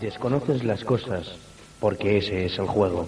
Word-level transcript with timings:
Desconoces 0.00 0.62
las 0.62 0.84
cosas 0.84 1.36
porque 1.80 2.18
ese 2.18 2.44
es 2.44 2.58
el 2.58 2.66
juego. 2.66 3.06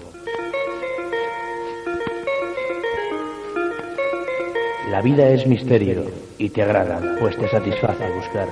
La 4.90 5.02
vida 5.02 5.28
es 5.28 5.46
misterio 5.46 6.04
y 6.38 6.48
te 6.48 6.62
agrada, 6.62 6.98
pues 7.20 7.36
te 7.36 7.46
satisface 7.50 8.10
buscar. 8.14 8.48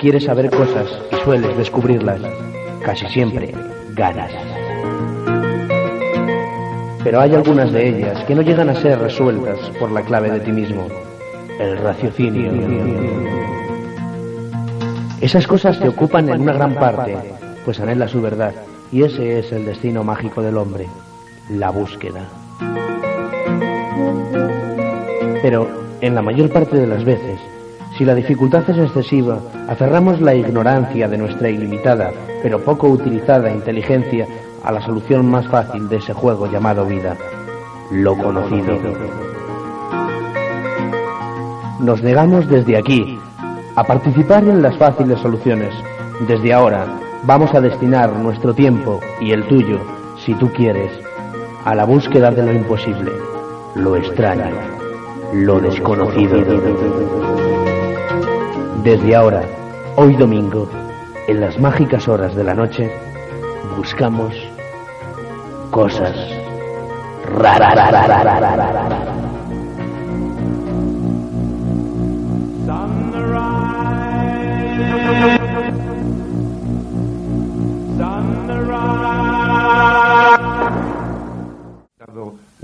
Quieres 0.00 0.24
saber 0.24 0.50
cosas 0.50 0.88
y 1.12 1.16
sueles 1.22 1.56
descubrirlas. 1.56 2.20
Casi 2.84 3.06
siempre 3.06 3.54
ganas. 3.94 4.32
Pero 7.04 7.20
hay 7.20 7.32
algunas 7.34 7.70
de 7.72 7.88
ellas 7.88 8.24
que 8.24 8.34
no 8.34 8.42
llegan 8.42 8.70
a 8.70 8.80
ser 8.82 8.98
resueltas 8.98 9.58
por 9.78 9.92
la 9.92 10.02
clave 10.02 10.30
de 10.30 10.40
ti 10.40 10.50
mismo, 10.50 10.88
el 11.60 11.78
raciocinio. 11.78 12.50
Esas 15.24 15.46
cosas 15.46 15.80
te 15.80 15.88
ocupan 15.88 16.28
en 16.28 16.42
una 16.42 16.52
gran 16.52 16.74
parte, 16.74 17.16
pues 17.64 17.80
anhela 17.80 18.06
su 18.08 18.20
verdad, 18.20 18.52
y 18.92 19.04
ese 19.04 19.38
es 19.38 19.52
el 19.52 19.64
destino 19.64 20.04
mágico 20.04 20.42
del 20.42 20.58
hombre, 20.58 20.86
la 21.48 21.70
búsqueda. 21.70 22.28
Pero, 25.40 25.66
en 26.02 26.14
la 26.14 26.20
mayor 26.20 26.52
parte 26.52 26.76
de 26.76 26.86
las 26.86 27.06
veces, 27.06 27.40
si 27.96 28.04
la 28.04 28.14
dificultad 28.14 28.68
es 28.68 28.76
excesiva, 28.76 29.38
aferramos 29.66 30.20
la 30.20 30.34
ignorancia 30.34 31.08
de 31.08 31.16
nuestra 31.16 31.48
ilimitada, 31.48 32.12
pero 32.42 32.62
poco 32.62 32.88
utilizada 32.88 33.50
inteligencia 33.50 34.26
a 34.62 34.72
la 34.72 34.82
solución 34.82 35.24
más 35.24 35.48
fácil 35.48 35.88
de 35.88 35.96
ese 35.96 36.12
juego 36.12 36.52
llamado 36.52 36.84
vida, 36.84 37.16
lo 37.90 38.14
conocido. 38.14 38.78
Nos 41.80 42.02
negamos 42.02 42.46
desde 42.46 42.76
aquí 42.76 43.18
a 43.76 43.84
participar 43.84 44.44
en 44.44 44.62
las 44.62 44.76
fáciles 44.76 45.18
soluciones. 45.20 45.74
Desde 46.28 46.52
ahora 46.52 46.86
vamos 47.24 47.54
a 47.54 47.60
destinar 47.60 48.12
nuestro 48.12 48.54
tiempo 48.54 49.00
y 49.20 49.32
el 49.32 49.46
tuyo, 49.48 49.80
si 50.24 50.34
tú 50.34 50.50
quieres, 50.52 50.92
a 51.64 51.74
la 51.74 51.84
búsqueda 51.84 52.30
de 52.30 52.42
lo 52.42 52.52
imposible, 52.52 53.12
lo 53.74 53.96
extraño, 53.96 54.54
lo 55.32 55.60
desconocido. 55.60 56.44
Desde 58.82 59.16
ahora, 59.16 59.42
hoy 59.96 60.14
domingo, 60.16 60.68
en 61.26 61.40
las 61.40 61.58
mágicas 61.58 62.06
horas 62.06 62.34
de 62.34 62.44
la 62.44 62.54
noche, 62.54 62.92
buscamos 63.76 64.34
cosas 65.70 66.14
raras. 67.26 69.33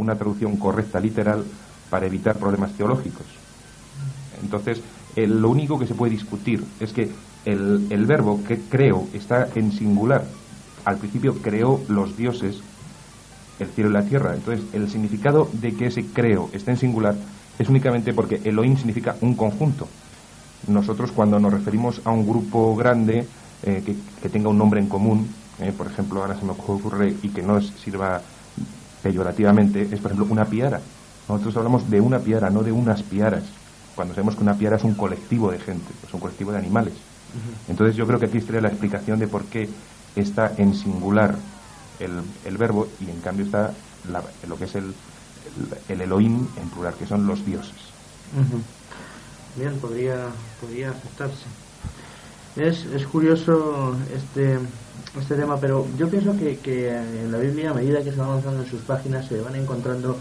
Una 0.00 0.16
traducción 0.16 0.56
correcta 0.56 1.00
literal 1.00 1.44
para 1.90 2.06
evitar 2.06 2.36
problemas 2.36 2.72
teológicos. 2.72 3.26
Entonces, 4.42 4.80
lo 5.16 5.50
único 5.50 5.78
que 5.78 5.86
se 5.86 5.94
puede 5.94 6.12
discutir 6.12 6.64
es 6.78 6.92
que 6.92 7.10
el, 7.44 7.86
el 7.90 8.06
verbo 8.06 8.42
que 8.46 8.58
creo 8.58 9.08
está 9.12 9.48
en 9.54 9.72
singular. 9.72 10.24
Al 10.84 10.96
principio 10.96 11.34
creó 11.42 11.80
los 11.88 12.16
dioses, 12.16 12.60
el 13.58 13.68
cielo 13.68 13.90
y 13.90 13.92
la 13.92 14.04
tierra. 14.04 14.34
Entonces, 14.34 14.64
el 14.72 14.88
significado 14.90 15.48
de 15.52 15.74
que 15.74 15.86
ese 15.86 16.06
creo 16.06 16.48
esté 16.52 16.70
en 16.70 16.76
singular 16.78 17.16
es 17.58 17.68
únicamente 17.68 18.14
porque 18.14 18.40
Elohim 18.44 18.76
significa 18.76 19.16
un 19.20 19.34
conjunto. 19.34 19.86
Nosotros 20.66 21.12
cuando 21.12 21.38
nos 21.38 21.52
referimos 21.52 22.00
a 22.04 22.10
un 22.10 22.26
grupo 22.26 22.74
grande 22.76 23.26
eh, 23.62 23.96
que, 24.22 24.28
tenga 24.28 24.48
un 24.48 24.58
nombre 24.58 24.80
en 24.80 24.88
común, 24.88 25.28
eh, 25.58 25.72
por 25.76 25.86
ejemplo, 25.86 26.22
ahora 26.22 26.38
se 26.38 26.44
me 26.44 26.52
ocurre 26.52 27.14
y 27.22 27.28
que 27.28 27.42
no 27.42 27.60
sirva 27.60 28.22
peyorativamente, 29.02 29.82
es 29.82 30.00
por 30.00 30.12
ejemplo 30.12 30.26
una 30.30 30.44
piara. 30.44 30.80
Nosotros 31.28 31.56
hablamos 31.56 31.88
de 31.90 32.00
una 32.00 32.18
piara, 32.18 32.50
no 32.50 32.62
de 32.62 32.72
unas 32.72 33.02
piaras 33.02 33.44
cuando 34.00 34.14
sabemos 34.14 34.36
que 34.36 34.42
una 34.42 34.54
piara 34.54 34.76
es 34.76 34.84
un 34.84 34.94
colectivo 34.94 35.50
de 35.50 35.58
gente, 35.58 35.92
es 36.06 36.14
un 36.14 36.20
colectivo 36.20 36.52
de 36.52 36.58
animales. 36.58 36.94
Entonces 37.68 37.96
yo 37.96 38.06
creo 38.06 38.18
que 38.18 38.26
aquí 38.26 38.38
estaría 38.38 38.62
la 38.62 38.68
explicación 38.68 39.18
de 39.18 39.28
por 39.28 39.44
qué 39.44 39.68
está 40.16 40.54
en 40.56 40.74
singular 40.74 41.36
el, 41.98 42.56
verbo 42.56 42.88
y 42.98 43.10
en 43.10 43.20
cambio 43.20 43.44
está 43.44 43.74
lo 44.48 44.56
que 44.56 44.64
es 44.64 44.74
el, 44.74 44.94
el, 45.90 46.00
Elohim 46.00 46.46
en 46.60 46.70
plural, 46.70 46.94
que 46.94 47.06
son 47.06 47.26
los 47.26 47.44
dioses. 47.44 47.76
Bien, 49.56 49.78
podría, 49.78 50.28
podría 50.60 50.90
aceptarse. 50.92 51.44
Es, 52.56 52.86
es 52.86 53.06
curioso 53.06 53.96
este, 54.14 54.58
este 55.18 55.34
tema, 55.34 55.58
pero 55.58 55.86
yo 55.98 56.08
pienso 56.08 56.36
que, 56.36 56.58
que 56.58 56.88
en 56.90 57.32
la 57.32 57.38
Biblia, 57.38 57.70
a 57.70 57.74
medida 57.74 58.02
que 58.02 58.12
se 58.12 58.16
va 58.16 58.26
avanzando 58.26 58.62
en 58.62 58.70
sus 58.70 58.82
páginas, 58.82 59.26
se 59.26 59.40
van 59.40 59.56
encontrando 59.56 60.16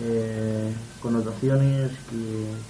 eh, 0.00 0.72
connotaciones 1.00 1.90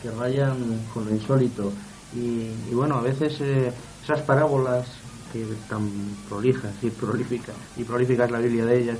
que, 0.02 0.10
rayan 0.10 0.56
con 0.92 1.06
lo 1.06 1.12
insólito. 1.12 1.72
Y, 2.14 2.74
bueno, 2.74 2.96
a 2.96 3.00
veces 3.00 3.40
eh, 3.40 3.72
esas 4.02 4.20
parábolas 4.22 4.86
que 5.32 5.46
tan 5.68 5.88
prolijas 6.28 6.74
y 6.82 6.90
prolíficas, 6.90 7.54
y 7.76 7.84
prolíficas 7.84 8.30
la 8.30 8.38
Biblia 8.38 8.66
de 8.66 8.80
ellas, 8.80 8.98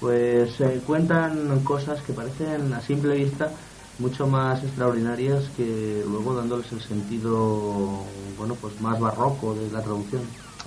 pues 0.00 0.60
eh, 0.60 0.80
cuentan 0.86 1.60
cosas 1.64 2.00
que 2.02 2.12
parecen 2.12 2.72
a 2.72 2.80
simple 2.80 3.14
vista 3.14 3.50
mucho 3.98 4.26
más 4.26 4.62
extraordinarias 4.62 5.44
que 5.56 6.04
luego 6.06 6.34
dándoles 6.34 6.70
el 6.72 6.82
sentido 6.82 8.04
bueno 8.36 8.54
pues 8.60 8.78
más 8.80 9.00
barroco 9.00 9.54
de 9.54 9.70
la 9.70 9.82
traducción. 9.82 10.22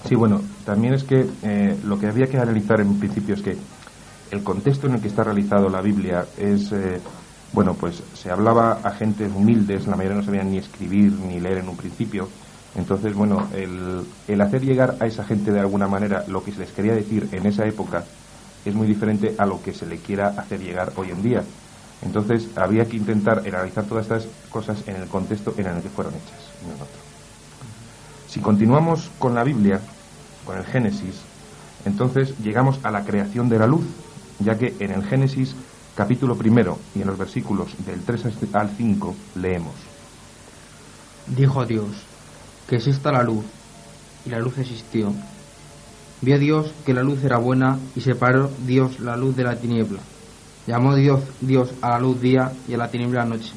Sí, 0.07 0.15
bueno, 0.15 0.41
también 0.65 0.93
es 0.93 1.03
que 1.03 1.25
lo 1.83 1.99
que 1.99 2.07
había 2.07 2.27
que 2.27 2.37
analizar 2.37 2.79
en 2.81 2.99
principio 2.99 3.35
es 3.35 3.41
que 3.41 3.57
el 4.31 4.43
contexto 4.43 4.87
en 4.87 4.93
el 4.93 5.01
que 5.01 5.07
está 5.07 5.23
realizado 5.23 5.69
la 5.69 5.81
Biblia 5.81 6.25
es, 6.37 6.71
eh, 6.71 6.99
bueno, 7.53 7.73
pues 7.73 8.03
se 8.13 8.29
hablaba 8.29 8.79
a 8.83 8.91
gentes 8.91 9.31
humildes, 9.33 9.87
la 9.87 9.95
mayoría 9.95 10.17
no 10.17 10.23
sabían 10.23 10.51
ni 10.51 10.57
escribir 10.57 11.11
ni 11.13 11.39
leer 11.39 11.59
en 11.59 11.69
un 11.69 11.77
principio. 11.77 12.27
Entonces, 12.75 13.15
bueno, 13.15 13.47
el, 13.55 14.01
el 14.27 14.41
hacer 14.41 14.63
llegar 14.63 14.95
a 14.99 15.07
esa 15.07 15.23
gente 15.23 15.51
de 15.51 15.59
alguna 15.59 15.87
manera 15.87 16.25
lo 16.27 16.43
que 16.43 16.51
se 16.51 16.59
les 16.59 16.71
quería 16.71 16.93
decir 16.93 17.27
en 17.31 17.47
esa 17.47 17.65
época 17.65 18.03
es 18.65 18.75
muy 18.75 18.87
diferente 18.87 19.33
a 19.37 19.45
lo 19.45 19.61
que 19.61 19.73
se 19.73 19.87
le 19.87 19.97
quiera 19.97 20.27
hacer 20.27 20.59
llegar 20.59 20.91
hoy 20.95 21.09
en 21.09 21.23
día. 21.23 21.43
Entonces, 22.01 22.49
había 22.55 22.85
que 22.85 22.97
intentar 22.97 23.39
analizar 23.39 23.85
todas 23.85 24.05
estas 24.05 24.27
cosas 24.49 24.87
en 24.87 24.95
el 24.95 25.07
contexto 25.07 25.53
en 25.57 25.67
el 25.67 25.81
que 25.81 25.89
fueron 25.89 26.13
hechas. 26.13 27.08
Si 28.29 28.41
continuamos 28.41 29.09
con 29.17 29.33
la 29.33 29.43
Biblia, 29.43 29.81
con 30.45 30.55
el 30.55 30.63
Génesis, 30.63 31.15
entonces 31.83 32.37
llegamos 32.37 32.79
a 32.83 32.91
la 32.91 33.03
creación 33.03 33.49
de 33.49 33.57
la 33.57 33.65
luz, 33.65 33.83
ya 34.37 34.55
que 34.55 34.75
en 34.79 34.91
el 34.91 35.03
Génesis 35.03 35.55
capítulo 35.95 36.35
primero 36.35 36.77
y 36.93 37.01
en 37.01 37.07
los 37.07 37.17
versículos 37.17 37.69
del 37.87 38.03
3 38.03 38.53
al 38.53 38.69
5 38.69 39.15
leemos. 39.33 39.73
Dijo 41.25 41.65
Dios, 41.65 41.87
que 42.67 42.75
exista 42.75 43.11
la 43.11 43.23
luz, 43.23 43.45
y 44.27 44.29
la 44.29 44.37
luz 44.37 44.59
existió. 44.59 45.11
Vio 46.21 46.37
Dios 46.37 46.71
que 46.85 46.93
la 46.93 47.01
luz 47.01 47.23
era 47.23 47.37
buena 47.37 47.79
y 47.95 48.01
separó 48.01 48.51
Dios 48.63 48.99
la 48.99 49.17
luz 49.17 49.35
de 49.35 49.43
la 49.43 49.55
tiniebla. 49.55 50.01
Llamó 50.67 50.93
Dios, 50.93 51.21
Dios 51.41 51.71
a 51.81 51.89
la 51.89 51.99
luz 51.99 52.21
día 52.21 52.51
y 52.67 52.75
a 52.75 52.77
la 52.77 52.91
tiniebla 52.91 53.25
noche. 53.25 53.53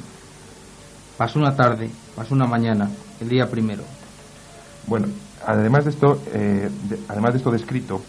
Pasó 1.15 1.37
una 1.37 1.55
tarde, 1.55 1.91
pasó 2.15 2.33
una 2.33 2.47
mañana, 2.47 2.89
el 3.21 3.29
día 3.29 3.51
primero. 3.51 3.83
Bueno, 4.87 5.07
además 5.45 5.85
de 5.85 5.91
esto, 5.91 6.21
eh, 6.33 6.69
además 7.07 7.33
de 7.33 7.37
esto 7.37 7.51
descrito, 7.51 8.01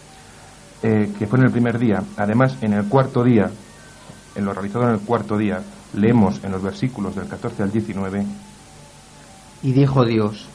eh, 0.83 1.11
que 1.17 1.27
fue 1.27 1.39
en 1.39 1.45
el 1.45 1.51
primer 1.51 1.79
día. 1.79 2.03
Además, 2.17 2.57
en 2.61 2.73
el 2.73 2.85
cuarto 2.85 3.23
día, 3.23 3.49
en 4.35 4.45
lo 4.45 4.53
realizado 4.53 4.87
en 4.87 4.95
el 4.95 4.99
cuarto 4.99 5.37
día, 5.37 5.61
leemos 5.93 6.43
en 6.43 6.51
los 6.51 6.61
versículos 6.61 7.15
del 7.15 7.27
14 7.27 7.63
al 7.63 7.71
19. 7.71 8.25
Y 9.63 9.71
dijo 9.71 10.05
Dios, 10.05 10.47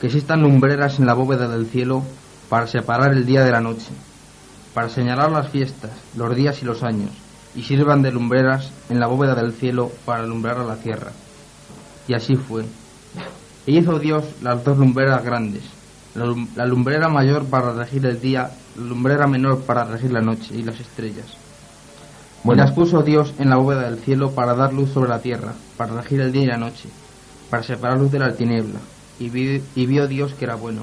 que 0.00 0.06
existan 0.06 0.42
lumbreras 0.42 0.98
en 0.98 1.06
la 1.06 1.14
bóveda 1.14 1.48
del 1.48 1.66
cielo 1.66 2.02
para 2.48 2.66
separar 2.66 3.12
el 3.12 3.26
día 3.26 3.42
de 3.42 3.50
la 3.50 3.60
noche, 3.60 3.88
para 4.74 4.88
señalar 4.88 5.32
las 5.32 5.48
fiestas, 5.48 5.92
los 6.14 6.36
días 6.36 6.62
y 6.62 6.66
los 6.66 6.82
años, 6.82 7.10
y 7.54 7.62
sirvan 7.62 8.02
de 8.02 8.12
lumbreras 8.12 8.70
en 8.90 9.00
la 9.00 9.06
bóveda 9.06 9.34
del 9.34 9.54
cielo 9.54 9.90
para 10.04 10.22
alumbrar 10.22 10.58
a 10.58 10.64
la 10.64 10.76
tierra. 10.76 11.12
Y 12.06 12.14
así 12.14 12.36
fue. 12.36 12.64
E 13.66 13.72
hizo 13.72 13.98
Dios 13.98 14.24
las 14.42 14.62
dos 14.62 14.76
lumbreras 14.76 15.24
grandes, 15.24 15.62
la 16.14 16.66
lumbrera 16.66 17.08
mayor 17.08 17.46
para 17.46 17.72
regir 17.72 18.04
el 18.04 18.20
día, 18.20 18.50
la 18.76 18.84
lumbrera 18.84 19.26
menor 19.26 19.62
para 19.62 19.84
regir 19.84 20.12
la 20.12 20.20
noche 20.20 20.54
y 20.54 20.62
las 20.62 20.78
estrellas. 20.78 21.26
Y 22.44 22.54
las 22.54 22.72
puso 22.72 23.02
Dios 23.02 23.32
en 23.38 23.48
la 23.48 23.56
bóveda 23.56 23.88
del 23.88 23.98
cielo 24.00 24.32
para 24.32 24.54
dar 24.54 24.74
luz 24.74 24.90
sobre 24.90 25.08
la 25.08 25.20
tierra, 25.20 25.54
para 25.78 25.94
regir 25.94 26.20
el 26.20 26.30
día 26.30 26.42
y 26.42 26.46
la 26.46 26.58
noche, 26.58 26.90
para 27.48 27.62
separar 27.62 27.98
luz 27.98 28.12
de 28.12 28.18
la 28.18 28.34
tiniebla. 28.34 28.80
Y, 29.18 29.26
y 29.74 29.86
vio 29.86 30.06
Dios 30.06 30.34
que 30.34 30.44
era 30.44 30.56
bueno. 30.56 30.82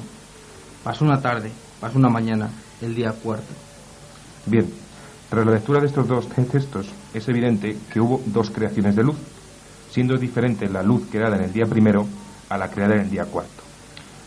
Pasó 0.84 1.06
una 1.06 1.22
tarde, 1.22 1.52
pasó 1.80 2.00
una 2.00 2.10
mañana, 2.10 2.50
el 2.82 2.96
día 2.96 3.12
cuarto. 3.12 3.54
Bien, 4.48 4.68
tras 5.30 5.46
la 5.46 5.52
lectura 5.52 5.80
de 5.82 5.88
estos 5.88 6.08
dos 6.08 6.28
textos, 6.30 6.88
es 7.14 7.28
evidente 7.30 7.78
que 7.94 8.02
hubo 8.02 8.22
dos 8.26 8.50
creaciones 8.50 8.96
de 8.96 9.04
luz, 9.04 9.18
siendo 9.92 10.18
diferente 10.18 10.68
la 10.68 10.82
luz 10.82 11.04
creada 11.12 11.38
en 11.38 11.44
el 11.44 11.54
día 11.54 11.68
primero 11.68 12.08
a 12.52 12.58
la 12.58 12.70
creada 12.70 12.96
en 12.96 13.02
el 13.02 13.10
día 13.10 13.26
cuarto. 13.26 13.64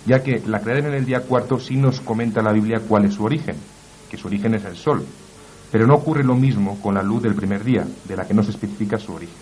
ya 0.06 0.22
que 0.22 0.42
la 0.46 0.60
crearon 0.60 0.86
en 0.86 0.94
el 0.94 1.06
día 1.06 1.20
cuarto 1.20 1.58
sí 1.58 1.76
nos 1.76 2.00
comenta 2.00 2.42
la 2.42 2.52
Biblia 2.52 2.80
cuál 2.86 3.04
es 3.04 3.14
su 3.14 3.24
origen, 3.24 3.56
que 4.10 4.16
su 4.16 4.26
origen 4.26 4.54
es 4.54 4.64
el 4.64 4.76
sol. 4.76 5.04
Pero 5.70 5.86
no 5.86 5.94
ocurre 5.94 6.24
lo 6.24 6.34
mismo 6.34 6.78
con 6.80 6.94
la 6.94 7.02
luz 7.02 7.22
del 7.22 7.34
primer 7.34 7.64
día, 7.64 7.86
de 8.04 8.16
la 8.16 8.26
que 8.26 8.34
no 8.34 8.42
se 8.42 8.50
especifica 8.50 8.98
su 8.98 9.14
origen. 9.14 9.34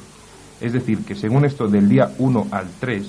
Es 0.61 0.73
decir, 0.73 1.05
que 1.05 1.15
según 1.15 1.45
esto, 1.45 1.67
del 1.67 1.89
día 1.89 2.13
1 2.19 2.47
al 2.51 2.69
3, 2.79 3.07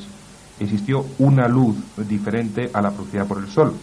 existió 0.59 1.05
una 1.19 1.47
luz 1.47 1.75
diferente 1.97 2.69
a 2.73 2.81
la 2.81 2.91
producida 2.91 3.25
por 3.25 3.37
el 3.37 3.47
sol. 3.47 3.73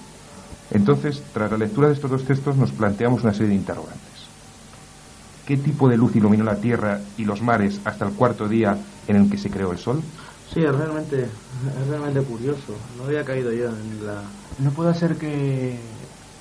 Entonces, 0.73 1.23
tras 1.33 1.51
la 1.51 1.59
lectura 1.59 1.89
de 1.89 1.95
estos 1.95 2.11
dos 2.11 2.25
textos, 2.25 2.57
nos 2.57 2.73
planteamos 2.73 3.23
una 3.23 3.33
serie 3.33 3.51
de 3.51 3.55
interrogantes. 3.55 4.01
¿Qué 5.47 5.57
tipo 5.57 5.89
de 5.89 5.97
luz 5.97 6.15
iluminó 6.15 6.45
la 6.45 6.61
tierra 6.61 7.01
y 7.17 7.25
los 7.25 7.43
mares 7.43 7.81
hasta 7.85 8.07
el 8.07 8.13
cuarto 8.13 8.49
día 8.49 8.77
en 9.09 9.17
el 9.17 9.31
que 9.31 9.39
se 9.39 9.51
creó 9.51 9.73
el 9.73 9.79
sol? 9.79 10.03
Sí, 10.53 10.65
es 10.65 10.75
realmente, 10.75 11.23
es 11.23 11.87
realmente 11.89 12.21
curioso. 12.23 12.75
No 12.99 13.05
había 13.05 13.25
caído 13.25 13.53
yo 13.53 13.69
en 13.69 14.07
la... 14.07 14.23
No 14.59 14.71
puede 14.73 14.95
ser 14.95 15.17
que 15.17 15.79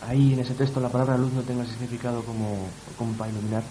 ahí 0.07 0.33
en 0.33 0.39
ese 0.39 0.55
texto 0.55 0.79
la 0.79 0.89
palabra 0.89 1.17
luz 1.17 1.31
no 1.33 1.41
tenga 1.41 1.63
significado 1.65 2.23
como, 2.23 2.67
como 2.97 3.13
para 3.13 3.31
iluminar. 3.31 3.63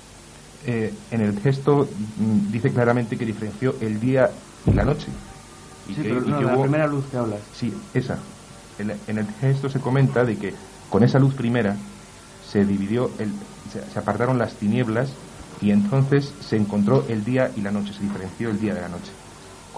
Eh, 0.64 0.93
en 1.11 1.20
el 1.23 1.35
texto 1.40 1.88
mm, 2.19 2.52
dice 2.52 2.70
claramente 2.70 3.17
que 3.17 3.26
diferenció 3.26 3.75
el 3.81 3.99
día 4.00 4.31
y 4.67 4.73
la 4.73 4.85
noche. 4.85 5.08
Y 5.88 5.94
sí, 5.94 6.00
pero 6.02 6.20
no, 6.20 6.40
la 6.40 6.61
primera 6.61 6.87
luz 6.87 7.05
que 7.11 7.17
hablas. 7.17 7.40
Sí, 7.55 7.75
esa. 7.94 8.19
En, 8.79 8.93
en, 9.08 9.19
el 9.19 9.26
texto 9.26 9.69
se 9.69 9.81
comenta 9.81 10.25
de 10.25 10.37
que 10.37 10.55
con 10.88 11.02
esa 11.02 11.19
luz 11.19 11.35
primera 11.35 11.76
se 12.49 12.64
dividió, 12.64 13.11
el, 13.19 13.32
se, 13.73 13.82
se 13.90 13.99
apartaron 13.99 14.38
las 14.38 14.55
tinieblas 14.55 15.11
y 15.61 15.73
entonces 15.73 16.32
se 16.40 16.56
encontró 16.56 17.05
el 17.08 17.25
día 17.25 17.50
y 17.56 17.62
la 17.62 17.73
noche, 17.73 17.93
se 17.93 18.05
diferenció 18.05 18.50
el 18.50 18.61
día 18.61 18.75
de 18.75 18.82
la 18.82 18.88
noche. 18.88 19.11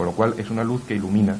Con 0.01 0.07
lo 0.07 0.13
cual 0.15 0.35
es 0.39 0.49
una 0.49 0.65
luz 0.65 0.81
que 0.89 0.95
ilumina. 0.95 1.37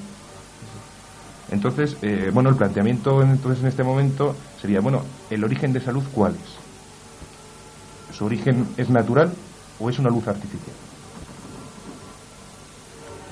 Entonces, 1.51 1.97
eh, 2.03 2.31
bueno, 2.31 2.51
el 2.51 2.57
planteamiento 2.57 3.23
entonces 3.23 3.63
en 3.63 3.69
este 3.69 3.83
momento 3.83 4.37
sería, 4.61 4.81
bueno, 4.81 5.03
¿el 5.31 5.43
origen 5.45 5.73
de 5.73 5.79
esa 5.79 5.93
luz 5.93 6.05
cuál 6.13 6.35
es? 6.35 8.15
¿Su 8.15 8.27
origen 8.27 8.69
es 8.77 8.91
natural 8.91 9.33
o 9.79 9.89
es 9.89 9.99
una 9.99 10.11
luz 10.11 10.29
artificial? 10.29 10.77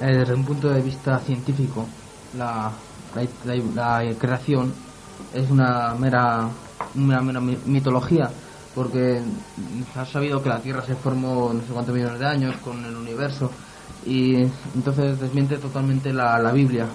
Eh, 0.01 0.17
desde 0.17 0.33
un 0.33 0.47
punto 0.47 0.71
de 0.71 0.81
vista 0.81 1.19
científico, 1.19 1.87
la, 2.35 2.73
la, 3.45 3.55
la, 3.75 4.15
creación 4.15 4.73
es 5.35 5.51
una 5.51 5.95
mera, 5.95 6.49
una 6.95 7.21
mera 7.21 7.41
mitología 7.41 8.31
porque 8.75 9.21
ha 9.95 10.07
sabido 10.07 10.43
que 10.43 10.49
la 10.49 10.61
Tierra 10.61 10.83
se 10.87 10.95
formó 10.95 11.53
no 11.53 11.61
sé 11.61 11.67
cuántos 11.67 11.95
millones 11.95 12.19
de 12.19 12.27
años 12.27 12.57
con 12.65 12.83
el 12.83 12.97
universo 12.97 13.51
y 14.07 14.37
entonces 14.75 15.21
desmiente 15.21 15.59
totalmente 15.59 16.13
la, 16.13 16.39
la 16.39 16.53
Biblia. 16.53 16.87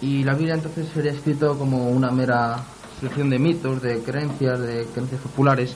Y 0.00 0.24
la 0.24 0.34
Biblia 0.34 0.54
entonces 0.54 0.88
sería 0.92 1.12
escrito 1.12 1.56
como 1.58 1.88
una 1.90 2.10
mera 2.10 2.62
selección 3.00 3.30
de 3.30 3.38
mitos, 3.38 3.82
de 3.82 4.02
creencias, 4.02 4.60
de 4.60 4.86
creencias 4.92 5.20
populares 5.20 5.74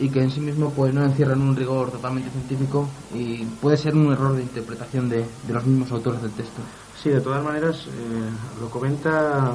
y 0.00 0.08
que 0.10 0.20
en 0.20 0.30
sí 0.30 0.40
mismo 0.40 0.70
pues 0.70 0.94
no 0.94 1.04
encierran 1.04 1.42
un 1.42 1.56
rigor 1.56 1.90
totalmente 1.90 2.30
científico 2.30 2.88
y 3.14 3.44
puede 3.60 3.76
ser 3.76 3.96
un 3.96 4.12
error 4.12 4.36
de 4.36 4.42
interpretación 4.42 5.08
de, 5.08 5.24
de 5.46 5.52
los 5.52 5.64
mismos 5.66 5.90
autores 5.90 6.22
del 6.22 6.30
texto. 6.32 6.60
Sí, 7.02 7.10
de 7.10 7.20
todas 7.20 7.42
maneras, 7.44 7.86
eh, 7.86 8.60
lo 8.60 8.70
comenta 8.70 9.52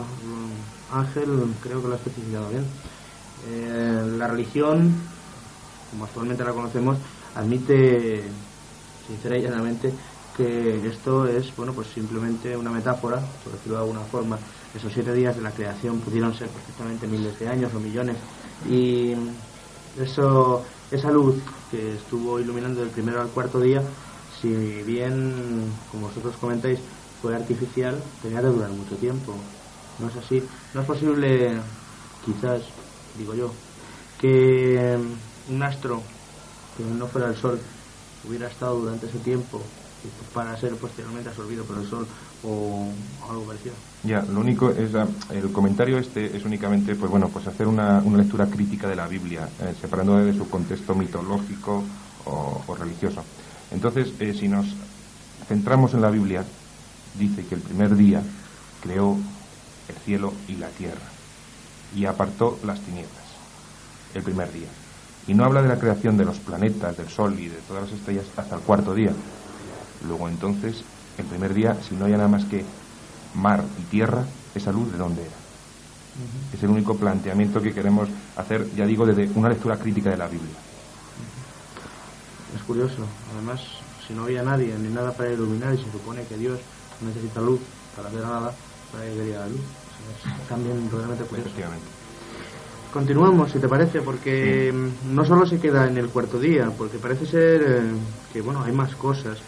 Ángel, 0.93 1.27
creo 1.61 1.81
que 1.81 1.87
lo 1.87 1.93
ha 1.93 1.97
especificado 1.97 2.49
bien 2.49 2.63
eh, 3.49 4.15
la 4.17 4.27
religión, 4.27 4.93
como 5.91 6.05
actualmente 6.05 6.43
la 6.43 6.51
conocemos, 6.51 6.97
admite 7.35 8.23
sincera 9.07 9.37
y 9.37 9.41
llanamente 9.41 9.93
que 10.35 10.87
esto 10.87 11.27
es 11.27 11.55
bueno 11.55 11.73
pues 11.73 11.87
simplemente 11.89 12.57
una 12.57 12.71
metáfora, 12.71 13.19
por 13.43 13.53
decirlo 13.53 13.77
de 13.77 13.83
alguna 13.83 14.01
forma. 14.01 14.39
Esos 14.75 14.91
siete 14.91 15.13
días 15.13 15.35
de 15.35 15.43
la 15.43 15.51
creación 15.51 15.99
pudieron 15.99 16.33
ser 16.33 16.47
perfectamente 16.47 17.07
miles 17.07 17.37
de 17.39 17.47
años 17.47 17.71
o 17.73 17.79
millones. 17.79 18.17
Y 18.67 19.13
eso, 19.99 20.65
esa 20.89 21.11
luz 21.11 21.35
que 21.69 21.95
estuvo 21.95 22.39
iluminando 22.39 22.81
del 22.81 22.89
primero 22.89 23.21
al 23.21 23.27
cuarto 23.27 23.59
día, 23.59 23.83
si 24.41 24.49
bien, 24.83 25.71
como 25.91 26.07
vosotros 26.07 26.35
comentáis, 26.37 26.79
fue 27.21 27.35
artificial, 27.35 28.01
tenía 28.21 28.41
que 28.41 28.47
durar 28.47 28.71
mucho 28.71 28.95
tiempo. 28.95 29.35
No 29.99 30.09
es 30.09 30.15
así. 30.15 30.43
No 30.73 30.81
es 30.81 30.87
posible, 30.87 31.59
quizás, 32.25 32.63
digo 33.17 33.35
yo, 33.35 33.53
que 34.19 34.97
un 35.49 35.63
astro 35.63 36.01
que 36.75 36.83
no 36.83 37.05
fuera 37.07 37.27
el 37.27 37.35
Sol 37.35 37.59
hubiera 38.27 38.47
estado 38.47 38.79
durante 38.79 39.07
ese 39.07 39.19
tiempo 39.19 39.61
para 40.33 40.57
ser 40.57 40.75
posteriormente 40.75 41.29
absorbido 41.29 41.63
por 41.63 41.77
el 41.77 41.87
Sol 41.87 42.05
o 42.43 42.89
algo 43.29 43.43
parecido. 43.43 43.73
Ya, 44.03 44.21
lo 44.21 44.41
único 44.41 44.69
es 44.69 44.91
el 45.31 45.51
comentario 45.51 45.97
este 45.97 46.35
es 46.35 46.43
únicamente 46.43 46.95
pues 46.95 47.09
bueno 47.09 47.29
pues 47.29 47.47
hacer 47.47 47.67
una, 47.67 48.01
una 48.03 48.17
lectura 48.17 48.47
crítica 48.47 48.87
de 48.87 48.97
la 48.97 49.07
Biblia 49.07 49.47
eh, 49.61 49.73
separando 49.79 50.17
de 50.17 50.33
su 50.33 50.49
contexto 50.49 50.93
mitológico 50.93 51.83
o, 52.25 52.61
o 52.67 52.75
religioso. 52.75 53.23
Entonces, 53.71 54.13
eh, 54.19 54.35
si 54.37 54.47
nos 54.47 54.67
centramos 55.47 55.93
en 55.93 56.01
la 56.01 56.09
Biblia, 56.09 56.43
dice 57.17 57.45
que 57.45 57.55
el 57.55 57.61
primer 57.61 57.95
día 57.95 58.21
creó 58.81 59.17
el 59.87 59.95
cielo 60.05 60.33
y 60.47 60.55
la 60.55 60.67
tierra 60.69 61.01
y 61.95 62.05
apartó 62.05 62.59
las 62.63 62.79
tinieblas 62.81 63.23
el 64.13 64.23
primer 64.23 64.51
día. 64.51 64.67
Y 65.27 65.33
no 65.33 65.45
habla 65.45 65.61
de 65.61 65.69
la 65.69 65.79
creación 65.79 66.17
de 66.17 66.25
los 66.25 66.39
planetas, 66.39 66.97
del 66.97 67.09
Sol 67.09 67.39
y 67.39 67.47
de 67.47 67.57
todas 67.67 67.83
las 67.83 67.93
estrellas 67.93 68.25
hasta 68.35 68.55
el 68.55 68.61
cuarto 68.61 68.93
día. 68.93 69.11
Luego 70.07 70.27
entonces, 70.27 70.83
el 71.17 71.25
primer 71.25 71.53
día, 71.53 71.77
si 71.87 71.95
no 71.95 72.05
hay 72.05 72.11
nada 72.11 72.27
más 72.27 72.45
que 72.45 72.65
mar 73.35 73.63
y 73.79 73.83
tierra, 73.83 74.25
esa 74.53 74.71
luz 74.71 74.91
de 74.91 74.97
dónde 74.97 75.21
era. 75.21 75.31
Es 76.53 76.61
el 76.61 76.69
único 76.69 76.95
planteamiento 76.95 77.61
que 77.61 77.73
queremos 77.73 78.09
hacer, 78.35 78.69
ya 78.75 78.85
digo, 78.85 79.05
desde 79.05 79.29
una 79.35 79.49
lectura 79.49 79.77
crítica 79.77 80.09
de 80.09 80.17
la 80.17 80.27
Biblia. 80.27 80.55
Es 82.55 82.61
curioso, 82.63 83.07
además, 83.33 83.61
si 84.07 84.13
no 84.13 84.23
había 84.23 84.43
nadie 84.43 84.75
ni 84.77 84.89
nada 84.89 85.11
para 85.11 85.31
iluminar 85.31 85.73
y 85.73 85.77
se 85.77 85.91
supone 85.91 86.23
que 86.25 86.37
Dios 86.37 86.59
necesita 87.01 87.41
luz 87.41 87.59
para 87.95 88.09
hacer 88.09 88.21
nada, 88.21 88.53
para 88.91 89.05
que 89.05 89.33
la 89.33 89.47
luz. 89.47 89.61
Es 90.41 90.47
también 90.47 90.89
realmente 90.91 91.23
curioso. 91.23 91.49
Continuamos, 92.93 93.51
si 93.51 93.57
te 93.57 93.67
parece, 93.67 94.01
porque 94.01 94.71
sí. 94.71 95.09
no 95.11 95.25
solo 95.25 95.47
se 95.47 95.59
queda 95.59 95.87
en 95.87 95.97
el 95.97 96.09
cuarto 96.09 96.39
día, 96.39 96.69
porque 96.77 96.99
parece 96.99 97.25
ser 97.25 97.61
eh, 97.67 97.81
que 98.31 98.41
bueno 98.41 98.63
hay 98.63 98.71
más 98.71 98.95
cosas. 98.95 99.39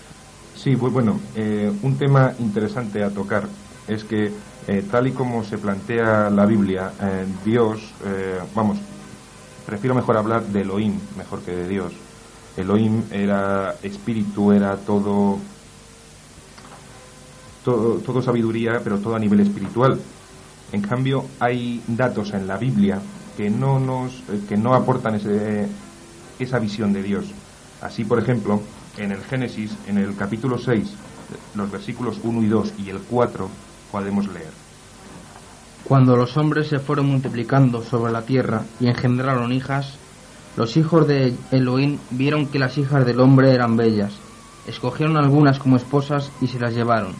Sí, 0.56 0.76
pues 0.76 0.92
bueno, 0.92 1.20
eh, 1.36 1.72
un 1.84 1.96
tema 1.96 2.34
interesante 2.40 3.04
a 3.04 3.12
tocar 3.12 3.48
es 3.88 4.04
que 4.04 4.32
eh, 4.68 4.84
tal 4.90 5.06
y 5.06 5.12
como 5.12 5.44
se 5.44 5.60
plantea 5.60 6.32
la 6.32 6.48
Biblia, 6.48 6.92
eh, 7.00 7.26
Dios, 7.46 7.94
vamos, 8.56 8.80
prefiero 9.68 9.94
mejor 9.94 10.18
hablar 10.18 10.44
de 10.48 10.62
Elohim 10.62 10.98
mejor 11.16 11.42
que 11.42 11.56
de 11.56 11.68
Dios. 11.68 11.94
Elohim 12.58 13.04
era 13.12 13.76
espíritu, 13.84 14.54
era 14.54 14.76
todo, 14.78 15.38
todo, 17.64 18.00
todo 18.00 18.22
sabiduría, 18.24 18.82
pero 18.84 18.98
todo 18.98 19.16
a 19.16 19.20
nivel 19.20 19.42
espiritual. 19.42 20.00
En 20.72 20.82
cambio, 20.82 21.26
hay 21.40 21.84
datos 21.88 22.34
en 22.34 22.48
la 22.48 22.58
Biblia 22.58 23.00
que 23.36 23.50
no 23.50 23.80
nos 23.80 24.24
que 24.48 24.58
no 24.58 24.74
aportan 24.74 25.16
ese, 25.16 25.68
esa 26.40 26.60
visión 26.60 26.94
de 26.94 27.04
Dios. 27.04 27.26
Así, 27.82 28.04
por 28.04 28.20
ejemplo, 28.20 28.62
en 28.98 29.12
el 29.12 29.22
Génesis, 29.24 29.72
en 29.88 29.98
el 29.98 30.16
capítulo 30.16 30.58
6, 30.58 30.94
los 31.56 31.72
versículos 31.72 32.20
1 32.24 32.44
y 32.44 32.48
2 32.48 32.74
y 32.80 32.90
el 32.90 33.00
4, 33.00 33.50
podemos 33.92 34.28
leer. 34.28 34.52
Cuando 35.84 36.18
los 36.18 36.36
hombres 36.38 36.68
se 36.68 36.80
fueron 36.80 37.08
multiplicando 37.08 37.84
sobre 37.84 38.12
la 38.12 38.24
tierra 38.24 38.64
y 38.80 38.88
engendraron 38.88 39.52
hijas, 39.52 39.98
los 40.58 40.78
hijos 40.78 41.08
de 41.08 41.36
Elohim 41.52 42.00
vieron 42.12 42.48
que 42.48 42.60
las 42.60 42.78
hijas 42.78 43.06
del 43.06 43.20
hombre 43.20 43.54
eran 43.54 43.78
bellas. 43.78 44.14
Escogieron 44.68 45.18
algunas 45.18 45.60
como 45.60 45.76
esposas 45.76 46.32
y 46.42 46.48
se 46.48 46.60
las 46.60 46.74
llevaron. 46.74 47.14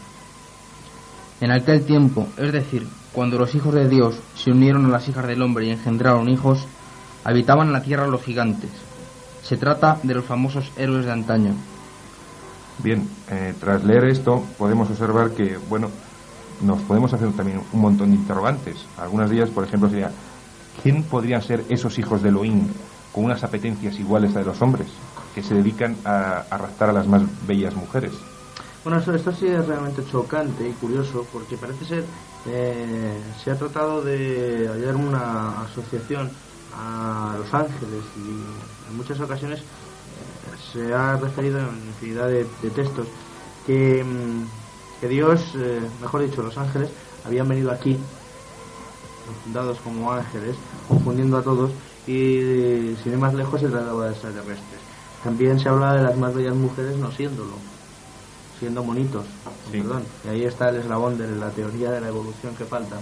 En 1.40 1.50
aquel 1.52 1.84
tiempo, 1.84 2.26
es 2.38 2.50
decir, 2.50 2.88
cuando 3.16 3.38
los 3.38 3.54
hijos 3.54 3.72
de 3.72 3.88
Dios 3.88 4.14
se 4.34 4.50
unieron 4.50 4.84
a 4.84 4.88
las 4.90 5.08
hijas 5.08 5.26
del 5.26 5.40
hombre 5.40 5.64
y 5.64 5.70
engendraron 5.70 6.28
hijos, 6.28 6.66
habitaban 7.24 7.68
en 7.68 7.72
la 7.72 7.82
tierra 7.82 8.06
los 8.06 8.22
gigantes. 8.22 8.68
Se 9.42 9.56
trata 9.56 9.98
de 10.02 10.12
los 10.12 10.26
famosos 10.26 10.70
héroes 10.76 11.06
de 11.06 11.12
antaño. 11.12 11.54
Bien, 12.84 13.08
eh, 13.30 13.54
tras 13.58 13.82
leer 13.84 14.04
esto 14.04 14.44
podemos 14.58 14.90
observar 14.90 15.30
que, 15.30 15.56
bueno, 15.70 15.88
nos 16.60 16.82
podemos 16.82 17.10
hacer 17.14 17.32
también 17.32 17.62
un 17.72 17.80
montón 17.80 18.10
de 18.10 18.16
interrogantes. 18.16 18.84
Algunas 18.98 19.30
de 19.30 19.36
ellas, 19.36 19.48
por 19.48 19.64
ejemplo, 19.64 19.88
sería, 19.88 20.12
¿quién 20.82 21.02
podrían 21.02 21.40
ser 21.40 21.64
esos 21.70 21.98
hijos 21.98 22.22
de 22.22 22.28
Elohim 22.28 22.68
con 23.12 23.24
unas 23.24 23.42
apetencias 23.42 23.98
iguales 23.98 24.36
a 24.36 24.40
de 24.40 24.44
los 24.44 24.60
hombres, 24.60 24.88
que 25.34 25.42
se 25.42 25.54
dedican 25.54 25.96
a, 26.04 26.44
a 26.50 26.58
raptar 26.58 26.90
a 26.90 26.92
las 26.92 27.06
más 27.06 27.22
bellas 27.46 27.74
mujeres? 27.74 28.12
Bueno, 28.86 29.00
esto, 29.00 29.14
esto 29.16 29.32
sí 29.32 29.48
es 29.48 29.66
realmente 29.66 30.04
chocante 30.08 30.68
y 30.68 30.72
curioso 30.74 31.26
porque 31.32 31.56
parece 31.56 31.84
ser 31.84 32.04
eh, 32.46 33.20
se 33.42 33.50
ha 33.50 33.58
tratado 33.58 34.00
de 34.00 34.68
hallar 34.72 34.94
una 34.94 35.62
asociación 35.62 36.30
a 36.72 37.34
Los 37.36 37.52
Ángeles 37.52 38.04
y 38.16 38.88
en 38.88 38.96
muchas 38.96 39.18
ocasiones 39.18 39.58
eh, 39.58 39.64
se 40.72 40.94
ha 40.94 41.16
referido 41.16 41.58
en 41.58 41.88
infinidad 41.88 42.28
de, 42.28 42.44
textos 42.76 43.08
que, 43.66 44.04
que, 45.00 45.08
Dios, 45.08 45.40
eh, 45.56 45.80
mejor 46.00 46.22
dicho, 46.22 46.42
los 46.42 46.56
ángeles 46.56 46.88
habían 47.24 47.48
venido 47.48 47.72
aquí 47.72 47.98
dados 49.52 49.78
como 49.80 50.12
ángeles, 50.12 50.54
confundiendo 50.86 51.38
a 51.38 51.42
todos 51.42 51.72
y 52.06 52.94
sin 53.02 53.14
ir 53.14 53.18
más 53.18 53.34
lejos 53.34 53.60
se 53.60 53.66
trataba 53.66 54.04
de 54.04 54.12
extraterrestres. 54.12 54.80
También 55.24 55.58
se 55.58 55.68
habla 55.68 55.94
de 55.94 56.04
las 56.04 56.16
más 56.16 56.32
bellas 56.32 56.54
mujeres 56.54 56.96
no 56.98 57.10
siéndolo, 57.10 57.54
siendo 58.58 58.82
monitos. 58.82 59.24
Perdón. 59.70 60.02
Y 60.24 60.28
ahí 60.28 60.44
está 60.44 60.70
el 60.70 60.76
eslabón 60.76 61.18
de 61.18 61.28
la 61.36 61.50
teoría 61.50 61.90
de 61.90 62.00
la 62.00 62.08
evolución 62.08 62.54
que 62.56 62.64
falta. 62.64 62.96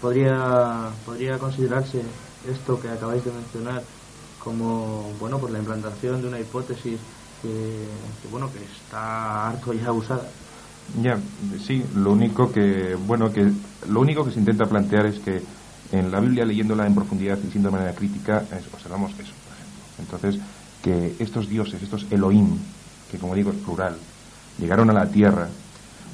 Podría, 0.00 0.90
podría 1.04 1.38
considerarse 1.38 2.02
esto 2.48 2.80
que 2.80 2.88
acabáis 2.88 3.24
de 3.24 3.32
mencionar 3.32 3.82
como 4.38 5.10
bueno 5.18 5.38
pues 5.38 5.52
la 5.52 5.58
implantación 5.58 6.22
de 6.22 6.28
una 6.28 6.40
hipótesis 6.40 7.00
que, 7.42 7.84
bueno 8.30 8.50
que 8.52 8.60
está 8.64 9.48
harto 9.48 9.72
ya 9.72 9.92
usada. 9.92 10.28
Ya, 11.02 11.18
sí, 11.66 11.84
lo 11.96 12.12
único 12.12 12.50
que 12.50 12.96
bueno 13.06 13.32
que 13.32 13.50
lo 13.88 14.00
único 14.00 14.24
que 14.24 14.30
se 14.30 14.38
intenta 14.38 14.66
plantear 14.66 15.06
es 15.06 15.18
que 15.18 15.42
en 15.92 16.10
la 16.10 16.20
Biblia 16.20 16.44
leyéndola 16.44 16.86
en 16.86 16.94
profundidad 16.94 17.38
y 17.46 17.50
siendo 17.50 17.70
de 17.70 17.76
manera 17.76 17.94
crítica 17.94 18.44
observamos 18.72 19.12
eso, 19.12 19.32
por 19.44 19.54
ejemplo. 19.54 19.82
Entonces, 19.98 20.40
que 20.82 21.16
estos 21.18 21.48
dioses, 21.48 21.82
estos 21.82 22.06
Elohim, 22.10 22.58
que 23.10 23.18
como 23.18 23.34
digo 23.34 23.50
es 23.50 23.56
plural, 23.56 23.96
llegaron 24.58 24.90
a 24.90 24.92
la 24.92 25.06
tierra, 25.06 25.48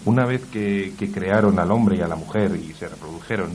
una 0.05 0.27
vez 0.27 0.43
que, 0.45 0.93
crearon 1.13 1.59
al 1.59 1.71
hombre 1.71 1.97
y 1.97 2.01
a 2.01 2.09
la 2.09 2.17
mujer 2.17 2.57
y 2.57 2.75
se 2.75 2.89
reprodujeron, 2.89 3.51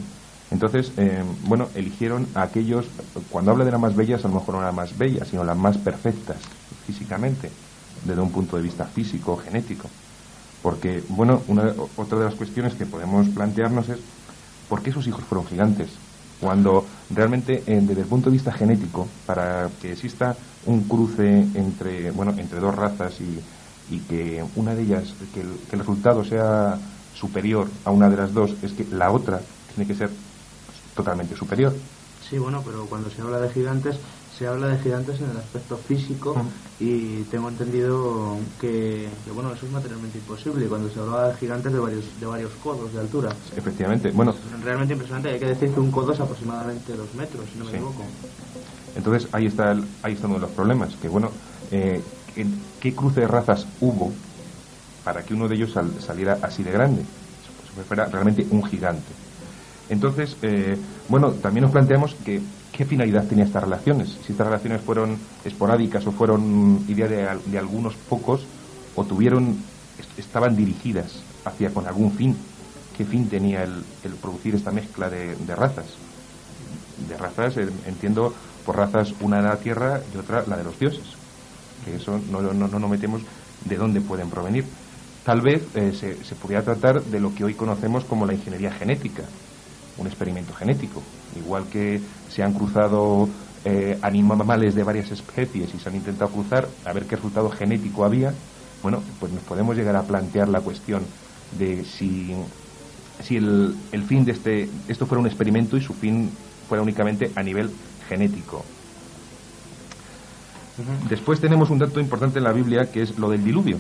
entonces, 0.52 0.92
eh, 0.98 1.24
bueno, 1.44 1.68
eligieron 1.76 2.28
a 2.34 2.42
aquellos, 2.42 2.88
cuando 3.30 3.52
habla 3.52 3.66
de 3.66 3.72
las 3.72 3.80
más 3.80 3.96
bellas, 3.96 4.26
a 4.26 4.28
lo 4.30 4.36
mejor 4.36 4.56
no 4.56 4.62
las 4.62 4.74
más 4.74 4.98
bellas, 4.98 5.28
sino 5.28 5.44
las 5.44 5.58
más 5.58 5.78
perfectas 5.78 6.38
físicamente, 6.88 7.52
desde 8.04 8.22
un 8.22 8.32
punto 8.32 8.58
de 8.58 8.64
vista 8.64 8.86
físico, 8.86 9.38
genético. 9.38 9.90
Porque, 10.64 11.04
bueno, 11.10 11.44
una, 11.48 11.74
otra 11.96 12.18
de 12.18 12.26
las 12.26 12.34
cuestiones 12.34 12.74
que 12.74 12.88
podemos 12.88 13.30
plantearnos 13.30 13.90
es, 13.90 14.00
¿por 14.68 14.82
qué 14.82 14.92
sus 14.92 15.06
hijos 15.08 15.24
fueron 15.24 15.46
gigantes? 15.46 15.90
Cuando 16.42 16.86
realmente, 17.12 17.64
eh, 17.68 17.80
desde 17.82 18.02
el 18.02 18.08
punto 18.08 18.30
de 18.30 18.34
vista 18.34 18.52
genético, 18.52 19.08
para 19.28 19.70
que 19.82 19.92
exista 19.92 20.36
un 20.66 20.84
cruce 20.86 21.46
entre, 21.54 22.10
bueno, 22.12 22.34
entre 22.38 22.60
dos 22.60 22.76
razas 22.76 23.22
y, 23.22 23.40
que 23.98 24.46
una 24.56 24.76
de 24.76 24.84
ellas, 24.84 25.14
que 25.34 25.42
el, 25.42 25.80
resultado 25.80 26.24
sea 26.24 26.78
superior 27.16 27.68
a 27.86 27.92
una 27.92 28.10
de 28.10 28.18
las 28.18 28.34
dos, 28.34 28.56
es 28.62 28.74
que 28.74 28.86
la 28.92 29.12
otra 29.12 29.42
tiene 29.74 29.88
que 29.88 29.98
ser 29.98 30.10
totalmente 30.96 31.36
superior. 31.36 31.74
Sí, 32.30 32.38
bueno, 32.38 32.62
pero 32.64 32.86
cuando 32.86 33.10
se 33.10 33.22
habla 33.22 33.40
de 33.40 33.50
gigantes, 33.50 33.98
se 34.38 34.48
habla 34.48 34.68
de 34.68 34.78
gigantes 34.78 35.20
en 35.20 35.32
el 35.32 35.38
aspecto 35.38 35.76
físico 35.76 36.36
y 36.80 37.24
tengo 37.24 37.50
entendido 37.50 38.38
que, 38.62 39.10
bueno, 39.34 39.52
eso 39.54 39.66
es 39.66 39.72
materialmente 39.72 40.20
imposible. 40.20 40.68
Cuando 40.68 40.90
se 40.90 41.00
hablaba 41.00 41.30
de 41.30 41.36
gigantes 41.36 41.74
de 41.74 41.80
varios, 41.80 42.06
de 42.20 42.26
varios 42.26 42.52
codos 42.64 42.94
de 42.94 43.00
altura. 43.00 43.36
Efectivamente, 43.58 44.12
bueno. 44.12 44.32
Es 44.32 44.64
realmente 44.64 44.94
impresionante. 44.94 45.30
Hay 45.32 45.40
que 45.40 45.48
decir 45.48 45.72
que 45.72 45.80
un 45.80 45.92
codo 45.92 46.14
es 46.14 46.20
aproximadamente 46.20 46.94
dos 46.96 47.14
metros, 47.16 47.46
si 47.52 47.60
no 47.60 47.66
me 47.66 47.72
equivoco. 47.72 48.04
Entonces 48.96 49.28
ahí 49.34 49.48
está, 49.48 49.76
ahí 50.04 50.14
está 50.14 50.28
uno 50.28 50.36
de 50.36 50.42
los 50.42 50.52
problemas, 50.52 50.96
que 50.96 51.10
bueno, 51.10 51.32
eh, 51.72 52.02
¿qué 52.80 52.94
cruce 52.94 53.22
de 53.22 53.28
razas 53.28 53.66
hubo 53.82 54.12
para 55.04 55.24
que 55.24 55.34
uno 55.34 55.48
de 55.48 55.56
ellos 55.56 55.76
saliera 56.06 56.38
así 56.42 56.64
de 56.64 56.72
grande? 56.72 57.04
Fuera 57.88 58.06
realmente 58.06 58.46
un 58.50 58.64
gigante. 58.64 59.08
Entonces, 59.90 60.36
eh, 60.42 60.78
bueno, 61.08 61.32
también 61.32 61.64
nos 61.64 61.72
planteamos 61.72 62.16
que 62.26 62.42
qué 62.72 62.86
finalidad 62.86 63.26
tenía 63.26 63.46
estas 63.46 63.64
relaciones. 63.64 64.18
Si 64.26 64.32
estas 64.32 64.48
relaciones 64.48 64.82
fueron 64.82 65.18
esporádicas 65.44 66.06
o 66.08 66.12
fueron 66.12 66.86
idea 66.88 67.08
de, 67.08 67.58
algunos 67.58 67.96
pocos 67.96 68.46
o 68.96 69.04
tuvieron, 69.04 69.58
estaban 70.18 70.56
dirigidas 70.56 71.22
hacia 71.46 71.74
con 71.74 71.88
algún 71.88 72.12
fin. 72.12 72.38
¿Qué 72.96 73.06
fin 73.06 73.28
tenía 73.30 73.64
el, 73.64 73.84
producir 74.22 74.56
esta 74.56 74.72
mezcla 74.72 75.10
de, 75.10 75.36
razas? 75.56 75.88
De 77.08 77.18
razas, 77.18 77.56
entiendo 77.86 78.34
por 78.66 78.78
razas, 78.78 79.14
una 79.22 79.38
de 79.38 79.44
la 79.44 79.56
tierra 79.58 80.02
y 80.14 80.18
otra 80.18 80.44
la 80.48 80.58
de 80.58 80.64
los 80.64 80.78
dioses. 80.78 81.19
Eso 81.96 82.20
no 82.32 82.42
nos 82.42 82.56
no, 82.56 82.80
no 82.80 82.88
metemos 82.88 83.22
de 83.66 83.76
dónde 83.76 84.02
pueden 84.02 84.30
provenir. 84.30 84.66
Tal 85.24 85.42
vez 85.42 85.64
eh, 85.76 85.94
se, 85.94 86.24
se 86.24 86.36
podría 86.36 86.64
tratar 86.64 87.04
de 87.04 87.20
lo 87.20 87.34
que 87.36 87.44
hoy 87.44 87.54
conocemos 87.54 88.06
como 88.06 88.26
la 88.26 88.34
ingeniería 88.34 88.72
genética, 88.72 89.24
un 89.98 90.08
experimento 90.08 90.54
genético. 90.54 91.04
Igual 91.38 91.66
que 91.66 92.00
se 92.30 92.42
han 92.42 92.54
cruzado 92.54 93.28
eh, 93.66 94.00
animales 94.02 94.74
de 94.74 94.84
varias 94.84 95.12
especies 95.12 95.74
y 95.74 95.80
se 95.80 95.90
han 95.90 95.96
intentado 95.96 96.32
cruzar 96.32 96.68
a 96.86 96.94
ver 96.94 97.06
qué 97.06 97.18
resultado 97.18 97.50
genético 97.50 98.06
había, 98.06 98.34
bueno, 98.82 99.04
pues 99.20 99.34
nos 99.34 99.44
podemos 99.44 99.76
llegar 99.76 99.96
a 99.98 100.04
plantear 100.04 100.48
la 100.48 100.62
cuestión 100.62 101.04
de 101.58 101.84
si, 101.84 102.34
si 103.22 103.36
el, 103.36 103.76
el 103.92 104.04
fin 104.04 104.24
de 104.24 104.32
este, 104.32 104.70
esto 104.88 105.06
fuera 105.06 105.20
un 105.20 105.28
experimento 105.28 105.76
y 105.76 105.82
su 105.82 105.94
fin 105.94 106.30
fuera 106.68 106.82
únicamente 106.82 107.32
a 107.36 107.44
nivel 107.44 107.70
genético. 108.08 108.64
Después 111.10 111.40
tenemos 111.40 111.70
un 111.70 111.80
dato 111.80 112.00
importante 112.00 112.40
en 112.40 112.44
la 112.44 112.52
Biblia 112.52 112.92
que 112.92 113.02
es 113.02 113.18
lo 113.18 113.30
del 113.30 113.44
diluvio. 113.44 113.78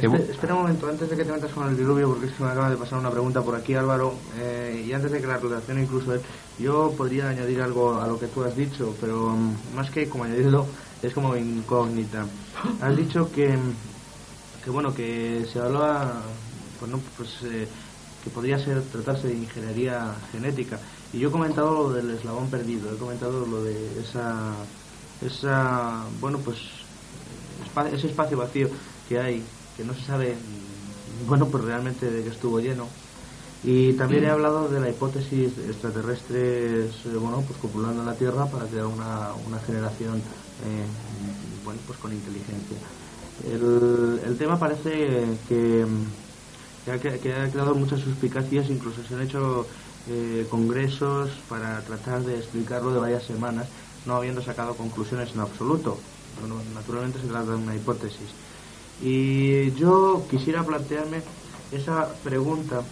espera 0.00 0.54
un 0.54 0.62
momento, 0.62 0.88
antes 0.88 1.10
de 1.10 1.16
que 1.16 1.24
te 1.24 1.32
metas 1.32 1.52
con 1.52 1.68
el 1.68 1.76
diluvio, 1.76 2.08
porque 2.08 2.26
es 2.26 2.32
que 2.32 2.44
me 2.44 2.50
acaba 2.50 2.70
de 2.70 2.76
pasar 2.76 2.98
una 2.98 3.10
pregunta 3.10 3.42
por 3.42 3.54
aquí, 3.54 3.74
Álvaro, 3.74 4.14
eh, 4.38 4.84
y 4.86 4.92
antes 4.92 5.10
de 5.10 5.20
que 5.20 5.26
la 5.26 5.38
relación 5.38 5.80
incluso 5.80 6.12
yo 6.58 6.92
podría 6.96 7.28
añadir 7.28 7.60
algo 7.60 8.00
a 8.00 8.06
lo 8.06 8.18
que 8.18 8.26
tú 8.26 8.44
has 8.44 8.56
dicho, 8.56 8.94
pero 9.00 9.30
mm, 9.30 9.76
más 9.76 9.90
que 9.90 10.08
como 10.08 10.24
añadirlo, 10.24 10.66
es 11.02 11.12
como 11.14 11.36
incógnita. 11.36 12.26
Has 12.80 12.96
dicho 12.96 13.30
que, 13.32 13.56
que 14.64 14.70
bueno, 14.70 14.94
que 14.94 15.46
se 15.52 15.58
hablaba, 15.58 16.22
bueno, 16.80 17.00
pues 17.16 17.30
eh, 17.44 17.66
que 18.22 18.30
podría 18.30 18.58
ser 18.58 18.82
tratarse 18.82 19.28
de 19.28 19.34
ingeniería 19.34 20.14
genética. 20.32 20.78
Y 21.12 21.18
yo 21.18 21.28
he 21.28 21.32
comentado 21.32 21.72
lo 21.74 21.92
del 21.92 22.10
eslabón 22.10 22.50
perdido, 22.50 22.92
he 22.92 22.96
comentado 22.96 23.46
lo 23.46 23.62
de 23.64 24.00
esa, 24.00 24.52
esa 25.22 26.04
bueno, 26.20 26.38
pues 26.38 26.58
ese 27.92 28.08
espacio 28.08 28.36
vacío 28.36 28.68
que 29.08 29.18
hay, 29.18 29.42
que 29.76 29.84
no 29.84 29.94
se 29.94 30.02
sabe, 30.02 30.34
bueno, 31.26 31.46
pues 31.48 31.64
realmente 31.64 32.10
de 32.10 32.22
que 32.22 32.30
estuvo 32.30 32.60
lleno. 32.60 32.86
Y 33.62 33.92
también 33.92 34.24
he 34.24 34.30
hablado 34.30 34.68
de 34.68 34.80
la 34.80 34.88
hipótesis 34.88 35.52
extraterrestres, 35.68 36.94
eh, 37.04 37.16
bueno, 37.20 37.42
pues 37.46 37.58
copulando 37.60 38.00
en 38.00 38.06
la 38.06 38.14
Tierra 38.14 38.46
para 38.46 38.64
crear 38.64 38.86
una, 38.86 39.34
una 39.46 39.58
generación, 39.60 40.16
eh, 40.16 40.86
bueno, 41.64 41.78
pues 41.86 41.98
con 41.98 42.12
inteligencia. 42.12 42.78
El, 43.44 44.20
el 44.24 44.38
tema 44.38 44.58
parece 44.58 45.36
que, 45.46 45.86
que, 46.84 46.92
ha, 46.92 46.98
que 46.98 47.34
ha 47.34 47.50
creado 47.50 47.74
muchas 47.74 48.00
suspicacias, 48.00 48.70
incluso 48.70 49.02
se 49.06 49.14
han 49.14 49.22
hecho 49.22 49.66
eh, 50.08 50.46
congresos 50.50 51.30
para 51.48 51.82
tratar 51.82 52.22
de 52.22 52.38
explicarlo 52.38 52.92
de 52.94 53.00
varias 53.00 53.24
semanas, 53.24 53.68
no 54.06 54.16
habiendo 54.16 54.42
sacado 54.42 54.74
conclusiones 54.74 55.32
en 55.32 55.40
absoluto. 55.40 55.98
naturalmente 56.74 57.20
se 57.20 57.26
trata 57.26 57.50
de 57.50 57.56
una 57.56 57.74
hipótesis. 57.74 58.30
Y 59.02 59.72
yo 59.72 60.26
quisiera 60.30 60.62
plantearme 60.62 61.22
esa 61.72 62.08
pregunta 62.22 62.82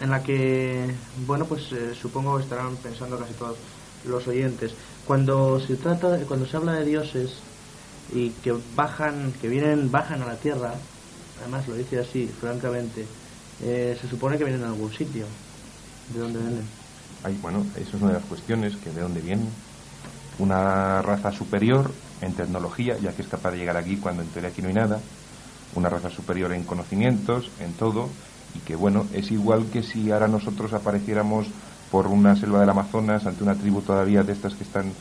en 0.00 0.10
la 0.10 0.22
que, 0.22 0.92
bueno, 1.26 1.44
pues 1.44 1.70
eh, 1.72 1.94
supongo 1.94 2.36
que 2.36 2.42
estarán 2.42 2.76
pensando 2.76 3.18
casi 3.18 3.32
todos 3.34 3.56
los 4.04 4.26
oyentes. 4.26 4.74
Cuando 5.06 5.60
se 5.60 5.76
trata, 5.76 6.18
cuando 6.26 6.46
se 6.46 6.56
habla 6.56 6.72
de 6.72 6.84
dioses 6.84 7.34
y 8.12 8.30
que 8.30 8.54
bajan, 8.74 9.32
que 9.40 9.48
vienen, 9.48 9.90
bajan 9.90 10.22
a 10.22 10.26
la 10.26 10.36
tierra, 10.36 10.74
además 11.40 11.68
lo 11.68 11.74
dice 11.74 12.00
así, 12.00 12.26
francamente, 12.26 13.06
eh, 13.62 13.96
se 14.00 14.08
supone 14.08 14.36
que 14.36 14.44
vienen 14.44 14.64
a 14.64 14.68
algún 14.68 14.92
sitio. 14.92 15.26
¿De 16.12 16.20
dónde 16.20 16.38
vienen? 16.40 16.84
bueno, 17.40 17.64
eso 17.76 17.96
es 17.96 18.02
una 18.02 18.08
de 18.08 18.18
las 18.18 18.24
cuestiones, 18.24 18.76
que 18.76 18.90
de 18.90 19.00
dónde 19.00 19.20
vienen. 19.20 19.48
Una 20.38 21.00
raza 21.02 21.30
superior 21.32 21.92
en 22.20 22.34
tecnología, 22.34 22.96
ya 22.98 23.12
que 23.12 23.22
es 23.22 23.28
capaz 23.28 23.52
de 23.52 23.58
llegar 23.58 23.76
aquí 23.76 23.96
cuando 23.96 24.22
en 24.22 24.28
teoría 24.28 24.50
aquí 24.50 24.62
no 24.62 24.68
hay 24.68 24.74
nada. 24.74 25.00
Una 25.74 25.88
raza 25.88 26.10
superior 26.10 26.52
en 26.52 26.64
conocimientos, 26.64 27.50
en 27.60 27.72
todo. 27.74 28.08
Y 28.54 28.60
que, 28.60 28.76
bueno, 28.76 29.06
es 29.12 29.30
igual 29.30 29.66
que 29.72 29.82
si 29.82 30.10
ahora 30.10 30.28
nosotros 30.28 30.72
apareciéramos 30.72 31.46
por 31.90 32.06
una 32.06 32.36
selva 32.36 32.60
del 32.60 32.70
Amazonas 32.70 33.26
ante 33.26 33.42
una 33.42 33.54
tribu 33.54 33.80
todavía 33.82 34.22
de 34.22 34.32
estas 34.32 34.54
que 34.54 34.64
están 34.64 34.92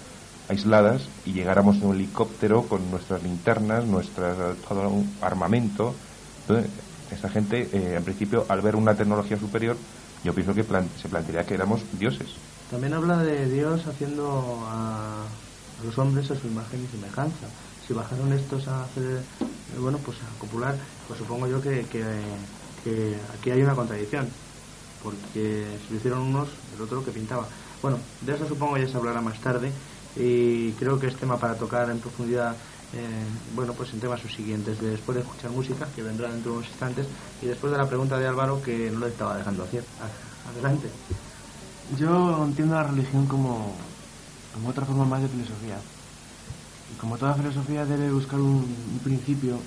aisladas 0.50 1.08
y 1.26 1.34
llegáramos 1.34 1.78
en 1.78 1.86
un 1.86 1.96
helicóptero 1.96 2.64
con 2.64 2.90
nuestras 2.92 3.24
linternas, 3.24 3.86
nuestro 3.86 4.56
todo 4.68 5.04
armamento. 5.22 5.96
Entonces, 6.42 6.72
esa 7.12 7.30
gente, 7.30 7.70
eh, 7.72 7.96
en 7.98 8.04
principio, 8.04 8.46
al 8.50 8.62
ver 8.62 8.76
una 8.76 8.96
tecnología 8.96 9.38
superior, 9.38 9.78
yo 10.24 10.34
pienso 10.34 10.54
que 10.54 10.64
se 10.64 11.10
plantearía 11.10 11.46
que 11.46 11.54
éramos 11.54 11.82
dioses. 11.98 12.28
También 12.74 12.96
habla 12.96 13.18
de 13.18 13.48
Dios 13.50 13.86
haciendo 13.86 14.58
a, 14.66 15.26
los 15.86 15.96
hombres 16.00 16.32
a 16.32 16.36
su 16.36 16.48
imagen 16.48 16.84
y 16.84 16.88
semejanza. 16.88 17.46
Si 17.88 17.94
bajaron 17.94 18.34
estos 18.34 18.68
a 18.68 18.86
hacer, 18.86 19.20
eh, 19.20 19.80
bueno, 19.80 20.00
pues 20.04 20.18
a 20.18 20.40
copular, 20.40 20.76
pues 21.08 21.20
supongo 21.20 21.46
yo 21.46 21.62
que, 21.62 21.86
que, 21.86 23.16
aquí 23.38 23.52
hay 23.52 23.62
una 23.62 23.76
contradicción, 23.76 24.28
porque 25.04 25.78
si 25.86 25.94
lo 25.94 26.00
hicieron 26.00 26.22
unos, 26.22 26.50
el 26.76 26.82
otro 26.82 27.06
que 27.06 27.12
pintaba. 27.12 27.48
Bueno, 27.84 28.00
de 28.22 28.34
eso 28.34 28.48
supongo 28.48 28.76
ya 28.80 28.88
se 28.88 28.98
hablará 28.98 29.22
más 29.22 29.40
tarde 29.40 29.72
y 30.16 30.72
creo 30.72 30.98
que 31.00 31.06
es 31.06 31.16
tema 31.16 31.38
para 31.38 31.54
tocar 31.54 31.92
en 31.92 32.00
profundidad 32.00 32.56
eh, 32.94 33.24
bueno, 33.54 33.74
pues 33.74 33.94
en 33.94 34.00
temas 34.00 34.20
subsiguientes, 34.20 34.82
después 34.82 35.16
de 35.16 35.22
escuchar 35.22 35.52
música, 35.52 35.88
que 35.96 36.02
vendrá 36.02 36.32
dentro 36.32 36.54
de 36.54 36.58
unos 36.58 36.70
instantes, 36.70 37.06
y 37.40 37.46
después 37.46 37.72
de 37.72 37.78
la 37.78 37.88
pregunta 37.88 38.18
de 38.18 38.26
Álvaro, 38.26 38.64
que 38.64 38.90
no 38.90 38.98
lo 38.98 39.08
estaba 39.08 39.38
dejando 39.38 39.64
hacer. 39.64 39.84
Adelante. 40.52 40.90
Yo 41.98 42.44
entiendo 42.44 42.76
la 42.76 42.84
religión 42.84 43.28
como, 43.28 43.74
como 44.54 44.70
otra 44.70 44.86
forma 44.86 45.06
más 45.06 45.22
de 45.22 45.28
filosofía. 45.28 45.78
Y 46.94 47.00
como 47.00 47.18
toda 47.18 47.36
filosofía 47.36 47.86
debe 47.86 48.12
buscar 48.12 48.40
un, 48.40 48.66
principio. 49.04 49.58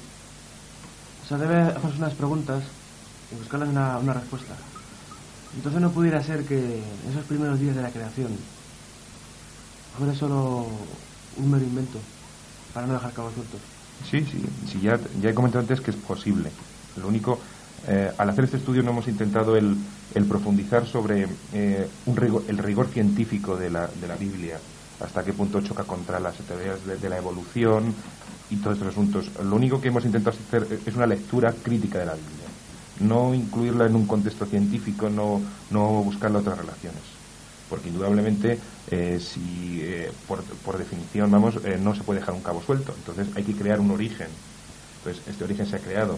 O 1.24 1.28
sea, 1.28 1.38
debe 1.38 1.60
hacerse 1.60 1.98
unas 1.98 2.14
preguntas 2.14 2.64
y 3.32 3.36
buscarles 3.36 3.68
una, 3.68 3.98
una 3.98 4.14
respuesta. 4.14 4.54
Entonces 5.56 5.80
no 5.80 5.90
pudiera 5.90 6.22
ser 6.22 6.44
que 6.44 6.82
esos 7.10 7.24
primeros 7.24 7.58
días 7.58 7.76
de 7.76 7.82
la 7.82 7.90
creación 7.90 8.28
fuera 9.98 10.14
solo 10.14 10.66
un 11.36 11.50
mero 11.50 11.64
invento 11.64 11.98
para 12.74 12.86
no 12.86 12.94
dejar 12.94 13.12
cabos 13.12 13.34
sueltos. 13.34 13.60
Sí, 14.10 14.20
sí, 14.30 14.42
sí 14.70 14.80
ya, 14.80 15.00
ya 15.20 15.30
he 15.30 15.34
comentado 15.34 15.60
antes 15.60 15.80
que 15.80 15.90
es 15.90 15.96
posible. 15.96 16.50
Lo 16.96 17.08
único, 17.08 17.38
eh, 17.88 18.10
al 18.18 18.30
hacer 18.30 18.44
este 18.44 18.56
estudio 18.56 18.82
no 18.82 18.90
hemos 18.90 19.06
intentado 19.08 19.56
el, 19.56 19.76
el 20.14 20.24
profundizar 20.24 20.86
sobre 20.86 21.28
eh, 21.52 21.88
un 22.06 22.44
el 22.48 22.58
rigor 22.58 22.88
científico 22.88 23.56
de 23.56 23.70
la, 23.70 23.86
de 23.86 24.08
la 24.08 24.16
Biblia, 24.16 24.58
hasta 25.00 25.22
qué 25.24 25.32
punto 25.32 25.60
choca 25.60 25.84
contra 25.84 26.18
las 26.18 26.36
teorías 26.38 26.78
de, 26.84 27.08
la 27.08 27.18
evolución 27.18 27.94
y 28.50 28.56
todos 28.56 28.78
estos 28.78 28.92
asuntos. 28.92 29.30
Lo 29.44 29.56
único 29.56 29.80
que 29.80 29.88
hemos 29.88 30.04
intentado 30.04 30.36
hacer 30.36 30.80
es 30.86 30.94
una 30.96 31.06
lectura 31.06 31.52
crítica 31.52 31.98
de 31.98 32.06
la 32.06 32.14
Biblia, 32.14 32.46
no 33.00 33.34
incluirla 33.34 33.86
en 33.86 33.94
un 33.94 34.06
contexto 34.06 34.46
científico, 34.46 35.10
no, 35.10 35.40
no 35.70 36.00
otras 36.00 36.58
relaciones. 36.58 37.02
Porque 37.68 37.88
indudablemente, 37.88 38.58
eh, 38.90 39.20
si 39.20 39.80
eh, 39.82 40.12
por, 40.28 40.42
por 40.44 40.78
definición, 40.78 41.30
vamos, 41.30 41.56
eh, 41.64 41.78
no 41.82 41.96
se 41.96 42.04
puede 42.04 42.20
dejar 42.20 42.34
un 42.34 42.42
cabo 42.42 42.62
suelto. 42.62 42.94
Entonces 42.96 43.26
hay 43.34 43.42
que 43.42 43.54
crear 43.54 43.80
un 43.80 43.90
origen. 43.90 44.28
Entonces 44.98 45.22
este 45.28 45.44
origen 45.44 45.66
se 45.66 45.76
ha 45.76 45.80
creado. 45.80 46.16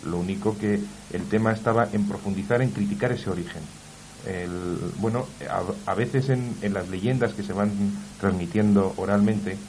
Lo 0.00 0.18
único 0.18 0.56
que 0.58 0.86
el 1.08 1.28
tema 1.28 1.52
estaba 1.52 1.88
en 1.92 2.06
profundizar, 2.06 2.62
en 2.62 2.72
criticar 2.72 3.12
ese 3.12 3.30
origen. 3.30 3.76
El- 4.22 4.92
bueno, 4.96 5.36
a, 5.48 5.62
a 5.86 5.94
veces 5.94 6.28
en, 6.30 6.58
en 6.62 6.74
las 6.74 6.88
leyendas 6.88 7.34
que 7.34 7.42
se 7.42 7.52
van 7.54 8.14
transmitiendo 8.18 8.94
oralmente 8.96 9.68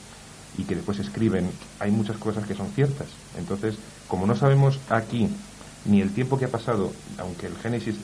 y 0.53 0.65
que 0.65 0.75
después 0.75 0.99
escriben, 0.99 1.59
hay 1.79 1.91
muchas 1.91 2.17
cosas 2.19 2.45
que 2.47 2.55
son 2.55 2.73
ciertas. 2.73 3.21
Entonces, 3.33 3.81
como 4.07 4.27
no 4.27 4.35
sabemos 4.35 4.83
aquí 4.89 5.45
ni 5.83 6.01
el 6.01 6.13
tiempo 6.13 6.37
que 6.37 6.45
ha 6.45 6.51
pasado, 6.51 7.01
aunque 7.17 7.47
el 7.47 7.57
Génesis 7.57 8.01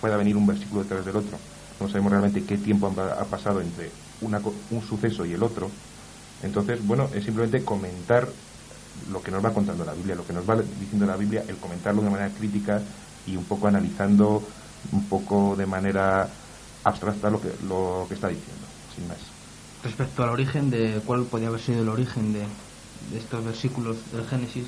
pueda 0.00 0.16
venir 0.16 0.36
un 0.36 0.46
versículo 0.46 0.82
detrás 0.82 1.04
del 1.04 1.16
otro, 1.16 1.44
no 1.78 1.88
sabemos 1.88 2.10
realmente 2.12 2.44
qué 2.46 2.58
tiempo 2.58 2.86
ha 2.88 3.28
pasado 3.30 3.60
entre 3.60 3.98
una 4.20 4.40
un 4.68 4.82
suceso 4.82 5.24
y 5.26 5.32
el 5.32 5.42
otro. 5.42 5.80
Entonces, 6.40 6.82
bueno, 6.84 7.10
es 7.12 7.24
simplemente 7.24 7.64
comentar 7.64 8.36
lo 9.10 9.22
que 9.22 9.30
nos 9.30 9.44
va 9.44 9.52
contando 9.52 9.84
la 9.84 9.94
Biblia, 9.94 10.14
lo 10.14 10.26
que 10.26 10.32
nos 10.32 10.48
va 10.48 10.56
diciendo 10.80 11.06
la 11.06 11.16
Biblia, 11.16 11.44
el 11.48 11.56
comentarlo 11.56 12.02
de 12.02 12.10
manera 12.10 12.30
crítica 12.34 12.82
y 13.26 13.36
un 13.36 13.44
poco 13.44 13.68
analizando 13.68 14.42
un 14.92 15.08
poco 15.08 15.54
de 15.56 15.66
manera 15.66 16.28
abstracta 16.84 17.30
lo 17.30 17.40
que, 17.40 17.48
lo 17.66 18.06
que 18.08 18.14
está 18.14 18.28
diciendo, 18.28 18.66
sin 18.94 19.08
más. 19.08 19.18
Respecto 19.82 20.22
al 20.22 20.30
origen 20.30 20.70
de 20.70 21.00
cuál 21.04 21.26
podía 21.26 21.48
haber 21.48 21.60
sido 21.60 21.82
el 21.82 21.88
origen 21.88 22.32
de, 22.32 22.44
estos 23.16 23.44
versículos 23.44 23.96
del 24.12 24.24
Génesis, 24.26 24.66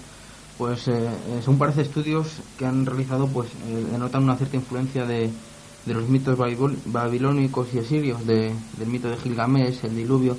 pues 0.59 0.87
eh, 0.89 1.09
según 1.41 1.59
parece 1.59 1.83
estudios 1.83 2.43
que 2.59 2.67
han 2.67 2.85
realizado, 2.87 3.27
pues 3.29 3.51
eh, 3.67 3.85
denotan 3.93 4.25
una 4.25 4.37
cierta 4.37 4.57
influencia 4.57 5.05
de, 5.07 5.31
de 5.87 5.95
los 5.95 6.09
mitos 6.09 6.37
babil- 6.37 6.79
babilónicos 6.85 7.73
y 7.75 7.79
asirios, 7.79 8.25
de- 8.27 8.55
del 8.77 8.89
mito 8.89 9.09
de 9.09 9.17
Gilgamesh, 9.17 9.85
el 9.85 9.97
diluvio, 9.97 10.37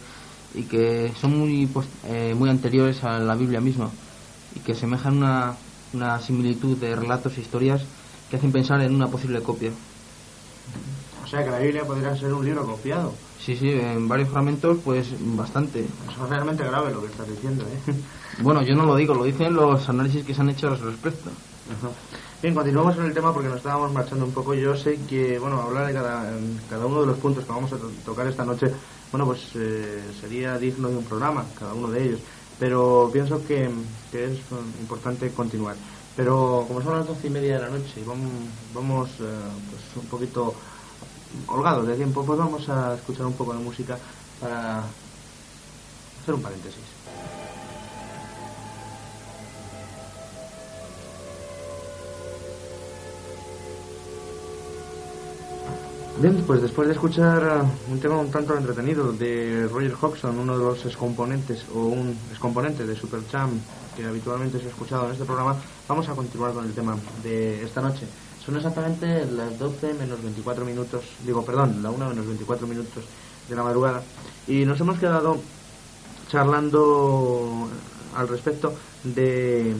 y 0.53 0.63
que 0.63 1.11
son 1.19 1.37
muy, 1.37 1.69
eh, 2.07 2.35
muy 2.37 2.49
anteriores 2.49 3.03
a 3.03 3.19
la 3.19 3.35
Biblia 3.35 3.61
misma, 3.61 3.89
y 4.55 4.59
que 4.59 4.75
semejan 4.75 5.17
una, 5.17 5.55
una 5.93 6.19
similitud 6.19 6.77
de 6.77 6.95
relatos 6.95 7.37
e 7.37 7.41
historias 7.41 7.83
que 8.29 8.37
hacen 8.37 8.51
pensar 8.51 8.81
en 8.81 8.95
una 8.95 9.07
posible 9.07 9.41
copia. 9.41 9.71
O 11.23 11.27
sea 11.27 11.43
que 11.43 11.51
la 11.51 11.59
Biblia 11.59 11.85
podría 11.85 12.15
ser 12.15 12.33
un 12.33 12.43
libro 12.43 12.65
copiado. 12.65 13.13
Sí, 13.39 13.55
sí, 13.55 13.69
en 13.71 14.07
varios 14.07 14.29
fragmentos, 14.29 14.77
pues 14.83 15.07
bastante. 15.35 15.79
Eso 15.79 16.23
es 16.23 16.29
realmente 16.29 16.63
grave 16.63 16.91
lo 16.91 17.01
que 17.01 17.07
estás 17.07 17.27
diciendo, 17.27 17.63
¿eh? 17.63 17.93
Bueno, 18.39 18.61
yo 18.63 18.75
no 18.75 18.85
lo 18.85 18.95
digo, 18.95 19.13
lo 19.13 19.23
dicen 19.23 19.53
los 19.53 19.87
análisis 19.89 20.25
que 20.25 20.33
se 20.33 20.41
han 20.41 20.49
hecho 20.49 20.67
al 20.67 20.79
respecto. 20.79 21.29
Ajá. 21.29 21.89
Bien, 22.41 22.55
continuamos 22.55 22.95
con 22.95 23.05
el 23.05 23.13
tema 23.13 23.31
porque 23.33 23.49
nos 23.49 23.57
estábamos 23.57 23.91
marchando 23.93 24.25
un 24.25 24.31
poco. 24.33 24.55
Yo 24.55 24.73
sé 24.73 25.05
que, 25.05 25.37
bueno, 25.37 25.61
hablar 25.61 25.85
de 25.87 25.93
cada, 25.93 26.35
en 26.35 26.57
cada 26.65 26.87
uno 26.87 27.01
de 27.01 27.05
los 27.07 27.19
puntos 27.19 27.45
que 27.45 27.51
vamos 27.51 27.71
a 27.71 27.77
to- 27.77 28.01
tocar 28.03 28.27
esta 28.27 28.43
noche, 28.43 28.65
bueno, 29.11 29.27
pues 29.27 29.53
eh, 29.55 30.07
sería 30.11 30.57
digno 30.57 30.89
de 30.89 30.97
un 30.97 31.03
programa, 31.03 31.53
cada 31.53 31.75
uno 31.75 31.91
de 31.91 32.03
ellos. 32.03 32.23
Pero 32.57 33.11
pienso 33.11 33.43
que, 33.43 33.65
es 34.11 34.49
mm, 34.51 34.79
importante 34.79 35.31
continuar. 35.35 35.79
Pero 36.15 36.65
como 36.67 36.81
son 36.81 36.97
las 36.97 37.05
doce 37.05 37.27
y 37.27 37.29
media 37.29 37.55
de 37.55 37.61
la 37.61 37.69
noche 37.69 37.99
y 37.99 38.03
vamos, 38.03 38.55
vamos 38.71 39.19
eh, 39.21 39.23
pues 39.69 39.95
un 39.95 40.07
poquito 40.07 40.57
holgados 41.47 41.87
de 41.87 41.95
tiempo, 41.95 42.25
pues 42.25 42.39
vamos 42.39 42.67
a 42.69 42.95
escuchar 42.95 43.25
un 43.27 43.35
poco 43.35 43.53
de 43.53 43.59
música 43.59 43.99
para 44.39 44.97
hacer 46.17 46.33
un 46.33 46.41
paréntesis. 46.41 46.90
Bien, 56.21 56.35
pues 56.45 56.61
después 56.61 56.87
de 56.87 56.93
escuchar 56.93 57.63
uh, 57.63 57.91
un 57.91 57.99
tema 57.99 58.17
un 58.17 58.29
tanto 58.29 58.55
entretenido 58.55 59.11
de 59.11 59.67
Roger 59.67 59.95
Hodgson, 59.99 60.37
uno 60.37 60.55
de 60.55 60.63
los 60.63 60.85
excomponentes 60.85 61.65
o 61.73 61.79
un 61.79 62.15
excomponente 62.29 62.85
de 62.85 62.95
Supercham 62.95 63.49
que 63.97 64.05
habitualmente 64.05 64.59
se 64.59 64.67
ha 64.67 64.69
escuchado 64.69 65.07
en 65.07 65.13
este 65.13 65.25
programa, 65.25 65.55
vamos 65.87 66.07
a 66.09 66.13
continuar 66.13 66.53
con 66.53 66.65
el 66.65 66.73
tema 66.73 66.95
de 67.23 67.63
esta 67.63 67.81
noche. 67.81 68.05
Son 68.45 68.55
exactamente 68.55 69.25
las 69.31 69.57
12 69.57 69.95
menos 69.95 70.21
24 70.21 70.63
minutos, 70.63 71.05
digo, 71.25 71.43
perdón, 71.43 71.81
la 71.81 71.89
1 71.89 72.09
menos 72.09 72.27
24 72.27 72.67
minutos 72.67 73.03
de 73.49 73.55
la 73.55 73.63
madrugada 73.63 74.03
y 74.47 74.63
nos 74.63 74.79
hemos 74.79 74.99
quedado 74.99 75.39
charlando 76.29 77.67
al 78.15 78.27
respecto 78.27 78.75
de, 79.03 79.73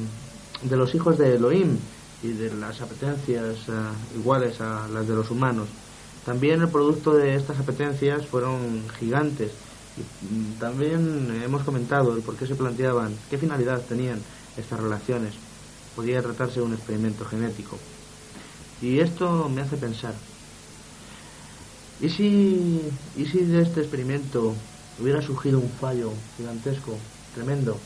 de 0.64 0.76
los 0.76 0.96
hijos 0.96 1.20
de 1.20 1.36
Elohim 1.36 1.78
y 2.24 2.30
de 2.30 2.52
las 2.56 2.82
apetencias 2.82 3.70
uh, 3.70 4.18
iguales 4.18 4.60
a 4.60 4.88
las 4.88 5.08
de 5.08 5.14
los 5.14 5.30
humanos. 5.30 5.68
También 6.26 6.62
el 6.62 6.70
producto 6.70 7.14
de 7.14 7.36
estas 7.36 7.60
apetencias 7.60 8.28
fueron 8.28 8.84
gigantes. 9.00 9.52
Y, 9.98 10.02
mm, 10.02 10.60
también 10.60 11.42
hemos 11.44 11.64
comentado 11.64 12.16
el 12.16 12.22
por 12.22 12.36
qué 12.38 12.46
se 12.48 12.56
planteaban, 12.56 13.16
qué 13.30 13.38
finalidad 13.38 13.82
tenían 13.82 14.22
estas 14.58 14.80
relaciones. 14.80 15.34
Podía 15.96 16.22
tratarse 16.22 16.60
de 16.60 16.66
un 16.66 16.74
experimento 16.74 17.26
genético. 17.26 17.78
Y 18.82 19.00
esto 19.00 19.50
me 19.50 19.62
hace 19.62 19.78
pensar, 19.78 20.16
¿y 22.00 22.10
si, 22.10 22.82
¿y 23.16 23.26
si 23.26 23.40
de 23.46 23.62
este 23.62 23.82
experimento 23.82 24.56
hubiera 25.00 25.22
surgido 25.22 25.60
un 25.60 25.70
fallo 25.70 26.12
gigantesco, 26.38 26.98
tremendo, 27.36 27.78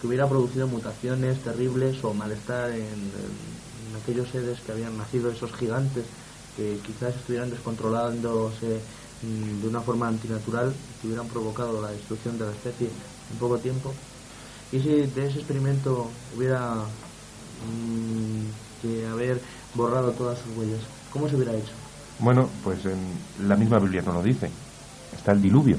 que 0.00 0.06
hubiera 0.06 0.28
producido 0.28 0.68
mutaciones 0.68 1.42
terribles 1.42 2.02
o 2.04 2.14
malestar 2.14 2.70
en, 2.70 2.80
en 2.82 3.96
aquellos 4.02 4.28
seres 4.30 4.60
que 4.60 4.72
habían 4.72 4.96
nacido, 4.96 5.30
esos 5.30 5.52
gigantes? 5.52 6.04
Que 6.56 6.78
quizás 6.84 7.14
estuvieran 7.14 7.50
descontrolándose 7.50 8.80
mm, 9.22 9.62
de 9.62 9.68
una 9.68 9.82
forma 9.82 10.08
antinatural, 10.08 10.72
que 11.00 11.06
hubieran 11.06 11.28
provocado 11.28 11.82
la 11.82 11.90
destrucción 11.90 12.38
de 12.38 12.46
la 12.46 12.52
especie 12.52 12.88
en 12.88 13.38
poco 13.38 13.58
tiempo. 13.58 13.92
Y 14.72 14.80
si 14.80 14.88
de 14.88 15.26
ese 15.26 15.38
experimento 15.38 16.08
hubiera 16.36 16.74
mm, 16.74 18.82
que 18.82 19.06
haber 19.06 19.40
borrado 19.74 20.12
todas 20.12 20.38
sus 20.38 20.56
huellas, 20.56 20.80
¿cómo 21.12 21.28
se 21.28 21.36
hubiera 21.36 21.54
hecho? 21.54 21.72
Bueno, 22.18 22.48
pues 22.64 22.84
en 22.86 22.98
la 23.46 23.56
misma 23.56 23.78
Biblia 23.78 24.02
no 24.02 24.14
lo 24.14 24.22
dice. 24.22 24.50
Está 25.14 25.32
el 25.32 25.42
diluvio. 25.42 25.76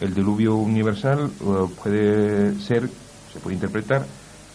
El 0.00 0.14
diluvio 0.14 0.54
universal 0.54 1.30
eh, 1.40 1.66
puede 1.82 2.58
ser, 2.60 2.88
se 3.32 3.40
puede 3.40 3.54
interpretar 3.54 4.06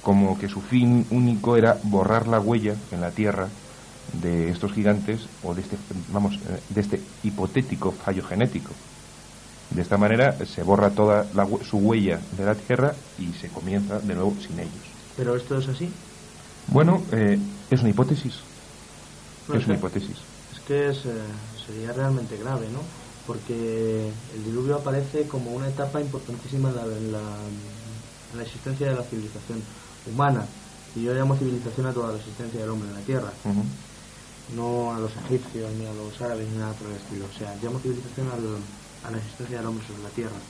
como 0.02 0.38
que 0.38 0.48
su 0.48 0.62
fin 0.62 1.06
único 1.12 1.58
era 1.58 1.78
borrar 1.84 2.28
la 2.28 2.40
huella 2.40 2.76
en 2.92 3.02
la 3.02 3.12
tierra 3.12 3.50
de 4.22 4.50
estos 4.50 4.72
gigantes 4.74 5.22
o 5.44 5.54
de 5.54 5.62
este, 5.62 5.78
vamos, 6.10 6.36
eh, 6.36 6.60
de 6.70 6.82
este 6.82 7.02
hipotético 7.24 7.92
fallo 7.92 8.24
genético. 8.24 8.72
De 9.72 9.82
esta 9.82 9.98
manera 9.98 10.38
se 10.46 10.62
borra 10.64 10.92
toda 10.92 11.26
la 11.34 11.48
su 11.68 11.78
huella 11.78 12.20
de 12.38 12.46
la 12.46 12.54
tierra 12.56 12.94
y 13.18 13.34
se 13.34 13.48
comienza 13.50 14.00
de 14.00 14.14
nuevo 14.14 14.36
sin 14.40 14.60
ellos. 14.60 14.74
¿Pero 15.18 15.36
esto 15.36 15.58
es 15.58 15.68
así? 15.68 15.90
Bueno, 16.68 17.02
eh, 17.12 17.40
es 17.72 17.80
una 17.82 17.90
hipótesis. 17.90 18.36
No, 19.48 19.56
Es 19.56 19.66
una 19.66 19.74
que- 19.76 19.80
hipótesis. 19.80 20.18
Es 20.54 20.60
que 20.68 20.90
es, 20.90 20.98
eh, 21.06 21.12
sería 21.66 21.92
realmente 21.92 22.38
grave, 22.38 22.68
¿no? 22.72 22.80
Porque 23.26 24.12
el 24.36 24.44
diluvio 24.44 24.76
aparece 24.76 25.28
como 25.28 25.52
una 25.52 25.68
etapa 25.68 26.00
importantísima 26.02 26.70
en 26.70 26.76
la, 26.76 26.84
en 26.84 27.12
la, 27.12 27.20
en 28.32 28.38
la 28.38 28.44
existencia 28.44 28.90
de 28.90 28.96
la 28.96 29.04
civilización 29.04 29.62
humana. 30.12 30.46
Y 30.96 31.02
yo 31.04 31.14
llamo 31.14 31.36
civilización 31.36 31.88
a 31.88 31.94
toda 31.94 32.12
la 32.12 32.20
existencia 32.20 32.60
del 32.62 32.70
hombre 32.70 32.90
en 32.90 32.96
la 32.96 33.02
Tierra. 33.02 33.32
No 34.48 34.94
a 34.94 35.00
los 35.00 35.16
egipcios 35.18 35.74
ni 35.74 35.88
a 35.88 35.94
los 35.94 36.22
árabes 36.22 36.50
ni 36.50 36.58
nada 36.58 36.76
por 36.76 36.90
el 36.90 36.98
estilo. 36.98 37.28
O 37.28 37.32
sea, 37.32 37.56
llamo 37.56 37.80
civilización 37.82 38.30
al- 38.30 38.68
a 39.02 39.12
la 39.12 39.18
existencia 39.18 39.58
del 39.58 39.68
hombre 39.68 39.86
sobre 39.86 40.04
la 40.04 40.12
tierra. 40.14 40.46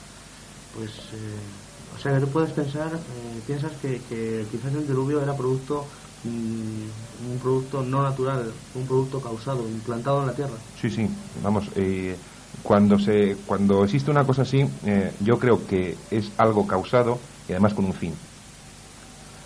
Pues, 0.72 1.12
eh, 1.14 1.52
o 1.92 1.98
sea, 1.98 2.14
que 2.14 2.22
tú 2.22 2.32
puedes 2.32 2.54
pensar, 2.54 3.06
eh, 3.10 3.44
piensas 3.46 3.78
que, 3.78 4.04
que 4.04 4.48
quizás 4.50 4.74
el 4.74 4.88
diluvio 4.88 5.22
era 5.22 5.36
producto 5.36 5.90
mm, 6.24 6.90
un 7.20 7.40
producto 7.40 7.84
no 7.84 8.02
natural, 8.04 8.62
un 8.74 8.86
producto 8.86 9.22
causado, 9.22 9.70
implantado 9.70 10.22
en 10.22 10.28
la 10.28 10.36
tierra. 10.36 10.64
Sí, 10.76 10.90
sí, 10.90 11.08
vamos, 11.36 11.72
eh, 11.76 12.20
cuando, 12.62 12.98
se, 12.98 13.36
cuando 13.46 13.84
existe 13.84 14.12
una 14.12 14.26
cosa 14.26 14.42
así, 14.44 14.62
eh, 14.84 15.16
yo 15.20 15.38
creo 15.40 15.66
que 15.68 16.00
es 16.10 16.34
algo 16.38 16.66
causado 16.68 17.24
y 17.48 17.52
además 17.54 17.74
con 17.76 17.86
un 17.86 17.94
fin. 17.94 18.20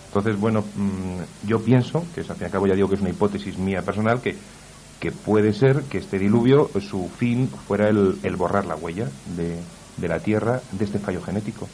Entonces, 0.08 0.38
bueno, 0.40 0.64
mm, 0.74 1.46
yo 1.46 1.60
pienso, 1.60 2.04
que 2.14 2.22
es, 2.22 2.30
al 2.30 2.36
fin 2.36 2.44
y 2.44 2.46
al 2.46 2.52
cabo 2.52 2.66
ya 2.66 2.74
digo 2.74 2.88
que 2.88 2.94
es 2.94 3.00
una 3.00 3.10
hipótesis 3.10 3.58
mía 3.58 3.82
personal, 3.82 4.20
que, 4.20 4.36
que 5.00 5.12
puede 5.12 5.52
ser 5.52 5.82
que 5.82 5.98
este 5.98 6.18
diluvio, 6.18 6.70
su 6.80 7.10
fin 7.18 7.48
fuera 7.66 7.88
el, 7.88 8.18
el 8.22 8.36
borrar 8.36 8.64
la 8.64 8.74
huella 8.74 9.08
de, 9.36 9.58
de, 9.96 10.08
la 10.08 10.18
Tierra 10.18 10.62
de 10.72 10.84
este 10.84 10.98
fallo 10.98 11.22
genético. 11.22 11.68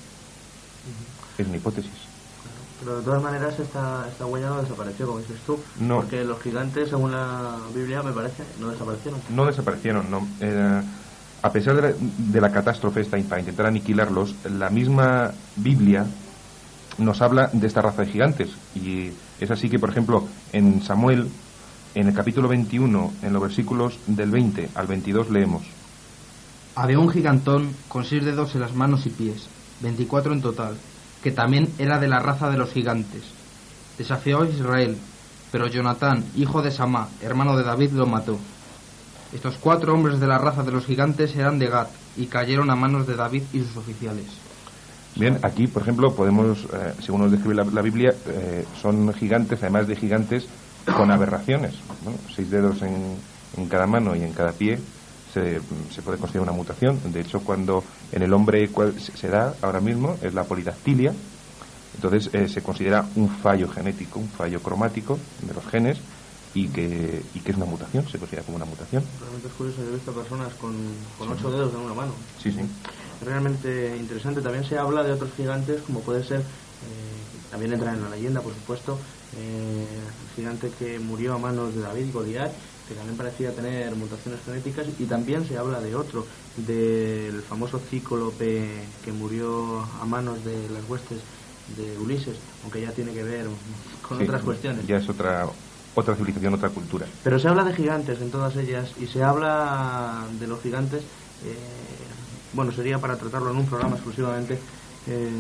Es 1.38 1.47
una 1.47 1.57
hipótesis. 1.57 1.92
Pero 2.81 2.99
de 2.99 3.05
todas 3.05 3.23
maneras 3.23 3.59
esta, 3.59 4.07
esta 4.11 4.27
huella 4.27 4.49
no 4.49 4.62
desapareció, 4.62 5.07
como 5.07 5.20
dices 5.20 5.38
tú. 5.47 5.59
No. 5.81 5.97
Porque 5.97 6.25
los 6.25 6.40
gigantes, 6.42 6.90
según 6.90 7.12
la 7.12 7.57
Biblia, 7.73 8.03
me 8.03 8.12
parece, 8.12 8.42
no 8.61 8.68
desaparecieron. 8.68 9.20
No 9.31 9.47
desaparecieron, 9.47 10.11
no. 10.11 10.27
Eh, 10.40 10.83
a 11.40 11.53
pesar 11.53 11.77
de 11.77 11.83
la, 11.83 11.94
de 11.99 12.40
la 12.40 12.51
catástrofe 12.51 13.03
esta, 13.03 13.16
para 13.29 13.40
intentar 13.40 13.66
aniquilarlos, 13.66 14.35
la 14.44 14.70
misma 14.70 15.33
Biblia 15.57 16.05
nos 16.98 17.22
habla 17.22 17.50
de 17.52 17.66
esta 17.66 17.83
raza 17.83 18.02
de 18.02 18.12
gigantes. 18.12 18.50
Y 18.74 19.11
es 19.40 19.50
así 19.50 19.68
que, 19.68 19.78
por 19.78 19.90
ejemplo, 19.90 20.26
en 20.52 20.83
Samuel, 20.83 21.28
en 21.94 22.09
el 22.09 22.14
capítulo 22.14 22.48
21, 22.48 23.12
en 23.22 23.33
los 23.33 23.42
versículos 23.42 23.98
del 24.07 24.30
20 24.30 24.70
al 24.74 24.87
22, 24.87 25.30
leemos. 25.30 25.62
Había 26.74 26.98
un 26.98 27.09
gigantón 27.09 27.70
con 27.88 28.04
seis 28.04 28.24
dedos 28.24 28.54
en 28.54 28.61
las 28.61 28.74
manos 28.74 29.07
y 29.07 29.11
pies, 29.11 29.46
24 29.80 30.33
en 30.33 30.42
total, 30.42 30.76
que 31.22 31.30
también 31.30 31.68
era 31.78 31.98
de 31.98 32.09
la 32.09 32.18
raza 32.18 32.50
de 32.50 32.59
los 32.59 32.72
gigantes. 32.72 33.22
Desafió 33.96 34.42
a 34.42 34.48
Israel, 34.48 34.98
pero 35.52 35.68
Jonatán, 35.68 36.24
hijo 36.37 36.62
de 36.62 36.72
Samá, 36.72 37.09
hermano 37.22 37.57
de 37.57 37.62
David, 37.62 37.92
lo 37.92 38.07
mató. 38.07 38.38
Estos 39.33 39.57
cuatro 39.61 39.94
hombres 39.94 40.18
de 40.18 40.26
la 40.26 40.38
raza 40.38 40.64
de 40.64 40.72
los 40.72 40.85
gigantes 40.85 41.35
eran 41.37 41.59
de 41.59 41.68
Gat 41.68 41.90
y 42.16 42.26
cayeron 42.26 42.70
a 42.70 42.76
manos 42.76 43.07
de 43.07 43.16
David 43.16 43.42
y 43.52 43.61
sus 43.61 43.76
oficiales. 43.76 44.26
Bien, 45.16 45.38
aquí, 45.42 45.68
por 45.68 45.83
ejemplo, 45.83 46.12
podemos, 46.14 46.64
eh, 46.64 46.94
según 47.00 47.22
nos 47.22 47.31
describe 47.31 47.55
la, 47.55 47.64
la 47.64 47.83
Biblia, 47.83 48.12
eh, 48.27 48.64
son 48.81 49.12
gigantes, 49.14 49.62
además 49.62 49.87
de 49.87 49.94
gigantes, 49.94 50.46
con 50.85 51.11
aberraciones. 51.11 51.74
¿no? 52.05 52.12
Seis 52.35 52.50
dedos 52.50 52.83
en, 52.83 53.16
en, 53.57 53.68
cada 53.68 53.87
mano 53.87 54.16
y 54.16 54.22
en 54.22 54.33
cada 54.33 54.53
pie 54.53 54.79
se, 55.33 55.61
se, 55.90 56.03
puede 56.03 56.18
considerar 56.18 56.48
una 56.48 56.57
mutación. 56.57 57.00
De 57.12 57.20
hecho, 57.20 57.40
cuando 57.40 57.85
en 58.11 58.22
el 58.22 58.33
hombre 58.33 58.68
cual 58.68 58.94
se 59.00 59.29
da 59.29 59.55
ahora 59.62 59.81
mismo 59.81 60.16
es 60.20 60.35
la 60.35 60.44
polidactilia, 60.44 61.12
entonces 61.94 62.31
eh, 62.35 62.48
se 62.48 62.62
considera 62.62 63.05
un 63.14 63.29
fallo 63.29 63.68
genético, 63.68 64.18
un 64.18 64.29
fallo 64.29 64.61
cromático 64.61 65.16
de 65.42 65.55
los 65.55 65.64
genes 65.66 65.98
y 66.55 66.68
que, 66.68 67.22
y 67.35 67.38
que 67.38 67.53
es 67.53 67.57
una 67.57 67.66
mutación, 67.66 68.09
se 68.09 68.18
considera 68.18 68.44
como 68.44 68.57
una 68.57 68.66
mutación. 68.66 69.05
Realmente 69.20 69.46
es 69.46 69.55
curioso, 69.55 69.81
yo 69.81 69.90
he 69.90 69.94
visto 69.94 70.12
personas 70.12 70.53
con, 70.55 70.74
con 71.18 71.31
ocho 71.31 71.50
dedos 71.53 71.72
en 71.72 71.81
una 71.81 71.94
mano. 71.94 72.12
Sí, 72.42 72.50
sí 72.50 72.61
realmente 73.20 73.96
interesante. 73.96 74.40
También 74.42 74.64
se 74.64 74.79
habla 74.79 75.03
de 75.03 75.12
otros 75.12 75.33
gigantes, 75.35 75.83
como 75.83 76.00
puede 76.00 76.22
ser, 76.24 76.40
eh, 76.40 77.40
también 77.50 77.72
entra 77.72 77.92
en 77.92 78.03
la 78.03 78.11
leyenda, 78.11 78.40
por 78.40 78.55
supuesto, 78.55 78.98
eh, 79.37 79.87
el 80.20 80.35
gigante 80.35 80.70
que 80.70 80.98
murió 80.98 81.35
a 81.35 81.38
manos 81.38 81.74
de 81.74 81.83
David 81.83 82.12
Goliat, 82.12 82.53
que 82.88 82.94
también 82.94 83.16
parecía 83.16 83.55
tener 83.55 83.94
mutaciones 83.96 84.40
genéticas, 84.44 84.87
y 84.98 85.07
también 85.07 85.44
se 85.44 85.57
habla 85.57 85.81
de 85.81 85.94
otro, 85.94 86.27
del 86.57 87.42
famoso 87.42 87.79
cíclope 87.79 88.88
que 89.03 89.12
murió 89.12 89.81
a 89.81 90.05
manos 90.05 90.44
de 90.44 90.68
las 90.68 90.88
huestes 90.88 91.20
de 91.77 91.98
Ulises, 91.98 92.37
aunque 92.62 92.81
ya 92.81 92.92
tiene 92.92 93.12
que 93.12 93.22
ver 93.22 93.46
con 94.07 94.18
sí, 94.18 94.24
otras 94.24 94.42
cuestiones. 94.42 94.87
Ya 94.87 94.96
es 94.96 95.09
otra 95.09 95.46
otra 95.94 96.16
civilización, 96.16 96.55
otra 96.55 96.70
cultura. 96.70 97.07
Pero 97.22 97.38
se 97.38 97.48
habla 97.48 97.64
de 97.64 97.72
gigantes 97.72 98.20
en 98.20 98.31
todas 98.31 98.57
ellas 98.57 98.92
y 98.98 99.07
se 99.07 99.22
habla 99.22 100.27
de 100.38 100.46
los 100.46 100.61
gigantes 100.61 101.05
eh, 101.44 101.55
bueno, 102.55 102.73
sería 102.73 102.99
para 102.99 103.17
tratarlo 103.17 103.51
en 103.51 103.59
un 103.59 103.67
programa 103.67 103.97
exclusivamente, 103.97 104.59
eh, 105.07 105.31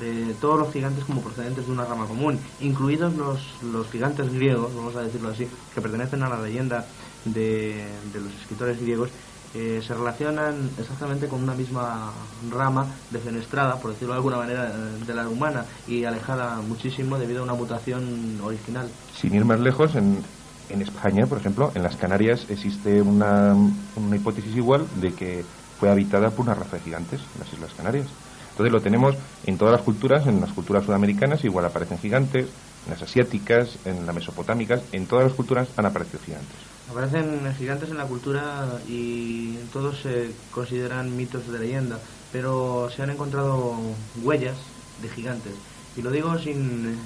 de 0.00 0.34
todos 0.40 0.58
los 0.58 0.72
gigantes 0.72 1.04
como 1.04 1.22
procedentes 1.22 1.66
de 1.66 1.72
una 1.72 1.84
rama 1.84 2.06
común, 2.06 2.38
incluidos 2.60 3.14
los, 3.16 3.40
los 3.62 3.88
gigantes 3.88 4.32
griegos, 4.32 4.74
vamos 4.74 4.94
a 4.96 5.02
decirlo 5.02 5.30
así, 5.30 5.48
que 5.74 5.80
pertenecen 5.80 6.22
a 6.22 6.28
la 6.28 6.42
leyenda 6.42 6.86
de, 7.24 7.86
de 8.12 8.20
los 8.20 8.32
escritores 8.42 8.80
griegos, 8.80 9.10
eh, 9.54 9.80
se 9.86 9.94
relacionan 9.94 10.68
exactamente 10.78 11.28
con 11.28 11.42
una 11.42 11.54
misma 11.54 12.12
rama 12.50 12.88
defenestrada, 13.10 13.80
por 13.80 13.92
decirlo 13.92 14.12
de 14.12 14.18
alguna 14.18 14.36
manera, 14.36 14.70
de 14.70 15.14
la 15.14 15.28
humana 15.28 15.64
y 15.88 16.04
alejada 16.04 16.60
muchísimo 16.60 17.16
debido 17.18 17.40
a 17.40 17.44
una 17.44 17.54
mutación 17.54 18.38
original. 18.42 18.90
Sin 19.18 19.34
ir 19.34 19.46
más 19.46 19.60
lejos, 19.60 19.94
en, 19.94 20.22
en 20.68 20.82
España, 20.82 21.26
por 21.26 21.38
ejemplo, 21.38 21.72
en 21.74 21.82
las 21.82 21.96
Canarias 21.96 22.44
existe 22.50 23.00
una, 23.00 23.54
una 23.94 24.16
hipótesis 24.16 24.54
igual 24.54 24.86
de 25.00 25.14
que 25.14 25.44
fue 25.78 25.90
habitada 25.90 26.30
por 26.30 26.46
una 26.46 26.54
raza 26.54 26.76
de 26.76 26.82
gigantes 26.82 27.20
las 27.38 27.52
Islas 27.52 27.72
Canarias. 27.76 28.06
Entonces 28.50 28.72
lo 28.72 28.80
tenemos 28.80 29.14
en 29.44 29.58
todas 29.58 29.72
las 29.72 29.82
culturas, 29.82 30.26
en 30.26 30.40
las 30.40 30.50
culturas 30.52 30.84
sudamericanas 30.84 31.44
igual 31.44 31.66
aparecen 31.66 31.98
gigantes, 31.98 32.46
en 32.86 32.90
las 32.90 33.02
asiáticas, 33.02 33.76
en 33.84 34.06
las 34.06 34.14
mesopotámicas, 34.14 34.80
en 34.92 35.06
todas 35.06 35.26
las 35.26 35.34
culturas 35.34 35.68
han 35.76 35.84
aparecido 35.84 36.20
gigantes. 36.24 36.56
Aparecen 36.90 37.54
gigantes 37.58 37.90
en 37.90 37.98
la 37.98 38.06
cultura 38.06 38.66
y 38.88 39.56
todos 39.72 40.00
se 40.00 40.30
consideran 40.52 41.14
mitos 41.16 41.46
de 41.50 41.58
leyenda, 41.58 41.98
pero 42.32 42.88
se 42.94 43.02
han 43.02 43.10
encontrado 43.10 43.74
huellas 44.22 44.56
de 45.02 45.08
gigantes. 45.10 45.52
Y 45.96 46.02
lo 46.02 46.10
digo 46.10 46.38
sin, 46.38 46.96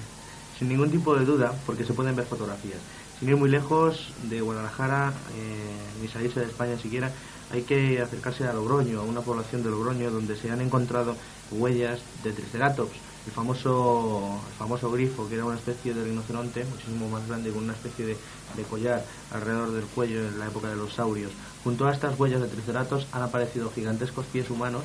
sin 0.58 0.68
ningún 0.68 0.90
tipo 0.90 1.16
de 1.16 1.24
duda, 1.24 1.52
porque 1.66 1.84
se 1.84 1.94
pueden 1.94 2.14
ver 2.14 2.26
fotografías. 2.26 2.78
Sin 3.18 3.28
ir 3.28 3.36
muy 3.36 3.50
lejos 3.50 4.12
de 4.24 4.40
Guadalajara, 4.40 5.12
eh, 5.34 6.00
ni 6.00 6.08
salirse 6.08 6.40
de 6.40 6.46
España 6.46 6.78
siquiera, 6.78 7.10
hay 7.52 7.62
que 7.62 8.00
acercarse 8.00 8.46
a 8.46 8.52
Logroño, 8.52 9.00
a 9.00 9.04
una 9.04 9.20
población 9.20 9.62
de 9.62 9.70
Logroño 9.70 10.10
donde 10.10 10.36
se 10.36 10.50
han 10.50 10.60
encontrado 10.60 11.16
huellas 11.50 12.00
de 12.22 12.32
Triceratops, 12.32 12.96
el 13.26 13.32
famoso, 13.32 14.40
el 14.48 14.54
famoso 14.54 14.90
grifo, 14.90 15.28
que 15.28 15.34
era 15.34 15.44
una 15.44 15.56
especie 15.56 15.92
de 15.92 16.04
rinoceronte 16.04 16.64
muchísimo 16.64 17.08
más 17.08 17.26
grande, 17.26 17.50
con 17.50 17.64
una 17.64 17.72
especie 17.72 18.06
de, 18.06 18.16
de, 18.56 18.62
collar 18.62 19.04
alrededor 19.32 19.72
del 19.72 19.84
cuello 19.84 20.20
en 20.20 20.38
la 20.38 20.46
época 20.46 20.68
de 20.68 20.76
los 20.76 20.94
saurios. 20.94 21.32
Junto 21.64 21.86
a 21.86 21.92
estas 21.92 22.18
huellas 22.18 22.40
de 22.40 22.48
Triceratops 22.48 23.06
han 23.12 23.22
aparecido 23.22 23.70
gigantescos 23.70 24.26
pies 24.26 24.48
humanos 24.48 24.84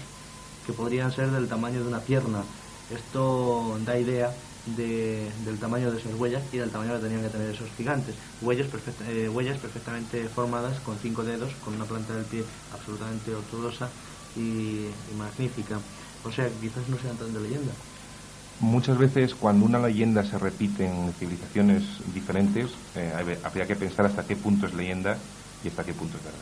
que 0.65 0.73
podrían 0.73 1.11
ser 1.11 1.31
del 1.31 1.47
tamaño 1.47 1.81
de 1.81 1.87
una 1.87 1.99
pierna. 1.99 2.43
Esto 2.91 3.79
da 3.85 3.97
idea 3.97 4.33
de, 4.65 5.29
del 5.45 5.57
tamaño 5.59 5.91
de 5.91 5.99
esas 5.99 6.13
huellas 6.15 6.43
y 6.51 6.57
del 6.57 6.71
tamaño 6.71 6.93
que 6.95 7.03
tenían 7.03 7.21
que 7.21 7.29
tener 7.29 7.53
esos 7.53 7.69
gigantes. 7.77 8.15
Huellas, 8.41 8.67
perfect, 8.67 9.01
eh, 9.07 9.29
huellas 9.29 9.57
perfectamente 9.57 10.27
formadas 10.29 10.79
con 10.79 10.97
cinco 10.99 11.23
dedos, 11.23 11.53
con 11.63 11.75
una 11.75 11.85
planta 11.85 12.13
del 12.13 12.25
pie 12.25 12.43
absolutamente 12.73 13.33
ortodoxa 13.33 13.89
y, 14.35 14.39
y 14.41 15.15
magnífica. 15.17 15.79
O 16.23 16.31
sea, 16.31 16.49
quizás 16.59 16.87
no 16.89 16.97
sean 16.97 17.17
tan 17.17 17.33
de 17.33 17.41
leyenda. 17.41 17.71
Muchas 18.61 18.97
veces 18.97 19.35
cuando 19.35 19.65
una 19.65 19.79
leyenda 19.79 20.23
se 20.23 20.39
repite 20.39 20.87
en 20.87 21.11
civilizaciones 21.19 21.83
diferentes, 22.13 22.71
eh, 22.95 23.11
habría 23.43 23.67
que 23.67 23.75
pensar 23.75 24.05
hasta 24.05 24.25
qué 24.25 24.35
punto 24.35 24.65
es 24.65 24.73
leyenda 24.73 25.17
y 25.63 25.67
hasta 25.67 25.83
qué 25.83 25.93
punto 25.93 26.17
es 26.17 26.23
verdad. 26.23 26.39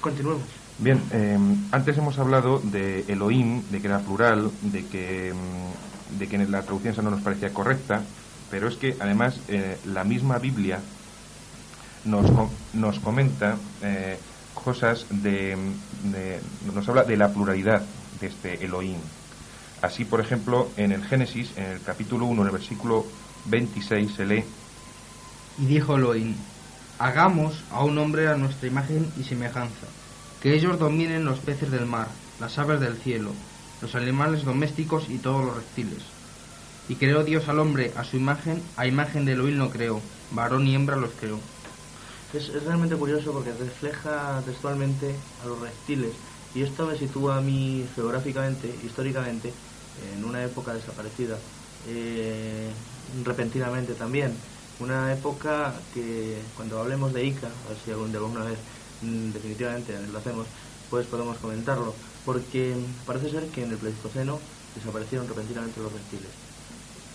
Continuemos. 0.00 0.46
Bien, 0.78 1.02
eh, 1.12 1.38
antes 1.72 1.98
hemos 1.98 2.18
hablado 2.18 2.60
de 2.60 3.04
Elohim, 3.08 3.62
de 3.70 3.80
que 3.82 3.86
era 3.86 3.98
plural, 3.98 4.50
de 4.62 4.86
que 4.86 5.34
de 6.18 6.28
que 6.28 6.38
la 6.38 6.62
traducción 6.62 6.92
esa 6.92 7.02
no 7.02 7.10
nos 7.10 7.22
parecía 7.22 7.52
correcta, 7.52 8.02
pero 8.50 8.68
es 8.68 8.76
que 8.76 8.96
además 9.00 9.40
eh, 9.48 9.78
la 9.86 10.04
misma 10.04 10.38
Biblia 10.38 10.80
nos, 12.04 12.30
nos 12.72 12.98
comenta 12.98 13.56
eh, 13.82 14.18
cosas 14.54 15.06
de, 15.10 15.56
de, 16.04 16.40
nos 16.74 16.88
habla 16.88 17.04
de 17.04 17.16
la 17.16 17.32
pluralidad 17.32 17.82
de 18.20 18.26
este 18.26 18.64
Elohim. 18.64 18.98
Así, 19.82 20.04
por 20.04 20.20
ejemplo, 20.20 20.68
en 20.76 20.92
el 20.92 21.04
Génesis, 21.04 21.52
en 21.56 21.64
el 21.64 21.82
capítulo 21.82 22.26
1, 22.26 22.42
en 22.42 22.46
el 22.46 22.52
versículo 22.52 23.06
26, 23.46 24.12
se 24.12 24.26
lee. 24.26 24.44
Y 25.58 25.66
dijo 25.66 25.96
Elohim, 25.96 26.34
hagamos 26.98 27.64
a 27.70 27.82
un 27.84 27.96
hombre 27.98 28.28
a 28.28 28.36
nuestra 28.36 28.68
imagen 28.68 29.10
y 29.18 29.24
semejanza, 29.24 29.86
que 30.42 30.54
ellos 30.54 30.78
dominen 30.78 31.24
los 31.24 31.38
peces 31.38 31.70
del 31.70 31.86
mar, 31.86 32.08
las 32.40 32.58
aves 32.58 32.80
del 32.80 32.96
cielo, 32.96 33.32
los 33.82 33.94
animales 33.94 34.44
domésticos 34.44 35.08
y 35.08 35.18
todos 35.18 35.44
los 35.44 35.56
reptiles. 35.56 36.02
Y 36.88 36.96
creó 36.96 37.24
Dios 37.24 37.48
al 37.48 37.60
hombre 37.60 37.92
a 37.96 38.04
su 38.04 38.16
imagen, 38.16 38.62
a 38.76 38.86
imagen 38.86 39.24
de 39.24 39.32
Elohim 39.32 39.58
lo 39.58 39.70
creó, 39.70 40.00
varón 40.32 40.66
y 40.66 40.74
hembra 40.74 40.96
los 40.96 41.12
creó. 41.12 41.38
Es, 42.34 42.48
es, 42.48 42.64
realmente 42.64 42.96
curioso 42.96 43.32
porque 43.32 43.52
refleja 43.52 44.42
textualmente 44.44 45.14
a 45.42 45.46
los 45.46 45.60
reptiles 45.60 46.12
y 46.54 46.62
esto 46.62 46.86
me 46.86 46.96
sitúa 46.96 47.38
a 47.38 47.40
mí 47.40 47.84
geográficamente, 47.94 48.72
históricamente, 48.84 49.52
en 50.14 50.24
una 50.24 50.44
época 50.44 50.74
desaparecida, 50.74 51.38
eh, 51.88 52.70
repentinamente 53.24 53.94
también. 53.94 54.34
Una 54.80 55.12
época 55.12 55.74
que 55.92 56.38
cuando 56.56 56.80
hablemos 56.80 57.12
de 57.12 57.24
Ica, 57.24 57.48
a 57.48 57.68
ver 57.68 57.78
si 57.84 57.90
algún, 57.90 58.12
de 58.12 58.18
alguna 58.18 58.44
vez 58.44 58.58
mmm, 59.02 59.30
definitivamente 59.30 59.94
lo 60.10 60.18
hacemos, 60.18 60.46
pues 60.88 61.06
podemos 61.06 61.36
comentarlo 61.38 61.94
porque 62.32 62.76
parece 63.06 63.28
ser 63.28 63.48
que 63.48 63.64
en 63.64 63.72
el 63.72 63.76
Pleistoceno 63.76 64.38
desaparecieron 64.76 65.26
repentinamente 65.26 65.80
los 65.80 65.92
reptiles. 65.92 66.30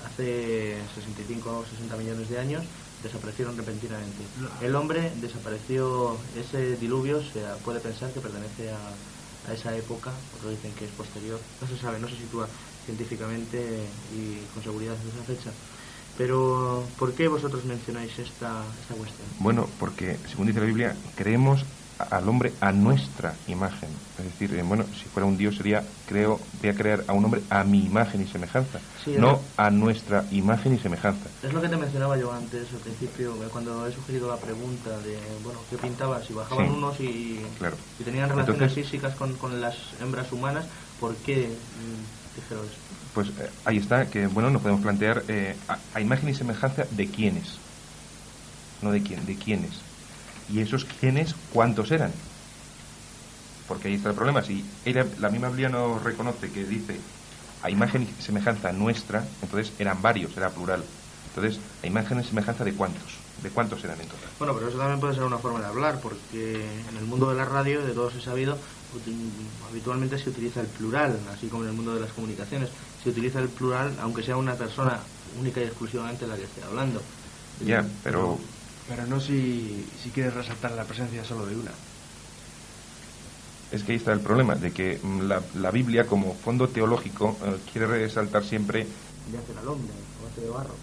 hace 0.06 0.75
65 0.93 1.60
o 1.60 1.65
60 1.65 1.95
millones 1.95 2.28
de 2.30 2.38
años 2.38 2.63
desaparecieron 3.01 3.56
repentinamente. 3.56 4.23
El 4.62 4.75
hombre 4.75 5.13
desapareció, 5.21 6.17
ese 6.36 6.75
diluvio 6.75 7.23
se 7.23 7.39
puede 7.63 7.80
pensar 7.80 8.12
que 8.12 8.19
pertenece 8.19 8.71
a, 8.71 9.49
a 9.49 9.54
esa 9.54 9.73
época, 9.78 10.12
otros 10.36 10.51
dicen 10.51 10.73
que 10.73 10.84
es 10.84 10.91
posterior, 10.91 11.39
no 11.62 11.67
se 11.67 11.78
sabe, 11.78 11.97
no 11.99 12.10
se 12.10 12.17
sitúa 12.17 12.49
científicamente 12.86 13.88
y 14.13 14.43
con 14.54 14.63
seguridad 14.63 14.95
en 15.01 15.10
esa 15.15 15.23
fecha. 15.23 15.51
Pero, 16.17 16.84
¿por 16.99 17.13
qué 17.13 17.30
vosotros 17.30 17.63
mencionáis 17.63 18.12
esta, 18.19 18.63
esta 18.82 18.95
cuestión? 18.95 19.28
Bueno, 19.39 19.69
porque, 19.80 20.17
según 20.30 20.47
dice 20.47 20.60
la 20.60 20.65
Biblia, 20.65 20.95
creemos 21.15 21.63
al 21.98 22.28
hombre 22.28 22.54
a 22.60 22.72
nuestra 22.72 23.34
imagen. 23.48 23.90
Es 24.20 24.26
decir, 24.26 24.54
eh, 24.58 24.64
bueno, 24.64 24.86
si 24.94 25.06
fuera 25.06 25.26
un 25.26 25.38
Dios 25.38 25.56
sería, 25.56 25.84
creo, 26.08 26.40
voy 26.62 26.70
a 26.70 26.76
crear 26.76 27.04
a 27.08 27.14
un 27.14 27.26
hombre 27.26 27.42
a 27.50 27.64
mi 27.64 27.86
imagen 27.86 28.22
y 28.22 28.28
semejanza, 28.28 28.80
no 29.18 29.40
a 29.58 29.70
nuestra 29.70 30.26
imagen 30.32 30.76
y 30.76 30.80
semejanza. 30.80 31.30
Es 31.44 31.54
lo 31.54 31.62
que 31.62 31.70
te 31.70 31.78
mencionaba 31.78 32.18
yo 32.18 32.32
antes, 32.34 32.72
al 32.74 32.80
principio, 32.80 33.36
eh, 33.44 33.48
cuando 33.52 33.88
he 33.88 33.92
sugerido 33.92 34.30
la 34.30 34.38
pregunta 34.38 34.98
de, 35.00 35.18
bueno, 35.44 35.60
¿qué 35.70 35.78
pintabas? 35.78 36.26
Si 36.26 36.34
bajaban 36.34 36.70
unos 36.70 37.00
y, 37.00 37.40
y, 38.00 38.04
tenían 38.04 38.30
relaciones 38.30 38.74
físicas 38.74 39.16
con, 39.16 39.34
con, 39.36 39.62
las 39.62 39.76
hembras 40.02 40.32
humanas, 40.32 40.66
¿por 41.00 41.16
qué 41.18 41.48
mm, 41.48 42.36
dijeron 42.36 42.66
eso? 42.66 42.76
Pues 43.14 43.30
eh, 43.30 43.50
ahí 43.64 43.78
está, 43.78 44.08
que, 44.08 44.28
bueno, 44.28 44.50
nos 44.50 44.62
podemos 44.62 44.82
plantear 44.82 45.24
a, 45.70 45.78
a 45.94 46.02
imagen 46.02 46.30
y 46.30 46.34
semejanza 46.34 46.86
de 46.92 47.08
quiénes, 47.08 47.58
no 48.82 48.92
de 48.92 49.02
quién, 49.02 49.26
de 49.26 49.36
quiénes 49.36 49.85
¿Y 50.50 50.62
esos 50.62 50.86
quiénes 50.86 51.36
cuántos 51.54 51.92
eran? 51.92 52.12
Porque 53.68 53.88
ahí 53.88 53.96
está 53.96 54.10
el 54.10 54.16
problema. 54.16 54.42
Si 54.44 54.64
la 55.20 55.30
misma 55.30 55.50
Biblia 55.50 55.70
no 55.70 55.98
reconoce 56.00 56.52
que 56.52 56.66
dice 56.66 57.00
a 57.64 57.70
imagen 57.72 58.04
y 58.04 58.22
semejanza 58.22 58.72
nuestra, 58.72 59.26
entonces 59.42 59.74
eran 59.80 60.02
varios, 60.02 60.38
era 60.38 60.50
plural. 60.50 60.84
Entonces, 61.36 61.60
a 61.84 61.88
imagen 61.88 62.20
y 62.20 62.24
semejanza 62.24 62.64
de 62.64 62.74
cuántos. 62.74 63.18
¿De 63.42 63.50
cuántos 63.50 63.84
eran 63.84 64.00
en 64.00 64.08
total? 64.08 64.30
Bueno, 64.40 64.54
pero 64.54 64.70
eso 64.70 64.78
también 64.78 65.00
puede 65.00 65.16
ser 65.16 65.24
una 65.24 65.38
forma 65.40 65.60
de 65.60 65.66
hablar, 65.66 66.00
porque 66.00 66.64
en 66.90 66.98
el 66.98 67.06
mundo 67.06 67.30
de 67.30 67.36
la 67.36 67.46
radio, 67.46 67.82
de 67.82 67.94
todos 67.94 68.16
he 68.16 68.22
sabido, 68.22 68.58
habitualmente 69.70 70.18
se 70.18 70.30
utiliza 70.30 70.62
el 70.62 70.68
plural, 70.68 71.20
así 71.34 71.48
como 71.48 71.64
en 71.64 71.70
el 71.72 71.76
mundo 71.76 71.94
de 71.94 72.02
las 72.02 72.14
comunicaciones. 72.14 72.70
Se 73.04 73.10
utiliza 73.10 73.40
el 73.40 73.50
plural, 73.50 73.98
aunque 74.00 74.24
sea 74.24 74.38
una 74.38 74.54
persona 74.54 75.00
única 75.40 75.60
y 75.60 75.66
exclusivamente 75.66 76.26
la 76.26 76.38
que 76.38 76.44
esté 76.44 76.64
hablando. 76.64 77.02
Ya, 77.66 77.84
pero 78.04 78.38
pero 78.88 79.06
no 79.08 79.19
si, 79.19 79.86
si 80.02 80.10
quieres 80.10 80.34
resaltar 80.34 80.71
la 80.71 80.84
presencia 80.84 81.24
solo 81.24 81.45
de 81.45 81.56
una. 81.56 81.71
Es 83.71 83.84
que 83.84 83.93
ahí 83.93 83.98
está 83.98 84.13
el 84.13 84.19
problema, 84.19 84.56
de 84.56 84.71
que 84.71 85.00
mm, 85.02 85.21
la, 85.21 85.41
la 85.56 85.71
Biblia 85.71 86.06
como 86.06 86.34
fondo 86.34 86.69
teológico 86.69 87.36
eh, 87.43 87.58
quiere 87.71 87.88
resaltar 87.88 88.43
siempre... 88.43 88.88
De 89.32 89.38
hacer 89.38 89.58
al 89.58 89.67
hombre, 89.67 89.91
o 89.91 90.41
de 90.41 90.50
barro. 90.50 90.76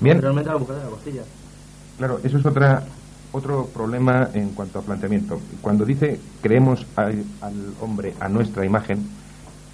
Bien. 0.00 0.20
Realmente 0.20 0.50
a 0.50 0.54
la 0.54 0.58
mujer 0.60 0.76
de 0.76 0.84
la 0.84 0.90
costilla. 0.90 1.22
Claro, 1.98 2.20
eso 2.22 2.38
es 2.38 2.46
otra, 2.46 2.84
otro 3.32 3.66
problema 3.66 4.28
en 4.34 4.50
cuanto 4.50 4.78
a 4.78 4.82
planteamiento. 4.82 5.40
Cuando 5.60 5.84
dice 5.84 6.20
creemos 6.40 6.86
al, 6.96 7.24
al, 7.40 7.74
hombre 7.80 8.14
a 8.20 8.28
nuestra 8.28 8.64
imagen, 8.64 9.08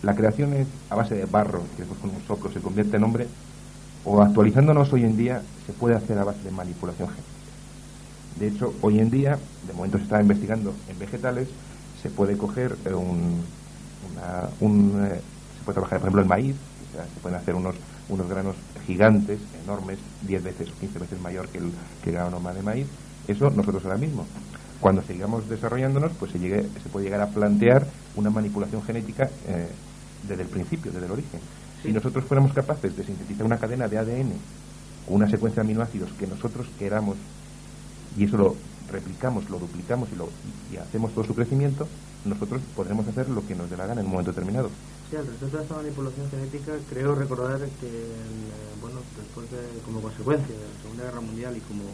la 0.02 0.14
creación 0.14 0.54
es 0.54 0.66
a 0.90 0.94
base 0.94 1.14
de 1.14 1.26
barro, 1.26 1.62
que 1.76 1.82
después 1.82 2.00
con 2.00 2.10
un 2.10 2.22
soplo 2.26 2.50
se 2.50 2.60
convierte 2.60 2.96
en 2.96 3.04
hombre, 3.04 3.26
o 4.04 4.22
actualizándonos 4.22 4.92
hoy 4.92 5.04
en 5.04 5.16
día, 5.16 5.42
se 5.66 5.72
puede 5.72 5.94
hacer 5.94 6.18
a 6.18 6.24
base 6.24 6.42
de 6.42 6.50
manipulación 6.50 7.08
genética. 7.08 7.38
De 8.38 8.48
hecho, 8.48 8.74
hoy 8.82 9.00
en 9.00 9.10
día, 9.10 9.38
de 9.66 9.72
momento 9.72 9.98
se 9.98 10.04
está 10.04 10.20
investigando 10.20 10.72
en 10.88 10.98
vegetales, 10.98 11.48
se 12.02 12.10
puede 12.10 12.36
coger 12.36 12.76
un, 12.94 13.42
un 14.60 15.06
eh, 15.06 15.20
se 15.58 15.64
puede 15.64 15.74
trabajar, 15.74 15.98
por 15.98 16.08
ejemplo, 16.08 16.22
el 16.22 16.28
maíz, 16.28 16.56
se 16.92 17.20
pueden 17.20 17.38
hacer 17.38 17.54
unos, 17.54 17.74
unos 18.08 18.28
granos 18.28 18.56
gigantes, 18.86 19.38
enormes, 19.64 19.98
10 20.22 20.42
veces 20.42 20.70
o 20.70 20.80
15 20.80 20.98
veces 20.98 21.20
mayor 21.20 21.48
que 21.48 21.58
el, 21.58 21.72
que 22.02 22.10
el 22.10 22.16
grano 22.16 22.30
normal 22.30 22.54
de 22.54 22.62
maíz. 22.62 22.86
Eso 23.26 23.50
nosotros 23.50 23.84
ahora 23.84 23.98
mismo. 23.98 24.24
Cuando 24.80 25.02
sigamos 25.02 25.48
desarrollándonos, 25.48 26.12
pues 26.18 26.32
se, 26.32 26.38
llegue, 26.38 26.62
se 26.62 26.88
puede 26.88 27.06
llegar 27.06 27.20
a 27.20 27.26
plantear 27.26 27.86
una 28.16 28.30
manipulación 28.30 28.82
genética 28.82 29.28
eh, 29.48 29.68
desde 30.26 30.42
el 30.42 30.48
principio, 30.48 30.92
desde 30.92 31.06
el 31.06 31.12
origen. 31.12 31.40
Si 31.82 31.92
nosotros 31.92 32.24
fuéramos 32.24 32.52
capaces 32.52 32.96
de 32.96 33.04
sintetizar 33.04 33.46
una 33.46 33.58
cadena 33.58 33.88
de 33.88 33.98
ADN 33.98 34.32
o 35.08 35.14
una 35.14 35.28
secuencia 35.28 35.62
de 35.62 35.68
aminoácidos 35.68 36.10
que 36.18 36.26
nosotros 36.26 36.66
queramos 36.78 37.16
y 38.16 38.24
eso 38.24 38.36
lo 38.36 38.56
replicamos, 38.90 39.48
lo 39.50 39.58
duplicamos 39.58 40.08
y, 40.12 40.16
lo, 40.16 40.28
y 40.72 40.76
hacemos 40.76 41.12
todo 41.12 41.24
su 41.24 41.34
crecimiento, 41.34 41.86
nosotros 42.24 42.60
podremos 42.74 43.06
hacer 43.06 43.28
lo 43.28 43.46
que 43.46 43.54
nos 43.54 43.70
dé 43.70 43.76
la 43.76 43.86
gana 43.86 44.00
en 44.00 44.06
un 44.06 44.12
momento 44.12 44.32
determinado. 44.32 44.70
Sí, 45.10 45.16
al 45.16 45.26
respecto 45.26 45.56
de 45.56 45.62
esta 45.62 45.76
manipulación 45.76 46.30
genética, 46.30 46.72
creo 46.90 47.14
recordar 47.14 47.60
que, 47.60 47.90
bueno, 48.80 49.00
después 49.16 49.50
de, 49.50 49.80
como 49.84 50.00
consecuencia 50.00 50.54
de 50.54 50.60
la 50.60 50.82
Segunda 50.82 51.04
Guerra 51.04 51.20
Mundial 51.20 51.56
y 51.56 51.60
como 51.60 51.84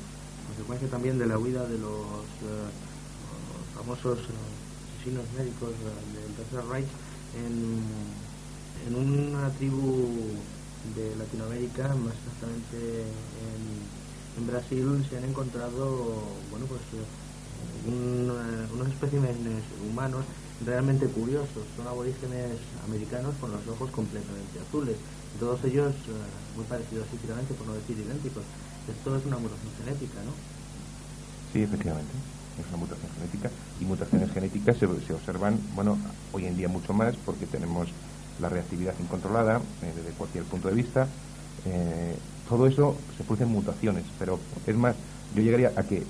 consecuencia 0.48 0.88
también 0.88 1.18
de 1.18 1.26
la 1.26 1.38
huida 1.38 1.64
de 1.66 1.78
los, 1.78 2.26
eh, 2.42 2.70
famosos 3.74 4.18
eh, 4.18 4.32
asesinos 4.96 5.24
médicos 5.36 5.70
del 5.70 6.34
Tercer 6.34 6.64
Reich, 6.70 6.88
en, 7.36 7.82
en 8.86 8.94
una 8.94 9.48
tribu 9.50 10.06
de 10.94 11.16
Latinoamérica, 11.16 11.94
más 11.94 12.12
exactamente 12.12 13.08
en, 14.36 14.46
Brasil, 14.46 15.06
se 15.08 15.16
han 15.16 15.24
encontrado, 15.24 16.18
bueno, 16.50 16.66
pues 16.66 16.82
eh, 16.92 17.06
unos 17.86 18.88
especímenes 18.88 19.62
humanos 19.88 20.24
realmente 20.66 21.06
curiosos. 21.06 21.64
Son 21.76 21.86
aborígenes 21.86 22.58
americanos 22.84 23.34
con 23.40 23.52
los 23.52 23.66
ojos 23.68 23.90
completamente 23.90 24.58
azules. 24.60 24.96
Todos 25.38 25.62
ellos 25.64 25.94
eh, 25.94 26.56
muy 26.56 26.64
parecidos 26.66 27.06
físicamente, 27.08 27.54
por 27.54 27.66
no 27.66 27.74
decir 27.74 27.96
idénticos. 27.96 28.42
Esto 28.90 29.16
es 29.16 29.24
una 29.24 29.38
mutación 29.38 29.72
genética, 29.78 30.18
¿no? 30.26 30.32
Sí, 31.52 31.62
efectivamente. 31.62 32.12
Es 32.58 32.66
una 32.68 32.78
mutación 32.78 33.10
genética. 33.14 33.50
Y 33.80 33.84
mutaciones 33.84 34.30
genéticas 34.32 34.76
se, 34.76 34.86
se 35.06 35.14
observan, 35.14 35.58
bueno, 35.74 35.96
hoy 36.32 36.46
en 36.46 36.56
día 36.56 36.68
mucho 36.68 36.92
más 36.92 37.14
porque 37.24 37.46
tenemos 37.46 37.88
la 38.40 38.48
reactividad 38.48 38.94
incontrolada 39.00 39.60
eh, 39.82 39.92
desde 39.94 40.10
cualquier 40.16 40.44
punto 40.44 40.68
de 40.68 40.74
vista. 40.74 41.06
Eh, 41.66 42.16
todo 42.48 42.66
eso 42.66 42.96
se 43.16 43.24
producen 43.24 43.48
mutaciones, 43.48 44.04
pero 44.18 44.38
es 44.66 44.76
más, 44.76 44.96
yo 45.34 45.42
llegaría 45.42 45.72
a 45.76 45.82
que 45.82 46.02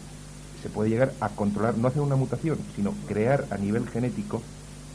se 0.63 0.69
puede 0.69 0.91
llegar 0.91 1.13
a 1.21 1.29
controlar, 1.29 1.77
no 1.77 1.89
hacer 1.89 2.03
una 2.03 2.17
mutación, 2.17 2.59
sino 2.75 2.95
crear 3.07 3.47
a 3.51 3.57
nivel 3.59 3.89
genético 3.89 4.43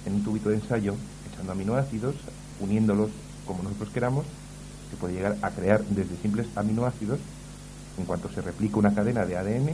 en 0.05 0.15
un 0.15 0.23
tubito 0.23 0.49
de 0.49 0.55
ensayo, 0.55 0.95
echando 1.31 1.51
aminoácidos, 1.51 2.15
uniéndolos 2.59 3.11
como 3.45 3.63
nosotros 3.63 3.89
queramos, 3.89 4.25
se 4.89 4.97
puede 4.97 5.13
llegar 5.13 5.37
a 5.41 5.51
crear 5.51 5.83
desde 5.85 6.17
simples 6.17 6.47
aminoácidos, 6.55 7.19
en 7.97 8.05
cuanto 8.05 8.29
se 8.31 8.41
replica 8.41 8.77
una 8.77 8.93
cadena 8.93 9.25
de 9.25 9.37
ADN, 9.37 9.69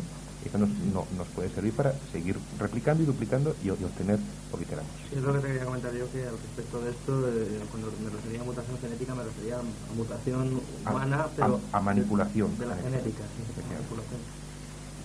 eso 0.50 0.58
nos, 0.58 0.70
no, 0.70 1.06
nos 1.18 1.28
puede 1.30 1.50
servir 1.50 1.74
para 1.74 1.94
seguir 2.12 2.38
replicando 2.60 3.04
y 3.04 3.06
duplicando 3.06 3.56
y, 3.64 3.68
y, 3.68 3.72
obtener 3.72 4.20
lo 4.52 4.60
que 4.60 4.66
queramos. 4.66 4.92
Sí, 5.10 5.16
es 5.18 5.24
lo 5.24 5.34
que 5.34 5.40
te 5.40 5.48
quería 5.48 5.66
comentar 5.66 5.94
yo, 5.94 6.12
que 6.12 6.24
al 6.24 6.38
respecto 6.38 6.82
de 6.82 6.92
esto, 6.92 7.28
eh, 7.30 7.62
cuando 7.72 7.92
me 8.04 8.10
refería 8.10 8.42
a 8.42 8.44
mutación 8.44 8.78
genética, 8.80 9.16
me 9.16 9.24
refería 9.24 9.60
a 9.60 9.96
mutación 9.96 10.62
humana, 10.86 11.22
a, 11.22 11.28
pero... 11.28 11.60
A, 11.72 11.78
a 11.78 11.82
manipulación. 11.82 12.52
De, 12.58 12.64
de 12.64 12.66
la 12.68 12.78
genética, 12.78 13.24
sí, 13.24 13.62
manipulación. 13.68 14.22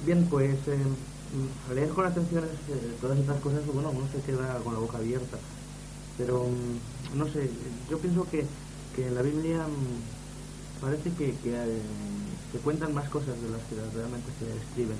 Bien, 0.05 0.27
pues 0.31 0.57
eh, 0.69 0.79
al 1.69 1.75
leer 1.75 1.91
con 1.91 2.07
atención 2.07 2.45
eh, 2.45 2.97
todas 3.01 3.19
estas 3.19 3.41
cosas, 3.41 3.65
bueno, 3.67 3.91
uno 3.91 4.07
se 4.13 4.21
queda 4.23 4.59
con 4.65 4.75
la 4.75 4.81
boca 4.81 4.99
abierta. 4.99 5.39
Pero, 6.19 6.45
mm, 6.45 7.19
no 7.19 7.27
sé, 7.29 7.51
yo 7.89 7.99
pienso 7.99 8.27
que, 8.31 8.45
que 8.95 9.07
en 9.07 9.15
la 9.15 9.23
Biblia 9.23 9.67
mm, 9.67 10.81
parece 10.83 11.11
que, 11.13 11.35
que 11.37 11.55
eh, 11.55 11.81
se 12.53 12.59
cuentan 12.59 12.95
más 12.95 13.09
cosas 13.09 13.41
de 13.41 13.49
las 13.49 13.63
que 13.63 13.77
realmente 13.97 14.29
se 14.39 14.57
escriben 14.57 14.97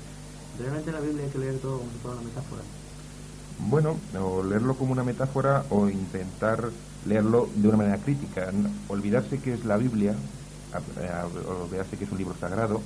realmente 0.59 0.91
la 0.91 0.99
Biblia 0.99 1.25
hay 1.25 1.31
que 1.31 1.39
leer 1.39 1.57
todo 1.59 1.79
como 1.79 1.91
si 1.91 1.97
fuera 1.97 2.17
una 2.17 2.27
metáfora. 2.27 2.61
Bueno, 3.59 3.97
o 4.19 4.43
leerlo 4.43 4.75
como 4.75 4.91
una 4.91 5.03
metáfora 5.03 5.65
o 5.69 5.89
intentar 5.89 6.69
leerlo 7.05 7.49
de 7.55 7.67
una 7.67 7.77
manera 7.77 7.97
crítica, 7.97 8.51
olvidarse 8.87 9.39
que 9.39 9.53
es 9.53 9.65
la 9.65 9.77
Biblia, 9.77 10.15
olvidarse 11.63 11.97
que 11.97 12.05
es 12.05 12.11
un 12.11 12.17
libro 12.17 12.35
sagrado, 12.39 12.81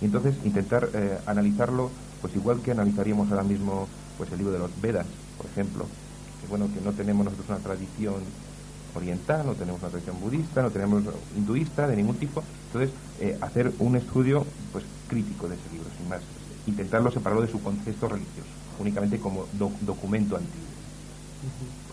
y 0.00 0.04
entonces 0.04 0.34
intentar 0.44 0.90
eh, 0.92 1.18
analizarlo, 1.26 1.90
pues 2.20 2.34
igual 2.36 2.60
que 2.60 2.72
analizaríamos 2.72 3.30
ahora 3.30 3.42
mismo 3.42 3.88
pues 4.16 4.30
el 4.32 4.38
libro 4.38 4.52
de 4.52 4.58
los 4.58 4.80
Vedas, 4.80 5.06
por 5.36 5.46
ejemplo, 5.46 5.86
que 6.40 6.48
bueno, 6.48 6.68
que 6.72 6.80
no 6.80 6.92
tenemos 6.92 7.24
nosotros 7.24 7.48
una 7.48 7.58
tradición 7.58 8.16
oriental, 8.94 9.46
no 9.46 9.54
tenemos 9.54 9.80
una 9.80 9.90
tradición 9.90 10.20
budista, 10.20 10.62
no 10.62 10.70
tenemos 10.70 11.02
hinduista 11.36 11.86
de 11.86 11.96
ningún 11.96 12.16
tipo, 12.16 12.42
entonces 12.66 12.90
eh, 13.20 13.38
hacer 13.40 13.72
un 13.78 13.96
estudio 13.96 14.44
pues 14.72 14.84
crítico 15.08 15.48
de 15.48 15.54
ese 15.54 15.70
libro, 15.72 15.88
sin 15.96 16.08
más, 16.08 16.20
intentarlo 16.68 17.10
separarlo 17.10 17.42
de 17.42 17.50
su 17.50 17.62
concepto 17.62 18.08
religioso, 18.08 18.48
únicamente 18.78 19.18
como 19.18 19.46
doc 19.54 19.72
documento 19.80 20.36
antiguo. 20.36 20.68
Uh 21.42 21.48
-huh. 21.48 21.88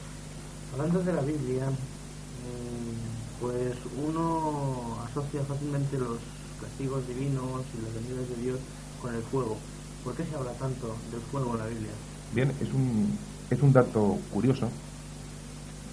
Hablando 0.73 1.03
de 1.03 1.13
la 1.13 1.21
Biblia, 1.21 1.69
mm, 1.69 3.41
pues 3.41 3.75
uno 4.07 4.97
asocia 5.07 5.41
fácilmente 5.43 5.97
los 5.97 6.19
castigos 6.61 7.07
divinos 7.07 7.63
y 7.73 7.81
las 7.81 7.93
venidas 7.93 8.29
de 8.29 8.35
Dios 8.43 8.59
con 9.01 9.15
el 9.15 9.21
fuego. 9.23 9.57
¿Por 10.03 10.15
qué 10.15 10.25
se 10.25 10.35
habla 10.35 10.51
tanto 10.53 10.95
del 11.11 11.21
fuego 11.31 11.53
en 11.53 11.59
la 11.59 11.65
Biblia? 11.67 11.91
Bien, 12.33 12.51
es 12.61 12.73
un, 12.73 13.17
es 13.49 13.61
un 13.61 13.73
dato 13.73 14.17
curioso 14.33 14.69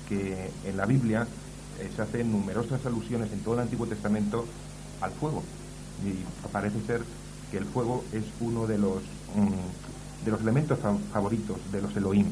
que 0.09 0.51
en 0.65 0.77
la 0.77 0.87
Biblia 0.87 1.27
eh, 1.79 1.91
se 1.95 2.03
hacen 2.03 2.33
numerosas 2.33 2.85
alusiones 2.85 3.33
en 3.33 3.41
todo 3.41 3.55
el 3.55 3.61
Antiguo 3.61 3.87
Testamento 3.87 4.45
al 5.01 5.13
fuego. 5.13 5.43
Y 6.05 6.25
parece 6.49 6.81
ser 6.87 7.03
que 7.53 7.59
el 7.59 7.67
fuego 7.67 8.03
es 8.13 8.25
uno 8.41 8.67
de 8.67 8.79
los, 8.79 9.03
mm, 9.37 10.25
de 10.25 10.31
los 10.31 10.41
elementos 10.41 10.79
favoritos 11.13 11.59
de 11.71 11.83
los 11.83 11.95
Elohim. 11.95 12.27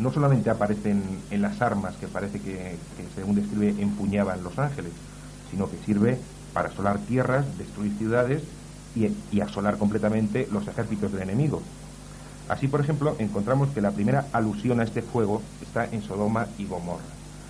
No 0.00 0.12
solamente 0.12 0.50
aparecen 0.50 1.02
en 1.30 1.42
las 1.42 1.62
armas 1.62 1.94
que 1.96 2.08
parece 2.08 2.40
que, 2.40 2.76
según 3.14 3.36
describe, 3.36 3.80
empuñaban 3.80 4.42
los 4.42 4.58
ángeles, 4.58 4.92
sino 5.50 5.70
que 5.70 5.78
sirve 5.86 6.18
para 6.52 6.68
asolar 6.68 6.98
tierras, 6.98 7.46
destruir 7.56 7.92
ciudades 7.98 8.42
y, 8.96 9.10
y 9.30 9.40
asolar 9.40 9.78
completamente 9.78 10.48
los 10.50 10.66
ejércitos 10.66 11.12
del 11.12 11.22
enemigo. 11.22 11.62
Así, 12.48 12.66
por 12.66 12.80
ejemplo, 12.80 13.14
encontramos 13.18 13.68
que 13.70 13.80
la 13.80 13.92
primera 13.92 14.26
alusión 14.32 14.80
a 14.80 14.84
este 14.84 15.02
fuego 15.02 15.40
está 15.62 15.84
en 15.84 16.02
Sodoma 16.02 16.48
y 16.58 16.64
Gomorra, 16.64 17.04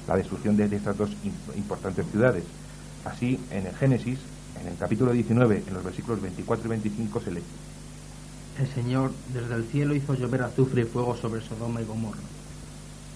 la 0.06 0.16
destrucción 0.16 0.56
de 0.56 0.64
estas 0.64 0.96
dos 0.98 1.10
importantes 1.56 2.04
ciudades. 2.10 2.44
Así, 3.04 3.40
en 3.50 3.66
el 3.66 3.74
Génesis, 3.76 4.18
en 4.60 4.68
el 4.68 4.76
capítulo 4.76 5.12
19, 5.12 5.64
en 5.66 5.74
los 5.74 5.84
versículos 5.84 6.20
24 6.20 6.66
y 6.66 6.70
25, 6.70 7.20
se 7.20 7.30
lee. 7.30 7.42
El 8.58 8.66
Señor 8.74 9.12
desde 9.32 9.54
el 9.54 9.64
cielo 9.64 9.94
hizo 9.94 10.14
llover 10.14 10.42
azufre 10.42 10.82
y 10.82 10.84
fuego 10.84 11.16
sobre 11.16 11.40
Sodoma 11.40 11.80
y 11.80 11.84
Gomorra. 11.84 12.18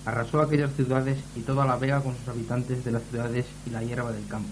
Arrasó 0.05 0.41
aquellas 0.41 0.73
ciudades 0.75 1.19
y 1.37 1.41
toda 1.41 1.67
la 1.67 1.77
vega 1.77 2.01
con 2.01 2.17
sus 2.17 2.29
habitantes 2.29 2.85
de 2.85 2.93
las 2.93 3.03
ciudades 3.11 3.47
y 3.67 3.71
la 3.71 3.83
hierba 3.83 4.13
del 4.13 4.27
campo. 4.27 4.51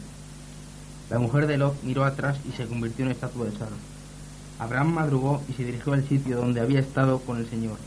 La 1.11 1.19
mujer 1.19 1.47
de 1.47 1.59
Lot 1.59 1.83
miró 1.83 2.05
atrás 2.05 2.39
y 2.49 2.53
se 2.53 2.67
convirtió 2.67 3.05
en 3.05 3.13
estatua 3.13 3.47
de 3.47 3.53
sal. 3.53 3.69
Abraham 4.61 4.93
madrugó 4.93 5.43
y 5.49 5.55
se 5.55 5.65
dirigió 5.65 5.93
al 5.93 6.07
sitio 6.07 6.37
donde 6.37 6.61
había 6.61 6.81
estado 6.81 7.19
con 7.21 7.39
el 7.39 7.49
Señor. 7.49 7.79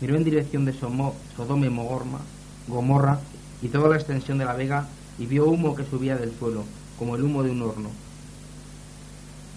Miró 0.00 0.16
en 0.16 0.24
dirección 0.24 0.64
de 0.64 0.72
Sodoma 0.72 1.66
y 1.66 2.68
Gomorra 2.68 3.20
y 3.60 3.68
toda 3.68 3.88
la 3.88 3.96
extensión 3.96 4.38
de 4.38 4.44
la 4.44 4.54
vega 4.54 4.86
y 5.18 5.26
vio 5.26 5.46
humo 5.46 5.74
que 5.74 5.84
subía 5.84 6.16
del 6.16 6.32
suelo, 6.38 6.64
como 6.98 7.16
el 7.16 7.24
humo 7.24 7.42
de 7.42 7.50
un 7.50 7.62
horno. 7.62 7.90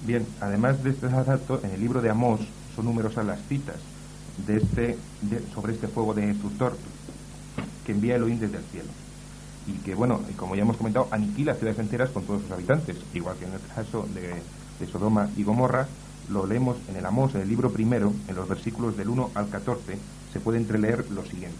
Bien, 0.05 0.25
además 0.39 0.83
de 0.83 0.91
este 0.91 1.07
dato, 1.07 1.59
en 1.63 1.71
el 1.71 1.79
libro 1.79 2.01
de 2.01 2.09
Amós 2.09 2.39
son 2.75 2.85
numerosas 2.85 3.25
las 3.25 3.41
citas 3.47 3.75
de 4.47 4.57
este, 4.57 4.97
sobre 5.53 5.73
este 5.73 5.87
fuego 5.87 6.13
de 6.13 6.27
destructor 6.27 6.77
que 7.85 7.91
envía 7.91 8.15
Elohim 8.15 8.39
desde 8.39 8.57
el 8.57 8.63
cielo 8.65 8.89
y 9.67 9.73
que, 9.83 9.95
bueno, 9.95 10.21
como 10.35 10.55
ya 10.55 10.61
hemos 10.61 10.77
comentado, 10.77 11.07
aniquila 11.11 11.53
ciudades 11.55 11.79
enteras 11.79 12.09
con 12.09 12.23
todos 12.23 12.41
sus 12.41 12.51
habitantes, 12.51 12.97
igual 13.13 13.37
que 13.37 13.45
en 13.45 13.53
el 13.53 13.59
caso 13.75 14.07
de, 14.13 14.87
Sodoma 14.87 15.29
y 15.35 15.43
Gomorra, 15.43 15.87
lo 16.29 16.45
leemos 16.45 16.77
en 16.87 16.95
el 16.95 17.05
Amós, 17.05 17.35
en 17.35 17.41
el 17.41 17.49
libro 17.49 17.71
primero, 17.71 18.13
en 18.27 18.35
los 18.35 18.47
versículos 18.47 18.95
del 18.95 19.09
1 19.09 19.31
al 19.35 19.49
14, 19.49 19.97
se 20.31 20.39
puede 20.39 20.57
entreleer 20.57 21.05
lo 21.11 21.25
siguiente. 21.25 21.57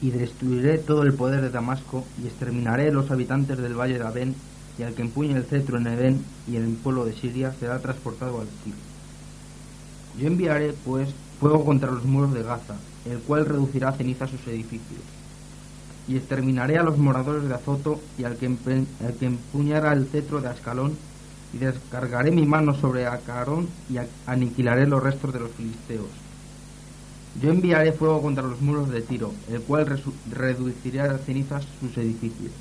Y 0.00 0.10
destruiré 0.10 0.78
todo 0.78 1.02
el 1.02 1.12
poder 1.12 1.42
de 1.42 1.50
Damasco 1.50 2.04
y 2.22 2.26
exterminaré 2.26 2.90
los 2.92 3.10
habitantes 3.10 3.58
del 3.58 3.78
valle 3.78 3.98
de 3.98 4.06
Abén, 4.06 4.34
y 4.78 4.82
al 4.82 4.94
que 4.94 5.02
empuñe 5.02 5.36
el 5.36 5.44
cetro 5.44 5.78
en 5.78 5.86
Edén 5.88 6.24
y 6.46 6.56
en 6.56 6.64
el 6.64 6.72
pueblo 6.74 7.04
de 7.04 7.12
Siria 7.12 7.52
será 7.58 7.80
transportado 7.80 8.40
al 8.40 8.48
Tiro. 8.64 8.76
Yo 10.18 10.26
enviaré, 10.26 10.74
pues, 10.84 11.08
fuego 11.40 11.64
contra 11.64 11.90
los 11.90 12.04
muros 12.04 12.32
de 12.32 12.42
Gaza, 12.42 12.76
el 13.04 13.18
cual 13.18 13.46
reducirá 13.46 13.88
a 13.88 13.92
ceniza 13.92 14.26
sus 14.26 14.46
edificios 14.46 15.02
y 16.08 16.16
exterminaré 16.16 16.78
a 16.78 16.82
los 16.82 16.96
moradores 16.96 17.46
de 17.46 17.54
Azoto 17.54 18.00
y 18.16 18.24
al 18.24 18.36
que, 18.36 18.46
empuñara 18.46 19.92
el 19.92 20.06
cetro 20.06 20.40
de 20.40 20.48
Ascalón, 20.48 20.96
y 21.52 21.58
descargaré 21.58 22.30
mi 22.30 22.44
mano 22.44 22.74
sobre 22.74 23.06
Acarón 23.06 23.68
y 23.88 23.96
aniquilaré 24.26 24.86
los 24.86 25.02
restos 25.02 25.32
de 25.32 25.40
los 25.40 25.50
filisteos. 25.52 26.08
Yo 27.40 27.50
enviaré 27.50 27.92
fuego 27.92 28.20
contra 28.20 28.42
los 28.42 28.60
muros 28.60 28.90
de 28.90 29.00
Tiro, 29.00 29.32
el 29.50 29.62
cual 29.62 29.86
reducirá 30.30 31.14
a 31.14 31.18
cenizas 31.18 31.64
sus 31.80 31.96
edificios. 31.96 32.52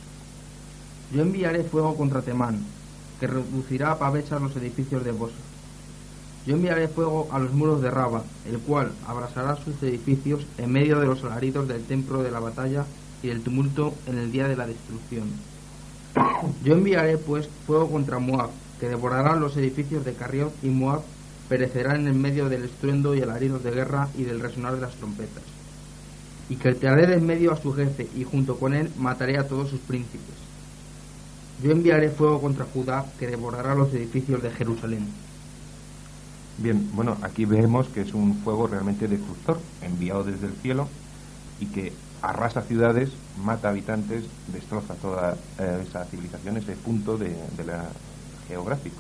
Yo 1.12 1.22
enviaré 1.22 1.64
fuego 1.64 1.96
contra 1.96 2.22
Temán, 2.22 2.60
que 3.20 3.28
reducirá 3.28 3.92
a 3.92 4.00
pavechas 4.00 4.42
los 4.42 4.56
edificios 4.58 5.06
de 5.06 5.12
Bosa. 5.12 5.36
Yo 6.46 6.56
enviaré 6.56 6.90
fuego 6.90 7.28
a 7.32 7.40
los 7.40 7.54
muros 7.54 7.82
de 7.82 7.90
Raba, 7.90 8.24
el 8.46 8.60
cual 8.60 8.92
abrasará 9.08 9.56
sus 9.56 9.82
edificios 9.84 10.46
en 10.58 10.72
medio 10.72 11.00
de 11.00 11.06
los 11.06 11.24
alaridos 11.24 11.68
del 11.68 11.84
templo 11.84 12.24
de 12.24 12.32
la 12.32 12.40
batalla 12.40 12.86
y 13.24 13.30
el 13.30 13.42
tumulto 13.42 13.94
en 14.06 14.18
el 14.18 14.32
día 14.32 14.48
de 14.48 14.58
la 14.58 14.68
destrucción. 14.68 15.30
Yo 16.64 16.74
enviaré 16.74 17.18
pues 17.18 17.48
fuego 17.66 17.90
contra 17.90 18.20
Moab, 18.20 18.50
que 18.80 18.90
devorará 18.90 19.36
los 19.36 19.56
edificios 19.56 20.04
de 20.04 20.14
Carriot 20.14 20.54
y 20.62 20.68
Moab 20.68 21.02
perecerá 21.48 21.96
en 21.96 22.08
el 22.08 22.16
medio 22.16 22.50
del 22.50 22.66
estruendo 22.66 23.16
y 23.16 23.22
alaridos 23.22 23.64
de 23.64 23.72
guerra 23.72 24.10
y 24.18 24.24
del 24.24 24.42
resonar 24.42 24.76
de 24.76 24.82
las 24.82 24.96
trompetas. 24.96 25.44
Y 26.50 26.58
que 26.58 26.88
haré 26.88 27.08
de 27.08 27.16
en 27.16 27.26
medio 27.26 27.54
a 27.54 27.62
su 27.62 27.74
jefe, 27.74 28.08
y 28.16 28.24
junto 28.24 28.58
con 28.58 28.74
él 28.74 28.90
mataré 28.98 29.38
a 29.38 29.48
todos 29.48 29.70
sus 29.70 29.80
príncipes. 29.80 30.47
Yo 31.64 31.72
enviaré 31.72 32.10
fuego 32.10 32.40
contra 32.40 32.66
Judá, 32.66 33.06
que 33.18 33.28
devorará 33.28 33.74
los 33.74 33.92
edificios 33.94 34.44
de 34.44 34.52
Jerusalén. 34.52 35.08
Bien, 36.60 36.90
bueno, 36.94 37.18
aquí 37.24 37.46
vemos 37.46 37.88
que 37.88 38.02
es 38.02 38.14
un 38.14 38.36
fuego 38.44 38.68
realmente 38.68 39.08
destructor, 39.08 39.60
enviado 39.82 40.24
desde 40.24 40.48
el 40.48 40.54
cielo, 40.54 40.88
y 41.60 41.66
que 41.68 41.94
arrasa 42.22 42.62
ciudades, 42.62 43.10
mata 43.44 43.70
habitantes, 43.70 44.26
destroza 44.54 44.94
toda 44.96 45.36
eh, 45.60 45.84
esa 45.88 46.06
civilización, 46.06 46.58
ese 46.58 46.74
punto 46.74 47.18
de, 47.18 47.36
la 47.66 47.86
geográfico. 48.48 48.98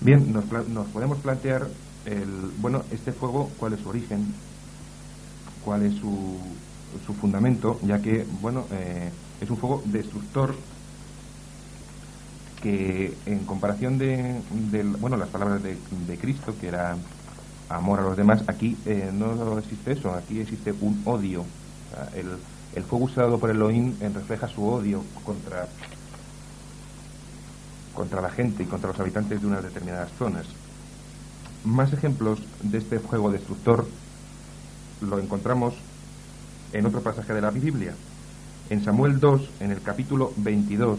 Bien, 0.00 0.32
nos, 0.32 0.44
podemos 0.88 1.18
plantear 1.18 1.68
el, 2.06 2.52
bueno, 2.60 2.82
este 2.90 3.12
fuego, 3.12 3.50
cuál 3.58 3.72
es 3.72 3.80
su 3.80 3.88
origen, 3.88 4.34
cuál 5.64 5.82
es 5.82 5.94
su, 5.94 6.38
su 7.06 7.14
fundamento, 7.14 7.78
ya 7.82 8.00
que, 8.00 8.26
bueno, 8.40 8.66
eh, 8.72 9.10
es 9.40 9.50
un 9.50 9.56
fuego 9.56 9.82
destructor 9.86 10.54
que 12.62 13.14
en 13.26 13.40
comparación 13.40 13.98
de, 13.98 14.40
bueno, 14.98 15.16
las 15.16 15.28
palabras 15.28 15.62
de, 15.62 15.76
de 16.06 16.18
Cristo, 16.18 16.54
que 16.60 16.68
era 16.68 16.96
amor 17.68 18.00
a 18.00 18.02
los 18.02 18.16
demás. 18.16 18.42
Aquí 18.46 18.76
eh, 18.86 19.10
no 19.12 19.58
existe 19.58 19.92
eso, 19.92 20.12
aquí 20.14 20.40
existe 20.40 20.72
un 20.80 21.02
odio. 21.04 21.44
el, 22.14 22.84
fuego 22.84 23.06
usado 23.06 23.38
por 23.38 23.50
Elohim 23.50 23.94
refleja 24.14 24.46
su 24.46 24.64
odio 24.64 25.02
contra, 25.24 25.66
contra 27.92 28.20
la 28.20 28.30
gente 28.30 28.62
y 28.62 28.66
contra 28.66 28.90
los 28.90 29.00
habitantes 29.00 29.40
de 29.40 29.46
unas 29.46 29.64
determinadas 29.64 30.10
zonas. 30.16 30.46
Más 31.64 31.92
ejemplos 31.92 32.40
de 32.62 32.78
este 32.78 33.00
fuego 33.00 33.32
destructor 33.32 33.86
lo 35.00 35.18
encontramos 35.18 35.74
en 36.72 36.86
otro 36.86 37.00
pasaje 37.00 37.34
de 37.34 37.40
la 37.40 37.50
Biblia. 37.50 37.94
En 38.70 38.84
Samuel 38.84 39.18
2, 39.18 39.50
en 39.60 39.72
el 39.72 39.82
capítulo 39.82 40.32
22, 40.36 40.98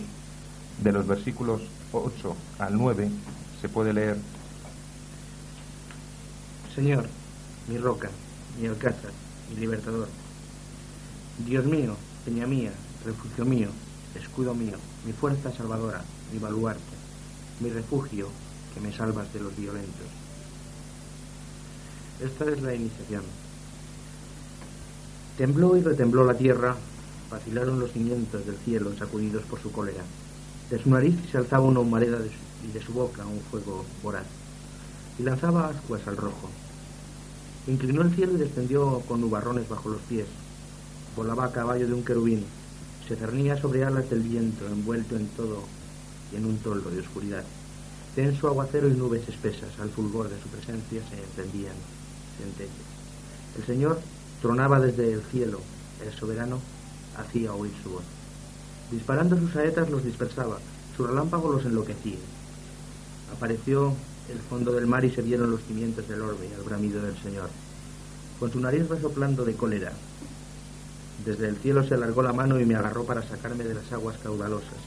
de 0.84 0.92
los 0.92 1.08
versículos 1.08 1.62
8 1.92 2.36
al 2.60 2.78
9, 2.78 3.10
se 3.62 3.70
puede 3.70 3.94
leer 3.94 4.18
Señor, 6.80 7.08
mi 7.68 7.78
roca, 7.78 8.10
mi 8.58 8.68
alcázar, 8.68 9.12
mi 9.50 9.60
libertador. 9.60 10.08
Dios 11.46 11.65
mío, 11.65 11.96
peña 12.24 12.48
mía, 12.48 12.72
refugio 13.06 13.44
mío, 13.44 13.68
escudo 14.15 14.54
mío, 14.54 14.78
mi 15.06 15.12
fuerza 15.12 15.52
salvadora, 15.52 16.04
mi 16.32 16.39
baluarte, 16.39 16.82
mi 17.60 17.70
refugio 17.70 18.30
que 18.74 18.80
me 18.80 18.96
salvas 18.96 19.34
de 19.34 19.42
los 19.42 19.56
violentos. 19.58 20.08
Esta 22.24 22.46
es 22.46 22.62
la 22.62 22.76
iniciación. 22.76 23.24
Tembló 25.38 25.76
y 25.76 25.82
retembló 25.82 26.24
la 26.24 26.38
tierra, 26.38 26.78
vacilaron 27.30 27.80
los 27.80 27.92
cimientos 27.92 28.46
del 28.46 28.56
cielo 28.58 28.96
sacudidos 28.98 29.44
por 29.44 29.62
su 29.62 29.72
cólera. 29.72 30.04
De 30.69 30.82
su 30.82 30.89
nariz 30.89 31.15
se 31.32 31.38
alzaba 31.38 31.65
una 31.65 31.79
humareda 31.79 32.19
y 32.63 32.71
de 32.71 32.82
su 32.82 32.93
boca 32.93 33.25
un 33.25 33.41
fuego 33.49 33.86
voraz, 34.03 34.25
y 35.17 35.23
lanzaba 35.23 35.69
ascuas 35.69 36.08
al 36.08 36.17
rojo. 36.17 36.49
Inclinó 37.65 38.03
el 38.03 38.13
cielo 38.13 38.34
y 38.34 38.38
descendió 38.38 39.01
con 39.08 39.19
nubarrones 39.19 39.67
bajo 39.67 39.89
los 39.89 40.01
pies. 40.01 40.27
Volaba 41.15 41.45
a 41.45 41.51
caballo 41.51 41.88
de 41.88 41.93
un 41.93 42.03
querubín. 42.03 42.45
Se 43.08 43.15
cernía 43.15 43.60
sobre 43.60 43.84
alas 43.84 44.10
del 44.12 44.21
viento, 44.21 44.67
envuelto 44.67 45.15
en 45.15 45.27
todo 45.29 45.63
y 46.32 46.36
en 46.36 46.45
un 46.45 46.57
toldo 46.59 46.91
de 46.91 46.99
oscuridad. 46.99 47.43
Tenso 48.15 48.47
aguacero 48.47 48.88
y 48.88 48.93
nubes 48.93 49.28
espesas, 49.28 49.80
al 49.80 49.89
fulgor 49.89 50.30
de 50.30 50.39
su 50.39 50.49
presencia 50.49 51.01
se 51.09 51.24
encendían 51.24 51.76
centellas. 52.38 52.76
El 53.57 53.65
Señor 53.65 53.99
tronaba 54.41 54.80
desde 54.80 55.13
el 55.13 55.22
cielo, 55.24 55.61
el 56.05 56.13
soberano 56.13 56.59
hacía 57.17 57.53
oír 57.53 57.74
su 57.84 57.89
voz. 57.89 58.18
Disparando 58.92 59.38
sus 59.38 59.52
saetas 59.54 59.90
los 59.90 60.04
dispersaba, 60.04 60.58
su 60.98 61.06
relámpago 61.06 61.52
los 61.52 61.66
enloquecía. 61.66 62.18
Apareció 63.36 63.94
el 64.30 64.40
fondo 64.40 64.72
del 64.72 64.88
mar 64.88 65.06
y 65.06 65.12
se 65.12 65.22
vieron 65.22 65.52
los 65.52 65.64
cimientos 65.64 66.08
del 66.08 66.22
orbe 66.22 66.48
el 66.48 66.64
bramido 66.64 67.02
del 67.02 67.18
Señor. 67.22 67.50
Con 68.40 68.52
su 68.52 68.60
nariz 68.60 68.88
resoplando 68.90 69.46
de 69.46 69.54
cólera, 69.54 69.92
desde 71.26 71.50
el 71.50 71.58
cielo 71.58 71.88
se 71.88 71.94
alargó 71.94 72.24
la 72.24 72.34
mano 72.34 72.60
y 72.60 72.66
me 72.66 72.76
agarró 72.76 73.04
para 73.04 73.28
sacarme 73.28 73.64
de 73.64 73.76
las 73.76 73.92
aguas 73.92 74.18
caudalosas. 74.24 74.80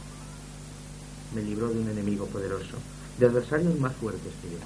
Me 1.35 1.43
libró 1.43 1.69
de 1.69 1.81
un 1.81 1.89
enemigo 1.89 2.27
poderoso, 2.27 2.79
de 3.19 3.27
adversarios 3.27 3.79
más 3.79 3.95
fuertes 3.95 4.33
que 4.43 4.51
yo. 4.51 4.59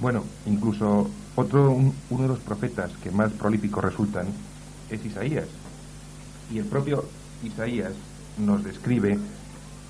Bueno, 0.00 0.24
incluso 0.46 1.10
otro, 1.34 1.72
uno 1.72 2.22
de 2.22 2.28
los 2.28 2.38
profetas 2.40 2.90
que 3.02 3.10
más 3.10 3.32
prolíficos 3.32 3.84
resultan 3.84 4.28
es 4.88 5.04
Isaías. 5.04 5.46
Y 6.52 6.58
el 6.58 6.64
propio 6.64 7.04
Isaías 7.42 7.92
nos 8.38 8.64
describe 8.64 9.18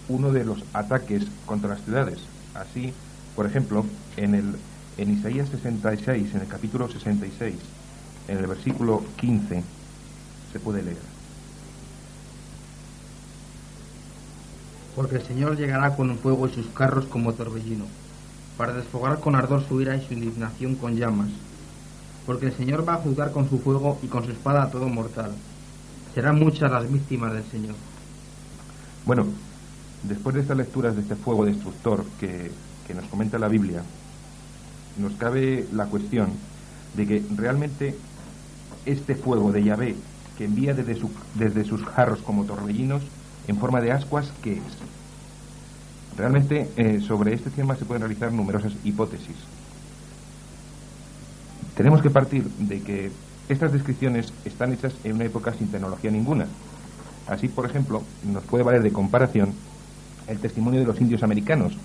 uno 0.09 0.33
de 0.33 0.45
los 0.45 0.63
ataques 0.73 1.25
contra 1.47 1.71
las 1.71 1.83
ciudades. 1.83 2.19
Así, 2.55 2.93
por 3.37 3.47
ejemplo, 3.47 3.85
en, 4.17 4.35
el, 4.35 4.57
en 4.99 5.11
Isaías 5.13 5.49
66, 5.49 6.35
en 6.35 6.41
el 6.41 6.49
capítulo 6.49 6.89
66, 6.89 7.55
en 8.29 8.39
el 8.39 8.47
versículo 8.47 9.03
15, 9.17 9.63
se 10.53 10.61
puede 10.61 10.83
leer. 10.83 10.99
Porque 14.97 15.17
el 15.17 15.23
Señor 15.23 15.57
llegará 15.57 15.95
con 15.95 16.17
fuego 16.19 16.49
y 16.49 16.53
sus 16.53 16.67
carros 16.67 17.07
como 17.07 17.33
torbellino, 17.33 17.87
para 18.57 18.75
desfogar 18.75 19.21
con 19.21 19.37
ardor 19.37 19.67
su 19.67 19.81
ira 19.81 19.97
y 19.97 20.05
su 20.05 20.15
indignación 20.15 20.75
con 20.75 20.97
llamas. 20.97 21.31
Porque 22.27 22.47
el 22.47 22.57
Señor 22.57 22.87
va 22.87 22.95
a 22.95 22.99
juzgar 22.99 23.33
con 23.33 23.49
su 23.49 23.59
fuego 23.61 23.99
y 24.03 24.09
con 24.09 24.25
su 24.25 24.33
espada 24.33 24.65
a 24.65 24.71
todo 24.71 24.89
mortal. 24.89 25.33
Serán 26.15 26.39
muchas 26.39 26.71
las 26.71 26.91
víctimas 26.91 27.33
del 27.33 27.45
Señor. 27.45 27.75
Bueno, 29.07 29.27
después 30.03 30.35
de 30.35 30.43
estas 30.43 30.57
lecturas 30.57 30.97
de 30.97 31.03
este 31.03 31.17
fuego 31.17 31.45
destructor 31.45 32.05
que, 32.19 32.51
que 32.87 32.95
nos 32.95 33.05
comenta 33.07 33.39
la 33.39 33.49
Biblia, 33.49 33.83
nos 34.99 35.13
cabe 35.15 35.67
la 35.73 35.87
cuestión 35.87 36.31
de 36.97 37.07
que 37.07 37.25
realmente 37.37 37.97
este 38.87 39.15
fuego 39.15 39.53
de 39.53 39.63
Yahvé 39.63 39.97
que 40.37 40.47
envía 40.47 40.75
desde, 40.75 40.99
desde 41.35 41.65
sus 41.65 41.85
jarros 41.85 42.21
como 42.21 42.45
torbellinos 42.45 43.03
en 43.47 43.57
forma 43.59 43.81
de 43.81 43.93
ascuas, 43.93 44.33
¿qué 44.43 44.55
es? 44.55 46.17
Realmente 46.17 46.69
eh, 46.77 47.01
sobre 47.01 47.35
este 47.35 47.51
tema 47.51 47.77
se 47.77 47.85
pueden 47.85 48.03
realizar 48.03 48.33
numerosas 48.33 48.73
hipótesis. 48.85 49.37
Tenemos 51.77 52.03
que 52.03 52.11
partir 52.11 52.45
de 52.45 52.83
que 52.83 53.13
estas 53.53 53.73
descripciones 53.73 54.33
están 54.45 54.73
hechas 54.73 54.95
en 55.05 55.15
una 55.15 55.25
época 55.25 55.53
sin 55.53 55.69
tecnología 55.69 56.11
ninguna. 56.11 56.47
Así, 57.27 57.49
por 57.49 57.67
ejemplo, 57.67 58.03
nos 58.25 58.45
puede 58.45 58.65
valer 58.65 58.83
de 58.83 58.93
comparación 58.93 59.53
el 60.27 60.39
testimonio 60.39 60.81
de 60.81 60.87
los 60.87 61.01
indios 61.01 61.23
americanos, 61.23 61.77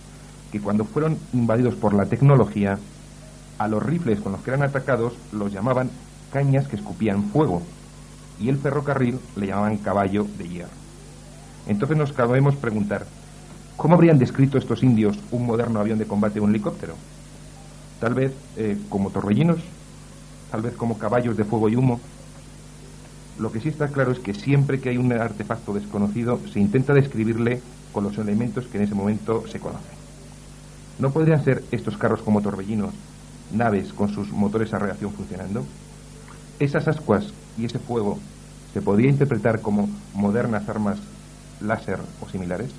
que 0.51 0.61
cuando 0.61 0.85
fueron 0.85 1.17
invadidos 1.33 1.75
por 1.75 1.93
la 1.93 2.05
tecnología, 2.05 2.77
a 3.57 3.67
los 3.67 3.81
rifles 3.81 4.19
con 4.19 4.33
los 4.33 4.41
que 4.41 4.51
eran 4.51 4.63
atacados 4.63 5.13
los 5.31 5.51
llamaban 5.51 5.89
cañas 6.31 6.67
que 6.67 6.75
escupían 6.75 7.23
fuego, 7.31 7.61
y 8.39 8.49
el 8.49 8.57
ferrocarril 8.57 9.19
le 9.35 9.47
llamaban 9.47 9.77
caballo 9.77 10.27
de 10.37 10.47
hierro. 10.47 10.69
Entonces 11.67 11.97
nos 11.97 12.13
cabemos 12.13 12.55
preguntar, 12.55 13.05
¿cómo 13.75 13.95
habrían 13.95 14.19
descrito 14.19 14.57
estos 14.57 14.83
indios 14.83 15.17
un 15.31 15.45
moderno 15.45 15.79
avión 15.79 15.97
de 15.97 16.05
combate 16.05 16.39
o 16.39 16.43
un 16.43 16.51
helicóptero? 16.51 16.95
Tal 17.99 18.13
vez 18.13 18.33
eh, 18.57 18.77
como 18.89 19.09
torbellinos, 19.09 19.59
tal 20.55 20.61
vez 20.61 20.77
como 20.77 20.97
caballos 20.97 21.35
de 21.35 21.43
fuego 21.43 21.67
y 21.67 21.75
humo. 21.75 21.99
Lo 23.37 23.51
que 23.51 23.59
sí 23.59 23.67
está 23.67 23.89
claro 23.89 24.13
es 24.13 24.19
que 24.19 24.33
siempre 24.33 24.79
que 24.79 24.87
hay 24.87 24.97
un 24.97 25.11
artefacto 25.11 25.73
desconocido 25.73 26.39
se 26.47 26.61
intenta 26.61 26.93
describirle 26.93 27.61
con 27.91 28.05
los 28.05 28.17
elementos 28.17 28.65
que 28.67 28.77
en 28.77 28.85
ese 28.85 28.95
momento 28.95 29.45
se 29.47 29.59
conocen. 29.59 29.91
¿No 30.97 31.11
podrían 31.11 31.43
ser 31.43 31.61
estos 31.73 31.97
carros 31.97 32.21
como 32.21 32.41
torbellinos 32.41 32.93
naves 33.51 33.91
con 33.91 34.07
sus 34.07 34.31
motores 34.31 34.73
a 34.73 34.79
reacción 34.79 35.11
funcionando? 35.11 35.65
Esas 36.57 36.87
ascuas 36.87 37.33
y 37.57 37.65
ese 37.65 37.79
fuego 37.79 38.17
se 38.73 38.81
podría 38.81 39.09
interpretar 39.09 39.59
como 39.59 39.89
modernas 40.13 40.69
armas 40.69 41.01
láser 41.59 41.99
o 42.21 42.29
similares? 42.29 42.71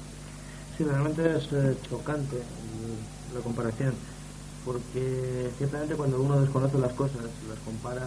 Sí, 0.79 0.85
realmente 0.85 1.37
es 1.37 1.53
eh, 1.53 1.77
chocante 1.91 2.37
mm, 2.37 3.35
la 3.37 3.41
comparación, 3.43 3.93
porque 4.67 5.49
ciertamente 5.57 5.95
cuando 5.95 6.21
uno 6.21 6.41
desconoce 6.41 6.77
las 6.79 6.93
cosas, 6.95 7.23
las 7.23 7.59
compara 7.65 8.05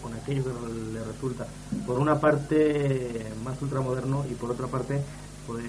con 0.00 0.14
aquello 0.14 0.44
que 0.44 0.94
le 0.94 1.04
resulta, 1.04 1.46
por 1.84 1.98
una 1.98 2.20
parte 2.20 3.26
más 3.44 3.60
ultramoderno 3.60 4.24
y 4.30 4.34
por 4.34 4.52
otra 4.52 4.68
parte, 4.68 5.02
pues, 5.48 5.64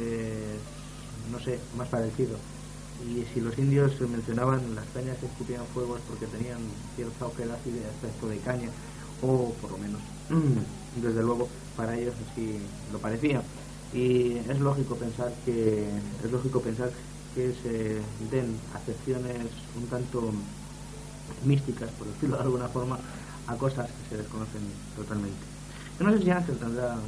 no 1.31 1.39
sé, 1.39 1.59
más 1.75 1.87
parecido. 1.87 2.37
Y 3.03 3.25
si 3.33 3.41
los 3.41 3.57
indios 3.57 3.99
mencionaban 4.01 4.75
las 4.75 4.85
cañas 4.93 5.17
que 5.17 5.25
escupían 5.25 5.65
fuego 5.73 5.97
es 5.97 6.03
porque 6.07 6.27
tenían 6.27 6.59
cierta 6.95 7.25
ojedad 7.25 7.57
y 7.65 7.83
aspecto 7.83 8.27
de 8.29 8.37
caña, 8.37 8.69
o 9.23 9.53
por 9.59 9.71
lo 9.71 9.77
menos, 9.79 10.01
desde 11.01 11.23
luego, 11.23 11.49
para 11.75 11.97
ellos 11.97 12.13
así 12.31 12.59
lo 12.93 12.99
parecía 12.99 13.41
y 13.93 14.37
es 14.37 14.59
lógico 14.59 14.95
pensar 14.95 15.31
que 15.45 15.87
es 16.23 16.31
lógico 16.31 16.61
pensar 16.61 16.91
que 17.35 17.53
se 17.53 17.71
den 18.19 18.49
acepciones 18.79 19.69
un 19.75 19.87
tanto 19.89 20.21
místicas 21.41 21.93
por 21.93 22.07
decirlo 22.11 22.37
de 22.37 22.43
alguna 22.43 22.69
forma 22.69 22.97
a 23.45 23.57
cosas 23.57 23.93
que 23.93 24.03
se 24.05 24.17
desconocen 24.17 24.65
totalmente 24.93 25.47
yo 25.99 26.05
no 26.05 26.11
sé 26.13 26.19
si 26.23 26.29
Ángel 26.31 26.59
tendrá 26.59 27.03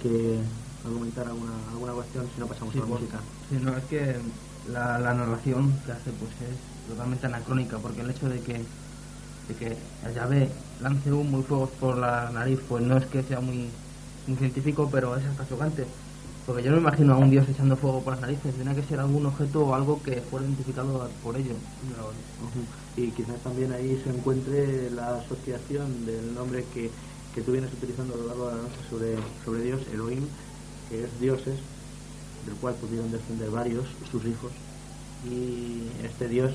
que 0.00 0.44
argumentar 0.82 1.26
alguna 1.28 1.70
alguna 1.70 1.94
cuestión 1.94 2.30
si 2.30 2.40
no 2.40 2.48
pasamos 2.48 2.74
Sí, 2.74 2.78
a 2.78 2.82
la 2.82 2.86
por- 2.86 3.00
música 3.00 3.28
sí, 3.48 3.54
no, 3.58 3.76
es 3.76 3.86
que 3.86 4.22
la, 4.62 4.98
la 4.98 5.14
narración 5.14 5.82
que 5.82 5.92
hace 5.92 6.12
pues 6.12 6.38
es 6.40 6.60
totalmente 6.84 7.26
anacrónica, 7.26 7.80
porque 7.80 8.02
el 8.02 8.10
hecho 8.10 8.28
de 8.28 8.42
que, 8.42 8.74
de 9.46 9.56
que 9.56 9.92
el 10.02 10.14
llave 10.14 10.66
lance 10.78 11.12
humo 11.12 11.40
y 11.40 11.44
fuegos 11.44 11.72
por 11.72 11.98
la 11.98 12.30
nariz, 12.30 12.62
pues 12.68 12.82
no 12.84 12.98
es 12.98 13.06
que 13.08 13.22
sea 13.24 13.40
muy, 13.40 13.84
muy 14.26 14.38
científico, 14.38 14.90
pero 14.90 15.16
es 15.16 15.26
hasta 15.26 15.46
chocante. 15.46 15.96
Porque 16.48 16.62
yo 16.62 16.70
no 16.70 16.76
me 16.76 16.82
imagino 16.88 17.12
a 17.12 17.18
un 17.18 17.28
dios 17.28 17.46
echando 17.46 17.76
fuego 17.76 18.00
por 18.00 18.14
las 18.14 18.22
narices, 18.22 18.54
tiene 18.54 18.74
que 18.74 18.82
ser 18.84 18.98
algún 18.98 19.26
objeto 19.26 19.66
o 19.66 19.74
algo 19.74 20.02
que 20.02 20.22
fuera 20.22 20.46
identificado 20.46 21.06
por 21.22 21.36
ello. 21.36 21.52
Ujú. 21.52 22.64
y 22.96 23.10
quizás 23.10 23.38
también 23.42 23.70
ahí 23.70 24.00
se 24.02 24.08
encuentre 24.08 24.90
la 24.92 25.18
asociación 25.18 26.06
del 26.06 26.34
nombre 26.34 26.64
que, 26.72 26.90
que 27.34 27.42
tú 27.42 27.52
vienes 27.52 27.70
utilizando 27.74 28.14
a 28.14 28.16
lo 28.16 28.26
largo 28.28 28.48
de 28.48 28.56
la 28.56 28.62
noche 28.62 28.80
sobre, 28.88 29.16
sobre 29.44 29.62
Dios, 29.62 29.82
Elohim, 29.92 30.24
que 30.88 31.04
es 31.04 31.20
dioses, 31.20 31.58
del 32.46 32.54
cual 32.54 32.74
pudieron 32.76 33.12
descender 33.12 33.50
varios, 33.50 33.84
sus 34.10 34.24
hijos, 34.24 34.50
y 35.30 35.82
este 36.02 36.28
dios 36.28 36.54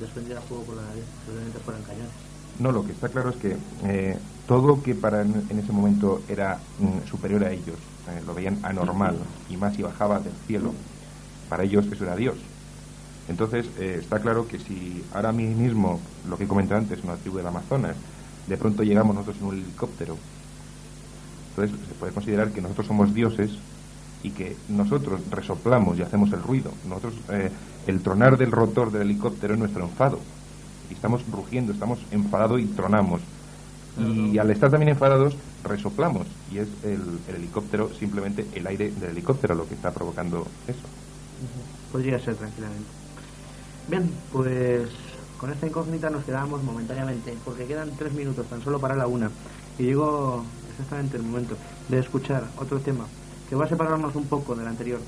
desprendía 0.00 0.40
fuego 0.40 0.64
por 0.64 0.76
la 0.76 0.82
nariz, 0.84 1.04
seguramente 1.26 1.58
fueran 1.58 1.82
cañones. 1.82 2.12
No, 2.60 2.72
lo 2.72 2.82
que 2.82 2.92
está 2.92 3.10
claro 3.10 3.28
es 3.28 3.36
que 3.36 3.56
eh, 3.84 4.18
todo 4.48 4.82
que 4.82 4.94
para 4.94 5.20
en, 5.20 5.44
en 5.50 5.58
ese 5.58 5.70
momento 5.70 6.22
era 6.28 6.58
mm, 6.78 7.06
superior 7.06 7.44
a 7.44 7.52
ellos, 7.52 7.76
eh, 8.08 8.22
lo 8.26 8.34
veían 8.34 8.58
anormal 8.62 9.16
y 9.48 9.56
más 9.56 9.74
si 9.74 9.82
bajaba 9.82 10.20
del 10.20 10.32
cielo, 10.46 10.72
para 11.48 11.64
ellos 11.64 11.86
eso 11.90 12.04
era 12.04 12.16
Dios. 12.16 12.36
Entonces 13.28 13.66
eh, 13.78 13.98
está 14.00 14.20
claro 14.20 14.46
que 14.46 14.58
si 14.58 15.02
ahora 15.12 15.32
mismo, 15.32 16.00
lo 16.28 16.36
que 16.36 16.44
he 16.44 16.48
comentado 16.48 16.80
antes, 16.80 17.02
una 17.02 17.16
tribu 17.16 17.38
del 17.38 17.46
Amazonas, 17.46 17.96
de 18.46 18.56
pronto 18.56 18.82
llegamos 18.82 19.14
nosotros 19.14 19.38
en 19.40 19.46
un 19.46 19.54
helicóptero, 19.54 20.16
entonces 21.50 21.76
se 21.88 21.94
puede 21.94 22.12
considerar 22.12 22.50
que 22.50 22.60
nosotros 22.60 22.86
somos 22.86 23.14
dioses 23.14 23.50
y 24.24 24.30
que 24.30 24.56
nosotros 24.68 25.20
resoplamos 25.30 25.98
y 25.98 26.02
hacemos 26.02 26.32
el 26.32 26.42
ruido. 26.42 26.72
Nosotros, 26.88 27.14
eh, 27.28 27.50
el 27.86 28.00
tronar 28.00 28.36
del 28.36 28.50
rotor 28.50 28.90
del 28.90 29.02
helicóptero 29.02 29.54
es 29.54 29.60
nuestro 29.60 29.84
enfado. 29.84 30.18
Y 30.90 30.94
estamos 30.94 31.22
rugiendo, 31.30 31.72
estamos 31.72 32.00
enfadados 32.10 32.60
y 32.60 32.64
tronamos. 32.64 33.20
Y 33.96 34.38
al 34.38 34.50
estar 34.50 34.70
también 34.70 34.90
enfadados, 34.90 35.36
resoplamos. 35.62 36.26
Y 36.52 36.58
es 36.58 36.68
el, 36.82 37.20
el 37.28 37.36
helicóptero, 37.36 37.90
simplemente 37.98 38.46
el 38.54 38.66
aire 38.66 38.90
del 38.90 39.10
helicóptero 39.10 39.54
lo 39.54 39.68
que 39.68 39.74
está 39.74 39.92
provocando 39.92 40.46
eso. 40.66 40.80
Podría 41.92 42.18
ser 42.18 42.34
tranquilamente. 42.34 42.88
Bien, 43.88 44.10
pues 44.32 44.88
con 45.38 45.50
esta 45.52 45.66
incógnita 45.66 46.10
nos 46.10 46.24
quedamos 46.24 46.62
momentáneamente, 46.62 47.34
porque 47.44 47.66
quedan 47.66 47.90
tres 47.98 48.12
minutos 48.12 48.46
tan 48.46 48.62
solo 48.62 48.80
para 48.80 48.96
la 48.96 49.06
una. 49.06 49.30
Y 49.78 49.84
llegó 49.84 50.44
exactamente 50.70 51.16
el 51.16 51.22
momento 51.22 51.56
de 51.88 51.98
escuchar 51.98 52.44
otro 52.56 52.80
tema 52.80 53.06
que 53.48 53.56
va 53.56 53.66
a 53.66 53.68
separarnos 53.68 54.14
un 54.16 54.24
poco 54.24 54.54
del 54.54 54.66
anterior 54.66 55.00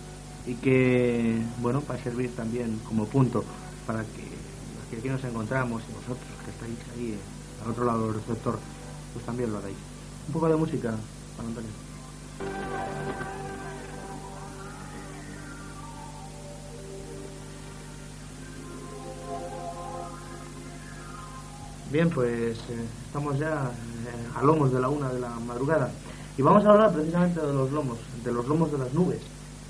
y 0.47 0.55
que, 0.55 1.43
bueno, 1.61 1.83
va 1.91 1.95
a 1.95 1.99
servir 1.99 2.35
también 2.37 2.79
como 2.87 3.07
punto 3.07 3.45
para 3.87 4.01
que 4.01 4.23
los 4.77 4.87
que 4.91 4.97
aquí 4.99 5.09
nos 5.09 5.25
encontramos 5.25 5.83
y 5.89 5.93
vosotros 5.95 6.19
que 6.45 6.51
estáis 6.51 6.79
ahí 6.95 7.19
al 7.65 7.71
otro 7.71 7.85
lado 7.85 8.07
del 8.07 8.15
receptor, 8.15 8.59
pues 9.17 9.25
también 9.25 9.51
lo 9.51 9.57
hagáis. 9.57 9.77
Un 10.27 10.33
poco 10.35 10.47
de 10.47 10.57
música, 10.57 10.95
Juan 11.37 11.49
Antonio. 11.49 11.71
Bien, 21.91 22.11
pues 22.11 22.59
eh, 22.59 22.85
estamos 23.07 23.39
ya 23.39 23.71
eh, 23.71 24.37
a 24.39 24.43
lomos 24.43 24.71
de 24.71 24.81
la 24.81 24.91
una 24.91 25.11
de 25.11 25.21
la 25.21 25.31
madrugada 25.31 25.91
y 26.37 26.43
vamos 26.43 26.63
a 26.67 26.73
hablar 26.73 26.93
precisamente 26.93 27.41
de 27.41 27.55
los 27.55 27.73
lomos, 27.73 27.97
de 28.23 28.33
los 28.33 28.47
lomos 28.47 28.71
de 28.71 28.77
las 28.77 28.93
nubes, 28.93 29.21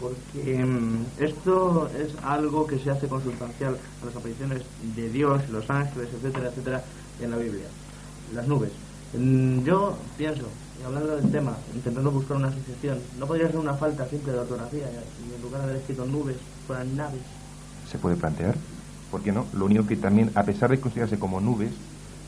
porque 0.01 0.65
mm, 0.65 1.05
esto 1.21 1.89
es 1.97 2.09
algo 2.25 2.67
que 2.67 2.81
se 2.81 2.91
hace 2.91 3.07
consustancial 3.07 3.77
a 4.03 4.07
las 4.07 4.17
apariciones 4.17 4.63
de 4.97 5.09
Dios, 5.09 5.49
los 5.51 5.71
ángeles, 5.71 6.09
etcétera, 6.13 6.49
etcétera, 6.49 6.85
en 7.21 7.31
la 7.31 7.37
Biblia. 7.37 7.67
Las 8.35 8.49
nubes. 8.49 8.73
Mm, 9.15 9.65
Yo 9.65 9.97
pienso, 10.19 10.45
hablando 10.85 11.17
del 11.17 11.31
tema, 11.31 11.57
intentando 11.75 12.11
buscar 12.11 12.37
una 12.37 12.49
asociación, 12.49 12.99
no 13.19 13.27
podría 13.27 13.49
ser 13.49 13.59
una 13.59 13.75
falta 13.75 14.07
simple 14.09 14.33
de 14.33 14.39
ortografía 14.41 14.87
y 14.89 15.35
en 15.35 15.43
lugar 15.43 15.61
de 15.63 15.65
haber 15.67 15.77
escrito 15.77 16.07
nubes 16.07 16.37
fueran 16.67 16.97
naves. 16.97 17.23
¿Se 17.91 17.99
puede 17.99 18.17
plantear? 18.17 18.57
¿Por 19.11 19.23
qué 19.23 19.33
no? 19.33 19.47
Lo 19.55 19.67
único 19.67 19.87
que 19.87 19.97
también, 19.97 20.31
a 20.35 20.43
pesar 20.43 20.71
de 20.71 20.81
considerarse 20.81 21.19
como 21.19 21.41
nubes, 21.41 21.71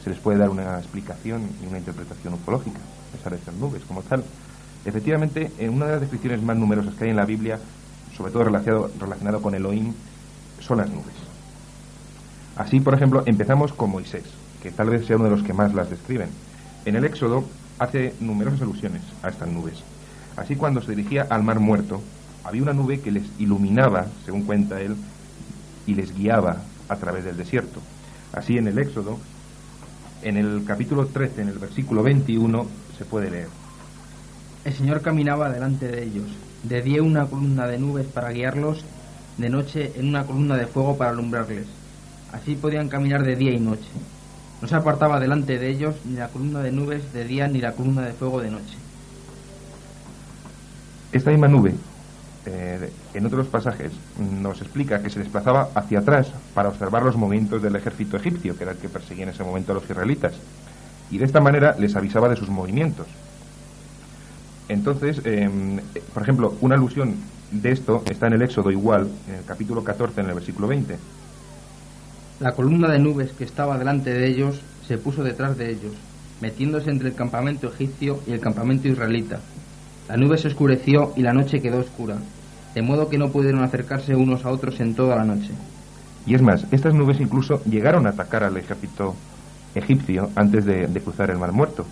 se 0.05 0.11
les 0.11 0.18
puede 0.18 0.39
dar 0.39 0.49
una 0.51 0.79
explicación 0.79 1.43
y 1.62 1.66
una 1.66 1.79
interpretación 1.79 2.35
ufológica, 2.35 2.79
a 2.79 3.16
pesar 3.16 3.33
de 3.37 3.45
ser 3.45 3.55
nubes 3.55 3.83
como 3.85 4.03
tal. 4.03 4.24
Efectivamente, 4.85 5.51
en 5.59 5.70
una 5.74 5.87
de 5.87 5.93
las 5.93 6.01
descripciones 6.03 6.41
más 6.43 6.57
numerosas 6.57 6.95
que 6.95 7.05
hay 7.05 7.11
en 7.11 7.16
la 7.16 7.26
Biblia, 7.26 7.59
sobre 8.16 8.31
todo 8.33 8.45
relacionado, 8.45 8.91
relacionado 8.99 9.43
con 9.43 9.55
Elohim, 9.55 9.93
son 10.61 10.79
las 10.79 10.89
nubes. 10.89 11.14
Así, 12.57 12.81
por 12.81 12.95
ejemplo, 12.95 13.22
empezamos 13.26 13.72
con 13.72 13.91
Moisés, 13.91 14.24
que 14.62 14.70
tal 14.70 14.91
vez 14.91 15.05
sea 15.07 15.16
uno 15.16 15.26
de 15.26 15.31
los 15.33 15.43
que 15.43 15.53
más 15.53 15.74
las 15.74 15.91
describen. 15.91 16.29
En 16.89 16.97
el 16.97 17.05
Éxodo 17.05 17.45
hace 17.78 18.14
numerosas 18.18 18.62
alusiones 18.62 19.03
a 19.22 19.28
estas 19.28 19.47
nubes. 19.47 19.74
Así, 20.39 20.57
cuando 20.57 20.80
se 20.80 20.93
dirigía 20.93 21.26
al 21.28 21.43
Mar 21.43 21.61
Muerto, 21.61 22.03
había 22.45 22.62
una 22.62 22.72
nube 22.72 23.01
que 23.01 23.11
les 23.11 23.24
iluminaba, 23.39 24.07
según 24.24 24.45
cuenta 24.45 24.80
él, 24.80 24.97
y 25.86 25.95
les 25.95 26.16
guiaba 26.16 26.62
a 26.89 26.97
través 26.97 27.26
del 27.26 27.36
desierto. 27.36 27.82
Así, 28.32 28.57
en 28.57 28.68
el 28.68 28.78
Éxodo, 28.78 29.18
en 30.22 30.39
el 30.39 30.64
capítulo 30.66 31.05
13, 31.05 31.43
en 31.43 31.49
el 31.49 31.59
versículo 31.59 32.03
21, 32.03 32.66
se 32.97 33.05
puede 33.05 33.30
leer. 33.30 33.49
El 34.64 34.72
Señor 34.72 35.03
caminaba 35.03 35.51
delante 35.51 35.89
de 35.89 36.05
ellos, 36.05 36.30
de 36.62 36.80
día 36.80 37.03
una 37.03 37.26
columna 37.26 37.66
de 37.66 37.76
nubes 37.76 38.07
para 38.07 38.30
guiarlos, 38.30 38.82
de 39.36 39.51
noche 39.51 39.93
en 39.97 40.09
una 40.09 40.24
columna 40.24 40.57
de 40.57 40.66
fuego 40.66 40.97
para 40.97 41.11
alumbrarles. 41.11 41.66
Así 42.32 42.55
podían 42.55 42.89
caminar 42.89 43.24
de 43.24 43.36
día 43.36 43.53
y 43.53 43.61
noche. 43.61 43.91
No 44.61 44.67
se 44.67 44.75
apartaba 44.75 45.21
delante 45.21 45.59
de 45.59 45.71
ellos 45.71 45.95
ni 46.05 46.17
la 46.17 46.29
columna 46.29 46.61
de 46.61 46.73
nubes 46.73 47.13
de 47.13 47.25
día 47.25 47.47
ni 47.49 47.61
la 47.61 47.73
columna 47.73 48.03
de 48.03 48.13
fuego 48.13 48.41
de 48.41 48.51
noche. 48.51 48.77
Esta 51.13 51.31
misma 51.31 51.49
nube, 51.49 51.75
eh, 52.45 52.93
en 53.15 53.27
otros 53.27 53.47
pasajes, 53.47 53.93
nos 54.19 54.61
explica 54.61 55.01
que 55.01 55.11
se 55.11 55.21
desplazaba 55.21 55.69
hacia 55.75 56.01
atrás 56.01 56.33
para 56.55 56.69
observar 56.69 57.03
los 57.03 57.17
movimientos 57.17 57.63
del 57.63 57.77
ejército 57.77 58.17
egipcio, 58.17 58.57
que 58.57 58.65
era 58.65 58.73
el 58.73 58.79
que 58.79 58.89
perseguía 58.89 59.25
en 59.25 59.31
ese 59.31 59.45
momento 59.45 59.73
a 59.73 59.77
los 59.77 59.85
israelitas. 59.85 60.35
Y 61.11 61.19
de 61.19 61.25
esta 61.25 61.41
manera 61.41 61.77
les 61.79 61.97
avisaba 61.97 62.29
de 62.29 62.37
sus 62.37 62.49
movimientos. 62.49 63.07
Entonces, 64.69 65.23
em, 65.25 65.81
por 66.13 66.23
ejemplo, 66.23 66.55
una 66.61 66.75
alusión 66.75 67.15
de 67.51 67.73
esto 67.73 68.03
está 68.11 68.27
en 68.27 68.35
el 68.35 68.43
Éxodo 68.43 68.71
igual, 68.71 69.09
en 69.29 69.37
el 69.37 69.45
capítulo 69.45 69.83
14, 69.83 70.21
en 70.21 70.29
el 70.29 70.35
versículo 70.35 70.69
20. 70.69 70.99
La 72.41 72.53
columna 72.53 72.89
de 72.89 73.01
nubes 73.01 73.32
que 73.32 73.43
estaba 73.43 73.78
delante 73.78 74.14
de 74.14 74.28
ellos 74.28 74.61
se 74.86 74.97
puso 74.97 75.24
detrás 75.24 75.59
de 75.59 75.72
ellos, 75.72 75.93
metiéndose 76.41 76.89
entre 76.89 77.09
el 77.09 77.16
campamento 77.16 77.66
egipcio 77.66 78.20
y 78.28 78.32
el 78.32 78.39
campamento 78.39 78.86
israelita. 78.86 79.41
La 80.09 80.16
nube 80.16 80.39
se 80.39 80.47
oscureció 80.47 81.12
y 81.16 81.22
la 81.22 81.32
noche 81.32 81.61
quedó 81.61 81.80
oscura, 81.80 82.16
de 82.76 82.82
modo 82.82 83.09
que 83.09 83.18
no 83.18 83.32
pudieron 83.32 83.64
acercarse 83.64 84.14
unos 84.14 84.45
a 84.45 84.51
otros 84.51 84.78
en 84.78 84.95
toda 84.95 85.16
la 85.16 85.24
noche. 85.24 85.51
Y 86.26 86.36
es 86.36 86.43
más, 86.43 86.64
estas 86.70 86.95
nubes 86.95 87.18
incluso 87.18 87.61
llegaron 87.64 88.07
a 88.07 88.11
atacar 88.11 88.45
al 88.45 88.57
ejército 88.57 89.16
egipcio 89.74 90.30
antes 90.36 90.64
de, 90.64 90.86
de 90.86 91.01
cruzar 91.01 91.30
el 91.30 91.39
Mar 91.39 91.51
Muerto. 91.51 91.86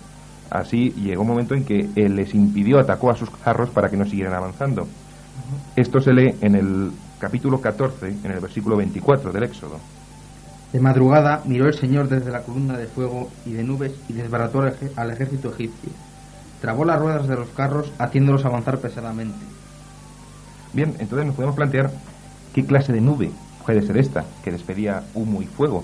Así 0.49 0.91
llegó 0.91 1.23
un 1.23 1.27
momento 1.27 1.55
en 1.55 1.65
que 1.65 1.89
él 1.97 2.15
les 2.15 2.33
impidió, 2.33 2.79
atacó 2.79 3.11
a 3.11 3.17
sus 3.17 3.29
carros 3.31 3.69
para 3.69 3.89
que 3.89 3.97
no 3.97 4.05
siguieran 4.05 4.33
avanzando. 4.33 4.87
Esto 5.75 5.99
se 5.99 6.13
lee 6.13 6.35
en 6.39 6.55
el 6.55 6.91
capítulo 7.19 7.59
14, 7.59 8.07
en 8.23 8.31
el 8.31 8.39
versículo 8.39 8.77
24 8.77 9.33
del 9.33 9.43
Éxodo. 9.43 9.77
De 10.73 10.79
madrugada 10.79 11.41
miró 11.45 11.67
el 11.67 11.75
Señor 11.75 12.09
desde 12.09 12.31
la 12.31 12.41
columna 12.43 12.77
de 12.77 12.87
fuego 12.87 13.29
y 13.45 13.53
de 13.53 13.63
nubes 13.63 13.93
y 14.09 14.13
desbarató 14.13 14.61
al 14.61 14.73
ej- 14.73 14.91
al 14.95 15.11
ejército 15.11 15.49
egipcio. 15.49 15.89
Trabó 16.61 16.83
las 16.85 16.99
ruedas 16.99 17.27
de 17.27 17.35
los 17.35 17.49
carros 17.49 17.91
haciéndolos 17.99 18.43
avanzar 18.45 18.79
pesadamente. 18.79 19.37
Bien, 20.73 20.93
entonces 20.99 21.25
nos 21.25 21.35
podemos 21.35 21.55
plantear 21.55 21.91
qué 22.53 22.65
clase 22.65 22.91
de 22.91 23.01
nube 23.01 23.31
puede 23.65 23.81
ser 23.81 23.97
esta, 23.97 24.25
que 24.43 24.51
despedía 24.51 25.03
humo 25.13 25.41
y 25.41 25.45
fuego. 25.45 25.83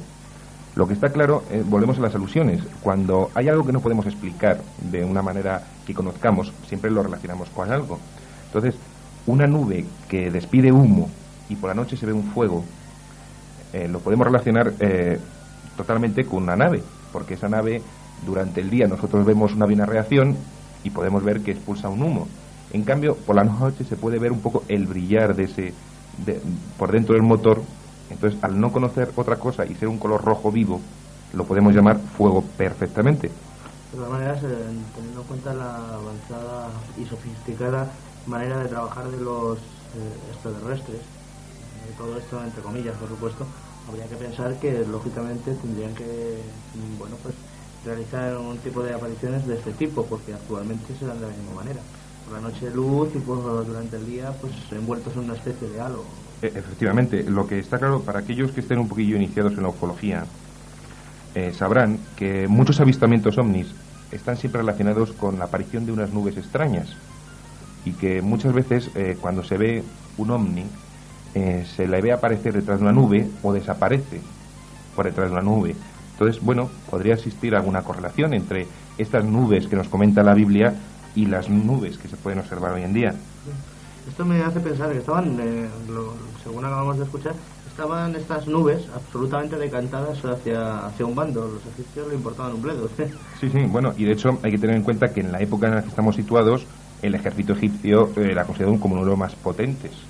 Lo 0.76 0.88
que 0.88 0.94
está 0.94 1.10
claro, 1.10 1.44
eh, 1.52 1.64
volvemos 1.66 1.98
a 2.00 2.02
las 2.02 2.16
alusiones. 2.16 2.62
Cuando 2.82 3.30
hay 3.36 3.48
algo 3.48 3.66
que 3.66 3.72
no 3.74 3.82
podemos 3.82 4.06
explicar 4.08 4.62
de 4.92 5.06
una 5.06 5.22
manera 5.22 5.64
que 5.86 5.94
conozcamos, 5.94 6.52
siempre 6.68 6.90
lo 6.92 7.04
relacionamos 7.04 7.50
con 7.50 7.72
algo. 7.72 8.00
Entonces, 8.48 8.76
una 9.28 9.46
nube 9.48 9.86
que 10.10 10.32
despide 10.32 10.72
humo 10.72 11.10
y 11.50 11.56
por 11.56 11.70
la 11.70 11.76
noche 11.76 11.96
se 11.96 12.06
ve 12.06 12.14
un 12.14 12.24
fuego, 12.24 12.66
eh, 13.74 13.88
lo 13.88 14.00
podemos 14.00 14.26
relacionar 14.26 14.74
eh, 14.80 15.20
totalmente 15.76 16.26
con 16.26 16.44
una 16.44 16.56
nave, 16.56 16.84
porque 17.12 17.34
esa 17.34 17.50
nave 17.50 17.82
durante 18.26 18.62
el 18.62 18.70
día 18.70 18.88
nosotros 18.88 19.26
vemos 19.26 19.54
una 19.54 19.66
bien 19.66 19.86
reacción 19.86 20.38
y 20.84 20.90
podemos 20.90 21.24
ver 21.24 21.42
que 21.42 21.52
expulsa 21.52 21.90
un 21.90 22.04
humo. 22.04 22.28
En 22.72 22.84
cambio, 22.84 23.16
por 23.16 23.36
la 23.36 23.44
noche 23.44 23.84
se 23.84 23.96
puede 23.96 24.20
ver 24.20 24.32
un 24.32 24.40
poco 24.42 24.64
el 24.68 24.88
brillar 24.88 25.36
de 25.36 25.44
ese 25.44 25.74
de- 26.26 26.42
por 26.78 26.92
dentro 26.92 27.14
del 27.16 27.24
motor. 27.24 27.62
Entonces, 28.10 28.40
al 28.44 28.60
no 28.60 28.72
conocer 28.72 29.12
otra 29.16 29.38
cosa 29.38 29.66
y 29.66 29.76
ser 29.76 29.88
un 29.88 29.98
color 29.98 30.24
rojo 30.24 30.52
vivo, 30.52 30.80
lo 31.34 31.46
podemos 31.46 31.74
llamar 31.74 32.00
fuego 32.18 32.44
perfectamente. 32.58 33.28
De 33.28 33.98
todas 33.98 34.12
maneras, 34.12 34.44
eh, 34.44 34.48
teniendo 34.96 35.22
en 35.22 35.28
cuenta 35.28 35.54
la 35.54 35.76
avanzada 35.96 36.70
y 36.98 37.06
sofisticada 37.06 37.88
manera 38.28 38.60
de 38.60 38.70
trabajar 38.70 39.08
de 39.10 39.18
los 39.24 39.58
eh, 39.60 39.62
extraterrestres, 40.32 41.02
todo 41.98 42.18
esto 42.18 42.42
entre 42.44 42.62
comillas, 42.62 42.96
por 42.98 43.10
supuesto, 43.10 43.46
habría 43.88 44.08
que 44.08 44.16
pensar 44.16 44.60
que 44.60 44.72
lógicamente 44.86 45.52
tendrían 45.56 45.94
que, 45.96 46.42
mm, 46.76 46.98
bueno, 46.98 47.16
pues 47.22 47.36
realizar 47.86 48.38
un 48.38 48.58
tipo 48.60 48.82
de 48.84 48.94
apariciones 48.94 49.46
de 49.46 49.56
este 49.56 49.72
tipo, 49.74 50.06
porque 50.06 50.34
actualmente 50.34 50.96
se 50.96 51.06
dan 51.06 51.20
de 51.20 51.28
la 51.28 51.34
misma 51.34 51.56
manera. 51.56 51.82
Por 52.26 52.34
la 52.34 52.42
noche 52.42 52.70
luz 52.72 53.10
y 53.14 53.20
por, 53.20 53.66
durante 53.66 53.98
el 53.98 54.06
día, 54.06 54.32
pues 54.40 54.54
envueltos 54.72 55.14
en 55.16 55.24
una 55.24 55.34
especie 55.34 55.68
de 55.68 55.80
halo. 55.82 56.06
E- 56.42 56.52
Efectivamente, 56.58 57.24
lo 57.24 57.46
que 57.46 57.60
está 57.60 57.78
claro 57.78 58.04
para 58.06 58.20
aquellos 58.20 58.52
que 58.54 58.62
estén 58.62 58.80
un 58.80 58.88
poquillo 58.88 59.18
iniciados 59.18 59.54
en 59.58 59.64
la 59.64 59.70
ufología, 59.70 60.24
eh, 61.36 61.52
sabrán 61.54 61.98
que 62.16 62.48
muchos 62.48 62.80
avistamientos 62.80 63.38
ovnis 63.38 63.76
están 64.12 64.38
siempre 64.38 64.62
relacionados 64.62 65.14
con 65.14 65.40
la 65.40 65.46
aparición 65.46 65.86
de 65.86 65.92
unas 65.92 66.12
nubes 66.12 66.38
extrañas 66.38 66.96
y 67.84 67.94
que 67.94 68.22
muchas 68.22 68.54
veces 68.54 68.92
eh, 68.96 69.16
cuando 69.20 69.44
se 69.44 69.58
ve 69.58 69.84
un 70.18 70.32
ovni 70.32 70.70
eh, 71.34 71.66
se 71.66 71.88
le 71.88 72.02
ve 72.02 72.12
aparecer 72.12 72.54
detrás 72.54 72.80
de 72.80 72.86
una 72.86 72.94
nube 72.94 73.32
o 73.42 73.54
desaparece 73.54 74.22
por 74.94 75.06
detrás 75.06 75.28
de 75.30 75.34
una 75.34 75.42
nube. 75.42 75.78
Entonces, 76.12 76.42
bueno, 76.42 76.70
podría 76.86 77.14
existir 77.16 77.56
alguna 77.56 77.84
correlación 77.84 78.34
entre 78.34 78.70
estas 78.98 79.26
nubes 79.26 79.68
que 79.68 79.76
nos 79.76 79.90
comenta 79.90 80.24
la 80.24 80.36
Biblia 80.36 81.00
y 81.16 81.26
las 81.26 81.50
nubes 81.50 81.98
que 81.98 82.08
se 82.08 82.18
pueden 82.18 82.40
observar 82.40 82.74
hoy 82.74 82.84
en 82.84 82.94
día. 82.94 83.26
Esto 84.06 84.26
me 84.26 84.44
hace 84.44 84.60
pensar 84.60 84.92
que 84.92 84.98
estaban, 85.00 85.40
eh, 85.40 85.70
lo- 85.88 86.18
según 86.44 86.66
acabamos 86.66 86.98
de 86.98 87.06
escuchar, 87.06 87.36
estaban 87.66 88.16
estas 88.16 88.48
nubes 88.48 88.90
absolutamente 88.90 89.58
decantadas 89.58 90.24
hacia, 90.26 90.86
hacia 90.86 91.06
un 91.06 91.16
bando. 91.16 91.48
Los 91.48 91.66
egipcios 91.66 92.08
le 92.10 92.16
importaban 92.16 92.54
un 92.54 92.62
bledo. 92.62 92.90
Sí, 93.34 93.50
sí, 93.50 93.66
bueno, 93.66 93.94
y 93.98 94.06
de 94.06 94.12
hecho 94.14 94.40
hay 94.44 94.52
que 94.52 94.60
tener 94.60 94.76
en 94.76 94.84
cuenta 94.84 95.12
que 95.12 95.22
en 95.22 95.32
la 95.32 95.42
época 95.42 95.68
en 95.68 95.76
la 95.76 95.82
que 95.82 95.90
estamos 95.90 96.16
situados, 96.16 96.68
el 97.00 97.16
ejército 97.16 97.54
egipcio 97.54 98.14
eh, 98.18 98.32
era 98.32 98.46
considerado 98.46 98.80
como 98.80 98.94
uno 98.96 99.04
de 99.04 99.10
los 99.10 99.18
más 99.20 99.36
potentes, 99.36 100.10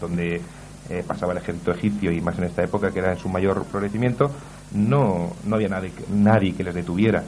donde 0.00 0.40
eh, 0.88 1.04
pasaba 1.06 1.32
el 1.32 1.38
ejército 1.38 1.70
egipcio 1.70 2.10
y 2.10 2.20
más 2.20 2.38
en 2.38 2.44
esta 2.44 2.64
época 2.64 2.90
que 2.90 2.98
era 2.98 3.12
en 3.12 3.18
su 3.18 3.28
mayor 3.28 3.64
florecimiento, 3.64 4.30
no, 4.72 5.32
no 5.44 5.54
había 5.54 5.68
nadie, 5.68 5.92
nadie 6.10 6.54
que 6.54 6.64
les 6.64 6.74
detuviera. 6.74 7.22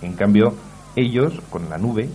En 0.00 0.14
cambio, 0.14 0.54
ellos, 0.96 1.40
con 1.50 1.68
la 1.68 1.78
nube, 1.78 2.08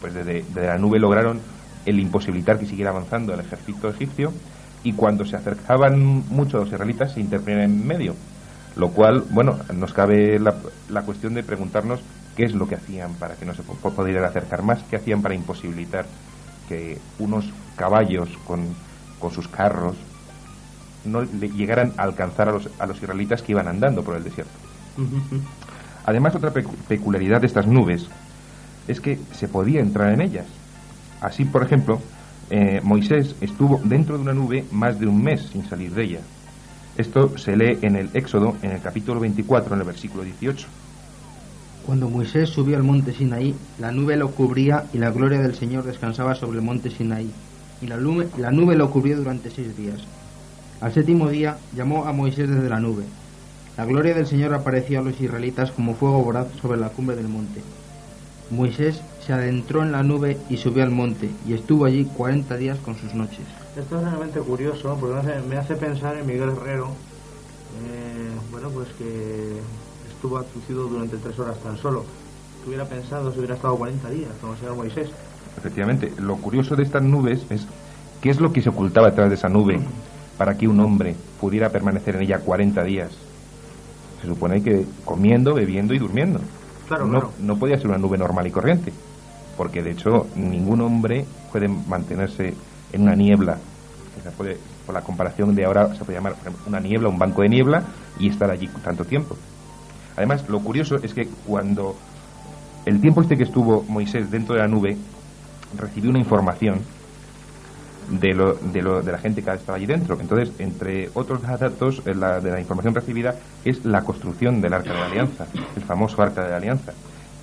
pues 0.00 0.14
desde, 0.14 0.44
la 0.54 0.78
nube 0.78 0.98
lograron 0.98 1.40
el 1.84 1.98
imposibilitar 2.00 2.58
que 2.58 2.66
siguiera 2.66 2.90
avanzando 2.90 3.34
el 3.34 3.40
ejército 3.40 3.88
egipcio 3.88 4.32
y 4.82 4.92
cuando 4.92 5.24
se 5.24 5.36
acercaban 5.36 5.98
mucho 6.28 6.58
los 6.58 6.68
israelitas 6.68 7.12
se 7.12 7.20
interponían 7.20 7.62
en 7.62 7.86
medio. 7.86 8.14
Lo 8.76 8.90
cual, 8.90 9.24
bueno, 9.30 9.58
nos 9.74 9.92
cabe 9.92 10.38
la, 10.38 10.54
la 10.90 11.02
cuestión 11.02 11.34
de 11.34 11.42
preguntarnos 11.42 12.00
qué 12.36 12.44
es 12.44 12.54
lo 12.54 12.68
que 12.68 12.74
hacían 12.74 13.14
para 13.14 13.34
que 13.34 13.46
no 13.46 13.54
se 13.54 13.62
pudieran 13.62 14.24
acercar 14.24 14.62
más, 14.62 14.82
qué 14.84 14.96
hacían 14.96 15.22
para 15.22 15.34
imposibilitar 15.34 16.04
que 16.68 16.98
unos 17.18 17.46
caballos 17.76 18.28
con, 18.46 18.60
con 19.20 19.30
sus 19.30 19.48
carros 19.48 19.96
no 21.04 21.22
le- 21.22 21.50
llegaran 21.50 21.92
a 21.96 22.02
alcanzar 22.02 22.48
a 22.48 22.52
los, 22.52 22.68
a 22.78 22.86
los 22.86 22.96
israelitas 22.98 23.42
que 23.42 23.52
iban 23.52 23.68
andando 23.68 24.02
por 24.02 24.16
el 24.16 24.24
desierto. 24.24 24.52
Además, 26.04 26.34
otra 26.34 26.52
pecu- 26.52 26.74
peculiaridad 26.88 27.40
de 27.40 27.46
estas 27.46 27.66
nubes 27.66 28.06
es 28.88 29.00
que 29.00 29.18
se 29.32 29.48
podía 29.48 29.80
entrar 29.80 30.12
en 30.12 30.20
ellas. 30.20 30.46
Así, 31.20 31.44
por 31.44 31.62
ejemplo, 31.64 32.00
eh, 32.50 32.80
Moisés 32.82 33.34
estuvo 33.40 33.80
dentro 33.84 34.16
de 34.16 34.22
una 34.22 34.32
nube 34.32 34.64
más 34.70 34.98
de 35.00 35.06
un 35.06 35.22
mes 35.22 35.48
sin 35.52 35.64
salir 35.68 35.92
de 35.94 36.04
ella. 36.04 36.20
Esto 36.96 37.36
se 37.36 37.56
lee 37.56 37.78
en 37.82 37.96
el 37.96 38.10
Éxodo, 38.14 38.56
en 38.62 38.70
el 38.72 38.80
capítulo 38.80 39.20
24, 39.20 39.74
en 39.74 39.80
el 39.80 39.86
versículo 39.86 40.22
18. 40.24 40.66
Cuando 41.84 42.08
Moisés 42.08 42.48
subió 42.48 42.76
al 42.76 42.82
monte 42.82 43.12
Sinaí, 43.12 43.54
la 43.78 43.92
nube 43.92 44.16
lo 44.16 44.30
cubría 44.30 44.84
y 44.92 44.98
la 44.98 45.10
gloria 45.10 45.38
del 45.40 45.54
Señor 45.54 45.84
descansaba 45.84 46.34
sobre 46.34 46.58
el 46.58 46.64
monte 46.64 46.90
Sinaí. 46.90 47.30
Y 47.80 47.86
la 47.86 47.96
nube, 47.96 48.76
lo 48.76 48.90
cubrió 48.90 49.16
durante 49.16 49.50
seis 49.50 49.76
días. 49.76 50.00
Al 50.80 50.92
séptimo 50.92 51.28
día 51.28 51.58
llamó 51.74 52.06
a 52.06 52.12
Moisés 52.12 52.48
desde 52.48 52.68
la 52.68 52.80
nube. 52.80 53.04
La 53.76 53.84
gloria 53.84 54.14
del 54.14 54.26
Señor 54.26 54.54
apareció 54.54 55.00
a 55.00 55.02
los 55.02 55.20
israelitas 55.20 55.70
como 55.70 55.94
fuego 55.94 56.22
voraz 56.22 56.46
sobre 56.60 56.78
la 56.78 56.88
cumbre 56.88 57.16
del 57.16 57.28
monte. 57.28 57.62
Moisés 58.50 59.00
se 59.26 59.32
adentró 59.32 59.82
en 59.82 59.92
la 59.92 60.02
nube 60.02 60.38
y 60.48 60.56
subió 60.56 60.84
al 60.84 60.90
monte, 60.90 61.30
y 61.46 61.52
estuvo 61.52 61.84
allí 61.84 62.04
cuarenta 62.04 62.56
días 62.56 62.78
con 62.78 62.96
sus 62.96 63.12
noches. 63.12 63.44
Esto 63.76 63.96
es 63.96 64.04
realmente 64.04 64.40
curioso 64.40 64.96
porque 65.00 65.20
me 65.48 65.56
hace, 65.56 65.74
pensar 65.74 66.16
en 66.16 66.26
Miguel 66.26 66.50
Herrero, 66.50 66.86
eh, 66.86 68.30
bueno, 68.52 68.70
pues 68.70 68.88
que 68.96 69.58
estuvo 70.10 70.38
abducido 70.38 70.84
durante 70.84 71.16
tres 71.16 71.38
horas 71.38 71.58
tan 71.58 71.76
solo. 71.76 72.04
hubiera 72.66 72.84
pensado 72.84 73.32
si 73.32 73.38
hubiera 73.38 73.54
estado 73.56 73.76
40 73.76 74.10
días, 74.10 74.30
como 74.40 74.56
se 74.56 74.62
llama 74.62 74.76
Moisés. 74.76 75.10
Efectivamente, 75.56 76.12
lo 76.18 76.36
curioso 76.36 76.76
de 76.76 76.82
estas 76.82 77.02
nubes 77.02 77.46
es 77.50 77.66
qué 78.20 78.30
es 78.30 78.40
lo 78.40 78.52
que 78.52 78.62
se 78.62 78.68
ocultaba 78.68 79.08
detrás 79.08 79.28
de 79.28 79.36
esa 79.36 79.48
nube 79.48 79.80
para 80.36 80.56
que 80.56 80.68
un 80.68 80.80
hombre 80.80 81.14
pudiera 81.40 81.70
permanecer 81.70 82.16
en 82.16 82.22
ella 82.22 82.38
40 82.40 82.82
días. 82.84 83.10
Se 84.20 84.26
supone 84.26 84.62
que 84.62 84.84
comiendo, 85.04 85.54
bebiendo 85.54 85.94
y 85.94 85.98
durmiendo. 85.98 86.40
Claro, 86.88 87.06
no, 87.06 87.20
claro. 87.20 87.32
no 87.40 87.56
podía 87.56 87.76
ser 87.78 87.88
una 87.88 87.98
nube 87.98 88.18
normal 88.18 88.46
y 88.46 88.50
corriente, 88.50 88.92
porque 89.56 89.82
de 89.82 89.92
hecho 89.92 90.26
ningún 90.36 90.80
hombre 90.80 91.24
puede 91.50 91.68
mantenerse 91.68 92.54
en 92.92 93.02
una 93.02 93.14
niebla. 93.14 93.58
que 94.14 94.22
se 94.22 94.30
puede, 94.30 94.58
por 94.84 94.94
la 94.94 95.02
comparación 95.02 95.54
de 95.54 95.64
ahora 95.64 95.94
se 95.94 96.04
puede 96.04 96.18
llamar 96.18 96.34
por 96.34 96.42
ejemplo, 96.42 96.62
una 96.66 96.80
niebla, 96.80 97.08
un 97.08 97.18
banco 97.18 97.42
de 97.42 97.48
niebla 97.48 97.82
y 98.18 98.28
estar 98.28 98.50
allí 98.50 98.68
tanto 98.82 99.04
tiempo. 99.04 99.36
Además, 100.16 100.48
lo 100.48 100.60
curioso 100.60 100.96
es 101.02 101.12
que 101.12 101.28
cuando 101.46 101.96
el 102.86 103.00
tiempo 103.00 103.20
este 103.20 103.36
que 103.36 103.44
estuvo 103.44 103.84
Moisés 103.88 104.30
dentro 104.30 104.54
de 104.54 104.62
la 104.62 104.68
nube, 104.68 104.96
recibió 105.76 106.10
una 106.10 106.18
información 106.18 106.80
de, 108.10 108.34
lo, 108.34 108.54
de, 108.54 108.82
lo, 108.82 109.02
de 109.02 109.12
la 109.12 109.18
gente 109.18 109.42
que 109.42 109.52
estaba 109.52 109.76
allí 109.76 109.86
dentro. 109.86 110.18
Entonces, 110.20 110.52
entre 110.58 111.10
otros 111.14 111.42
datos 111.42 112.02
eh, 112.06 112.14
la, 112.14 112.40
de 112.40 112.50
la 112.50 112.60
información 112.60 112.94
recibida 112.94 113.34
es 113.64 113.84
la 113.84 114.02
construcción 114.02 114.60
del 114.60 114.74
Arca 114.74 114.92
de 114.92 115.00
la 115.00 115.06
Alianza, 115.06 115.46
el 115.74 115.82
famoso 115.82 116.22
Arca 116.22 116.44
de 116.44 116.50
la 116.50 116.56
Alianza, 116.56 116.92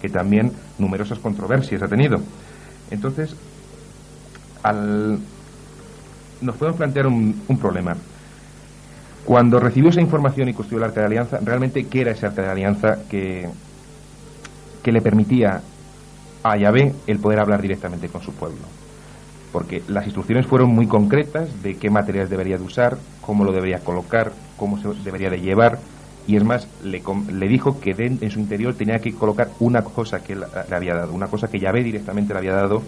que 0.01 0.09
también 0.09 0.51
numerosas 0.77 1.19
controversias 1.19 1.81
ha 1.81 1.87
tenido. 1.87 2.19
Entonces, 2.91 3.35
al, 4.63 5.19
nos 6.41 6.55
podemos 6.55 6.77
plantear 6.77 7.07
un, 7.07 7.41
un 7.47 7.57
problema. 7.57 7.95
Cuando 9.25 9.59
recibió 9.59 9.89
esa 9.89 10.01
información 10.01 10.49
y 10.49 10.53
construyó 10.53 10.83
el 10.83 10.89
Arca 10.89 11.01
de 11.01 11.07
la 11.07 11.07
Alianza, 11.07 11.39
realmente, 11.43 11.85
¿qué 11.87 12.01
era 12.01 12.11
ese 12.11 12.25
Arca 12.25 12.41
de 12.41 12.47
la 12.47 12.53
Alianza 12.53 12.97
que, 13.09 13.49
que 14.81 14.91
le 14.91 15.01
permitía 15.01 15.61
a 16.43 16.57
Yahvé 16.57 16.93
el 17.07 17.19
poder 17.19 17.39
hablar 17.39 17.61
directamente 17.61 18.09
con 18.09 18.21
su 18.21 18.35
pueblo? 18.35 18.73
Porque 19.51 19.83
las 19.87 20.05
instrucciones 20.05 20.47
fueron 20.47 20.69
muy 20.73 20.87
concretas 20.87 21.61
de 21.61 21.77
qué 21.77 21.89
materiales 21.89 22.29
debería 22.29 22.57
de 22.57 22.63
usar, 22.63 22.97
cómo 23.21 23.43
lo 23.43 23.51
debería 23.51 23.83
colocar, 23.83 24.33
cómo 24.57 24.77
se 24.77 24.87
debería 25.03 25.29
de 25.29 25.41
llevar, 25.41 25.79
y 26.25 26.37
es 26.37 26.43
más, 26.43 26.69
le, 26.81 27.03
le 27.31 27.47
dijo 27.47 27.79
que 27.79 27.93
de- 27.93 28.17
en 28.21 28.31
su 28.31 28.39
interior 28.39 28.75
tenía 28.75 28.99
que 28.99 29.13
colocar 29.13 29.49
una 29.59 29.83
cosa 29.83 30.23
que 30.23 30.33
él 30.33 30.39
le 30.69 30.75
había 30.75 30.95
dado, 30.95 31.13
una 31.13 31.27
cosa 31.27 31.47
que 31.49 31.59
Yahvé 31.59 31.83
directamente 31.83 32.33
le 32.33 32.39
había 32.39 32.53
dado, 32.53 32.81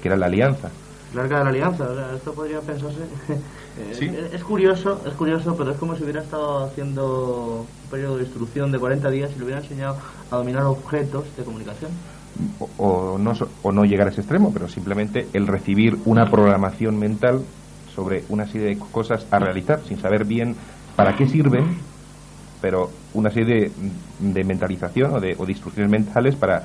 que 0.00 0.08
era 0.08 0.16
la 0.16 0.26
alianza. 0.26 0.68
El 1.12 1.18
arca 1.18 1.38
de 1.38 1.44
la 1.44 1.50
alianza, 1.50 1.88
o 1.90 1.94
sea, 1.94 2.14
esto 2.14 2.34
podría 2.34 2.60
pensarse. 2.60 3.00
eh, 3.76 3.92
Sí. 3.92 4.06
es, 4.06 4.32
es 4.34 4.44
curioso, 4.44 5.02
es 5.06 5.14
curioso, 5.14 5.56
pero 5.56 5.72
es 5.72 5.78
como 5.78 5.96
si 5.96 6.02
hubiera 6.04 6.20
estado 6.20 6.64
haciendo 6.64 7.72
un 7.82 7.88
periodo 7.90 8.16
de 8.16 8.22
instrucción 8.24 8.70
de 8.70 8.78
40 8.78 9.10
días 9.10 9.32
y 9.34 9.38
le 9.38 9.44
hubiera 9.44 9.60
enseñado 9.60 9.98
a 10.30 10.36
dominar 10.36 10.64
objetos 10.64 11.34
de 11.34 11.44
comunicación. 11.44 11.90
O, 12.78 13.18
no, 13.18 13.32
o 13.62 13.72
no 13.72 13.84
llegar 13.84 14.08
a 14.08 14.10
ese 14.10 14.20
extremo, 14.20 14.52
pero 14.52 14.68
simplemente 14.68 15.28
el 15.32 15.46
recibir 15.46 15.98
una 16.04 16.30
programación 16.30 16.98
mental 16.98 17.42
sobre 17.94 18.24
una 18.28 18.46
serie 18.46 18.68
de 18.68 18.78
cosas 18.78 19.26
a 19.30 19.38
realizar, 19.38 19.80
sin 19.86 19.98
saber 19.98 20.24
bien 20.24 20.54
para 20.96 21.16
qué 21.16 21.26
sirven, 21.26 21.78
pero 22.60 22.90
una 23.14 23.30
serie 23.30 23.70
de, 24.20 24.32
de 24.32 24.44
mentalización 24.44 25.14
o 25.14 25.20
de, 25.20 25.34
o 25.38 25.46
de 25.46 25.52
instrucciones 25.52 25.90
mentales 25.90 26.36
para, 26.36 26.62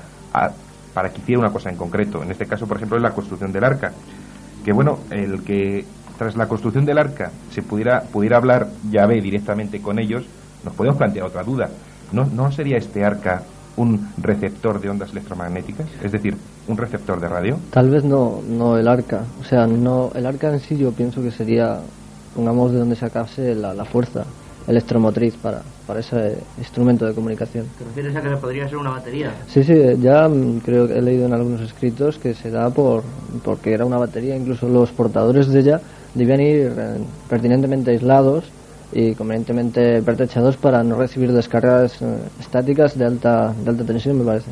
para 0.94 1.10
que 1.10 1.20
hiciera 1.20 1.40
una 1.40 1.50
cosa 1.50 1.70
en 1.70 1.76
concreto. 1.76 2.22
En 2.22 2.30
este 2.30 2.46
caso, 2.46 2.66
por 2.66 2.76
ejemplo, 2.76 2.96
es 2.96 3.02
la 3.02 3.12
construcción 3.12 3.52
del 3.52 3.64
arca. 3.64 3.92
Que 4.64 4.72
bueno, 4.72 4.98
el 5.10 5.42
que 5.42 5.84
tras 6.18 6.36
la 6.36 6.48
construcción 6.48 6.84
del 6.84 6.98
arca 6.98 7.30
se 7.50 7.62
pudiera, 7.62 8.02
pudiera 8.02 8.36
hablar 8.36 8.68
Yahvé 8.90 9.20
directamente 9.20 9.80
con 9.80 9.98
ellos, 9.98 10.24
nos 10.64 10.74
podemos 10.74 10.98
plantear 10.98 11.26
otra 11.26 11.42
duda. 11.42 11.68
¿No, 12.12 12.24
¿No 12.24 12.50
sería 12.52 12.76
este 12.76 13.04
arca 13.04 13.42
un 13.76 14.08
receptor 14.18 14.80
de 14.80 14.90
ondas 14.90 15.10
electromagnéticas? 15.12 15.86
Es 16.02 16.12
decir, 16.12 16.36
un 16.68 16.76
receptor 16.76 17.20
de 17.20 17.28
radio. 17.28 17.58
Tal 17.70 17.90
vez 17.90 18.04
no, 18.04 18.40
no 18.48 18.78
el 18.78 18.88
arca. 18.88 19.24
O 19.40 19.44
sea, 19.44 19.66
no 19.66 20.10
el 20.14 20.26
arca 20.26 20.52
en 20.52 20.60
sí 20.60 20.76
yo 20.76 20.92
pienso 20.92 21.22
que 21.22 21.30
sería, 21.30 21.80
pongamos 22.34 22.72
de 22.72 22.78
donde 22.78 22.96
sacase 22.96 23.54
la, 23.54 23.74
la 23.74 23.84
fuerza 23.84 24.24
electromotriz 24.66 25.34
para, 25.36 25.62
para 25.86 26.00
ese 26.00 26.38
instrumento 26.58 27.06
de 27.06 27.14
comunicación. 27.14 27.66
¿Te 27.78 27.84
refieres 27.84 28.16
a 28.16 28.20
que 28.20 28.36
podría 28.36 28.68
ser 28.68 28.78
una 28.78 28.90
batería? 28.90 29.32
Sí, 29.46 29.62
sí, 29.62 29.74
ya 30.00 30.28
mm, 30.28 30.60
creo 30.64 30.88
que 30.88 30.98
he 30.98 31.02
leído 31.02 31.26
en 31.26 31.32
algunos 31.32 31.60
escritos 31.60 32.18
que 32.18 32.34
se 32.34 32.50
da 32.50 32.70
por 32.70 33.04
porque 33.44 33.72
era 33.72 33.84
una 33.84 33.98
batería, 33.98 34.36
incluso 34.36 34.68
los 34.68 34.90
portadores 34.90 35.48
de 35.48 35.60
ella 35.60 35.80
debían 36.14 36.40
ir 36.40 36.72
eh, 36.76 36.98
pertinentemente 37.28 37.92
aislados 37.92 38.44
y 38.92 39.14
convenientemente 39.14 40.02
pertrechados 40.02 40.56
para 40.56 40.82
no 40.82 40.96
recibir 40.96 41.32
descargas 41.32 42.00
eh, 42.02 42.18
estáticas 42.40 42.96
de 42.96 43.04
alta, 43.04 43.52
de 43.52 43.70
alta 43.70 43.84
tensión, 43.84 44.18
me 44.18 44.24
parece. 44.24 44.50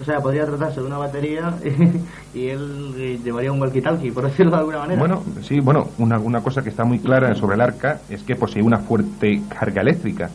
O 0.00 0.04
sea, 0.04 0.20
podría 0.20 0.46
tratarse 0.46 0.80
de 0.80 0.86
una 0.86 0.98
batería 0.98 1.54
y, 2.34 2.46
él 2.46 2.94
eh, 2.96 3.20
llevaría 3.22 3.50
un 3.50 3.60
walkie-talkie, 3.60 4.12
por 4.12 4.24
decirlo 4.24 4.52
de 4.52 4.58
alguna 4.58 4.78
manera. 4.78 4.98
Bueno, 4.98 5.22
sí, 5.42 5.58
bueno, 5.60 5.88
una, 5.98 6.18
una 6.18 6.40
cosa 6.40 6.62
que 6.62 6.68
está 6.68 6.84
muy 6.84 7.00
clara 7.00 7.34
sobre 7.34 7.56
el 7.56 7.60
arca 7.60 8.00
es 8.08 8.22
que 8.22 8.36
posee 8.36 8.62
una 8.62 8.78
fuerte 8.78 9.42
carga 9.48 9.82
eléctrica, 9.82 10.30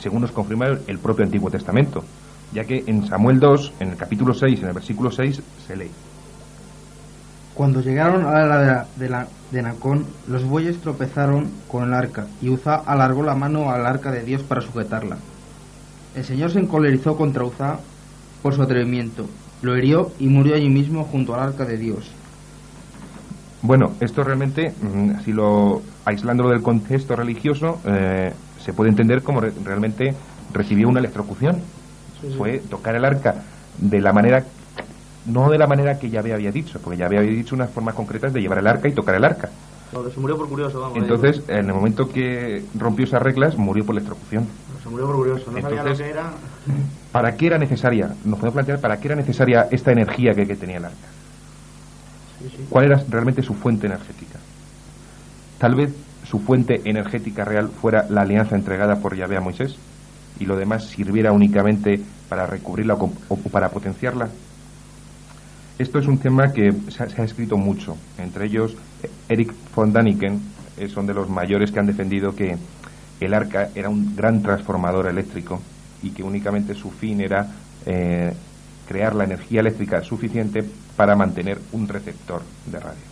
según 0.00 0.22
nos 0.22 0.32
confirma 0.32 0.66
el, 0.66 0.80
el 0.88 0.98
propio 0.98 1.24
Antiguo 1.24 1.50
Testamento, 1.50 2.02
ya 2.52 2.64
que 2.64 2.82
en 2.86 3.06
Samuel 3.06 3.38
2, 3.38 3.74
en 3.80 3.90
el 3.90 3.96
capítulo 3.96 4.34
6, 4.34 4.62
en 4.62 4.68
el 4.68 4.74
versículo 4.74 5.10
6, 5.10 5.42
se 5.66 5.76
lee. 5.76 5.90
Cuando 7.56 7.80
llegaron 7.80 8.24
a 8.26 8.44
la 8.44 8.58
de, 8.60 8.66
la- 8.66 8.86
de, 8.96 9.08
la- 9.08 9.28
de 9.50 9.62
Nacón, 9.62 10.04
los 10.28 10.44
bueyes 10.44 10.78
tropezaron 10.80 11.48
con 11.68 11.84
el 11.84 11.94
arca, 11.94 12.26
y 12.42 12.50
Uzá 12.50 12.74
alargó 12.76 13.22
la 13.22 13.34
mano 13.34 13.70
al 13.70 13.86
arca 13.86 14.12
de 14.12 14.22
Dios 14.22 14.42
para 14.42 14.60
sujetarla. 14.60 15.16
El 16.14 16.24
Señor 16.24 16.50
se 16.50 16.58
encolerizó 16.60 17.16
contra 17.16 17.44
Uzá 17.44 17.78
por 18.42 18.54
su 18.54 18.62
atrevimiento, 18.62 19.26
lo 19.62 19.76
hirió 19.76 20.12
y 20.18 20.28
murió 20.28 20.54
allí 20.54 20.68
mismo 20.68 21.04
junto 21.04 21.34
al 21.34 21.40
arca 21.48 21.64
de 21.64 21.78
Dios. 21.78 22.10
Bueno, 23.62 23.92
esto 24.00 24.22
realmente, 24.22 24.72
mm, 24.82 25.20
si 25.24 25.32
lo 25.32 25.82
aislándolo 26.04 26.50
del 26.50 26.62
contexto 26.62 27.16
religioso, 27.16 27.80
eh, 27.86 28.32
se 28.62 28.72
puede 28.74 28.90
entender 28.90 29.22
como 29.22 29.40
re- 29.40 29.52
realmente 29.64 30.14
recibió 30.52 30.88
una 30.88 31.00
electrocución. 31.00 31.56
Fue 32.36 32.58
tocar 32.58 32.94
el 32.96 33.04
arca 33.04 33.34
de 33.78 34.00
la 34.00 34.12
manera, 34.12 34.44
no 35.26 35.50
de 35.50 35.58
la 35.58 35.66
manera 35.66 35.98
que 35.98 36.08
Yahvé 36.08 36.32
había 36.32 36.50
dicho, 36.50 36.78
porque 36.82 36.98
Yahvé 36.98 37.18
había 37.18 37.30
dicho 37.30 37.54
unas 37.54 37.70
formas 37.70 37.94
concretas 37.94 38.32
de 38.32 38.40
llevar 38.40 38.58
el 38.58 38.66
arca 38.66 38.88
y 38.88 38.92
tocar 38.92 39.14
el 39.14 39.24
arca. 39.24 39.50
No, 39.92 40.08
se 40.10 40.18
murió 40.20 40.36
por 40.36 40.48
curioso, 40.48 40.80
vamos. 40.80 40.98
Entonces, 40.98 41.42
en 41.48 41.66
el 41.66 41.74
momento 41.74 42.08
que 42.08 42.64
rompió 42.76 43.04
esas 43.04 43.22
reglas, 43.22 43.56
murió 43.56 43.84
por 43.84 43.94
electrocución. 43.94 44.46
se 44.82 44.88
murió 44.88 45.06
por 45.06 45.16
curioso, 45.16 45.50
no 45.50 45.60
sabía 45.60 45.82
lo 45.84 45.96
que 45.96 46.10
era. 46.10 46.32
¿Para 47.12 47.36
qué 47.36 47.46
era 47.46 47.58
necesaria? 47.58 48.08
Nos 48.24 48.38
podemos 48.38 48.54
plantear 48.54 48.80
para 48.80 48.98
qué 48.98 49.08
era 49.08 49.16
necesaria 49.16 49.68
esta 49.70 49.92
energía 49.92 50.32
que, 50.34 50.46
que 50.46 50.56
tenía 50.56 50.78
el 50.78 50.84
arca. 50.86 51.08
Sí, 52.40 52.48
sí. 52.56 52.66
¿Cuál 52.68 52.86
era 52.86 53.02
realmente 53.08 53.42
su 53.42 53.54
fuente 53.54 53.86
energética? 53.86 54.38
Tal 55.58 55.74
vez 55.74 55.94
su 56.24 56.40
fuente 56.40 56.82
energética 56.84 57.44
real 57.44 57.68
fuera 57.68 58.06
la 58.10 58.22
alianza 58.22 58.56
entregada 58.56 58.96
por 58.96 59.16
Yahvé 59.16 59.36
a 59.36 59.40
Moisés 59.40 59.76
y 60.38 60.44
lo 60.44 60.56
demás 60.56 60.84
sirviera 60.84 61.32
únicamente 61.32 62.00
para 62.28 62.46
recubrirla 62.46 62.94
o 62.94 63.36
para 63.50 63.68
potenciarla. 63.70 64.28
Esto 65.78 65.98
es 65.98 66.06
un 66.06 66.18
tema 66.18 66.52
que 66.52 66.72
se 66.88 67.02
ha, 67.02 67.24
escrito 67.24 67.56
mucho. 67.56 67.96
Entre 68.18 68.46
ellos, 68.46 68.74
Eric 69.28 69.52
von 69.74 69.92
Daniken 69.92 70.40
eh, 70.78 70.88
son 70.88 71.06
de 71.06 71.12
los 71.14 71.28
mayores 71.28 71.70
que 71.70 71.78
han 71.78 71.86
defendido 71.86 72.34
que 72.34 72.56
el 73.20 73.34
arca 73.34 73.68
era 73.74 73.88
un 73.88 74.16
gran 74.16 74.42
transformador 74.42 75.06
eléctrico 75.06 75.60
y 76.02 76.10
que 76.10 76.22
únicamente 76.22 76.74
su 76.74 76.90
fin 76.90 77.20
era 77.20 77.46
eh, 77.84 78.32
crear 78.88 79.14
la 79.14 79.24
energía 79.24 79.60
eléctrica 79.60 80.02
suficiente 80.02 80.64
para 80.96 81.14
mantener 81.14 81.58
un 81.72 81.88
receptor 81.88 82.40
de 82.66 82.78
radio, 82.78 83.04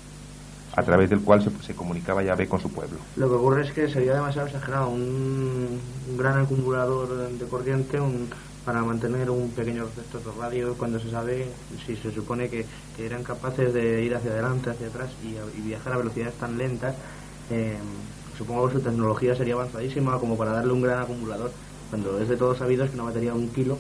a 0.75 0.83
través 0.83 1.11
del 1.11 1.21
cual 1.21 1.43
se, 1.43 1.51
se 1.67 1.75
comunicaba 1.75 2.23
Yahvé 2.23 2.47
con 2.49 2.61
su 2.61 2.71
pueblo. 2.73 2.99
Lo 3.17 3.29
que 3.29 3.35
ocurre 3.35 3.67
es 3.67 3.73
que 3.73 3.89
sería 3.89 4.15
demasiado 4.15 4.47
exagerado 4.49 4.89
un, 4.89 5.81
un 6.11 6.17
gran 6.17 6.41
acumulador 6.41 7.29
de 7.31 7.45
corriente 7.47 8.01
un- 8.01 8.29
para 8.65 8.83
mantener 8.83 9.31
un 9.31 9.51
pequeño 9.51 9.85
de 9.87 10.41
radio 10.41 10.75
cuando 10.75 10.99
se 10.99 11.11
sabe, 11.11 11.47
si 11.87 11.97
se 11.97 12.11
supone 12.13 12.49
que, 12.49 12.65
que 12.97 13.07
eran 13.07 13.23
capaces 13.23 13.73
de 13.75 14.03
ir 14.05 14.15
hacia 14.15 14.31
adelante, 14.31 14.71
hacia 14.71 14.87
atrás 14.89 15.11
y, 15.23 15.37
a- 15.37 15.59
y 15.59 15.61
viajar 15.69 15.93
a 15.93 15.99
velocidades 15.99 16.35
tan 16.35 16.57
lentas, 16.57 16.95
eh, 17.51 17.77
supongo 18.39 18.69
que 18.69 18.75
su 18.75 18.81
tecnología 18.81 19.35
sería 19.35 19.55
avanzadísima 19.55 20.19
como 20.19 20.37
para 20.37 20.53
darle 20.53 20.73
un 20.73 20.83
gran 20.83 21.01
acumulador, 21.01 21.51
cuando 21.91 22.19
es 22.21 22.29
de 22.29 22.37
todos 22.37 22.59
sabidos 22.59 22.89
que 22.91 22.95
una 22.97 23.05
batería 23.05 23.33
de 23.33 23.39
un 23.39 23.49
kilo, 23.51 23.79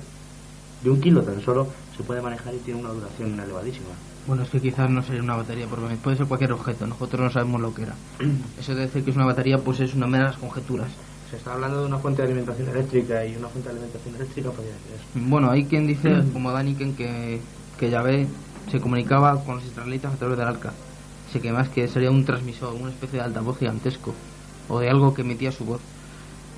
de 0.83 0.91
un 0.91 1.01
kilo 1.01 1.23
tan 1.23 1.41
solo, 1.41 1.67
se 1.97 2.03
puede 2.03 2.21
manejar 2.21 2.55
y 2.55 2.59
tiene 2.59 2.81
una 2.81 2.91
duración 2.91 3.39
elevadísima. 3.41 3.89
Bueno, 4.27 4.43
es 4.43 4.51
que 4.51 4.61
quizás 4.61 4.89
no 4.91 5.03
sería 5.03 5.23
una 5.23 5.37
batería, 5.37 5.67
porque 5.69 5.97
puede 5.97 6.17
ser 6.17 6.27
cualquier 6.27 6.53
objeto, 6.53 6.87
nosotros 6.87 7.21
no 7.21 7.31
sabemos 7.31 7.61
lo 7.61 7.75
que 7.75 7.83
era. 7.83 7.95
Eso 8.59 8.75
de 8.75 8.83
decir 8.83 9.05
que 9.05 9.11
es 9.11 9.17
una 9.17 9.27
batería, 9.27 9.59
pues 9.59 9.81
es 9.81 9.95
una 9.95 10.07
meras 10.07 10.37
conjeturas. 10.37 10.91
Se 11.35 11.39
está 11.39 11.55
hablando 11.55 11.81
de 11.81 11.87
una 11.87 11.99
fuente 11.99 12.23
de 12.23 12.29
alimentación 12.29 12.69
eléctrica 12.69 13.27
y 13.27 13.35
una 13.35 13.49
fuente 13.49 13.69
de 13.69 13.75
alimentación 13.75 14.15
eléctrica 14.15 14.51
podría 14.53 14.75
ser 14.75 14.95
eso. 14.95 15.29
Bueno, 15.29 15.51
hay 15.51 15.65
quien 15.65 15.85
dice, 15.89 16.23
como 16.33 16.53
Daniken, 16.53 16.95
que, 16.95 17.41
que 17.77 17.91
Yahvé 17.91 18.29
se 18.71 18.79
comunicaba 18.79 19.43
con 19.43 19.57
los 19.57 19.65
israelitas 19.65 20.15
a 20.15 20.17
través 20.17 20.39
del 20.39 20.47
arca. 20.47 20.73
Así 21.29 21.41
que 21.41 21.51
más 21.51 21.69
que 21.71 21.89
sería 21.89 22.13
un 22.13 22.25
transmisor, 22.25 22.75
una 22.75 22.91
especie 22.91 23.19
de 23.19 23.25
altavoz 23.25 23.59
gigantesco, 23.59 24.15
o 24.69 24.79
de 24.79 24.89
algo 24.89 25.13
que 25.13 25.23
emitía 25.23 25.51
su 25.51 25.65
voz. 25.65 25.81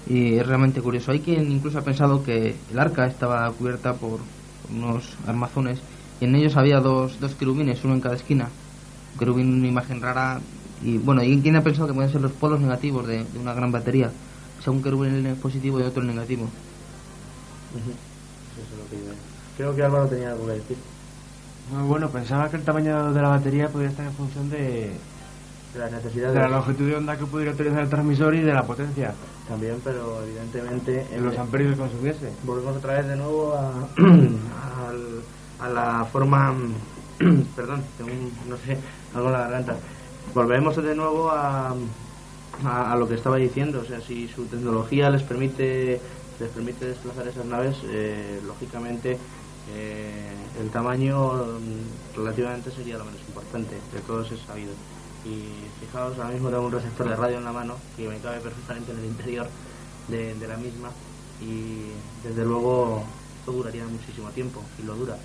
Y 0.06 0.34
es 0.34 0.46
realmente 0.46 0.82
curioso. 0.82 1.10
Hay 1.10 1.20
quien 1.20 1.50
incluso 1.50 1.78
ha 1.78 1.82
pensado 1.82 2.22
que 2.22 2.54
el 2.70 2.78
arca 2.78 3.06
estaba 3.06 3.50
cubierta 3.52 3.94
por, 3.94 4.20
unos 4.70 5.16
armazones, 5.26 5.80
y 6.20 6.26
en 6.26 6.34
ellos 6.34 6.54
había 6.58 6.80
dos, 6.80 7.18
dos 7.18 7.34
querubines, 7.34 7.82
uno 7.82 7.94
en 7.94 8.02
cada 8.02 8.16
esquina. 8.16 8.50
Un 9.14 9.18
querubín, 9.18 9.54
una 9.54 9.68
imagen 9.68 10.02
rara, 10.02 10.38
y 10.84 10.98
bueno, 10.98 11.22
¿y 11.22 11.40
quién 11.40 11.56
ha 11.56 11.62
pensado 11.62 11.88
que 11.88 11.94
pueden 11.94 12.12
ser 12.12 12.20
los 12.20 12.32
polos 12.32 12.60
negativos 12.60 13.06
de, 13.06 13.24
de 13.24 13.38
una 13.38 13.54
gran 13.54 13.72
batería? 13.72 14.12
Sea, 14.66 14.72
un 14.72 14.82
querubín 14.82 15.14
en 15.14 15.26
el 15.26 15.36
positivo 15.36 15.78
y 15.78 15.84
otro 15.84 16.02
negativo. 16.02 16.42
Ujú. 16.42 17.90
Eso 17.92 18.72
es 18.72 18.78
lo 18.82 18.90
que 18.90 18.96
yo- 18.96 19.12
Creo 19.56 19.76
que 19.76 19.82
Álvaro 19.84 20.08
tenía 20.08 20.30
algo 20.32 20.44
que 20.48 20.52
decir. 20.54 20.76
Bueno, 21.86 22.10
pensaba 22.10 22.50
que 22.50 22.56
el 22.56 22.64
tamaño 22.64 23.12
de 23.12 23.22
la 23.22 23.28
batería 23.28 23.68
podía 23.68 23.88
estar 23.90 24.04
en 24.06 24.12
función 24.14 24.50
de, 24.50 24.96
De 25.72 25.78
las 25.78 25.90
de 25.92 25.96
necesidades 25.98 26.34
la 26.34 26.48
longitud 26.48 26.84
de 26.84 26.96
onda 26.96 27.16
que 27.16 27.26
pudiera 27.26 27.52
utilizar 27.52 27.78
el 27.80 27.88
transmisor 27.88 28.34
y 28.34 28.40
de 28.42 28.52
la 28.52 28.64
potencia, 28.66 29.14
también, 29.48 29.80
pero 29.84 30.24
evidentemente... 30.24 30.90
de 30.90 31.14
en- 31.14 31.24
los 31.24 31.38
amperios 31.38 31.72
que 31.74 31.78
consumiese. 31.78 32.32
volvemos 32.42 32.76
otra 32.76 32.94
vez 32.94 33.06
de 33.06 33.16
nuevo 33.16 33.54
a, 33.54 33.88
al- 34.88 35.22
a 35.60 35.68
la 35.68 36.04
forma 36.06 36.54
perdón 37.56 37.84
tengo 37.98 38.10
un- 38.10 38.32
no 38.50 38.56
sé 38.58 38.76
algo 39.14 39.28
en 39.28 39.32
la 39.32 39.38
garganta 39.42 39.76
volvemos 40.34 40.76
de 40.76 40.94
nuevo 40.96 41.30
a, 41.30 41.74
a, 42.64 42.96
lo 42.96 43.08
que 43.08 43.14
estaba 43.14 43.36
diciendo. 43.36 43.80
O 43.80 43.84
sea 43.84 44.00
si 44.00 44.28
su 44.28 44.46
tecnología 44.46 45.10
les 45.10 45.22
permite 45.22 46.00
les 46.38 46.50
permite 46.50 46.86
desplazar 46.86 47.26
esas 47.28 47.46
naves 47.46 47.76
eh, 47.84 48.40
lógicamente 48.46 49.18
eh, 49.72 50.34
el 50.60 50.70
tamaño 50.70 51.32
mm, 51.32 52.16
relativamente 52.16 52.70
sería 52.70 52.98
lo 52.98 53.06
menos 53.06 53.20
importante 53.26 53.74
de 53.92 54.00
todos 54.06 54.30
es 54.32 54.40
sabido 54.40 54.72
y 55.24 55.48
fijaos 55.80 56.18
ahora 56.18 56.30
mismo 56.30 56.50
tengo 56.50 56.66
un 56.66 56.72
receptor 56.72 57.08
de 57.08 57.16
radio 57.16 57.38
en 57.38 57.44
la 57.44 57.52
mano 57.52 57.76
que 57.96 58.06
me 58.06 58.18
cabe 58.18 58.40
perfectamente 58.40 58.92
en 58.92 58.98
el 58.98 59.06
interior 59.06 59.48
de, 60.08 60.34
de 60.34 60.46
la 60.46 60.58
misma 60.58 60.90
y 61.40 61.90
desde 62.22 62.44
luego 62.44 63.02
esto 63.38 63.52
duraría 63.52 63.86
muchísimo 63.86 64.28
tiempo 64.30 64.62
y 64.78 64.86
lo 64.86 64.94
dura 64.94 65.16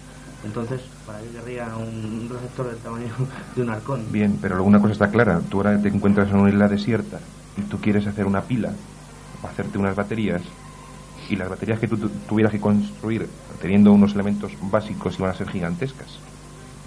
entonces 0.44 0.82
para 1.06 1.20
qué 1.20 1.28
querría 1.30 1.68
un 1.76 2.30
receptor 2.30 2.68
del 2.68 2.78
tamaño 2.78 3.14
de 3.56 3.62
un 3.62 3.70
halcón 3.70 4.12
Bien, 4.12 4.38
pero 4.42 4.64
una 4.64 4.80
cosa 4.80 4.94
está 4.94 5.08
clara. 5.10 5.40
Tú 5.50 5.58
ahora 5.58 5.80
te 5.82 5.90
encuentras 5.90 6.30
en 6.30 6.38
una 6.40 6.50
isla 6.50 6.68
desierta 6.68 7.20
y 7.58 7.62
tú 7.64 7.78
quieres 7.80 8.08
hacer 8.08 8.26
una 8.26 8.42
pila 8.42 8.72
o 9.44 9.48
hacerte 9.48 9.78
unas 9.78 9.96
baterías 9.96 10.42
y 11.30 11.36
las 11.36 11.50
baterías 11.50 11.80
que 11.80 11.88
tú 11.88 11.98
tu- 11.98 12.10
tuvieras 12.28 12.52
que 12.52 12.60
construir 12.60 13.28
teniendo 13.62 13.92
unos 13.94 14.14
elementos 14.16 14.52
básicos 14.72 15.18
iban 15.20 15.32
a 15.32 15.36
ser 15.36 15.48
gigantescas. 15.50 16.20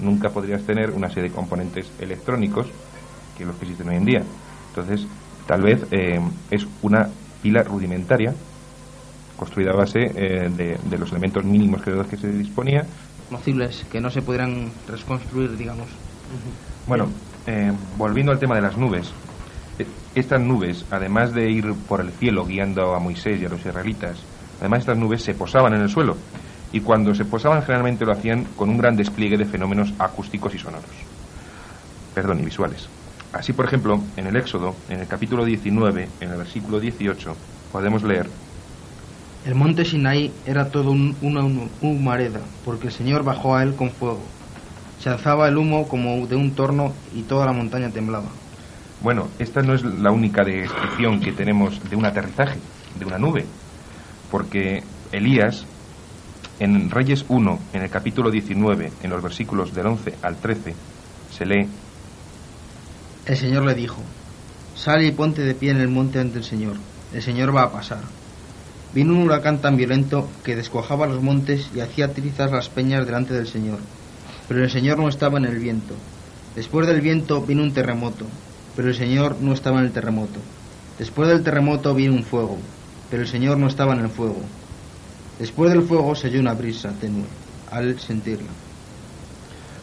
Nunca 0.01 0.29
podrías 0.31 0.65
tener 0.65 0.91
una 0.91 1.09
serie 1.09 1.31
de 1.31 1.35
componentes 1.35 1.91
electrónicos 2.01 2.67
que 3.39 3.45
los 3.45 3.55
que 3.57 3.65
existen 3.67 3.89
hoy 3.89 3.97
en 3.97 4.05
día. 4.05 4.23
Entonces, 4.71 5.07
tal 5.47 5.63
vez 5.63 5.87
eh, 5.93 6.19
es 6.51 6.67
una 6.83 7.09
pila 7.43 7.63
rudimentaria 7.63 8.35
construida 9.37 9.71
a 9.73 9.77
base 9.77 10.01
eh, 10.01 10.49
de, 10.51 10.79
de 10.89 10.99
los 10.99 11.11
elementos 11.13 11.45
mínimos 11.45 11.83
que 11.83 12.17
se 12.17 12.29
disponía 12.29 12.87
Que 13.91 14.01
no 14.01 14.11
se 14.11 14.23
pudieran 14.23 14.71
reconstruir, 14.89 15.57
digamos. 15.57 15.89
Bueno, 16.87 17.09
eh, 17.47 17.73
volviendo 17.97 18.33
al 18.33 18.39
tema 18.39 18.55
de 18.55 18.63
las 18.63 18.77
nubes, 18.77 19.13
eh, 19.79 19.87
estas 20.15 20.41
nubes, 20.41 20.85
además 20.91 21.33
de 21.33 21.51
ir 21.51 21.75
por 21.89 22.01
el 22.01 22.11
cielo 22.13 22.45
guiando 22.45 22.95
a 22.95 22.99
Moisés 22.99 23.41
y 23.41 23.45
a 23.45 23.49
los 23.49 23.61
israelitas, 23.61 24.19
además 24.61 24.81
estas 24.81 24.99
nubes 24.99 25.23
se 25.23 25.35
posaban 25.35 25.75
en 25.75 25.83
el 25.83 25.89
suelo 25.89 26.17
y 26.73 26.81
cuando 26.81 27.15
se 27.15 27.25
posaban 27.25 27.63
generalmente 27.63 28.05
lo 28.05 28.13
hacían 28.13 28.45
con 28.57 28.69
un 28.69 28.79
gran 28.79 28.97
despliegue 28.97 29.37
de 29.37 29.45
fenómenos 29.45 29.93
acústicos 29.99 30.55
y 30.55 30.59
sonoros, 30.59 30.91
perdón, 32.15 32.41
y 32.41 32.45
visuales. 32.45 32.89
Así, 33.33 33.53
por 33.53 33.67
ejemplo, 33.67 34.01
en 34.17 34.27
el 34.27 34.37
Éxodo, 34.37 34.75
en 34.89 35.01
el 35.01 35.07
capítulo 35.07 35.45
19, 35.45 36.09
en 36.21 36.31
el 36.31 36.37
versículo 36.37 36.81
18, 36.81 37.37
podemos 37.73 38.03
leer 38.03 38.29
El 39.45 39.55
monte 39.55 39.85
Sinai 39.85 40.33
era 40.47 40.71
todo 40.71 40.91
un- 40.91 41.15
una 41.21 41.43
hum- 41.43 41.69
humareda, 41.83 42.41
porque 42.65 42.87
el 42.87 42.93
Señor 42.93 43.25
bajó 43.25 43.55
a 43.57 43.63
él 43.63 43.75
con 43.75 43.91
fuego. 43.91 44.23
Se 45.01 45.11
alzaba 45.11 45.49
el 45.49 45.59
humo 45.59 45.87
como 45.87 46.27
de 46.27 46.37
un 46.37 46.53
torno 46.53 46.93
y 47.15 47.23
toda 47.23 47.45
la 47.45 47.53
montaña 47.53 47.91
temblaba. 47.91 48.29
Bueno, 49.03 49.29
esta 49.39 49.61
no 49.61 49.75
es 49.75 49.85
la 49.85 50.11
única 50.11 50.45
descripción 50.45 51.21
que 51.21 51.33
tenemos 51.33 51.79
de 51.91 51.95
un 51.97 52.07
aterrizaje, 52.07 52.59
de 52.99 53.05
una 53.05 53.19
nube, 53.19 53.45
porque 54.31 54.83
Elías, 55.13 55.67
en 56.59 56.91
Reyes 56.91 57.27
1, 57.29 57.59
en 57.75 57.83
el 57.83 57.91
capítulo 57.91 58.31
19, 58.31 58.93
en 59.03 59.11
los 59.11 59.23
versículos 59.23 59.75
del 59.75 59.87
11 59.89 60.15
al 60.23 60.37
13, 60.37 60.75
se 61.37 61.45
lee, 61.45 61.69
El 63.27 63.37
Señor 63.37 63.65
le 63.65 63.75
dijo, 63.75 63.97
Sal 64.75 65.03
y 65.05 65.11
ponte 65.13 65.43
de 65.43 65.55
pie 65.55 65.71
en 65.71 65.79
el 65.81 65.89
monte 65.89 66.19
ante 66.19 66.39
el 66.39 66.45
Señor. 66.45 66.77
El 67.13 67.23
Señor 67.23 67.55
va 67.55 67.63
a 67.65 67.73
pasar. 67.73 68.01
Vino 68.95 69.13
un 69.13 69.25
huracán 69.25 69.59
tan 69.59 69.77
violento 69.77 70.29
que 70.45 70.55
descuajaba 70.55 71.07
los 71.07 71.21
montes 71.21 71.69
y 71.75 71.81
hacía 71.81 72.13
trizas 72.13 72.53
las 72.53 72.69
peñas 72.69 73.05
delante 73.05 73.35
del 73.35 73.49
Señor. 73.49 73.81
Pero 74.47 74.63
el 74.63 74.71
Señor 74.71 74.99
no 74.99 75.09
estaba 75.09 75.39
en 75.39 75.47
el 75.47 75.59
viento. 75.59 75.95
Después 76.55 76.87
del 76.87 77.01
viento 77.01 77.43
vino 77.43 77.63
un 77.63 77.75
terremoto, 77.75 78.27
pero 78.77 78.89
el 78.89 78.95
Señor 78.95 79.37
no 79.41 79.53
estaba 79.53 79.81
en 79.81 79.87
el 79.87 79.93
terremoto. 79.93 80.39
Después 80.99 81.29
del 81.29 81.43
terremoto 81.43 81.93
vino 81.95 82.15
un 82.15 82.23
fuego, 82.23 82.59
pero 83.11 83.23
el 83.23 83.29
Señor 83.29 83.59
no 83.59 83.67
estaba 83.67 83.95
en 83.95 84.01
el 84.01 84.11
fuego. 84.11 84.41
Después 85.41 85.73
del 85.73 85.83
fuego 85.83 86.15
se 86.15 86.29
oyó 86.29 86.39
una 86.39 86.55
brisa 86.55 86.93
tenue, 87.01 87.25
al 87.73 87.99
sentirla. 87.99 88.51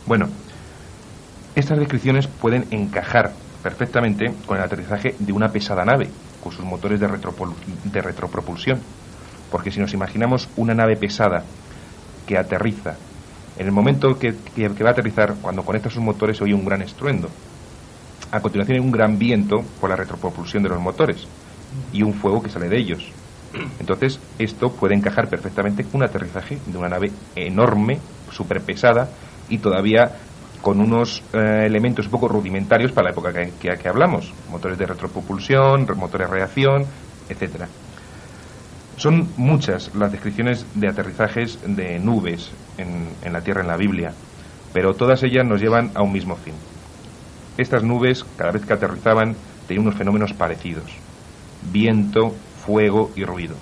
bueno, 0.06 0.30
estas 1.54 1.78
descripciones 1.78 2.28
pueden 2.28 2.66
encajar 2.72 3.34
perfectamente 3.62 4.34
con 4.46 4.58
el 4.58 4.64
aterrizaje 4.64 5.16
de 5.20 5.34
una 5.34 5.52
pesada 5.52 5.84
nave, 5.84 6.10
con 6.42 6.54
sus 6.54 6.64
motores 6.64 7.00
de, 7.00 7.08
retropropulsión. 7.08 8.80
Porque 9.52 9.72
si 9.72 9.80
nos 9.80 9.94
imaginamos 9.94 10.52
una 10.56 10.74
nave 10.74 10.98
pesada 10.98 11.46
que 12.26 12.38
aterriza, 12.38 13.00
en 13.56 13.66
el 13.68 13.72
momento 13.74 14.18
que, 14.20 14.44
que- 14.44 14.70
va 14.84 14.90
a 14.90 14.94
aterrizar, 14.94 15.40
cuando 15.42 15.64
conecta 15.64 15.90
sus 15.90 16.02
motores, 16.04 16.38
se 16.38 16.44
oye 16.46 16.54
un 16.56 16.66
gran 16.66 16.82
estruendo. 16.82 17.30
A 18.32 18.42
continuación 18.42 18.78
hay 18.78 18.84
un 18.86 18.92
gran 18.92 19.18
viento 19.18 19.58
por 19.80 19.90
la 19.90 19.96
retropropulsión 19.98 20.64
de 20.64 20.70
los 20.70 20.80
motores 20.82 21.30
y 21.92 22.04
un 22.04 22.14
fuego 22.14 22.42
que 22.42 22.50
sale 22.50 22.70
de 22.70 22.78
ellos. 22.78 23.14
Entonces, 23.80 24.22
esto 24.38 24.78
puede 24.78 24.96
encajar 24.96 25.30
perfectamente 25.30 25.84
con 25.84 25.96
un 25.96 26.04
aterrizaje 26.04 26.62
de 26.66 26.78
una 26.78 26.88
nave 26.90 27.12
enorme, 27.36 28.04
súper 28.30 28.64
pesada 28.64 29.12
y 29.48 29.60
todavía 29.60 30.12
con 30.62 30.80
unos 30.80 31.28
eh, 31.34 31.66
elementos 31.66 32.06
un 32.06 32.12
poco 32.12 32.30
rudimentarios 32.30 32.94
para 32.94 33.06
la 33.06 33.12
época 33.12 33.34
que, 33.34 33.58
que- 33.58 33.78
que 33.78 33.90
hablamos. 33.90 34.36
Motores 34.48 34.78
de 34.78 34.86
retropropulsión, 34.86 35.88
re- 35.88 35.96
motores 35.96 36.30
de 36.30 36.34
reacción, 36.38 36.88
etcétera. 37.28 37.72
Son 38.98 39.30
muchas 39.38 39.94
las 39.96 40.12
descripciones 40.12 40.66
de 40.76 40.88
aterrizajes 40.88 41.60
de 41.66 42.00
nubes 42.00 42.52
en, 42.78 43.10
en 43.24 43.34
la 43.34 43.42
Tierra 43.42 43.62
en 43.62 43.68
la 43.68 43.78
Biblia, 43.78 44.14
pero 44.74 44.94
todas 44.94 45.24
ellas 45.24 45.46
nos 45.46 45.62
llevan 45.62 45.92
a 45.96 46.04
un 46.04 46.12
mismo 46.12 46.36
fin. 46.36 46.54
Estas 47.58 47.84
nubes, 47.84 48.24
cada 48.38 48.52
vez 48.52 48.66
que 48.66 48.74
aterrizaban, 48.74 49.36
tenían 49.68 49.86
unos 49.86 49.98
fenómenos 49.98 50.34
parecidos. 50.34 50.92
Viento, 51.72 52.34
fuego 52.66 53.12
y 53.16 53.24
ruido. 53.24 53.56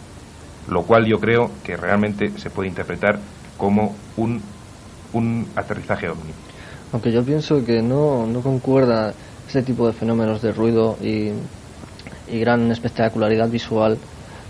Lo 0.70 0.84
cual 0.84 1.06
yo 1.06 1.20
creo 1.20 1.50
que 1.64 1.76
realmente 1.76 2.32
se 2.38 2.50
puede 2.50 2.70
interpretar 2.70 3.20
como 3.58 3.96
un, 4.18 4.42
un 5.14 5.48
aterrizaje 5.56 6.10
ovni. 6.10 6.32
Aunque 6.92 7.12
yo 7.12 7.24
pienso 7.24 7.64
que 7.66 7.82
no, 7.82 8.26
no 8.28 8.42
concuerda 8.42 9.14
ese 9.48 9.64
tipo 9.64 9.88
de 9.88 9.94
fenómenos 9.94 10.42
de 10.42 10.52
ruido 10.52 10.98
y, 11.02 11.32
y 12.32 12.40
gran 12.40 12.72
espectacularidad 12.72 13.50
visual. 13.50 13.98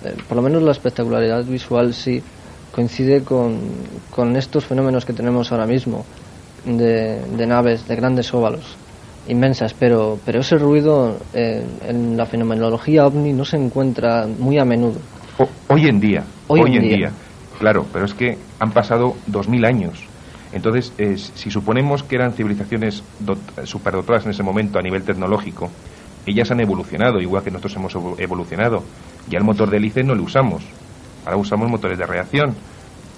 Eh, 0.04 0.14
por 0.28 0.38
lo 0.38 0.44
menos 0.44 0.64
la 0.64 0.72
espectacularidad 0.72 1.44
visual 1.46 1.94
sí 1.94 2.22
coincide 2.72 3.24
con, 3.24 3.52
con 4.10 4.36
estos 4.36 4.66
fenómenos 4.66 5.06
que 5.06 5.14
tenemos 5.14 5.52
ahora 5.52 5.66
mismo 5.66 6.06
de, 6.64 7.22
de 7.38 7.48
naves, 7.48 7.88
de 7.88 7.96
grandes 7.96 8.34
óvalos 8.34 8.78
inmensas, 9.28 9.74
pero, 9.74 10.18
pero 10.26 10.40
ese 10.40 10.58
ruido 10.58 11.18
eh, 11.34 11.64
en 11.88 12.18
la 12.18 12.26
fenomenología 12.26 13.06
ovni 13.06 13.32
no 13.34 13.44
se 13.46 13.58
encuentra 13.58 14.26
muy 14.28 14.58
a 14.58 14.66
menudo. 14.66 15.00
O- 15.38 15.74
hoy 15.74 15.86
en 15.88 16.00
día, 16.00 16.24
Hoy 16.48 16.62
hoy, 16.62 16.76
en 16.78 16.82
día. 16.88 16.98
día. 16.98 17.12
claro, 17.60 17.86
pero 17.94 18.06
es 18.06 18.14
que 18.16 18.38
han 18.60 18.72
pasado 18.72 19.14
dos 19.28 19.48
mil 19.48 19.66
años. 19.66 20.10
Entonces, 20.52 20.96
eh, 20.98 21.16
si 21.16 21.52
suponemos 21.52 22.02
que 22.04 22.16
eran 22.16 22.34
civilizaciones 22.34 23.04
dot- 23.20 23.54
superdotadas 23.66 24.26
en 24.26 24.32
ese 24.32 24.42
momento 24.42 24.80
a 24.80 24.82
nivel 24.82 25.04
tecnológico, 25.04 25.72
ellas 26.26 26.52
han 26.52 26.60
evolucionado, 26.60 27.20
igual 27.22 27.44
que 27.44 27.52
nosotros 27.52 27.76
hemos 27.78 27.96
evo- 27.96 28.16
evolucionado. 28.20 28.84
Ya 29.28 29.38
el 29.38 29.44
motor 29.44 29.70
de 29.70 29.78
hélice 29.78 30.04
no 30.04 30.16
lo 30.16 30.24
usamos, 30.24 30.64
ahora 31.26 31.38
usamos 31.38 31.70
motores 31.70 31.98
de 31.98 32.06
reacción. 32.06 32.56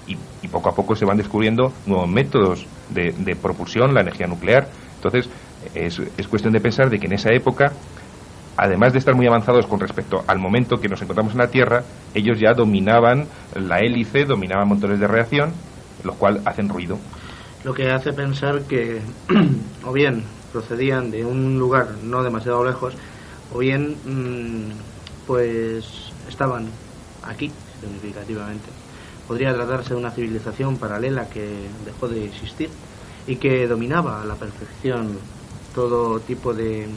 Y, 0.06 0.16
y 0.42 0.48
poco 0.48 0.68
a 0.68 0.74
poco 0.74 0.96
se 0.96 1.04
van 1.04 1.16
descubriendo 1.16 1.72
nuevos 1.86 2.08
métodos 2.08 2.66
de, 2.88 3.12
de 3.12 3.36
propulsión, 3.36 3.94
la 3.94 4.00
energía 4.00 4.26
nuclear. 4.26 4.68
Entonces, 4.96 5.28
es, 5.74 6.00
es 6.16 6.26
cuestión 6.26 6.52
de 6.52 6.60
pensar 6.60 6.90
de 6.90 6.98
que 6.98 7.06
en 7.06 7.12
esa 7.12 7.32
época 7.32 7.72
además 8.56 8.92
de 8.92 8.98
estar 8.98 9.14
muy 9.14 9.26
avanzados 9.26 9.66
con 9.66 9.80
respecto 9.80 10.22
al 10.26 10.38
momento 10.38 10.76
que 10.78 10.88
nos 10.88 11.00
encontramos 11.00 11.32
en 11.32 11.38
la 11.38 11.48
Tierra, 11.48 11.82
ellos 12.14 12.38
ya 12.38 12.52
dominaban 12.52 13.26
la 13.54 13.78
hélice, 13.78 14.24
dominaban 14.24 14.68
motores 14.68 15.00
de 15.00 15.06
reacción, 15.06 15.52
los 16.04 16.16
cuales 16.16 16.42
hacen 16.46 16.68
ruido. 16.68 16.98
lo 17.64 17.72
que 17.72 17.90
hace 17.90 18.12
pensar 18.12 18.62
que 18.68 19.00
o 19.86 19.92
bien 19.92 20.24
procedían 20.52 21.10
de 21.10 21.24
un 21.24 21.58
lugar 21.58 21.96
no 22.02 22.22
demasiado 22.22 22.64
lejos 22.64 22.94
o 23.54 23.58
bien 23.58 23.96
mm, 24.04 24.70
pues 25.26 26.12
estaban 26.28 26.66
aquí 27.22 27.50
significativamente. 27.80 28.68
Podría 29.26 29.54
tratarse 29.54 29.94
de 29.94 30.00
una 30.00 30.10
civilización 30.10 30.76
paralela 30.78 31.28
que 31.28 31.70
dejó 31.84 32.08
de 32.08 32.26
existir 32.26 32.70
y 33.26 33.36
que 33.36 33.66
dominaba 33.66 34.22
a 34.22 34.24
la 34.26 34.36
perfección 34.36 35.18
todo 35.74 36.20
tipo 36.20 36.52
de 36.52 36.88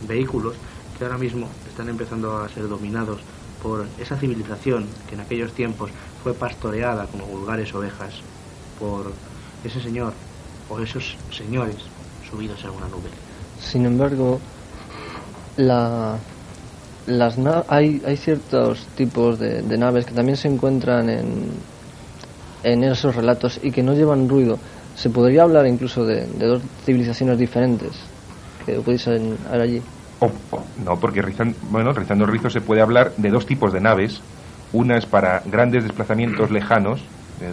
vehículos 0.00 0.56
que 0.96 1.04
ahora 1.04 1.18
mismo 1.18 1.48
están 1.68 1.88
empezando 1.88 2.38
a 2.38 2.48
ser 2.48 2.68
dominados 2.68 3.20
por 3.62 3.86
esa 3.98 4.16
civilización 4.16 4.86
que 5.06 5.14
en 5.14 5.20
aquellos 5.20 5.52
tiempos 5.52 5.90
fue 6.22 6.32
pastoreada 6.34 7.06
como 7.06 7.26
vulgares 7.26 7.74
ovejas 7.74 8.14
por 8.78 9.06
ese 9.64 9.80
señor 9.80 10.12
o 10.68 10.78
esos 10.80 11.18
señores 11.30 11.93
subidos 12.34 12.64
en 12.64 12.70
una 12.70 12.88
nube. 12.88 13.08
Sin 13.60 13.86
embargo, 13.86 14.40
la, 15.56 16.16
las 17.06 17.38
hay, 17.68 18.02
hay 18.04 18.16
ciertos 18.16 18.86
tipos 18.96 19.38
de, 19.38 19.62
naves 19.78 20.06
que 20.06 20.12
también 20.12 20.36
se 20.36 20.48
encuentran 20.48 21.08
en, 21.08 21.50
en 22.62 22.84
esos 22.84 23.14
relatos 23.14 23.60
y 23.62 23.70
que 23.70 23.82
no 23.82 23.94
llevan 23.94 24.28
ruido. 24.28 24.58
Se 24.96 25.10
podría 25.10 25.42
hablar 25.42 25.66
incluso 25.66 26.04
de, 26.04 26.26
dos 26.26 26.62
civilizaciones 26.84 27.38
diferentes 27.38 27.92
que 28.66 28.74
pudiesen 28.80 29.36
haber 29.48 29.60
allí. 29.60 29.82
no, 30.84 30.98
porque 30.98 31.22
rizando, 31.22 31.56
bueno, 31.70 31.92
rizando 31.92 32.24
el 32.24 32.32
rizo 32.32 32.50
se 32.50 32.60
puede 32.60 32.80
hablar 32.80 33.12
de 33.16 33.30
dos 33.30 33.46
tipos 33.46 33.72
de 33.72 33.80
naves. 33.80 34.20
Una 34.72 34.96
es 34.96 35.06
para 35.06 35.40
grandes 35.44 35.84
desplazamientos 35.84 36.50
lejanos, 36.50 37.00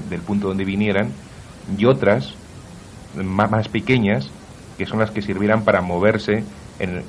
del 0.09 0.21
punto 0.21 0.47
donde 0.47 0.63
vinieran, 0.65 1.09
y 1.77 1.85
otras 1.85 2.33
más, 3.15 3.51
más 3.51 3.67
pequeñas, 3.67 4.31
que 4.81 4.87
son 4.87 4.97
las 4.97 5.11
que 5.11 5.21
sirvieran 5.21 5.63
para 5.63 5.81
moverse 5.81 6.43
en, 6.79 7.03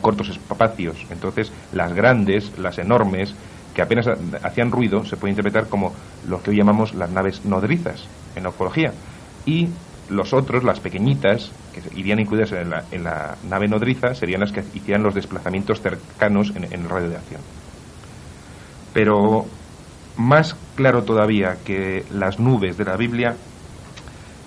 cortos 0.00 0.28
espacios. 0.28 1.06
Entonces, 1.08 1.52
las 1.72 1.94
grandes, 1.94 2.58
las 2.58 2.78
enormes, 2.78 3.32
que 3.74 3.80
apenas 3.80 4.08
hacían 4.42 4.72
ruido, 4.72 5.04
se 5.04 5.16
puede 5.16 5.30
interpretar 5.30 5.68
como 5.68 5.92
lo 6.26 6.42
que 6.42 6.50
hoy 6.50 6.56
llamamos 6.56 6.94
las 6.94 7.10
naves 7.10 7.44
nodrizas 7.44 8.08
en 8.34 8.48
ufología. 8.48 8.92
Y 9.46 9.68
los 10.10 10.32
otros, 10.32 10.64
las 10.64 10.80
pequeñitas, 10.80 11.52
que 11.72 11.80
irían 11.96 12.18
incluidas 12.18 12.50
en 12.50 12.70
la, 12.70 12.86
en 12.90 13.04
la 13.04 13.36
nave 13.48 13.68
nodriza, 13.68 14.16
serían 14.16 14.40
las 14.40 14.50
que 14.50 14.64
hicieran 14.74 15.04
los 15.04 15.14
desplazamientos 15.14 15.80
cercanos 15.80 16.52
en, 16.56 16.64
en 16.64 16.72
el 16.72 16.88
radio 16.88 17.08
de 17.08 17.16
acción. 17.18 17.40
Pero 18.92 19.46
más 20.16 20.56
claro 20.74 21.04
todavía 21.04 21.58
que 21.64 22.04
las 22.10 22.40
nubes 22.40 22.76
de 22.76 22.84
la 22.84 22.96
Biblia, 22.96 23.36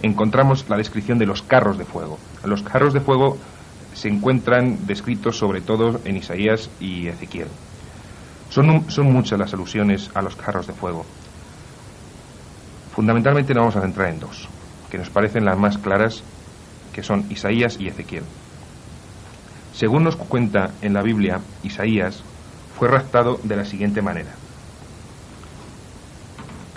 encontramos 0.02 0.70
la 0.70 0.76
descripción 0.76 1.18
de 1.18 1.26
los 1.26 1.42
carros 1.42 1.78
de 1.78 1.86
fuego. 1.86 2.20
Los 2.46 2.62
carros 2.62 2.94
de 2.94 3.02
fuego 3.02 3.38
se 3.94 4.10
encuentran 4.10 4.86
descritos 4.86 5.38
sobre 5.38 5.62
todo 5.62 6.00
en 6.06 6.18
Isaías 6.18 6.70
y 6.80 7.08
Ezequiel. 7.08 7.48
Son, 8.50 8.86
muchas 9.12 9.40
las 9.40 9.54
alusiones 9.54 10.12
a 10.14 10.22
los 10.22 10.36
carros 10.36 10.68
de 10.68 10.74
fuego. 10.74 11.06
Fundamentalmente 12.96 13.54
nos 13.54 13.62
vamos 13.62 13.76
a 13.76 13.82
centrar 13.82 14.10
en 14.10 14.20
dos, 14.20 14.48
que 14.90 14.98
nos 14.98 15.10
parecen 15.10 15.44
las 15.44 15.58
más 15.58 15.78
claras, 15.78 16.24
que 16.94 17.04
son 17.04 17.26
Isaías 17.30 17.78
y 17.80 17.88
Ezequiel. 17.88 18.24
Según 19.74 20.04
nos 20.04 20.16
cuenta 20.16 20.72
en 20.82 20.94
la 20.94 21.02
Biblia, 21.02 21.42
Isaías 21.64 22.24
fue 22.78 22.88
raptado 22.88 23.40
de 23.44 23.58
la 23.58 23.66
siguiente 23.66 24.02
manera. 24.02 24.32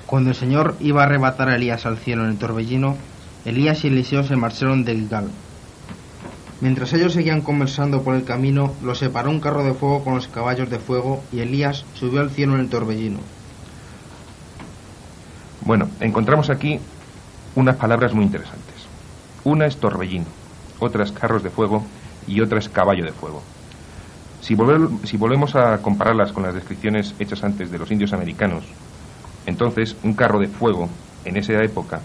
Cuando 0.06 0.30
el 0.30 0.36
Señor 0.36 0.74
iba 0.80 1.02
a 1.02 1.04
arrebatar 1.04 1.48
a 1.48 1.56
Elías 1.56 1.84
al 1.84 1.98
cielo 1.98 2.24
en 2.24 2.30
el 2.30 2.38
torbellino, 2.38 2.96
Elías 3.44 3.84
y 3.84 3.88
Eliseo 3.88 4.24
se 4.24 4.36
marcharon 4.36 4.84
de 4.84 4.94
Gilgal. 4.94 5.28
Mientras 6.60 6.92
ellos 6.92 7.12
seguían 7.12 7.42
conversando 7.42 8.02
por 8.02 8.16
el 8.16 8.24
camino, 8.24 8.74
los 8.82 8.98
separó 8.98 9.30
un 9.30 9.40
carro 9.40 9.62
de 9.62 9.74
fuego 9.74 10.02
con 10.02 10.16
los 10.16 10.26
caballos 10.26 10.68
de 10.70 10.80
fuego 10.80 11.22
y 11.32 11.38
Elías 11.40 11.84
subió 11.94 12.20
al 12.20 12.30
cielo 12.30 12.54
en 12.54 12.60
el 12.60 12.68
torbellino. 12.68 13.20
Bueno, 15.60 15.88
encontramos 16.00 16.50
aquí 16.50 16.80
unas 17.54 17.76
palabras 17.76 18.12
muy 18.12 18.24
interesantes. 18.24 18.74
Una 19.44 19.66
es 19.66 19.76
torbellino, 19.76 20.26
otra 20.80 21.04
es 21.04 21.12
carros 21.12 21.44
de 21.44 21.50
fuego 21.50 21.84
y 22.26 22.40
otra 22.40 22.58
es 22.58 22.68
caballo 22.68 23.04
de 23.04 23.12
fuego. 23.12 23.42
Si, 24.40 24.56
si 25.04 25.16
volvemos 25.16 25.54
a 25.54 25.78
compararlas 25.78 26.32
con 26.32 26.42
las 26.42 26.54
descripciones 26.54 27.14
hechas 27.20 27.44
antes 27.44 27.70
de 27.70 27.78
los 27.78 27.90
indios 27.90 28.12
americanos, 28.12 28.64
entonces 29.46 29.96
un 30.02 30.14
carro 30.14 30.40
de 30.40 30.48
fuego 30.48 30.88
en 31.24 31.36
esa 31.36 31.62
época 31.62 32.00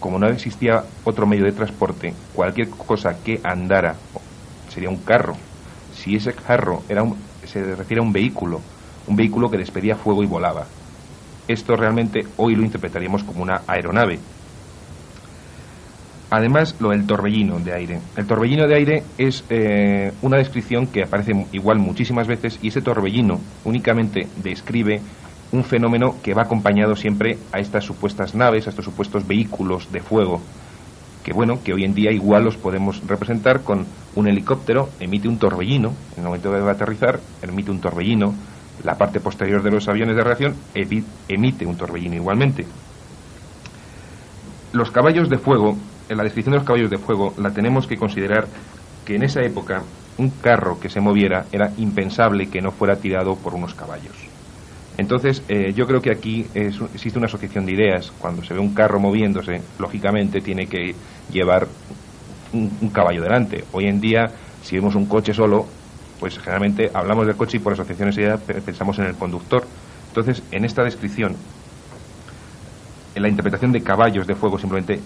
como 0.00 0.18
no 0.18 0.26
existía 0.28 0.84
otro 1.04 1.26
medio 1.26 1.44
de 1.44 1.52
transporte, 1.52 2.14
cualquier 2.34 2.70
cosa 2.70 3.22
que 3.22 3.40
andara 3.44 3.94
sería 4.68 4.88
un 4.88 4.96
carro. 4.96 5.36
Si 5.94 6.16
ese 6.16 6.32
carro 6.32 6.82
era 6.88 7.04
se 7.44 7.74
refiere 7.74 8.00
a 8.00 8.04
un 8.04 8.12
vehículo, 8.12 8.60
un 9.06 9.16
vehículo 9.16 9.50
que 9.50 9.58
despedía 9.58 9.96
fuego 9.96 10.22
y 10.22 10.26
volaba. 10.26 10.66
Esto 11.48 11.76
realmente 11.76 12.20
hoy 12.36 12.54
lo 12.54 12.64
interpretaríamos 12.64 13.24
como 13.24 13.42
una 13.42 13.62
aeronave. 13.66 14.18
Además, 16.30 16.76
lo 16.78 16.90
del 16.90 17.06
torbellino 17.06 17.58
de 17.58 17.74
aire. 17.74 17.98
El 18.16 18.26
torbellino 18.26 18.68
de 18.68 18.76
aire 18.76 19.02
es 19.18 19.44
eh, 19.50 20.12
una 20.22 20.36
descripción 20.36 20.86
que 20.86 21.02
aparece 21.02 21.32
igual 21.50 21.80
muchísimas 21.80 22.28
veces 22.28 22.60
y 22.62 22.68
ese 22.68 22.82
torbellino 22.82 23.40
únicamente 23.64 24.28
describe 24.36 25.00
un 25.52 25.64
fenómeno 25.64 26.16
que 26.22 26.34
va 26.34 26.42
acompañado 26.42 26.96
siempre 26.96 27.38
a 27.52 27.58
estas 27.58 27.84
supuestas 27.84 28.34
naves, 28.34 28.66
a 28.66 28.70
estos 28.70 28.84
supuestos 28.84 29.26
vehículos 29.26 29.90
de 29.92 30.00
fuego, 30.00 30.40
que 31.24 31.32
bueno, 31.32 31.62
que 31.62 31.74
hoy 31.74 31.84
en 31.84 31.94
día 31.94 32.12
igual 32.12 32.44
los 32.44 32.56
podemos 32.56 33.06
representar 33.06 33.62
con 33.62 33.86
un 34.14 34.28
helicóptero, 34.28 34.88
emite 35.00 35.28
un 35.28 35.38
torbellino, 35.38 35.92
en 36.12 36.18
el 36.18 36.24
momento 36.24 36.50
de 36.50 36.70
aterrizar, 36.70 37.20
emite 37.42 37.70
un 37.70 37.80
torbellino, 37.80 38.34
la 38.84 38.96
parte 38.96 39.20
posterior 39.20 39.62
de 39.62 39.70
los 39.70 39.88
aviones 39.88 40.16
de 40.16 40.24
reacción 40.24 40.54
emite 40.74 41.66
un 41.66 41.76
torbellino 41.76 42.16
igualmente. 42.16 42.66
Los 44.72 44.90
caballos 44.90 45.28
de 45.28 45.38
fuego, 45.38 45.76
en 46.08 46.16
la 46.16 46.24
descripción 46.24 46.52
de 46.52 46.58
los 46.58 46.66
caballos 46.66 46.90
de 46.90 46.98
fuego, 46.98 47.34
la 47.38 47.50
tenemos 47.50 47.86
que 47.86 47.98
considerar 47.98 48.46
que 49.04 49.16
en 49.16 49.24
esa 49.24 49.42
época 49.42 49.82
un 50.16 50.30
carro 50.30 50.78
que 50.80 50.88
se 50.88 51.00
moviera 51.00 51.46
era 51.52 51.72
impensable 51.76 52.48
que 52.48 52.60
no 52.60 52.70
fuera 52.70 52.96
tirado 52.96 53.36
por 53.36 53.54
unos 53.54 53.74
caballos. 53.74 54.29
Entonces, 54.98 55.42
eh, 55.48 55.72
yo 55.74 55.86
creo 55.86 56.00
que 56.00 56.10
aquí 56.10 56.46
existe 56.54 57.18
una 57.18 57.26
asociación 57.26 57.64
de 57.64 57.72
ideas. 57.72 58.12
Cuando 58.18 58.44
se 58.44 58.54
ve 58.54 58.60
un 58.60 58.74
carro 58.74 59.00
moviéndose, 59.00 59.62
lógicamente 59.78 60.40
tiene 60.40 60.66
que 60.66 60.94
llevar 61.32 61.66
un, 62.52 62.90
caballo 62.90 63.22
delante. 63.22 63.64
Hoy 63.72 63.86
en 63.86 64.00
día, 64.00 64.30
si 64.62 64.76
vemos 64.76 64.94
un 64.94 65.06
coche 65.06 65.32
solo, 65.32 65.66
pues 66.18 66.38
generalmente 66.38 66.90
hablamos 66.92 67.26
del 67.26 67.36
coche 67.36 67.56
y 67.56 67.60
por 67.60 67.72
asociaciones 67.72 68.16
de 68.16 68.22
ideas 68.22 68.40
pensamos 68.40 68.98
en 68.98 69.06
el 69.06 69.14
conductor. 69.14 69.64
Entonces, 70.08 70.42
en 70.50 70.64
esta 70.64 70.82
descripción, 70.82 71.36
en 73.14 73.22
la 73.22 73.28
interpretación 73.28 73.72
de 73.72 73.82
caballos 73.82 74.26
de 74.26 74.34
fuego, 74.34 74.58
simplemente 74.58 75.00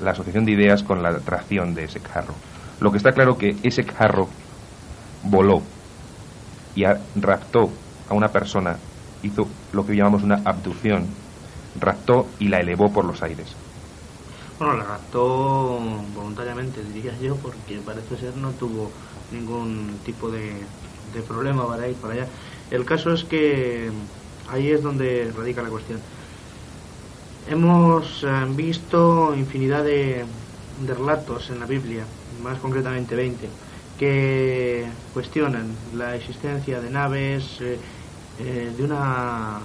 la 0.00 0.10
asociación 0.10 0.44
de 0.44 0.52
ideas 0.52 0.82
con 0.82 1.02
la 1.02 1.18
tracción 1.18 1.74
de 1.74 1.84
ese 1.84 2.00
carro. 2.00 2.34
Lo 2.80 2.90
que 2.90 2.98
está 2.98 3.12
claro 3.12 3.36
que 3.36 3.56
ese 3.62 3.84
carro 3.84 4.28
voló 5.24 5.62
y 6.76 6.84
raptó 7.16 7.70
a 8.08 8.14
una 8.14 8.28
persona 8.28 8.76
hizo 9.26 9.58
lo 9.72 9.84
que 9.86 9.96
llamamos 9.96 10.22
una 10.22 10.42
abducción, 10.44 11.22
raptó 11.74 12.36
y 12.38 12.48
la 12.48 12.60
elevó 12.60 12.92
por 12.92 13.04
los 13.04 13.22
aires. 13.22 13.58
Bueno, 14.58 14.76
la 14.76 14.84
raptó 14.84 15.80
voluntariamente, 16.12 16.84
diría 16.84 17.18
yo, 17.18 17.40
porque 17.40 17.82
parece 17.82 18.16
ser 18.16 18.36
no 18.36 18.56
tuvo 18.56 18.96
ningún 19.30 20.02
tipo 20.04 20.30
de, 20.30 20.72
de 21.02 21.22
problema 21.22 21.66
para 21.66 21.88
ir 21.88 22.00
para 22.00 22.14
allá. 22.14 22.32
El 22.70 22.84
caso 22.84 23.12
es 23.12 23.24
que 23.24 24.06
ahí 24.46 24.70
es 24.70 24.82
donde 24.82 25.32
radica 25.32 25.62
la 25.62 25.70
cuestión. 25.70 26.04
Hemos 27.46 28.22
eh, 28.24 28.28
visto 28.48 29.34
infinidad 29.34 29.84
de, 29.84 30.26
de 30.76 30.94
relatos 30.94 31.50
en 31.50 31.60
la 31.60 31.66
Biblia, 31.66 32.16
más 32.28 32.58
concretamente 32.60 33.14
20, 33.16 33.58
que 33.96 34.98
cuestionan 35.10 35.88
la 35.92 36.16
existencia 36.16 36.80
de 36.80 36.90
naves, 36.90 37.60
eh, 37.60 37.80
eh, 38.38 38.72
de, 38.76 38.82
una, 38.82 39.60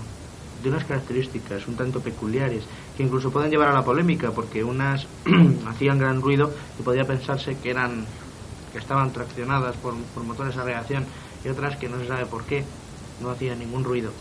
de 0.62 0.70
unas 0.70 0.86
características 0.86 1.68
un 1.68 1.76
tanto 1.76 2.02
peculiares 2.02 2.64
que 2.96 3.04
incluso 3.04 3.32
pueden 3.32 3.50
llevar 3.50 3.70
a 3.70 3.74
la 3.74 3.84
polémica 3.84 4.32
porque 4.32 4.64
unas 4.64 5.08
hacían 5.68 5.98
gran 5.98 6.22
ruido 6.22 6.54
y 6.80 6.84
podía 6.84 7.06
pensarse 7.06 7.58
que 7.58 7.72
eran 7.72 8.06
que 8.72 8.78
estaban 8.78 9.12
traccionadas 9.12 9.76
por, 9.78 9.96
motores 10.24 10.58
a 10.58 10.64
reacción 10.64 11.06
y 11.44 11.50
otras 11.50 11.78
que 11.78 11.90
no 11.90 12.00
se 12.00 12.08
sabe 12.08 12.26
por 12.26 12.44
qué 12.44 12.64
no 13.22 13.32
hacían 13.32 13.60
ningún 13.60 13.84
ruido. 13.84 14.12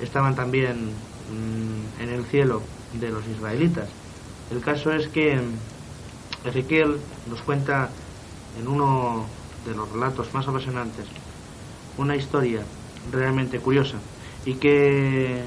Estaban 0.00 0.34
también 0.34 0.88
mm, 1.30 2.02
en 2.02 2.08
el 2.10 2.24
cielo 2.24 2.62
de 2.92 3.10
los 3.10 3.26
israelitas. 3.26 3.88
El 4.50 4.60
caso 4.60 4.92
es 4.92 5.08
que 5.08 5.40
Ezequiel 6.44 6.98
nos 7.30 7.40
cuenta 7.42 7.88
en 8.60 8.68
uno 8.68 9.24
de 9.64 9.74
los 9.74 9.90
relatos 9.90 10.34
más 10.34 10.46
apasionantes 10.46 11.06
una 11.96 12.16
historia 12.16 12.60
realmente 13.12 13.58
curiosa 13.58 13.96
y 14.44 14.54
que 14.54 15.42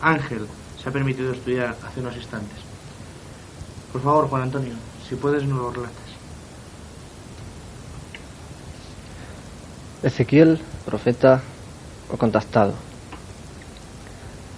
Ángel 0.00 0.46
se 0.82 0.88
ha 0.88 0.92
permitido 0.92 1.32
estudiar 1.32 1.76
hace 1.86 2.00
unos 2.00 2.16
instantes. 2.16 2.58
Por 3.92 4.02
favor, 4.02 4.28
Juan 4.28 4.42
Antonio, 4.42 4.74
si 5.08 5.14
puedes 5.14 5.44
nos 5.44 5.58
lo 5.58 5.70
relatas. 5.70 5.94
Ezequiel, 10.02 10.60
profeta 10.84 11.40
o 12.12 12.16
contactado. 12.18 12.74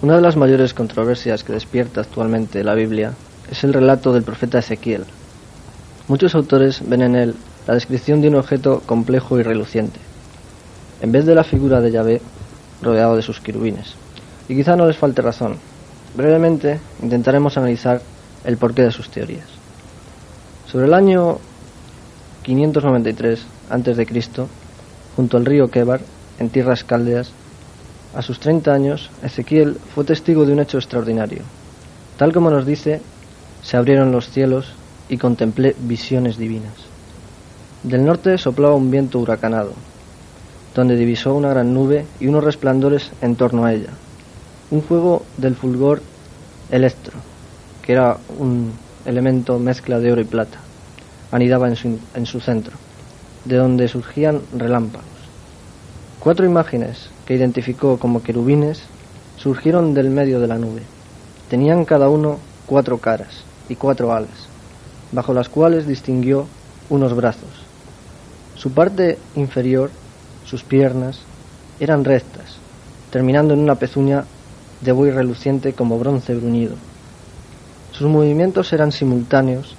Una 0.01 0.15
de 0.15 0.21
las 0.21 0.35
mayores 0.35 0.73
controversias 0.73 1.43
que 1.43 1.53
despierta 1.53 2.01
actualmente 2.01 2.63
la 2.63 2.75
Biblia 2.75 3.13
es 3.49 3.63
el 3.63 3.73
relato 3.73 4.11
del 4.11 4.23
profeta 4.23 4.59
Ezequiel. 4.59 5.05
Muchos 6.07 6.35
autores 6.35 6.81
ven 6.87 7.01
en 7.01 7.15
él 7.15 7.35
la 7.65 7.73
descripción 7.73 8.21
de 8.21 8.27
un 8.27 8.35
objeto 8.35 8.81
complejo 8.85 9.39
y 9.39 9.43
reluciente, 9.43 9.99
en 11.01 11.11
vez 11.11 11.25
de 11.25 11.35
la 11.35 11.43
figura 11.43 11.81
de 11.81 11.91
Yahvé 11.91 12.21
rodeado 12.81 13.15
de 13.15 13.21
sus 13.21 13.39
querubines. 13.39 13.95
Y 14.47 14.55
quizá 14.55 14.75
no 14.75 14.85
les 14.85 14.97
falte 14.97 15.21
razón. 15.21 15.57
Brevemente 16.15 16.79
intentaremos 17.01 17.57
analizar 17.57 18.01
el 18.43 18.57
porqué 18.57 18.83
de 18.83 18.91
sus 18.91 19.09
teorías. 19.09 19.47
Sobre 20.71 20.87
el 20.87 20.93
año 20.93 21.37
593 22.43 23.45
a.C., 23.69 24.45
junto 25.15 25.37
al 25.37 25.45
río 25.45 25.69
Kebar, 25.69 26.01
en 26.39 26.49
tierras 26.49 26.83
caldeas, 26.83 27.31
a 28.15 28.21
sus 28.21 28.39
30 28.39 28.73
años, 28.73 29.09
Ezequiel 29.21 29.77
fue 29.93 30.03
testigo 30.03 30.45
de 30.45 30.53
un 30.53 30.59
hecho 30.59 30.77
extraordinario. 30.77 31.41
Tal 32.17 32.33
como 32.33 32.49
nos 32.49 32.65
dice, 32.65 33.01
se 33.61 33.77
abrieron 33.77 34.11
los 34.11 34.29
cielos 34.29 34.73
y 35.09 35.17
contemplé 35.17 35.75
visiones 35.79 36.37
divinas. 36.37 36.73
Del 37.83 38.05
norte 38.05 38.37
soplaba 38.37 38.75
un 38.75 38.89
viento 38.89 39.19
huracanado, 39.19 39.73
donde 40.77 40.95
divisó 40.95 41.33
una 41.33 41.49
gran 41.49 41.73
nube 41.73 42.05
y 42.19 42.27
unos 42.27 42.43
resplandores 42.43 43.09
en 43.23 43.35
torno 43.35 43.65
a 43.65 43.73
ella. 43.73 43.89
Un 44.69 44.83
fuego 44.83 45.23
del 45.37 45.55
fulgor 45.55 46.03
electro, 46.69 47.13
que 47.81 47.93
era 47.93 48.17
un 48.37 48.71
elemento 49.03 49.57
mezcla 49.57 49.97
de 49.97 50.11
oro 50.11 50.21
y 50.21 50.25
plata, 50.25 50.59
anidaba 51.31 51.67
en 51.67 51.75
su, 51.75 51.97
en 52.13 52.27
su 52.27 52.39
centro, 52.41 52.77
de 53.45 53.55
donde 53.55 53.87
surgían 53.87 54.41
relámpagos. 54.55 55.07
Cuatro 56.19 56.45
imágenes 56.45 57.09
que 57.25 57.33
identificó 57.33 57.97
como 57.97 58.21
querubines 58.21 58.83
surgieron 59.37 59.95
del 59.95 60.11
medio 60.11 60.39
de 60.39 60.47
la 60.47 60.59
nube. 60.59 60.83
Tenían 61.49 61.85
cada 61.85 62.07
uno 62.07 62.37
cuatro 62.67 62.99
caras 62.99 63.45
y 63.67 63.77
cuatro 63.77 64.13
alas, 64.13 64.47
bajo 65.11 65.33
las 65.33 65.49
cuales 65.49 65.87
distinguió 65.87 66.45
unos 66.91 67.15
brazos. 67.15 67.49
Su 68.55 68.73
parte 68.73 69.17
inferior, 69.35 69.89
sus 70.47 70.63
piernas, 70.63 71.19
eran 71.79 72.05
rectas, 72.05 72.57
terminando 73.11 73.53
en 73.53 73.59
una 73.59 73.75
pezuña 73.75 74.23
de 74.81 74.91
buey 74.93 75.11
reluciente 75.11 75.73
como 75.73 75.99
bronce 75.99 76.33
bruñido. 76.35 76.75
Sus 77.91 78.07
movimientos 78.07 78.71
eran 78.71 78.91
simultáneos 78.91 79.75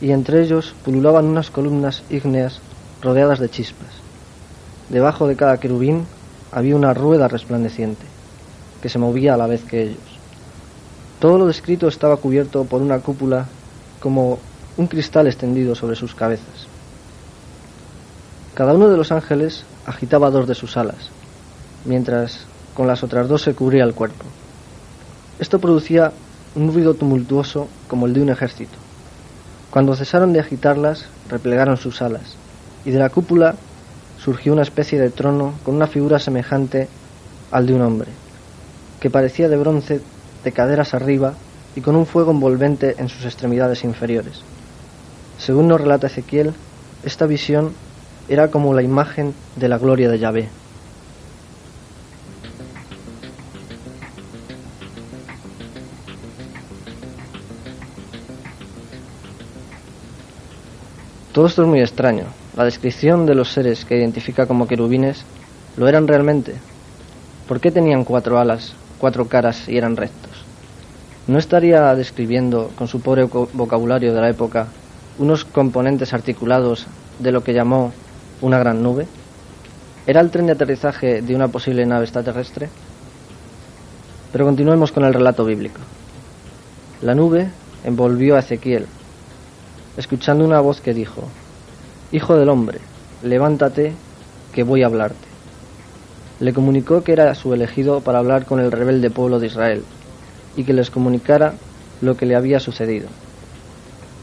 y 0.00 0.10
entre 0.10 0.42
ellos 0.42 0.74
pululaban 0.84 1.26
unas 1.26 1.50
columnas 1.50 2.02
ígneas 2.10 2.60
rodeadas 3.02 3.38
de 3.38 3.50
chispas. 3.50 3.90
Debajo 4.88 5.28
de 5.28 5.36
cada 5.36 5.58
querubín 5.58 6.06
había 6.50 6.74
una 6.74 6.92
rueda 6.92 7.28
resplandeciente, 7.28 8.04
que 8.82 8.88
se 8.88 8.98
movía 8.98 9.34
a 9.34 9.36
la 9.36 9.46
vez 9.46 9.62
que 9.62 9.82
ellos. 9.82 10.18
Todo 11.20 11.38
lo 11.38 11.46
descrito 11.46 11.86
estaba 11.86 12.16
cubierto 12.16 12.64
por 12.64 12.82
una 12.82 12.98
cúpula 12.98 13.46
como 14.00 14.38
un 14.76 14.86
cristal 14.86 15.28
extendido 15.28 15.74
sobre 15.74 15.94
sus 15.94 16.14
cabezas. 16.14 16.66
Cada 18.54 18.74
uno 18.74 18.88
de 18.88 18.96
los 18.96 19.12
ángeles 19.12 19.64
agitaba 19.90 20.30
dos 20.30 20.46
de 20.48 20.54
sus 20.54 20.76
alas, 20.76 21.10
mientras 21.84 22.46
con 22.74 22.86
las 22.86 23.02
otras 23.02 23.28
dos 23.28 23.42
se 23.42 23.54
cubría 23.54 23.84
el 23.84 23.94
cuerpo. 23.94 24.24
Esto 25.38 25.58
producía 25.58 26.12
un 26.54 26.72
ruido 26.72 26.94
tumultuoso 26.94 27.68
como 27.88 28.06
el 28.06 28.14
de 28.14 28.22
un 28.22 28.30
ejército. 28.30 28.76
Cuando 29.70 29.94
cesaron 29.94 30.32
de 30.32 30.40
agitarlas, 30.40 31.06
replegaron 31.28 31.76
sus 31.76 32.02
alas, 32.02 32.36
y 32.84 32.90
de 32.90 32.98
la 32.98 33.10
cúpula 33.10 33.54
surgió 34.18 34.52
una 34.52 34.62
especie 34.62 34.98
de 35.00 35.10
trono 35.10 35.54
con 35.64 35.74
una 35.74 35.86
figura 35.86 36.18
semejante 36.18 36.88
al 37.50 37.66
de 37.66 37.74
un 37.74 37.82
hombre, 37.82 38.08
que 39.00 39.10
parecía 39.10 39.48
de 39.48 39.56
bronce 39.56 40.00
de 40.44 40.52
caderas 40.52 40.94
arriba 40.94 41.34
y 41.74 41.80
con 41.80 41.96
un 41.96 42.06
fuego 42.06 42.30
envolvente 42.30 42.96
en 42.98 43.08
sus 43.08 43.24
extremidades 43.24 43.84
inferiores. 43.84 44.42
Según 45.38 45.68
nos 45.68 45.80
relata 45.80 46.06
Ezequiel, 46.06 46.52
esta 47.02 47.26
visión 47.26 47.72
era 48.30 48.48
como 48.48 48.72
la 48.72 48.82
imagen 48.82 49.34
de 49.56 49.68
la 49.68 49.76
gloria 49.76 50.08
de 50.08 50.20
Yahvé. 50.20 50.48
Todo 61.32 61.46
esto 61.46 61.62
es 61.62 61.68
muy 61.68 61.80
extraño. 61.80 62.26
La 62.56 62.64
descripción 62.64 63.26
de 63.26 63.34
los 63.34 63.52
seres 63.52 63.84
que 63.84 63.98
identifica 63.98 64.46
como 64.46 64.68
querubines 64.68 65.24
lo 65.76 65.88
eran 65.88 66.06
realmente. 66.06 66.54
¿Por 67.48 67.60
qué 67.60 67.72
tenían 67.72 68.04
cuatro 68.04 68.38
alas, 68.38 68.74
cuatro 68.98 69.26
caras 69.26 69.68
y 69.68 69.76
eran 69.76 69.96
rectos? 69.96 70.44
¿No 71.26 71.36
estaría 71.36 71.92
describiendo, 71.96 72.70
con 72.76 72.86
su 72.86 73.00
pobre 73.00 73.24
vocabulario 73.24 74.14
de 74.14 74.20
la 74.20 74.28
época, 74.28 74.68
unos 75.18 75.44
componentes 75.44 76.14
articulados 76.14 76.86
de 77.18 77.32
lo 77.32 77.42
que 77.42 77.54
llamó 77.54 77.92
una 78.40 78.58
gran 78.58 78.82
nube? 78.82 79.06
¿Era 80.06 80.20
el 80.20 80.30
tren 80.30 80.46
de 80.46 80.52
aterrizaje 80.52 81.22
de 81.22 81.34
una 81.34 81.48
posible 81.48 81.84
nave 81.86 82.04
extraterrestre? 82.04 82.68
Pero 84.32 84.44
continuemos 84.44 84.92
con 84.92 85.04
el 85.04 85.14
relato 85.14 85.44
bíblico. 85.44 85.80
La 87.02 87.14
nube 87.14 87.50
envolvió 87.84 88.36
a 88.36 88.40
Ezequiel, 88.40 88.86
escuchando 89.96 90.44
una 90.44 90.60
voz 90.60 90.80
que 90.80 90.94
dijo, 90.94 91.24
Hijo 92.12 92.36
del 92.36 92.48
hombre, 92.48 92.80
levántate, 93.22 93.92
que 94.52 94.62
voy 94.62 94.82
a 94.82 94.86
hablarte. 94.86 95.28
Le 96.40 96.52
comunicó 96.52 97.02
que 97.02 97.12
era 97.12 97.34
su 97.34 97.52
elegido 97.54 98.00
para 98.00 98.18
hablar 98.18 98.46
con 98.46 98.60
el 98.60 98.72
rebelde 98.72 99.10
pueblo 99.10 99.38
de 99.38 99.46
Israel 99.46 99.84
y 100.56 100.64
que 100.64 100.72
les 100.72 100.90
comunicara 100.90 101.54
lo 102.00 102.16
que 102.16 102.26
le 102.26 102.34
había 102.34 102.60
sucedido. 102.60 103.08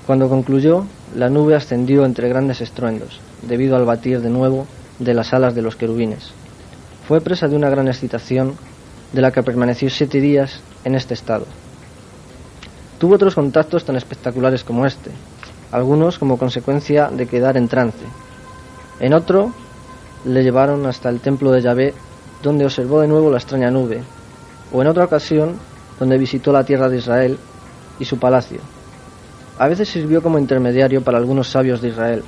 Cuando 0.06 0.30
concluyó, 0.30 0.86
la 1.16 1.30
nube 1.30 1.56
ascendió 1.56 2.06
entre 2.06 2.30
grandes 2.30 2.62
estruendos, 2.62 3.20
debido 3.42 3.76
al 3.76 3.86
batir 3.86 4.22
de 4.22 4.30
nuevo 4.30 4.68
de 5.00 5.14
las 5.14 5.34
alas 5.34 5.56
de 5.56 5.62
los 5.62 5.76
querubines. 5.76 6.32
Fue 7.08 7.22
presa 7.22 7.48
de 7.48 7.56
una 7.56 7.70
gran 7.70 7.88
excitación, 7.88 8.56
de 9.14 9.22
la 9.22 9.32
que 9.32 9.44
permaneció 9.44 9.90
siete 9.90 10.20
días 10.20 10.60
en 10.84 10.96
este 10.96 11.14
estado. 11.14 11.46
Tuvo 13.00 13.16
otros 13.16 13.36
contactos 13.36 13.86
tan 13.86 13.96
espectaculares 13.96 14.64
como 14.64 14.86
este, 14.86 15.12
algunos 15.72 16.20
como 16.20 16.38
consecuencia 16.38 17.10
de 17.10 17.28
quedar 17.28 17.58
en 17.58 17.68
trance. 17.68 18.06
En 19.00 19.14
otro, 19.14 19.54
le 20.26 20.44
llevaron 20.44 20.86
hasta 20.86 21.10
el 21.10 21.20
templo 21.20 21.52
de 21.52 21.62
Yahvé, 21.62 21.94
donde 22.42 22.66
observó 22.66 23.02
de 23.02 23.08
nuevo 23.08 23.30
la 23.30 23.38
extraña 23.38 23.72
nube, 23.72 24.02
o 24.74 24.82
en 24.82 24.88
otra 24.88 25.06
ocasión, 25.06 25.56
donde 26.00 26.18
visitó 26.18 26.52
la 26.52 26.64
tierra 26.64 26.90
de 26.90 26.98
Israel 26.98 27.38
y 28.00 28.06
su 28.06 28.20
palacio. 28.20 28.60
A 29.60 29.68
veces 29.68 29.90
sirvió 29.90 30.22
como 30.22 30.40
intermediario 30.40 31.02
para 31.02 31.18
algunos 31.18 31.50
sabios 31.50 31.82
de 31.82 31.90
Israel, 31.90 32.24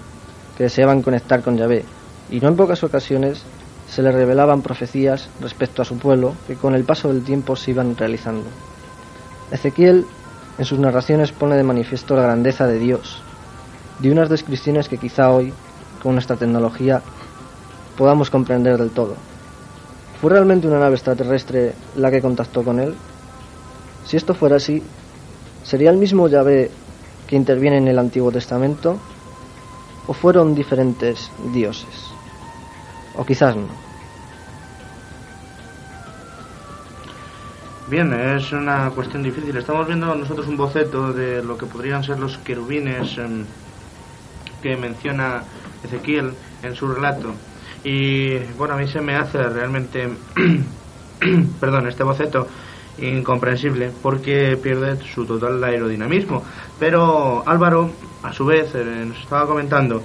que 0.59 0.65
deseaban 0.65 1.01
conectar 1.01 1.41
con 1.41 1.55
Yahvé, 1.55 1.85
y 2.29 2.41
no 2.41 2.49
en 2.49 2.57
pocas 2.57 2.83
ocasiones 2.83 3.43
se 3.87 4.01
le 4.01 4.11
revelaban 4.11 4.61
profecías 4.61 5.29
respecto 5.39 5.81
a 5.81 5.85
su 5.85 5.97
pueblo 5.97 6.33
que 6.47 6.55
con 6.55 6.75
el 6.75 6.83
paso 6.83 7.07
del 7.07 7.23
tiempo 7.23 7.55
se 7.55 7.71
iban 7.71 7.95
realizando. 7.95 8.43
Ezequiel 9.51 10.05
en 10.57 10.65
sus 10.65 10.77
narraciones 10.77 11.31
pone 11.31 11.55
de 11.55 11.63
manifiesto 11.63 12.13
la 12.13 12.23
grandeza 12.23 12.67
de 12.67 12.77
Dios, 12.77 13.21
de 13.99 14.11
unas 14.11 14.27
descripciones 14.27 14.89
que 14.89 14.97
quizá 14.97 15.31
hoy, 15.31 15.53
con 16.03 16.15
nuestra 16.15 16.35
tecnología, 16.35 17.01
podamos 17.97 18.29
comprender 18.29 18.77
del 18.77 18.89
todo. 18.89 19.15
¿Fue 20.19 20.29
realmente 20.29 20.67
una 20.67 20.79
nave 20.79 20.95
extraterrestre 20.95 21.73
la 21.95 22.11
que 22.11 22.21
contactó 22.21 22.65
con 22.65 22.81
él? 22.81 22.95
Si 24.05 24.17
esto 24.17 24.33
fuera 24.33 24.57
así, 24.57 24.83
¿sería 25.63 25.89
el 25.89 25.97
mismo 25.97 26.27
Yahvé 26.27 26.69
que 27.27 27.37
interviene 27.37 27.77
en 27.77 27.87
el 27.87 27.97
Antiguo 27.97 28.29
Testamento? 28.29 28.99
¿O 30.09 30.13
fueron 30.13 30.55
diferentes 30.55 31.29
dioses? 31.53 32.09
O 33.15 33.23
quizás 33.23 33.55
no. 33.55 33.69
Bien, 37.87 38.11
es 38.13 38.51
una 38.51 38.89
cuestión 38.89 39.21
difícil. 39.21 39.55
Estamos 39.55 39.85
viendo 39.85 40.15
nosotros 40.15 40.47
un 40.47 40.57
boceto 40.57 41.13
de 41.13 41.43
lo 41.43 41.59
que 41.59 41.67
podrían 41.67 42.03
ser 42.03 42.17
los 42.17 42.39
querubines 42.39 43.19
em, 43.19 43.45
que 44.63 44.75
menciona 44.77 45.43
Ezequiel 45.83 46.33
en 46.63 46.73
su 46.73 46.87
relato. 46.87 47.35
Y 47.83 48.39
bueno, 48.57 48.73
a 48.73 48.77
mí 48.77 48.87
se 48.87 49.01
me 49.01 49.15
hace 49.15 49.37
realmente, 49.43 50.09
perdón, 51.59 51.87
este 51.87 52.03
boceto 52.03 52.47
incomprensible 52.97 53.91
porque 54.01 54.57
pierde 54.57 54.97
su 55.03 55.27
total 55.27 55.63
aerodinamismo. 55.63 56.43
Pero 56.79 57.43
Álvaro, 57.45 57.91
a 58.23 58.33
su 58.33 58.45
vez, 58.45 58.73
eh, 58.75 59.05
nos 59.05 59.19
estaba 59.19 59.47
comentando 59.47 60.03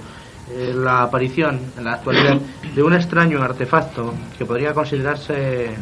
eh, 0.49 0.73
la 0.75 1.03
aparición 1.03 1.59
en 1.77 1.83
la 1.83 1.93
actualidad 1.93 2.39
de 2.75 2.83
un 2.83 2.93
extraño 2.93 3.41
artefacto 3.41 4.13
que 4.37 4.45
podría 4.45 4.73
considerarse 4.73 5.75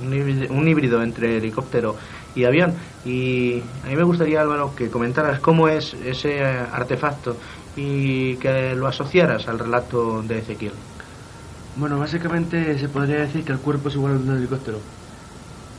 un 0.00 0.68
híbrido, 0.68 1.02
entre 1.02 1.38
helicóptero 1.38 1.96
y 2.34 2.44
avión. 2.44 2.74
Y 3.04 3.60
a 3.84 3.88
mí 3.88 3.96
me 3.96 4.04
gustaría, 4.04 4.40
Álvaro, 4.40 4.74
que 4.76 4.90
comentaras 4.90 5.40
cómo 5.40 5.68
es 5.68 5.94
ese 5.94 6.42
artefacto 6.42 7.36
y 7.76 8.36
que 8.36 8.74
lo 8.74 8.86
asociaras 8.86 9.48
al 9.48 9.58
relato 9.58 10.22
de 10.22 10.38
Ezequiel. 10.38 10.74
Bueno, 11.76 11.98
básicamente 11.98 12.78
se 12.78 12.88
podría 12.88 13.18
decir 13.20 13.44
que 13.44 13.52
el 13.52 13.60
cuerpo 13.60 13.88
es 13.88 13.94
igual 13.94 14.12
al 14.14 14.24
de 14.24 14.32
un 14.32 14.38
helicóptero. 14.38 14.80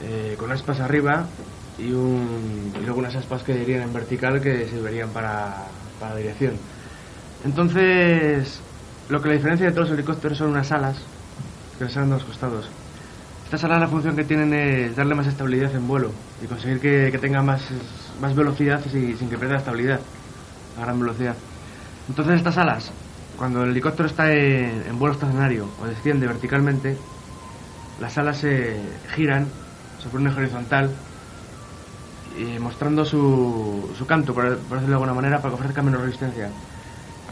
eh, 0.01 0.36
con 0.38 0.51
aspas 0.51 0.80
arriba 0.80 1.28
y, 1.78 1.91
un, 1.91 2.74
y 2.80 2.84
luego 2.86 2.99
unas 2.99 3.16
aspas 3.16 3.43
que 3.43 3.53
irían 3.62 3.84
en 3.84 3.93
vertical 3.93 4.41
que 4.41 4.68
servirían 4.68 5.10
para, 5.12 5.68
para 6.00 6.14
la 6.14 6.20
dirección. 6.20 6.54
Entonces, 7.45 8.60
lo 9.10 9.22
que 9.22 9.30
la 9.30 9.36
diferencia 9.36 9.66
de 9.66 9.72
todos 9.72 9.89
los 9.89 9.97
helicópteros 9.97 10.38
son 10.38 10.52
unas 10.52 10.72
alas 10.72 10.97
que 11.78 11.86
les 11.86 11.93
salen 11.93 12.12
a 12.12 12.16
los 12.16 12.26
costados. 12.26 12.70
Estas 13.45 13.64
alas 13.64 13.80
la 13.80 13.88
función 13.88 14.16
que 14.16 14.24
tienen 14.24 14.54
es 14.54 14.95
darle 14.95 15.16
más 15.16 15.26
estabilidad 15.26 15.74
en 15.74 15.88
vuelo 15.88 16.12
y 16.43 16.45
conseguir 16.45 16.80
que, 16.80 17.10
que 17.12 17.18
tenga 17.18 17.41
más, 17.41 17.62
más 18.22 18.36
velocidad 18.36 18.80
y 18.86 19.16
sin 19.16 19.30
que 19.30 19.38
pierda 19.38 19.58
estabilidad 19.58 20.00
a 20.78 20.82
gran 20.82 21.00
velocidad. 21.00 21.36
Entonces 22.08 22.36
estas 22.36 22.58
alas, 22.58 22.91
cuando 23.38 23.64
el 23.64 23.72
helicóptero 23.72 24.08
está 24.08 24.32
en, 24.34 24.84
en 24.88 25.00
vuelo 25.00 25.16
estacionario 25.16 25.68
o 25.82 25.88
desciende 25.88 26.28
verticalmente, 26.28 26.95
las 28.00 28.18
alas 28.18 28.38
se 28.38 28.80
giran 29.16 29.47
sobre 30.04 30.18
un 30.18 30.28
eje 30.28 30.41
horizontal 30.41 30.91
y 32.39 32.57
mostrando 32.59 33.03
su, 33.03 33.89
su 33.97 34.05
canto, 34.05 34.33
por, 34.33 34.45
por 34.57 34.77
decirlo 34.77 34.87
de 34.87 34.93
alguna 34.93 35.13
manera, 35.13 35.41
para 35.41 35.49
que 35.53 35.59
ofrezca 35.59 35.81
menos 35.81 36.01
resistencia. 36.01 36.49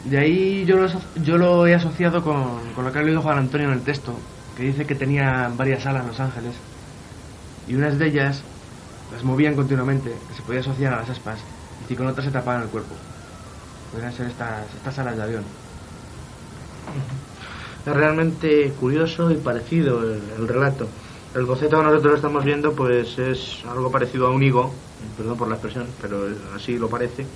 De 0.03 0.17
ahí 0.17 0.65
yo 0.65 0.77
lo, 0.77 0.87
yo 1.23 1.37
lo 1.37 1.65
he 1.65 1.73
asociado 1.73 2.23
con, 2.23 2.73
con 2.75 2.83
lo 2.83 2.91
que 2.91 2.99
ha 2.99 3.03
leído 3.03 3.21
Juan 3.21 3.37
Antonio 3.37 3.67
en 3.67 3.73
el 3.73 3.81
texto, 3.81 4.13
que 4.55 4.63
dice 4.63 4.85
que 4.85 4.95
tenía 4.95 5.49
varias 5.55 5.85
alas 5.85 6.05
Los 6.05 6.19
Ángeles 6.19 6.55
y 7.67 7.75
unas 7.75 7.97
de 7.97 8.07
ellas 8.07 8.41
las 9.13 9.23
movían 9.23 9.55
continuamente, 9.55 10.13
que 10.27 10.33
se 10.33 10.41
podía 10.41 10.59
asociar 10.59 10.93
a 10.93 10.97
las 10.97 11.09
aspas, 11.09 11.39
y 11.89 11.95
con 11.95 12.07
otras 12.07 12.25
se 12.25 12.31
tapaban 12.31 12.63
el 12.63 12.67
cuerpo. 12.67 12.93
Podrían 13.91 14.13
ser 14.13 14.27
estas, 14.27 14.65
estas 14.75 14.99
alas 14.99 15.15
de 15.15 15.23
avión. 15.23 15.43
Es 17.85 17.93
realmente 17.93 18.73
curioso 18.79 19.31
y 19.31 19.35
parecido 19.35 20.01
el 20.03 20.47
relato. 20.47 20.89
El 21.37 21.45
boceto 21.45 21.77
que 21.77 21.83
nosotros 21.83 22.15
estamos 22.15 22.43
viendo 22.43 22.73
pues 22.73 23.19
es 23.19 23.63
algo 23.69 23.91
parecido 23.91 24.25
a 24.25 24.31
un 24.31 24.41
higo, 24.41 24.73
perdón 25.15 25.37
por 25.37 25.47
la 25.47 25.53
expresión, 25.53 25.85
pero 26.01 26.27
así 26.55 26.79
lo 26.79 26.89
parece, 26.89 27.27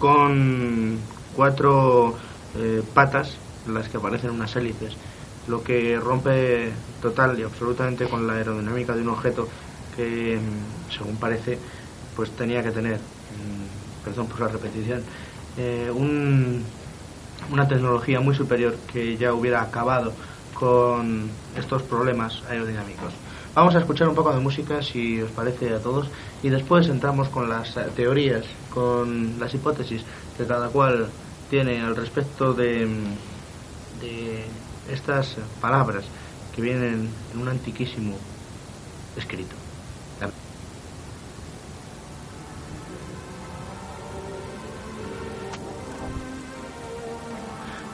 con 0.00 0.98
cuatro 1.36 2.16
eh, 2.56 2.82
patas 2.92 3.36
en 3.64 3.74
las 3.74 3.88
que 3.88 3.98
aparecen 3.98 4.30
unas 4.30 4.56
hélices, 4.56 4.94
lo 5.46 5.62
que 5.62 5.96
rompe 5.96 6.72
total 7.00 7.38
y 7.38 7.44
absolutamente 7.44 8.06
con 8.06 8.26
la 8.26 8.32
aerodinámica 8.32 8.96
de 8.96 9.02
un 9.02 9.10
objeto 9.10 9.46
que, 9.94 10.40
mm, 10.40 10.92
según 10.92 11.14
parece, 11.16 11.56
pues 12.16 12.32
tenía 12.32 12.64
que 12.64 12.72
tener, 12.72 12.96
mm, 12.96 14.04
perdón 14.04 14.26
por 14.26 14.40
la 14.40 14.48
repetición, 14.48 15.02
eh, 15.56 15.88
un, 15.94 16.64
una 17.52 17.68
tecnología 17.68 18.18
muy 18.18 18.34
superior 18.34 18.74
que 18.92 19.16
ya 19.16 19.32
hubiera 19.34 19.62
acabado 19.62 20.12
con 20.52 21.30
estos 21.56 21.84
problemas 21.84 22.42
aerodinámicos. 22.48 23.14
Vamos 23.56 23.74
a 23.74 23.78
escuchar 23.78 24.06
un 24.06 24.14
poco 24.14 24.34
de 24.34 24.38
música, 24.38 24.82
si 24.82 25.22
os 25.22 25.30
parece 25.30 25.72
a 25.72 25.78
todos, 25.78 26.10
y 26.42 26.50
después 26.50 26.88
entramos 26.88 27.30
con 27.30 27.48
las 27.48 27.74
eh, 27.78 27.86
teorías, 27.96 28.44
con 28.68 29.40
las 29.40 29.54
hipótesis 29.54 30.02
que 30.36 30.44
cada 30.44 30.68
cual 30.68 31.08
tiene 31.48 31.80
al 31.80 31.96
respecto 31.96 32.52
de, 32.52 32.86
de 34.02 34.44
estas 34.92 35.36
palabras 35.58 36.04
que 36.54 36.60
vienen 36.60 37.08
en 37.32 37.40
un 37.40 37.48
antiquísimo 37.48 38.18
escrito. 39.16 39.56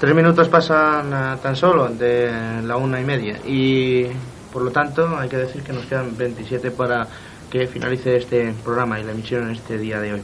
Tres 0.01 0.17
minutos 0.17 0.49
pasan 0.49 1.13
eh, 1.13 1.39
tan 1.41 1.55
solo 1.55 1.87
de 1.87 2.61
la 2.65 2.77
una 2.77 3.01
y 3.01 3.05
media 3.05 3.39
y 3.47 4.09
por 4.53 4.63
lo 4.63 4.71
tanto 4.71 5.17
hay 5.19 5.29
que 5.29 5.37
decir 5.37 5.63
que 5.63 5.73
nos 5.73 5.87
quedan 5.87 6.17
27 6.17 6.71
para 6.71 7.07
que 7.51 7.67
finalice 7.67 8.17
este 8.17 8.55
programa 8.65 9.01
y 9.01 9.05
la 9.05 9.13
emisión 9.13 9.45
en 9.45 9.51
este 9.51 9.79
día 9.79 10.01
de 10.01 10.15
hoy. 10.15 10.23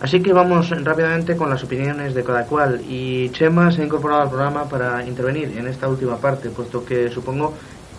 Así 0.00 0.22
que 0.22 0.32
vamos 0.32 0.70
rápidamente 0.84 1.36
con 1.36 1.50
las 1.50 1.64
opiniones 1.64 2.14
de 2.14 2.22
cada 2.22 2.44
cual 2.44 2.82
y 2.88 3.30
Chema 3.30 3.72
se 3.72 3.82
ha 3.82 3.84
incorporado 3.84 4.22
al 4.22 4.28
programa 4.28 4.68
para 4.68 5.04
intervenir 5.04 5.58
en 5.58 5.66
esta 5.66 5.88
última 5.88 6.18
parte, 6.18 6.50
puesto 6.50 6.84
que 6.84 7.10
supongo 7.10 7.54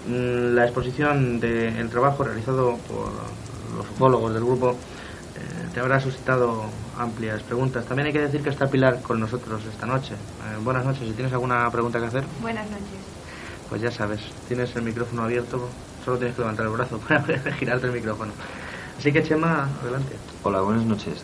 mm, 0.08 0.56
la 0.56 0.64
exposición 0.64 1.42
del 1.42 1.90
trabajo 1.90 2.24
realizado 2.24 2.78
por 2.88 3.12
los 3.76 3.90
ufólogos 3.90 4.34
del 4.34 4.44
grupo 4.44 4.72
eh, 4.72 5.70
te 5.74 5.80
habrá 5.82 6.00
suscitado 6.00 6.64
amplias 6.98 7.44
preguntas. 7.44 7.86
También 7.86 8.08
hay 8.08 8.14
que 8.14 8.22
decir 8.22 8.42
que 8.42 8.50
está 8.50 8.68
Pilar 8.68 9.02
con 9.02 9.20
nosotros 9.20 9.62
esta 9.66 9.86
noche. 9.86 10.14
Eh, 10.14 10.58
buenas 10.64 10.86
noches, 10.86 11.06
si 11.06 11.14
tienes 11.14 11.34
alguna 11.34 11.70
pregunta 11.70 12.00
que 12.00 12.06
hacer, 12.06 12.24
Buenas 12.42 12.70
noches. 12.70 13.19
Pues 13.70 13.82
ya 13.82 13.92
sabes, 13.92 14.22
tienes 14.48 14.76
el 14.76 14.82
micrófono 14.82 15.24
abierto, 15.24 15.70
solo 16.04 16.18
tienes 16.18 16.36
que 16.36 16.42
levantar 16.42 16.66
el 16.66 16.72
brazo 16.72 17.00
para 17.08 17.24
girarte 17.54 17.88
el 17.88 17.94
micrófono. 17.94 18.34
Así 18.98 19.12
que 19.14 19.24
Chema, 19.24 19.70
adelante. 19.82 20.18
Hola, 20.44 20.62
buenas 20.62 20.86
noches. 20.86 21.24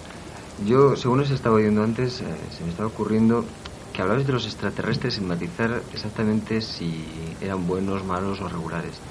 Yo, 0.64 0.96
según 0.96 1.20
os 1.20 1.32
estaba 1.32 1.56
oyendo 1.56 1.84
antes, 1.84 2.22
eh, 2.22 2.26
se 2.52 2.64
me 2.64 2.70
estaba 2.70 2.88
ocurriendo 2.88 3.43
que 3.91 4.02
hablabais 4.02 4.28
de 4.28 4.34
los 4.34 4.46
extraterrestres 4.46 5.16
sin 5.16 5.28
matizar 5.28 5.82
exactamente 5.91 6.62
si 6.62 7.36
eran 7.41 7.66
buenos, 7.66 8.06
malos 8.06 8.39
o 8.41 8.48
regulares. 8.48 9.02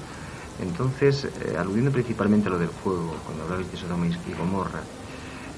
Entonces, 0.59 1.25
eh, 1.25 1.55
aludiendo 1.57 1.91
principalmente 1.91 2.47
a 2.47 2.51
lo 2.51 2.57
del 2.57 2.69
fuego, 2.69 3.13
cuando 3.25 3.43
hablabais 3.43 3.69
de 3.69 3.77
Sodoma 3.77 4.07
y 4.07 4.33
Gomorra, 4.33 4.81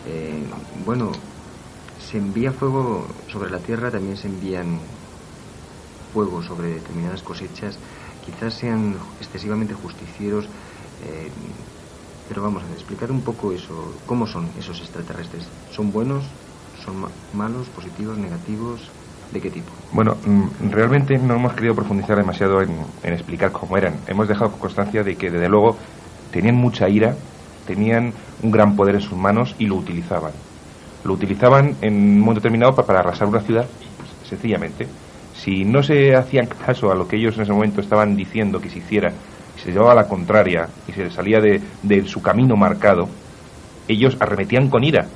eh, 0.06 0.44
bueno, 0.86 1.12
se 2.00 2.18
envía 2.18 2.52
fuego 2.52 3.06
sobre 3.28 3.50
la 3.50 3.60
tierra, 3.60 3.92
también 3.92 4.18
se 4.18 4.28
envían 4.28 4.80
fuego 6.18 6.42
sobre 6.42 6.74
determinadas 6.80 7.22
cosechas, 7.24 7.80
quizás 8.26 8.52
sean 8.62 8.82
excesivamente 9.20 9.74
justicieros, 9.76 10.50
eh, 11.00 11.32
pero 12.28 12.42
vamos 12.42 12.64
a 12.64 12.72
explicar 12.74 13.10
un 13.12 13.24
poco 13.24 13.54
eso, 13.54 14.02
cómo 14.10 14.26
son 14.26 14.44
esos 14.58 14.78
extraterrestres. 14.82 15.52
¿Son 15.70 15.92
buenos? 15.92 16.24
¿Son 16.74 16.96
ma- 17.02 17.12
malos, 17.32 17.70
positivos, 17.70 18.18
negativos? 18.18 18.92
¿De 19.32 19.40
qué 19.42 19.52
tipo? 19.52 19.74
Bueno, 19.92 20.12
mm, 20.24 20.70
realmente 20.72 21.18
no 21.18 21.36
hemos 21.36 21.54
querido 21.54 21.76
profundizar 21.76 22.18
demasiado 22.18 22.62
en, 22.62 22.94
explicar 23.04 23.52
cómo 23.52 23.78
eran. 23.78 24.04
Hemos 24.08 24.28
dejado 24.28 24.52
constancia 24.58 25.04
de 25.04 25.18
que, 25.18 25.30
desde 25.32 25.50
luego, 25.50 25.78
tenían 26.32 26.56
mucha 26.56 26.90
ira, 26.90 27.18
tenían 27.66 28.16
un 28.40 28.52
gran 28.52 28.76
poder 28.76 28.96
en 28.96 29.02
sus 29.02 29.18
manos 29.18 29.56
y 29.60 29.68
lo 29.68 29.76
utilizaban. 29.76 30.34
Lo 31.04 31.14
utilizaban 31.14 31.78
en 31.82 31.94
un 31.96 32.20
momento 32.20 32.42
determinado 32.42 32.76
pa- 32.76 32.86
para 32.88 33.00
arrasar 33.02 33.28
una 33.28 33.42
ciudad, 33.42 33.72
sencillamente. 34.24 34.92
Si 35.42 35.66
no 35.66 35.84
se 35.84 36.16
hacían 36.16 36.48
caso 36.48 36.92
a 36.92 36.96
lo 36.96 37.08
que 37.08 37.18
ellos 37.18 37.36
en 37.38 37.44
ese 37.44 37.54
momento 37.54 37.82
estaban 37.82 38.16
diciendo 38.16 38.60
que 38.60 38.70
se 38.70 38.80
hiciera, 38.80 39.10
y 39.56 39.60
se 39.60 39.72
llevaba 39.72 39.92
a 39.94 39.96
la 40.02 40.08
contraria 40.08 40.62
y 40.88 40.94
se 40.94 41.10
salía 41.12 41.40
de, 41.40 41.62
de 41.82 42.06
su 42.06 42.22
camino 42.22 42.56
marcado, 42.56 43.04
ellos 43.88 44.18
arremetían 44.20 44.70
con 44.70 44.84
ira, 44.84 45.12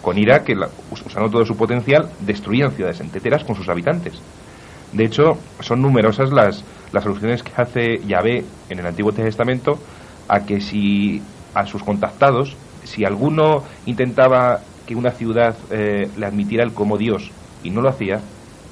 con 0.00 0.18
ira 0.18 0.44
que, 0.44 0.54
la- 0.54 0.70
us- 0.90 1.02
usando 1.06 1.30
todo 1.30 1.44
su 1.44 1.56
potencial, 1.56 2.16
destruían 2.20 2.72
ciudades 2.72 3.00
enteras 3.00 3.44
con 3.44 3.54
sus 3.56 3.68
habitantes. 3.68 4.24
De 4.92 5.04
hecho, 5.04 5.22
son 5.60 5.82
numerosas 5.82 6.30
las, 6.32 6.64
las 6.92 7.04
alusiones 7.06 7.42
que 7.42 7.52
hace 7.56 8.00
Yahvé 8.06 8.46
en 8.68 8.78
el 8.80 8.86
Antiguo 8.86 9.12
Testamento 9.12 9.84
a 10.28 10.44
que 10.44 10.60
si 10.60 11.22
a 11.54 11.66
sus 11.66 11.82
contactados, 11.84 12.58
si 12.82 13.04
alguno 13.04 13.64
intentaba 13.84 14.66
que 14.86 14.94
una 14.96 15.12
ciudad 15.12 15.56
eh, 15.70 16.12
le 16.16 16.26
admitiera 16.26 16.64
él 16.64 16.74
como 16.74 16.98
Dios 16.98 17.34
y 17.62 17.70
no 17.70 17.80
lo 17.82 17.88
hacía, 17.90 18.22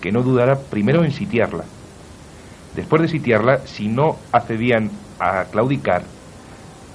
que 0.05 0.13
no 0.13 0.23
dudara 0.23 0.57
primero 0.59 1.03
en 1.03 1.13
sitiarla. 1.13 1.65
Después 2.77 3.01
de 3.01 3.09
sitiarla, 3.09 3.61
si 3.65 3.89
no 3.89 4.19
accedían 4.33 4.91
a 5.19 5.45
claudicar, 5.45 6.03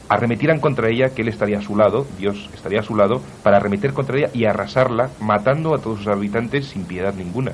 arremetieran 0.10 0.60
contra 0.60 0.90
ella, 0.90 1.10
que 1.10 1.24
él 1.24 1.28
estaría 1.28 1.58
a 1.58 1.64
su 1.64 1.76
lado, 1.76 2.06
Dios 2.20 2.52
estaría 2.54 2.82
a 2.82 2.84
su 2.84 2.96
lado, 2.96 3.20
para 3.42 3.58
arremeter 3.58 3.94
contra 3.94 4.16
ella 4.16 4.30
y 4.32 4.46
arrasarla, 4.46 5.10
matando 5.20 5.74
a 5.74 5.80
todos 5.80 5.98
sus 5.98 6.08
habitantes 6.08 6.68
sin 6.68 6.86
piedad 6.86 7.16
ninguna. 7.16 7.54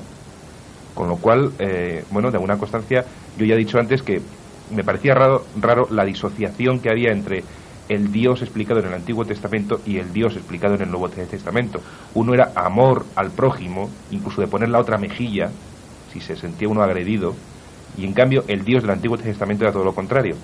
Con 0.94 1.08
lo 1.08 1.16
cual, 1.16 1.52
eh, 1.58 2.04
bueno, 2.10 2.30
de 2.30 2.36
alguna 2.36 2.58
constancia, 2.58 3.06
yo 3.38 3.46
ya 3.46 3.54
he 3.54 3.58
dicho 3.58 3.78
antes 3.78 4.02
que 4.02 4.20
me 4.70 4.84
parecía 4.84 5.14
raro, 5.14 5.46
raro 5.58 5.88
la 5.90 6.04
disociación 6.04 6.80
que 6.80 6.90
había 6.90 7.12
entre 7.12 7.44
el 7.88 8.12
Dios 8.12 8.42
explicado 8.42 8.80
en 8.80 8.86
el 8.86 8.94
Antiguo 8.94 9.24
Testamento 9.24 9.80
y 9.86 9.98
el 9.98 10.12
Dios 10.12 10.36
explicado 10.36 10.74
en 10.74 10.82
el 10.82 10.90
Nuevo 10.90 11.08
Testamento. 11.08 11.80
Uno 12.14 12.34
era 12.34 12.52
amor 12.54 13.06
al 13.14 13.30
prójimo, 13.30 13.90
incluso 14.10 14.40
de 14.40 14.48
poner 14.48 14.68
la 14.68 14.80
otra 14.80 14.98
mejilla, 14.98 15.50
si 16.12 16.20
se 16.20 16.36
sentía 16.36 16.68
uno 16.68 16.82
agredido, 16.82 17.34
y 17.96 18.04
en 18.04 18.12
cambio 18.12 18.44
el 18.48 18.64
Dios 18.64 18.82
del 18.82 18.92
Antiguo 18.92 19.16
Testamento 19.16 19.64
era 19.64 19.72
todo 19.72 19.84
lo 19.84 19.94
contrario. 19.94 20.36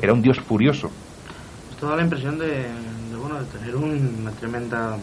Era 0.00 0.12
un 0.12 0.22
Dios 0.22 0.40
furioso, 0.40 0.90
Esto 1.70 1.88
da 1.88 1.96
la 1.96 2.02
impresión 2.02 2.38
de, 2.38 2.46
de, 2.46 3.16
bueno, 3.16 3.40
de 3.40 3.46
tener 3.46 3.76
una 3.76 4.30
tremenda 4.32 4.96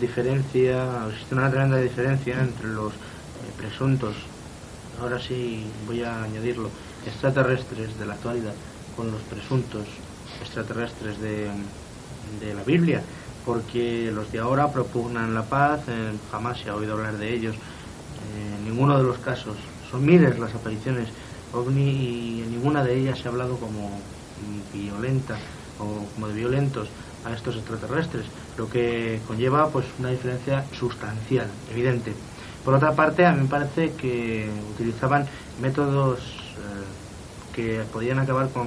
diferencia, 0.00 1.06
existe 1.10 1.34
una 1.34 1.50
tremenda 1.50 1.78
diferencia 1.78 2.40
entre 2.40 2.68
los 2.68 2.92
eh, 2.92 2.96
presuntos, 3.56 4.16
ahora 5.00 5.18
sí 5.18 5.64
voy 5.86 6.02
a 6.02 6.22
añadirlo, 6.22 6.70
extraterrestres 7.06 7.98
de 7.98 8.06
la 8.06 8.14
actualidad 8.14 8.54
con 8.96 9.10
los 9.10 9.20
presuntos 9.22 9.86
extraterrestres 10.40 11.20
de, 11.20 11.48
de 12.40 12.54
la 12.54 12.62
Biblia, 12.64 13.02
porque 13.44 14.10
los 14.12 14.30
de 14.32 14.38
ahora 14.38 14.72
propugnan 14.72 15.34
la 15.34 15.42
paz, 15.42 15.82
eh, 15.88 16.12
jamás 16.30 16.58
se 16.58 16.70
ha 16.70 16.74
oído 16.74 16.94
hablar 16.94 17.16
de 17.16 17.32
ellos, 17.34 17.54
eh, 17.54 18.56
en 18.58 18.64
ninguno 18.64 18.98
de 18.98 19.04
los 19.04 19.18
casos, 19.18 19.56
son 19.90 20.04
miles 20.04 20.38
las 20.38 20.54
apariciones 20.54 21.08
y 21.74 22.42
en 22.42 22.50
ninguna 22.50 22.84
de 22.84 22.98
ellas 22.98 23.18
se 23.18 23.28
ha 23.28 23.30
hablado 23.30 23.56
como 23.56 23.98
violenta 24.72 25.38
o 25.78 26.04
como 26.14 26.28
de 26.28 26.34
violentos 26.34 26.88
a 27.24 27.32
estos 27.32 27.56
extraterrestres, 27.56 28.26
lo 28.58 28.68
que 28.68 29.20
conlleva 29.26 29.68
pues 29.70 29.86
una 29.98 30.10
diferencia 30.10 30.64
sustancial, 30.72 31.46
evidente. 31.72 32.12
Por 32.64 32.74
otra 32.74 32.92
parte, 32.92 33.24
a 33.24 33.32
mí 33.32 33.42
me 33.42 33.48
parece 33.48 33.92
que 33.92 34.48
utilizaban 34.74 35.26
métodos 35.60 36.18
eh, 36.20 37.54
que 37.54 37.82
podían 37.92 38.18
acabar 38.18 38.50
con, 38.50 38.66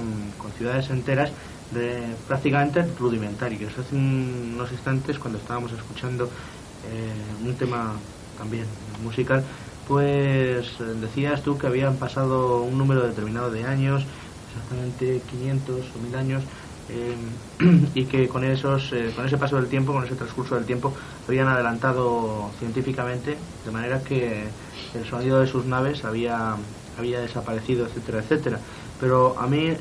ciudades 0.58 0.90
enteras 0.90 1.30
de, 1.70 2.16
prácticamente 2.26 2.82
rudimentarios. 2.98 3.76
Hace 3.78 3.94
unos 3.94 4.70
instantes, 4.72 5.18
cuando 5.18 5.38
estábamos 5.38 5.72
escuchando 5.72 6.24
eh, 6.24 7.46
un 7.46 7.54
tema 7.56 7.94
también 8.38 8.66
musical, 9.02 9.44
pues 9.86 10.66
eh, 10.80 10.84
decías 11.00 11.42
tú 11.42 11.58
que 11.58 11.66
habían 11.66 11.96
pasado 11.96 12.62
un 12.62 12.78
número 12.78 13.06
determinado 13.06 13.50
de 13.50 13.64
años, 13.64 14.06
exactamente 14.48 15.20
500 15.28 15.94
o 15.94 15.98
1000 15.98 16.14
años, 16.16 16.44
eh, 16.90 17.16
y 17.94 18.06
que 18.06 18.28
con 18.28 18.44
esos 18.44 18.92
eh, 18.92 19.12
con 19.14 19.24
ese 19.26 19.38
paso 19.38 19.56
del 19.56 19.68
tiempo 19.68 19.92
con 19.92 20.04
ese 20.04 20.16
transcurso 20.16 20.56
del 20.56 20.64
tiempo 20.64 20.92
habían 21.28 21.46
adelantado 21.46 22.50
científicamente 22.58 23.36
de 23.64 23.70
manera 23.70 24.02
que 24.02 24.48
el 24.94 25.04
sonido 25.04 25.38
de 25.40 25.46
sus 25.46 25.66
naves 25.66 26.04
había 26.04 26.56
había 26.98 27.20
desaparecido 27.20 27.86
etcétera 27.86 28.18
etcétera 28.20 28.58
pero 28.98 29.38
a 29.38 29.46
mí 29.46 29.76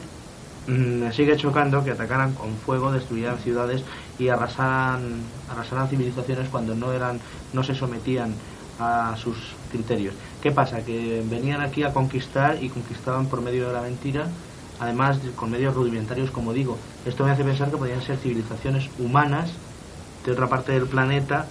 me 0.68 1.12
sigue 1.12 1.36
chocando 1.38 1.84
que 1.84 1.92
atacaran 1.92 2.34
con 2.34 2.56
fuego 2.56 2.92
destruyeran 2.92 3.40
ciudades 3.40 3.84
y 4.20 4.30
arrasaran 4.30 5.22
arrasaran 5.50 5.90
civilizaciones 5.90 6.50
cuando 6.50 6.76
no 6.76 6.94
eran 6.94 7.20
no 7.54 7.64
se 7.64 7.74
sometían 7.74 8.34
a 8.80 9.16
sus 9.18 9.36
criterios 9.72 10.14
qué 10.42 10.52
pasa 10.52 10.86
que 10.86 11.24
venían 11.30 11.62
aquí 11.62 11.84
a 11.84 11.94
conquistar 11.94 12.64
y 12.64 12.70
conquistaban 12.70 13.28
por 13.28 13.42
medio 13.42 13.68
de 13.68 13.74
la 13.74 13.82
mentira 13.82 14.28
además 14.80 15.20
con 15.36 15.52
medios 15.52 15.76
rudimentarios, 15.76 16.32
como 16.32 16.54
digo. 16.54 16.78
Esto 17.06 17.26
me 17.26 17.32
hace 17.32 17.44
pensar 17.44 17.70
que 17.70 17.78
podrían 17.78 18.02
ser 18.02 18.18
civilizaciones 18.18 18.90
humanas 18.98 19.52
de 20.26 20.32
otra 20.32 20.48
parte 20.48 20.72
del 20.72 20.86
planeta, 20.86 21.48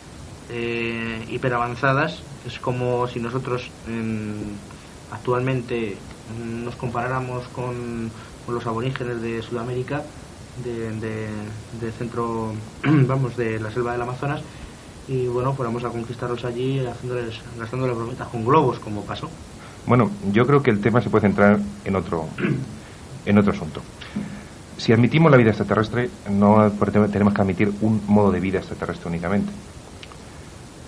eh, 0.50 1.24
hiperavanzadas. 1.28 2.22
Es 2.46 2.58
como 2.58 3.06
si 3.06 3.20
nosotros 3.20 3.70
actualmente 5.12 5.96
nos 6.64 6.76
comparáramos 6.76 7.46
con, 7.48 8.10
los 8.54 8.66
aborígenes 8.66 9.20
de 9.20 9.42
Sudamérica, 9.42 10.02
de, 10.64 11.92
centro, 11.92 12.52
vamos, 12.84 13.36
de 13.36 13.60
la 13.60 13.70
selva 13.70 13.92
del 13.92 14.02
Amazonas, 14.02 14.42
y 15.06 15.26
bueno, 15.26 15.54
fuéramos 15.54 15.84
a 15.84 15.88
conquistarlos 15.88 16.44
allí 16.44 16.84
haciéndoles, 16.84 17.40
gastándoles 17.58 17.96
brometas 17.96 18.28
con 18.28 18.44
globos, 18.44 18.78
como 18.78 19.02
pasó. 19.02 19.30
Bueno, 19.86 20.10
yo 20.32 20.46
creo 20.46 20.62
que 20.62 20.70
el 20.70 20.80
tema 20.80 21.00
se 21.00 21.08
puede 21.08 21.22
centrar 21.22 21.58
en 21.84 21.96
otro, 21.96 22.26
en 23.24 23.38
otro 23.38 23.52
asunto. 23.52 23.80
Si 24.76 24.92
admitimos 24.92 25.30
la 25.30 25.38
vida 25.38 25.50
extraterrestre, 25.50 26.10
no 26.30 26.70
tenemos 27.10 27.34
que 27.34 27.40
admitir 27.40 27.72
un 27.80 28.02
modo 28.06 28.30
de 28.30 28.38
vida 28.38 28.58
extraterrestre 28.58 29.08
únicamente. 29.08 29.50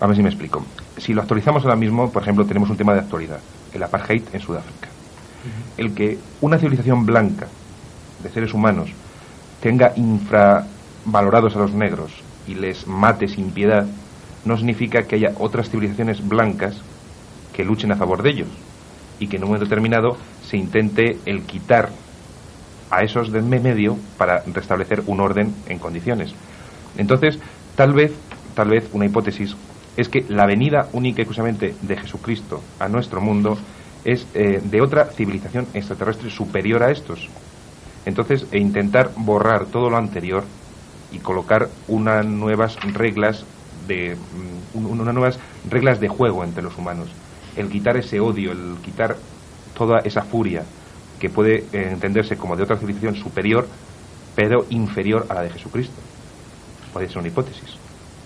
A 0.00 0.06
ver 0.06 0.16
si 0.16 0.22
me 0.22 0.28
explico. 0.28 0.64
Si 0.98 1.14
lo 1.14 1.22
actualizamos 1.22 1.64
ahora 1.64 1.76
mismo, 1.76 2.10
por 2.10 2.22
ejemplo, 2.22 2.44
tenemos 2.44 2.70
un 2.70 2.76
tema 2.76 2.92
de 2.92 3.00
actualidad, 3.00 3.40
el 3.72 3.82
apartheid 3.82 4.22
en 4.32 4.40
Sudáfrica. 4.40 4.89
El 5.80 5.94
que 5.94 6.18
una 6.42 6.58
civilización 6.58 7.06
blanca 7.06 7.46
de 8.22 8.28
seres 8.28 8.52
humanos 8.52 8.90
tenga 9.62 9.94
infravalorados 9.96 11.56
a 11.56 11.60
los 11.60 11.72
negros 11.72 12.12
y 12.46 12.54
les 12.54 12.86
mate 12.86 13.28
sin 13.28 13.50
piedad, 13.50 13.86
no 14.44 14.58
significa 14.58 15.04
que 15.04 15.16
haya 15.16 15.32
otras 15.38 15.70
civilizaciones 15.70 16.28
blancas 16.28 16.76
que 17.54 17.64
luchen 17.64 17.92
a 17.92 17.96
favor 17.96 18.22
de 18.22 18.28
ellos 18.28 18.48
y 19.18 19.28
que 19.28 19.36
en 19.36 19.44
un 19.44 19.48
momento 19.48 19.64
determinado 19.64 20.18
se 20.46 20.58
intente 20.58 21.16
el 21.24 21.44
quitar 21.44 21.88
a 22.90 23.02
esos 23.02 23.32
de 23.32 23.40
medio 23.40 23.96
para 24.18 24.42
restablecer 24.52 25.02
un 25.06 25.20
orden 25.20 25.54
en 25.66 25.78
condiciones. 25.78 26.34
Entonces, 26.98 27.38
tal 27.74 27.94
vez, 27.94 28.12
tal 28.54 28.68
vez 28.68 28.86
una 28.92 29.06
hipótesis 29.06 29.56
es 29.96 30.10
que 30.10 30.26
la 30.28 30.44
venida 30.44 30.88
única 30.92 31.20
y 31.20 31.22
exclusivamente 31.22 31.74
de 31.80 31.96
Jesucristo 31.96 32.62
a 32.78 32.88
nuestro 32.88 33.22
mundo 33.22 33.56
es 34.04 34.26
eh, 34.34 34.60
de 34.62 34.80
otra 34.80 35.06
civilización 35.06 35.66
extraterrestre 35.74 36.30
superior 36.30 36.82
a 36.82 36.90
estos. 36.90 37.28
Entonces, 38.06 38.46
e 38.50 38.58
intentar 38.58 39.10
borrar 39.16 39.66
todo 39.66 39.90
lo 39.90 39.96
anterior 39.96 40.44
y 41.12 41.18
colocar 41.18 41.68
unas 41.88 42.24
nuevas 42.24 42.76
reglas 42.94 43.44
de 43.86 44.16
mm, 44.16 44.86
unas 44.86 45.14
nuevas 45.14 45.38
reglas 45.68 46.00
de 46.00 46.08
juego 46.08 46.44
entre 46.44 46.62
los 46.62 46.76
humanos. 46.78 47.08
El 47.56 47.68
quitar 47.68 47.96
ese 47.96 48.20
odio, 48.20 48.52
el 48.52 48.76
quitar 48.82 49.16
toda 49.76 50.00
esa 50.00 50.22
furia, 50.22 50.64
que 51.18 51.28
puede 51.28 51.64
eh, 51.72 51.88
entenderse 51.90 52.36
como 52.36 52.56
de 52.56 52.62
otra 52.62 52.76
civilización 52.76 53.16
superior, 53.16 53.66
pero 54.34 54.64
inferior 54.70 55.26
a 55.28 55.34
la 55.34 55.42
de 55.42 55.50
Jesucristo. 55.50 56.00
Puede 56.92 57.08
ser 57.08 57.18
una 57.18 57.28
hipótesis. 57.28 57.76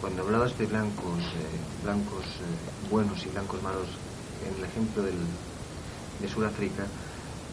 Cuando 0.01 0.22
hablabas 0.22 0.56
de 0.59 0.66
blancos, 0.66 1.18
eh, 1.18 1.82
blancos 1.82 2.24
eh, 2.24 2.90
buenos 2.90 3.24
y 3.24 3.30
blancos 3.30 3.62
malos, 3.62 3.88
en 4.46 4.59
el 4.59 4.64
ejemplo 4.68 5.02
del, 5.02 5.14
de 6.20 6.28
Sudáfrica, 6.28 6.85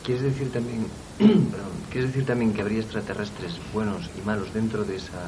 ¿quieres 0.04 0.24
decir 0.24 0.52
también, 0.52 0.86
¿quieres 1.92 2.12
decir 2.12 2.26
también 2.26 2.54
que 2.54 2.62
habría 2.62 2.80
extraterrestres 2.80 3.60
buenos 3.74 4.10
y 4.18 4.26
malos 4.26 4.54
dentro 4.54 4.84
de 4.84 4.96
esa 4.96 5.20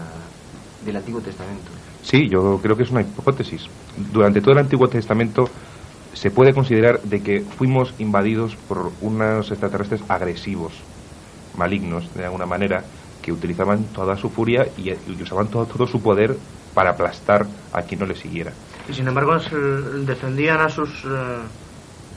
del 0.85 0.97
Antiguo 0.97 1.21
Testamento? 1.21 1.71
Sí, 2.01 2.27
yo 2.29 2.59
creo 2.61 2.75
que 2.75 2.83
es 2.83 2.91
una 2.91 3.01
hipótesis. 3.01 3.67
Durante 4.11 4.41
todo 4.41 4.51
el 4.51 4.59
Antiguo 4.59 4.87
Testamento 4.87 5.45
se 6.13 6.29
puede 6.29 6.53
considerar 6.53 7.01
de 7.01 7.21
que 7.21 7.41
fuimos 7.41 7.93
invadidos 7.97 8.55
por 8.67 8.91
unos 9.01 9.49
extraterrestres 9.49 10.01
agresivos, 10.09 10.73
malignos 11.57 12.13
de 12.13 12.25
alguna 12.25 12.45
manera, 12.45 12.83
que 13.21 13.31
utilizaban 13.31 13.85
toda 13.85 14.17
su 14.17 14.29
furia 14.29 14.67
y, 14.77 14.91
usaban 15.21 15.47
todo, 15.47 15.87
su 15.87 16.01
poder 16.01 16.35
para 16.73 16.91
aplastar 16.91 17.47
a 17.71 17.81
quien 17.83 18.01
no 18.01 18.05
le 18.05 18.15
siguiera. 18.15 18.51
Y 18.89 18.93
sin 18.93 19.07
embargo 19.07 19.37
defendían 20.05 20.59
a 20.59 20.69
sus 20.69 21.05
eh, 21.05 21.39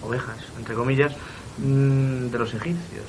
ovejas, 0.03 0.39
entre 0.59 0.75
comillas, 0.75 1.13
mm, 1.59 2.29
de 2.29 2.39
los 2.39 2.55
egipcios. 2.55 3.07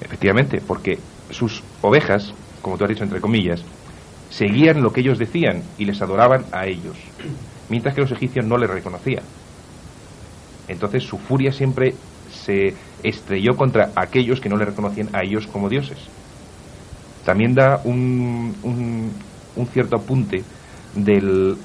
Efectivamente, 0.00 0.60
porque 0.66 0.98
sus 1.30 1.62
ovejas, 1.80 2.34
como 2.60 2.76
tú 2.76 2.84
has 2.84 2.90
dicho 2.90 3.04
entre 3.04 3.20
comillas, 3.20 3.64
seguían 4.30 4.82
lo 4.82 4.92
que 4.92 5.00
ellos 5.00 5.18
decían 5.18 5.62
y 5.78 5.84
les 5.84 6.00
adoraban 6.02 6.44
a 6.52 6.66
ellos, 6.66 6.96
mientras 7.68 7.94
que 7.94 8.00
los 8.00 8.12
egipcios 8.12 8.46
no 8.46 8.56
les 8.56 8.70
reconocían. 8.70 9.24
Entonces 10.68 11.04
su 11.04 11.18
furia 11.18 11.52
siempre 11.52 11.94
se 12.30 12.74
estrelló 13.02 13.56
contra 13.56 13.90
aquellos 13.94 14.40
que 14.40 14.48
no 14.48 14.56
le 14.56 14.64
reconocían 14.64 15.08
a 15.12 15.22
ellos 15.22 15.46
como 15.46 15.68
dioses. 15.68 15.98
También 17.24 17.54
da 17.54 17.80
un, 17.84 18.54
un, 18.62 19.66
cierto 19.66 19.96
apunte 19.96 20.42
del, 20.94 21.56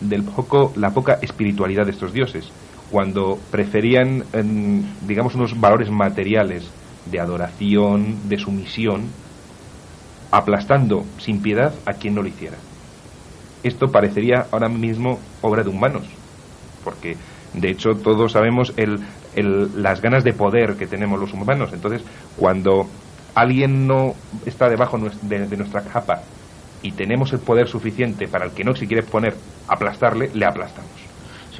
del, 0.00 0.22
poco, 0.22 0.72
la 0.76 0.90
poca 0.90 1.18
espiritualidad 1.20 1.84
de 1.84 1.92
estos 1.92 2.12
dioses, 2.12 2.48
cuando 2.90 3.38
preferían, 3.50 4.24
digamos, 5.06 5.34
unos 5.34 5.58
valores 5.60 5.90
materiales 5.90 6.68
de 7.10 7.20
adoración, 7.20 8.28
de 8.28 8.38
sumisión, 8.38 9.02
aplastando 10.30 11.04
sin 11.18 11.40
piedad 11.42 11.74
a 11.86 11.94
quien 11.94 12.14
no 12.14 12.22
lo 12.22 12.28
hiciera. 12.28 12.56
Esto 13.62 13.90
parecería 13.90 14.46
ahora 14.50 14.68
mismo 14.68 15.18
obra 15.42 15.62
de 15.62 15.70
humanos, 15.70 16.04
porque 16.84 17.16
de 17.52 17.68
hecho, 17.68 17.96
todos 17.96 18.32
sabemos 18.32 18.72
el, 18.76 19.00
las 19.82 20.00
ganas 20.00 20.24
de 20.24 20.32
poder 20.32 20.76
que 20.76 20.86
tenemos 20.86 21.18
los 21.18 21.32
humanos. 21.32 21.70
Entonces, 21.72 22.02
cuando 22.36 22.86
alguien 23.34 23.86
no 23.86 24.14
está 24.46 24.68
debajo 24.68 24.98
de, 24.98 25.56
nuestra 25.56 25.82
capa 25.82 26.22
y 26.82 26.92
tenemos 26.92 27.32
el 27.32 27.40
poder 27.40 27.68
suficiente 27.68 28.28
para 28.28 28.46
el 28.46 28.52
que 28.52 28.64
no 28.64 28.74
se 28.74 28.86
quiere 28.86 29.02
poner, 29.02 29.34
aplastarle, 29.68 30.30
le 30.32 30.46
aplastamos. 30.46 31.09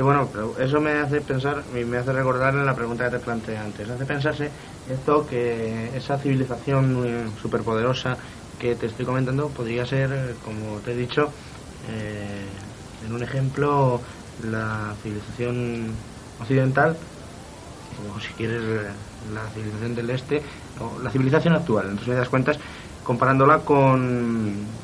Sí, 0.00 0.02
bueno, 0.02 0.30
pero 0.32 0.56
eso 0.56 0.80
me 0.80 0.92
hace 0.92 1.20
pensar 1.20 1.66
me 1.66 1.98
hace 1.98 2.12
recordar 2.14 2.54
la 2.54 2.74
pregunta 2.74 3.04
que 3.04 3.10
te 3.10 3.20
planteé 3.20 3.58
antes. 3.58 3.90
Hace 3.90 4.06
pensarse 4.06 4.54
esto 4.86 5.26
que 5.26 5.94
esa 5.94 6.16
civilización 6.18 7.36
superpoderosa 7.36 8.16
que 8.56 8.76
te 8.76 8.86
estoy 8.86 9.04
comentando 9.04 9.52
podría 9.52 9.84
ser, 9.84 10.38
como 10.38 10.80
te 10.80 10.92
he 10.92 10.94
dicho, 10.94 11.34
eh, 11.82 12.58
en 13.00 13.12
un 13.12 13.22
ejemplo 13.22 14.02
la 14.38 14.96
civilización 15.02 16.06
occidental, 16.38 17.00
o 17.98 18.18
si 18.20 18.34
quieres 18.34 18.62
la 19.20 19.50
civilización 19.50 19.94
del 19.94 20.10
este, 20.10 20.44
o 20.78 20.98
la 20.98 21.10
civilización 21.10 21.54
actual, 21.54 21.90
en 21.90 21.98
resumidas 21.98 22.28
cuentas, 22.30 22.58
comparándola 23.02 23.64
con, 23.64 24.79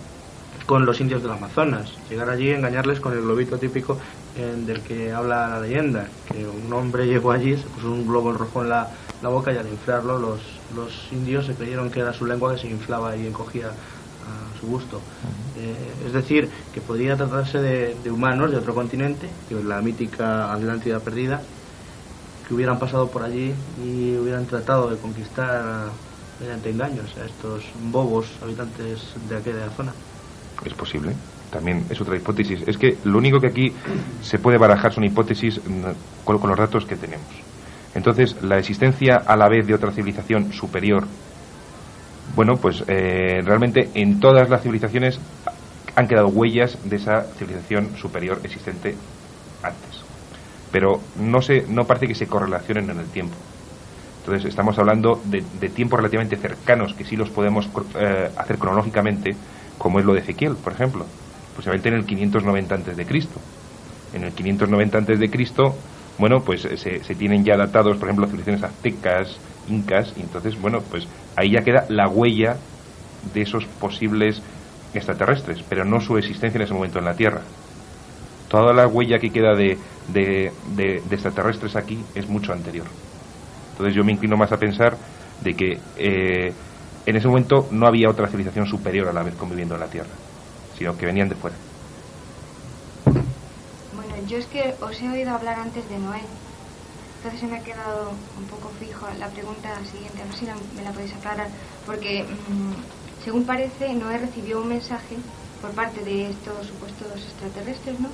con 0.67 0.85
los 0.85 1.01
indios 1.01 1.23
del 1.23 1.33
Amazonas. 1.33 1.93
Llegar 2.11 2.29
allí 2.29 2.49
y 2.49 2.53
engañarles 2.53 3.01
con 3.01 3.13
el 3.13 3.23
globito 3.23 3.57
típico 3.57 3.99
eh, 4.37 4.55
del 4.67 4.81
que 4.81 5.13
habla 5.13 5.49
la 5.49 5.61
leyenda, 5.61 6.09
que 6.31 6.47
un 6.47 6.73
hombre 6.73 7.07
llegó 7.07 7.31
allí, 7.31 7.57
se 7.57 7.63
puso 7.69 7.93
un 7.93 8.07
globo 8.07 8.33
rojo 8.33 8.63
en 8.63 8.71
la, 8.71 8.91
la 9.23 9.29
boca 9.29 9.53
y 9.53 9.57
al 9.57 9.69
inflarlo 9.69 10.19
los, 10.19 10.41
los 10.75 11.09
indios 11.13 11.47
se 11.47 11.55
creyeron 11.55 11.91
que 11.91 12.01
era 12.01 12.13
su 12.13 12.27
lengua 12.27 12.55
que 12.55 12.61
se 12.61 12.69
inflaba 12.69 13.17
y 13.17 13.27
encogía 13.27 13.69
a 13.69 14.61
su 14.61 14.67
gusto. 14.67 15.01
Eh, 15.57 15.75
es 16.07 16.13
decir, 16.13 16.51
que 16.75 16.81
podría 16.81 17.17
tratarse 17.17 17.59
de, 17.61 18.11
humanos 18.11 18.51
de 18.51 18.57
otro 18.57 18.75
continente, 18.75 19.29
que 19.49 19.59
es 19.59 19.65
la 19.65 19.81
mítica 19.81 20.53
Atlántida 20.53 20.99
perdida, 20.99 21.41
que 22.47 22.55
hubieran 22.55 22.79
pasado 22.79 23.09
por 23.09 23.23
allí 23.23 23.55
y 23.85 24.17
hubieran 24.17 24.47
tratado 24.47 24.91
de 24.91 24.97
conquistar 24.97 25.91
mediante 26.41 26.71
engaños 26.71 27.17
a 27.17 27.25
estos 27.25 27.65
bobos 27.91 28.27
habitantes 28.43 29.15
de 29.29 29.37
aquella 29.37 29.71
zona. 29.71 29.93
Es 30.65 30.75
posible. 30.75 31.13
También 31.51 31.85
es 31.91 32.01
otra 32.01 32.17
hipótesis. 32.17 32.63
Es 32.67 32.77
que 32.77 32.97
lo 33.05 33.19
único 33.19 33.41
que 33.41 33.49
aquí 33.49 33.73
se 34.21 34.39
puede 34.39 34.59
barajar 34.59 34.93
son 34.93 35.05
hipótesis 35.05 35.59
mm, 35.59 36.25
con, 36.25 36.41
los 36.41 36.59
datos 36.59 36.85
que 36.87 36.97
tenemos. 36.97 37.27
Entonces, 37.95 38.43
la 38.43 38.59
existencia 38.59 39.17
a 39.17 39.37
la 39.37 39.49
vez 39.49 39.67
de 39.67 39.75
otra 39.75 39.91
civilización 39.91 40.53
superior, 40.53 41.07
bueno, 42.35 42.57
pues 42.57 42.85
eh, 42.89 43.41
realmente 43.43 43.91
en 43.95 44.21
todas 44.21 44.51
las 44.51 44.63
civilizaciones 44.63 45.19
han 45.95 46.07
quedado 46.07 46.29
huellas 46.29 46.79
de 46.85 46.97
esa 46.97 47.23
civilización 47.39 47.97
superior 47.97 48.41
existente 48.45 48.95
antes. 49.63 50.03
Pero 50.71 51.01
no, 51.19 51.41
se, 51.41 51.63
no 51.69 51.85
parece 51.85 52.09
que 52.09 52.15
se 52.15 52.27
correlacionen 52.27 52.91
en 52.91 52.99
el 52.99 53.07
tiempo. 53.07 53.35
Entonces 54.19 54.45
estamos 54.47 54.77
hablando 54.79 55.23
de, 55.25 55.43
de 55.61 55.69
tiempos 55.69 55.99
relativamente 55.99 56.37
cercanos 56.37 56.93
que 56.95 57.05
sí 57.05 57.17
los 57.17 57.31
podemos 57.31 57.71
eh, 57.95 58.29
hacer 58.37 58.59
cronológicamente, 58.59 59.37
como 59.79 59.99
es 59.99 60.05
lo 60.05 60.15
de 60.15 60.21
Ezequiel, 60.21 60.57
por 60.57 60.73
ejemplo, 60.73 61.07
posiblemente 61.55 61.89
en 61.89 61.95
el 61.97 62.05
590 62.07 62.75
antes 62.75 62.97
de 62.97 63.07
Cristo. 63.07 63.41
En 64.13 64.25
el 64.25 64.33
590 64.33 64.99
antes 64.99 65.19
de 65.19 65.31
Cristo, 65.31 65.75
bueno, 66.19 66.41
pues 66.45 66.63
se, 66.63 67.05
se 67.05 67.15
tienen 67.15 67.45
ya 67.45 67.57
datados, 67.57 67.97
por 67.97 68.09
ejemplo, 68.09 68.27
civilizaciones 68.27 68.63
aztecas, 68.63 69.39
incas, 69.69 70.13
y 70.17 70.21
entonces, 70.21 70.61
bueno, 70.61 70.81
pues 70.91 71.07
ahí 71.37 71.53
ya 71.53 71.63
queda 71.63 71.87
la 71.89 72.09
huella 72.09 72.57
de 73.35 73.43
esos 73.43 73.65
posibles 73.81 74.41
extraterrestres, 74.95 75.63
pero 75.69 75.85
no 75.85 76.01
su 76.01 76.17
existencia 76.17 76.59
en 76.59 76.65
ese 76.65 76.75
momento 76.75 76.99
en 76.99 77.05
la 77.05 77.15
Tierra. 77.15 77.43
Toda 78.49 78.73
la 78.73 78.87
huella 78.87 79.19
que 79.19 79.31
queda 79.31 79.55
de, 79.55 79.77
de, 80.09 80.53
de, 80.75 81.03
de 81.09 81.15
extraterrestres 81.15 81.77
aquí 81.77 81.99
es 82.15 82.29
mucho 82.29 82.53
anterior. 82.53 82.87
Entonces 83.73 83.95
yo 83.95 84.05
me 84.05 84.13
inclino 84.13 84.37
más 84.37 84.53
a 84.53 84.57
pensar 84.57 84.97
de 85.43 85.55
que 85.55 85.79
eh, 85.99 86.53
en 87.07 87.15
ese 87.15 87.29
momento 87.29 87.69
no 87.71 87.87
había 87.87 88.11
otra 88.11 88.27
civilización 88.27 88.67
superior 88.67 89.09
a 89.09 89.13
la 89.13 89.23
vez 89.23 89.35
conviviendo 89.37 89.77
en 89.77 89.81
la 89.81 89.87
Tierra, 89.87 90.11
sino 90.77 90.97
que 90.99 91.07
venían 91.07 91.29
de 91.29 91.37
fuera. 91.37 91.57
Bueno, 93.95 94.15
yo 94.27 94.39
es 94.39 94.47
que 94.47 94.75
os 94.81 95.01
he 95.01 95.09
oído 95.09 95.31
hablar 95.31 95.61
antes 95.61 95.89
de 95.89 95.99
Noé. 95.99 96.21
Entonces 97.19 97.41
se 97.41 97.47
me 97.47 97.59
ha 97.59 97.63
quedado 97.63 98.11
un 98.37 98.45
poco 98.47 98.71
fijo 98.81 99.07
la 99.19 99.29
pregunta 99.29 99.71
siguiente, 99.91 100.21
a 100.21 100.25
ver 100.25 100.35
si 100.35 100.47
me 100.77 100.83
la 100.83 100.91
podéis 100.91 101.15
aclarar. 101.15 101.49
Porque, 101.87 102.25
mm, 102.25 103.25
según 103.25 103.47
parece, 103.47 103.95
Noé 103.95 104.19
recibió 104.19 104.61
un 104.61 104.69
mensaje 104.69 105.17
por 105.63 105.71
parte 105.71 106.03
de 106.05 106.31
estos 106.31 106.67
supuestos 106.67 107.23
extraterrestres, 107.23 108.01
¿no? 108.01 108.09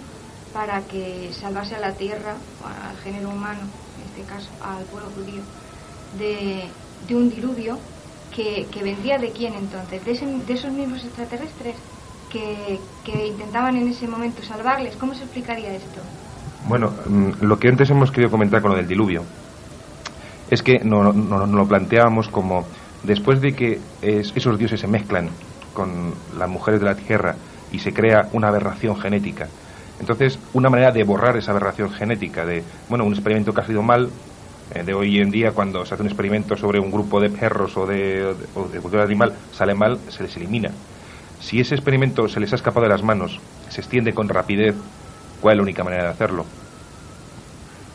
Para 0.53 0.83
que 0.83 1.33
salvase 1.33 1.77
a 1.77 1.81
la 1.81 1.95
tierra, 1.95 2.37
al 2.63 2.97
género 2.99 3.31
humano, 3.31 3.63
en 3.63 4.09
este 4.11 4.31
caso, 4.31 4.51
al 4.63 4.85
pueblo 4.85 5.09
judío, 5.17 5.43
de 6.19 6.71
un 7.17 7.31
diluvio 7.31 7.79
que, 8.35 8.67
que 8.71 8.83
vendría 8.83 9.19
de 9.19 9.31
quién 9.33 9.55
entonces? 9.55 10.05
De, 10.05 10.13
de 10.47 10.53
esos 10.53 10.73
mismos 10.73 11.05
extraterrestres 11.05 11.77
que, 12.31 12.81
que 13.05 13.27
intentaban 13.27 13.77
en 13.77 13.89
ese 13.89 14.07
momento 14.09 14.43
salvarles. 14.43 14.97
¿Cómo 14.97 15.15
se 15.15 15.25
explicaría 15.25 15.75
esto? 15.75 16.01
Bueno, 16.69 16.91
mm, 17.07 17.45
lo 17.45 17.59
que 17.59 17.69
antes 17.69 17.91
hemos 17.91 18.11
querido 18.11 18.31
comentar 18.31 18.63
con 18.63 18.71
lo 18.71 18.77
del 18.77 18.89
diluvio 18.89 19.23
es 20.51 20.63
que 20.63 20.79
no, 20.85 21.03
no- 21.13 21.47
nos 21.47 21.51
lo 21.51 21.67
planteábamos 21.67 22.29
como 22.29 22.65
después 23.05 23.41
de 23.41 23.53
que 23.55 23.79
es- 24.03 24.33
esos 24.37 24.59
dioses 24.59 24.81
se 24.81 24.87
mezclan 24.89 25.31
con 25.75 26.15
las 26.39 26.49
mujeres 26.49 26.81
de 26.81 26.87
la 26.87 26.95
tierra 26.95 27.35
y 27.73 27.79
se 27.79 27.93
crea 27.93 28.29
una 28.33 28.49
aberración 28.49 28.97
genética. 28.97 29.49
Entonces, 29.99 30.39
una 30.53 30.69
manera 30.69 30.91
de 30.91 31.05
borrar 31.05 31.37
esa 31.37 31.53
aberración 31.53 31.91
genética, 31.91 32.45
de, 32.45 32.63
bueno, 32.89 33.05
un 33.05 33.13
experimento 33.13 33.53
que 33.53 33.61
ha 33.61 33.67
sido 33.67 33.83
mal, 33.83 34.11
de 34.85 34.95
hoy 34.95 35.19
en 35.19 35.31
día 35.31 35.53
cuando 35.53 35.85
se 35.85 35.95
hace 35.95 36.03
un 36.03 36.09
experimento 36.09 36.57
sobre 36.57 36.81
un 36.81 36.91
grupo 36.91 37.21
de 37.21 37.29
perros 37.31 37.77
o 37.77 37.87
de, 37.87 38.35
o 38.55 38.69
de 38.69 38.81
cultura 38.81 39.05
animal, 39.05 39.35
sale 39.53 39.75
mal, 39.75 39.99
se 40.09 40.23
les 40.23 40.37
elimina. 40.37 40.71
Si 41.41 41.61
ese 41.61 41.75
experimento 41.75 42.27
se 42.29 42.41
les 42.41 42.53
ha 42.53 42.57
escapado 42.57 42.85
de 42.87 42.91
las 42.93 43.03
manos, 43.03 43.39
se 43.69 43.81
extiende 43.81 44.13
con 44.15 44.29
rapidez, 44.29 44.75
¿cuál 45.41 45.55
es 45.55 45.57
la 45.59 45.63
única 45.65 45.85
manera 45.85 46.05
de 46.05 46.09
hacerlo? 46.11 46.47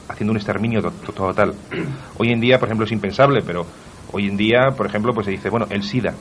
Haciendo 0.10 0.32
un 0.32 0.38
exterminio 0.38 0.82
to- 0.82 0.92
to- 0.92 1.12
total. 1.12 1.54
Hoy 2.18 2.30
en 2.32 2.40
día, 2.40 2.58
por 2.60 2.68
ejemplo, 2.68 2.86
es 2.86 2.92
impensable, 2.92 3.42
pero 3.46 3.66
hoy 4.14 4.28
en 4.28 4.38
día, 4.38 4.72
por 4.76 4.86
ejemplo, 4.88 5.14
pues 5.14 5.26
se 5.26 5.32
dice, 5.32 5.50
bueno, 5.50 5.66
el 5.70 5.84
SIDA. 5.84 6.14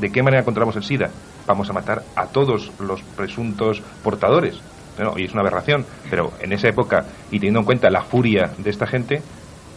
¿De 0.00 0.10
qué 0.10 0.22
manera 0.22 0.44
controlamos 0.44 0.76
el 0.76 0.84
SIDA? 0.84 1.10
Vamos 1.46 1.68
a 1.68 1.72
matar 1.72 2.02
a 2.14 2.26
todos 2.26 2.70
los 2.78 3.02
presuntos 3.02 3.82
portadores. 4.04 4.60
Bueno, 4.96 5.14
y 5.16 5.24
es 5.24 5.32
una 5.32 5.40
aberración, 5.42 5.84
pero 6.08 6.32
en 6.40 6.52
esa 6.52 6.68
época, 6.68 7.04
y 7.30 7.38
teniendo 7.38 7.60
en 7.60 7.66
cuenta 7.66 7.90
la 7.90 8.02
furia 8.02 8.52
de 8.58 8.70
esta 8.70 8.86
gente, 8.86 9.22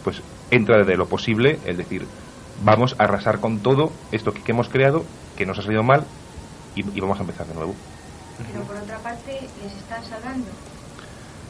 pues 0.04 0.22
entra 0.50 0.84
de 0.84 0.96
lo 0.96 1.06
posible, 1.06 1.58
es 1.64 1.76
decir, 1.76 2.06
vamos 2.62 2.94
a 2.98 3.04
arrasar 3.04 3.40
con 3.40 3.58
todo 3.60 3.90
esto 4.12 4.32
que, 4.32 4.42
que 4.42 4.52
hemos 4.52 4.68
creado, 4.68 5.04
que 5.36 5.46
nos 5.46 5.58
ha 5.58 5.62
salido 5.62 5.82
mal, 5.82 6.04
y, 6.76 6.80
y 6.96 7.00
vamos 7.00 7.18
a 7.18 7.22
empezar 7.22 7.46
de 7.46 7.54
nuevo. 7.54 7.74
Pero 8.52 8.64
por 8.64 8.76
otra 8.76 8.98
parte, 8.98 9.40
les 9.62 9.72
están 9.72 10.04
salvando. 10.04 10.46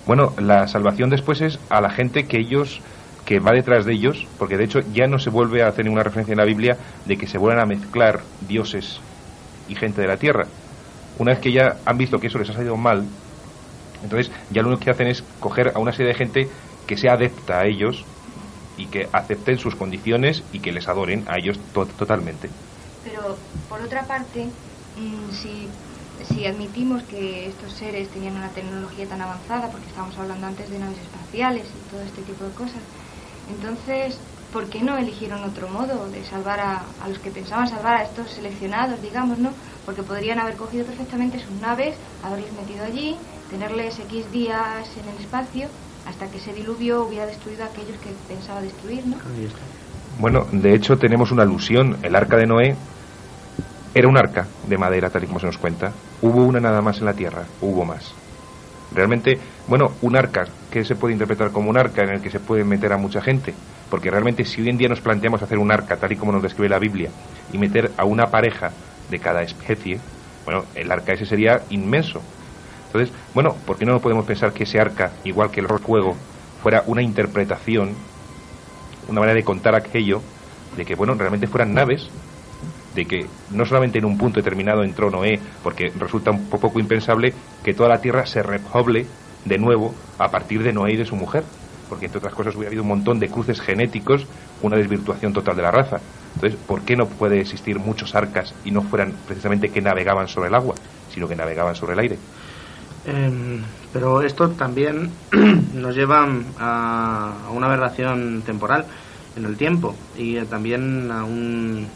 Bueno, 0.06 0.34
la 0.38 0.68
salvación 0.68 1.10
después 1.10 1.40
es 1.40 1.58
a 1.70 1.80
la 1.80 1.90
gente 1.90 2.26
que 2.26 2.38
ellos, 2.38 2.80
que 3.24 3.40
va 3.40 3.52
detrás 3.52 3.86
de 3.86 3.94
ellos, 3.94 4.26
porque 4.38 4.56
de 4.56 4.64
hecho 4.64 4.80
ya 4.92 5.06
no 5.06 5.18
se 5.18 5.30
vuelve 5.30 5.62
a 5.62 5.68
hacer 5.68 5.84
ninguna 5.84 6.02
referencia 6.02 6.32
en 6.32 6.38
la 6.38 6.44
Biblia 6.44 6.76
de 7.06 7.16
que 7.16 7.26
se 7.26 7.38
vuelvan 7.38 7.62
a 7.62 7.66
mezclar 7.66 8.20
dioses 8.46 9.00
y 9.68 9.74
gente 9.74 10.02
de 10.02 10.08
la 10.08 10.18
tierra. 10.18 10.46
Una 11.18 11.32
vez 11.32 11.40
que 11.40 11.52
ya 11.52 11.76
han 11.86 11.96
visto 11.96 12.18
que 12.18 12.26
eso 12.26 12.38
les 12.38 12.50
ha 12.50 12.52
salido 12.52 12.76
mal, 12.76 13.04
entonces 14.02 14.30
ya 14.50 14.60
lo 14.60 14.68
único 14.68 14.84
que 14.84 14.90
hacen 14.90 15.06
es 15.06 15.24
coger 15.40 15.72
a 15.74 15.78
una 15.78 15.92
serie 15.92 16.08
de 16.08 16.18
gente 16.18 16.48
que 16.86 16.98
sea 16.98 17.14
adepta 17.14 17.60
a 17.60 17.66
ellos 17.66 18.04
y 18.76 18.90
que 18.90 19.08
acepten 19.12 19.58
sus 19.58 19.76
condiciones 19.76 20.46
y 20.50 20.60
que 20.60 20.72
les 20.72 20.88
adoren 20.88 21.24
a 21.28 21.38
ellos 21.38 21.60
to- 21.72 21.86
totalmente. 21.86 22.52
Pero 23.02 23.22
por 23.68 23.80
otra 23.82 24.06
parte, 24.06 24.54
mm, 24.94 25.30
si, 25.30 25.54
si 26.28 26.46
admitimos 26.46 27.04
que 27.04 27.46
estos 27.46 27.74
seres 27.74 28.10
tenían 28.10 28.36
una 28.36 28.52
tecnología 28.52 29.08
tan 29.08 29.20
avanzada, 29.22 29.70
porque 29.70 29.88
estábamos 29.88 30.18
hablando 30.18 30.46
antes 30.46 30.70
de 30.70 30.78
naves 30.78 31.00
espaciales 31.00 31.74
y 31.74 31.84
todo 31.84 32.02
este 32.02 32.22
tipo 32.24 32.44
de 32.44 32.54
cosas, 32.54 32.84
entonces, 33.46 34.24
¿por 34.50 34.70
qué 34.70 34.82
no 34.82 34.96
eligieron 34.98 35.44
otro 35.44 35.68
modo 35.68 36.08
de 36.10 36.24
salvar 36.24 36.60
a, 36.60 36.94
a 36.98 37.08
los 37.08 37.18
que 37.20 37.30
pensaban 37.32 37.68
salvar 37.68 37.96
a 37.96 38.02
estos 38.04 38.30
seleccionados, 38.32 39.00
digamos, 39.02 39.38
¿no? 39.38 39.56
Porque 39.84 40.02
podrían 40.04 40.38
haber 40.40 40.56
cogido 40.56 40.86
perfectamente 40.86 41.38
sus 41.38 41.56
naves, 41.56 42.00
haberles 42.22 42.52
metido 42.52 42.84
allí, 42.84 43.20
tenerles 43.48 43.98
X 43.98 44.30
días 44.30 44.96
en 44.96 45.08
el 45.08 45.18
espacio, 45.18 45.72
hasta 46.06 46.30
que 46.30 46.38
ese 46.38 46.52
diluvio 46.52 47.04
hubiera 47.04 47.26
destruido 47.26 47.64
a 47.64 47.66
aquellos 47.66 47.96
que 47.98 48.10
pensaba 48.28 48.60
destruir, 48.60 49.06
¿no? 49.06 49.16
Bueno, 50.18 50.46
de 50.52 50.74
hecho 50.74 50.96
tenemos 50.96 51.32
una 51.32 51.42
alusión. 51.42 51.96
El 52.02 52.14
arca 52.14 52.36
de 52.36 52.46
Noé 52.46 52.76
era 53.94 54.08
un 54.08 54.16
arca 54.16 54.46
de 54.66 54.78
madera, 54.78 55.10
tal 55.10 55.24
y 55.24 55.26
como 55.26 55.40
se 55.40 55.46
nos 55.46 55.58
cuenta. 55.58 55.92
Hubo 56.22 56.44
una 56.44 56.60
nada 56.60 56.80
más 56.82 56.98
en 56.98 57.06
la 57.06 57.14
tierra, 57.14 57.44
hubo 57.60 57.84
más. 57.84 58.14
Realmente, 58.94 59.38
bueno, 59.66 59.92
un 60.02 60.16
arca, 60.16 60.44
¿qué 60.70 60.84
se 60.84 60.94
puede 60.94 61.14
interpretar 61.14 61.50
como 61.50 61.70
un 61.70 61.78
arca 61.78 62.02
en 62.02 62.10
el 62.10 62.20
que 62.20 62.30
se 62.30 62.38
puede 62.38 62.64
meter 62.64 62.92
a 62.92 62.96
mucha 62.96 63.20
gente? 63.20 63.54
Porque 63.90 64.10
realmente 64.10 64.44
si 64.44 64.60
hoy 64.60 64.68
en 64.68 64.78
día 64.78 64.88
nos 64.88 65.00
planteamos 65.00 65.42
hacer 65.42 65.58
un 65.58 65.72
arca, 65.72 65.96
tal 65.96 66.12
y 66.12 66.16
como 66.16 66.32
nos 66.32 66.42
describe 66.42 66.68
la 66.68 66.78
Biblia, 66.78 67.10
y 67.52 67.58
meter 67.58 67.90
a 67.96 68.04
una 68.04 68.26
pareja 68.26 68.70
de 69.10 69.18
cada 69.18 69.42
especie, 69.42 69.98
bueno, 70.44 70.64
el 70.74 70.90
arca 70.92 71.12
ese 71.12 71.26
sería 71.26 71.62
inmenso. 71.70 72.20
Entonces, 72.94 73.12
bueno, 73.34 73.56
¿por 73.66 73.76
qué 73.76 73.84
no 73.84 73.98
podemos 73.98 74.24
pensar 74.24 74.52
que 74.52 74.62
ese 74.62 74.78
arca, 74.78 75.10
igual 75.24 75.50
que 75.50 75.58
el 75.58 75.66
juego, 75.66 76.14
fuera 76.62 76.84
una 76.86 77.02
interpretación 77.02 77.90
una 79.08 79.20
manera 79.20 79.36
de 79.36 79.42
contar 79.44 79.74
aquello 79.74 80.22
de 80.76 80.84
que, 80.84 80.94
bueno, 80.94 81.14
realmente 81.14 81.48
fueran 81.48 81.74
naves, 81.74 82.08
de 82.94 83.04
que 83.04 83.26
no 83.50 83.66
solamente 83.66 83.98
en 83.98 84.04
un 84.04 84.16
punto 84.16 84.40
determinado 84.40 84.84
entró 84.84 85.10
Noé, 85.10 85.40
porque 85.62 85.90
resulta 85.98 86.30
un 86.30 86.48
po- 86.48 86.60
poco 86.60 86.78
impensable 86.78 87.34
que 87.64 87.74
toda 87.74 87.88
la 87.88 88.00
tierra 88.00 88.26
se 88.26 88.42
repoble 88.44 89.06
de 89.44 89.58
nuevo 89.58 89.92
a 90.18 90.30
partir 90.30 90.62
de 90.62 90.72
Noé 90.72 90.92
y 90.92 90.96
de 90.96 91.04
su 91.04 91.16
mujer, 91.16 91.42
porque 91.88 92.06
entre 92.06 92.18
otras 92.18 92.34
cosas 92.34 92.54
hubiera 92.54 92.68
habido 92.68 92.82
un 92.84 92.88
montón 92.88 93.18
de 93.18 93.28
cruces 93.28 93.60
genéticos, 93.60 94.26
una 94.62 94.76
desvirtuación 94.76 95.32
total 95.32 95.56
de 95.56 95.62
la 95.62 95.72
raza. 95.72 95.96
Entonces, 96.36 96.58
¿por 96.66 96.82
qué 96.82 96.96
no 96.96 97.06
puede 97.06 97.40
existir 97.40 97.78
muchos 97.78 98.14
arcas 98.14 98.54
y 98.64 98.70
no 98.70 98.82
fueran 98.82 99.12
precisamente 99.26 99.68
que 99.68 99.82
navegaban 99.82 100.28
sobre 100.28 100.48
el 100.48 100.54
agua, 100.54 100.74
sino 101.08 101.28
que 101.28 101.36
navegaban 101.36 101.74
sobre 101.74 101.92
el 101.94 101.98
aire? 101.98 102.16
Em, 103.06 103.60
pero 103.92 104.22
esto 104.22 104.50
también 104.50 105.10
nos 105.74 105.94
lleva 105.94 106.26
a, 106.58 107.32
una 107.52 107.66
aberración 107.66 108.42
temporal 108.46 108.86
en 109.36 109.44
el 109.44 109.56
tiempo 109.56 109.94
y 110.16 110.38
también 110.42 111.10
a 111.10 111.24
un, 111.24 111.86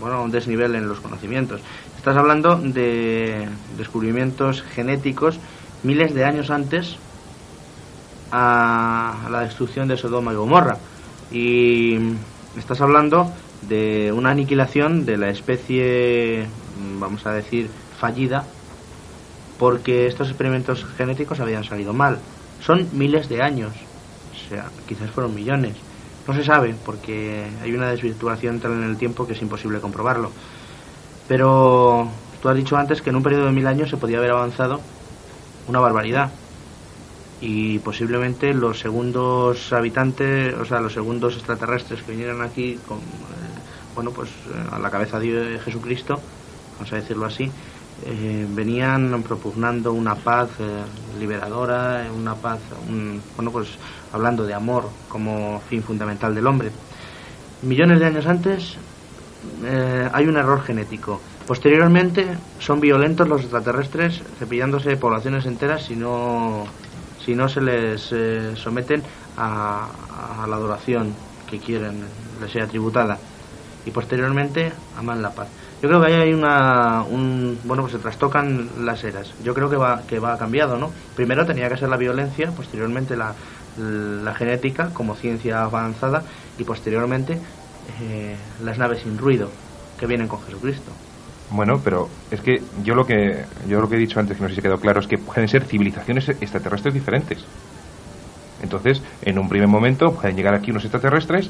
bueno, 0.00 0.16
a 0.16 0.22
un 0.22 0.30
desnivel 0.30 0.74
en 0.74 0.88
los 0.88 1.00
conocimientos. 1.00 1.60
Estás 1.96 2.16
hablando 2.16 2.56
de 2.56 3.48
descubrimientos 3.76 4.62
genéticos 4.62 5.38
miles 5.82 6.14
de 6.14 6.24
años 6.24 6.50
antes 6.50 6.96
a, 8.32 9.26
a 9.26 9.30
la 9.30 9.40
destrucción 9.42 9.86
de 9.86 9.96
Sodoma 9.96 10.32
y 10.32 10.36
Gomorra. 10.36 10.78
Y 11.30 11.98
estás 12.58 12.80
hablando 12.80 13.30
de 13.68 14.12
una 14.12 14.30
aniquilación 14.30 15.04
de 15.04 15.18
la 15.18 15.28
especie, 15.28 16.46
mm, 16.80 17.00
vamos 17.00 17.26
a 17.26 17.32
decir, 17.32 17.70
fallida 18.00 18.44
porque 19.58 20.06
estos 20.06 20.28
experimentos 20.28 20.84
genéticos 20.96 21.40
habían 21.40 21.64
salido 21.64 21.92
mal. 21.92 22.18
Son 22.60 22.88
miles 22.92 23.28
de 23.28 23.42
años, 23.42 23.72
o 24.32 24.48
sea, 24.48 24.70
quizás 24.86 25.10
fueron 25.10 25.34
millones, 25.34 25.74
No 26.26 26.34
se 26.34 26.44
sabe, 26.44 26.74
porque 26.84 27.46
hay 27.62 27.72
una 27.72 27.88
desvirtuación 27.88 28.60
tal 28.60 28.72
en 28.72 28.84
el 28.84 28.98
tiempo 28.98 29.26
que 29.26 29.32
es 29.32 29.40
imposible 29.40 29.80
comprobarlo. 29.80 30.30
Pero 31.26 32.06
tú 32.42 32.50
has 32.50 32.56
dicho 32.56 32.76
antes 32.76 33.00
que 33.00 33.08
en 33.10 33.16
un 33.16 33.22
periodo 33.22 33.46
de 33.46 33.52
mil 33.52 33.66
años 33.66 33.88
se 33.88 33.96
podía 33.96 34.18
haber 34.18 34.32
avanzado 34.32 34.80
una 35.68 35.80
barbaridad. 35.80 36.30
Y 37.40 37.78
posiblemente 37.78 38.52
los 38.52 38.80
segundos 38.80 39.72
habitantes, 39.72 40.54
o 40.54 40.64
sea, 40.64 40.80
los 40.80 40.92
segundos 40.92 41.34
extraterrestres 41.36 42.02
que 42.02 42.12
vinieran 42.12 42.42
aquí 42.42 42.78
con, 42.86 42.98
eh, 42.98 43.00
bueno, 43.94 44.10
pues 44.10 44.28
eh, 44.28 44.68
a 44.72 44.78
la 44.78 44.90
cabeza 44.90 45.18
de 45.20 45.58
Jesucristo, 45.64 46.20
vamos 46.76 46.92
a 46.92 46.96
decirlo 46.96 47.26
así, 47.26 47.50
eh, 48.06 48.46
venían 48.48 49.22
propugnando 49.22 49.92
una 49.92 50.14
paz 50.14 50.50
eh, 50.60 50.84
liberadora, 51.18 52.06
una 52.14 52.34
paz, 52.34 52.60
un- 52.88 53.20
bueno, 53.36 53.50
pues 53.50 53.68
hablando 54.12 54.44
de 54.44 54.54
amor 54.54 54.88
como 55.08 55.60
fin 55.68 55.82
fundamental 55.82 56.34
del 56.34 56.46
hombre. 56.46 56.70
Millones 57.62 57.98
de 58.00 58.06
años 58.06 58.26
antes 58.26 58.76
eh, 59.64 60.08
hay 60.12 60.26
un 60.26 60.36
error 60.36 60.62
genético. 60.62 61.20
Posteriormente 61.46 62.36
son 62.58 62.80
violentos 62.80 63.28
los 63.28 63.40
extraterrestres, 63.42 64.22
cepillándose 64.38 64.96
poblaciones 64.96 65.46
enteras 65.46 65.84
si 65.84 65.96
no, 65.96 66.64
si 67.24 67.34
no 67.34 67.48
se 67.48 67.60
les 67.60 68.12
eh, 68.12 68.54
someten 68.56 69.02
a 69.36 70.46
la 70.48 70.56
adoración 70.56 71.14
que 71.48 71.58
quieren 71.58 72.04
les 72.40 72.50
sea 72.52 72.66
tributada. 72.66 73.18
Y 73.86 73.90
posteriormente 73.90 74.72
aman 74.98 75.22
la 75.22 75.30
paz. 75.30 75.48
Yo 75.80 75.88
creo 75.88 76.00
que 76.00 76.06
ahí 76.08 76.20
hay 76.20 76.32
una, 76.32 77.02
un, 77.02 77.58
bueno, 77.64 77.82
pues 77.82 77.92
se 77.92 78.00
trastocan 78.00 78.68
las 78.84 79.04
eras. 79.04 79.32
Yo 79.44 79.54
creo 79.54 79.70
que 79.70 79.76
va, 79.76 80.02
que 80.08 80.18
va 80.18 80.36
cambiado, 80.36 80.76
¿no? 80.76 80.90
Primero 81.14 81.46
tenía 81.46 81.68
que 81.68 81.76
ser 81.76 81.88
la 81.88 81.96
violencia, 81.96 82.50
posteriormente 82.50 83.16
la, 83.16 83.32
la 83.78 84.34
genética 84.34 84.90
como 84.92 85.14
ciencia 85.14 85.62
avanzada 85.62 86.24
y 86.58 86.64
posteriormente 86.64 87.38
eh, 88.02 88.36
las 88.64 88.78
naves 88.78 89.02
sin 89.02 89.16
ruido 89.18 89.50
que 89.98 90.06
vienen 90.06 90.28
con 90.28 90.42
Jesucristo. 90.42 90.90
Bueno, 91.50 91.80
pero 91.82 92.08
es 92.30 92.40
que 92.40 92.60
yo 92.84 92.94
lo 92.94 93.06
que 93.06 93.44
yo 93.68 93.80
lo 93.80 93.88
que 93.88 93.96
he 93.96 93.98
dicho 93.98 94.20
antes, 94.20 94.36
que 94.36 94.42
no 94.42 94.48
sé 94.48 94.56
si 94.56 94.62
quedó 94.62 94.78
claro, 94.78 95.00
es 95.00 95.06
que 95.06 95.16
pueden 95.16 95.48
ser 95.48 95.64
civilizaciones 95.64 96.28
extraterrestres 96.28 96.92
diferentes. 96.92 97.44
Entonces, 98.62 99.00
en 99.22 99.38
un 99.38 99.48
primer 99.48 99.68
momento 99.68 100.12
pueden 100.12 100.36
llegar 100.36 100.54
aquí 100.54 100.70
unos 100.70 100.84
extraterrestres 100.84 101.48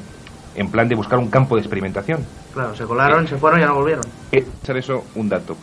en 0.59 0.69
plan 0.69 0.87
de 0.89 0.95
buscar 0.95 1.17
un 1.19 1.29
campo 1.29 1.55
de 1.55 1.61
experimentación. 1.61 2.19
Claro, 2.53 2.75
se 2.75 2.83
colaron, 2.83 3.27
se 3.27 3.37
fueron 3.37 3.59
y 3.59 3.61
ya 3.63 3.67
no 3.69 3.75
volvieron. 3.75 4.03
Eh, 4.31 4.45
echar 4.61 4.77
eso 4.77 5.05
un 5.15 5.29
dato. 5.29 5.55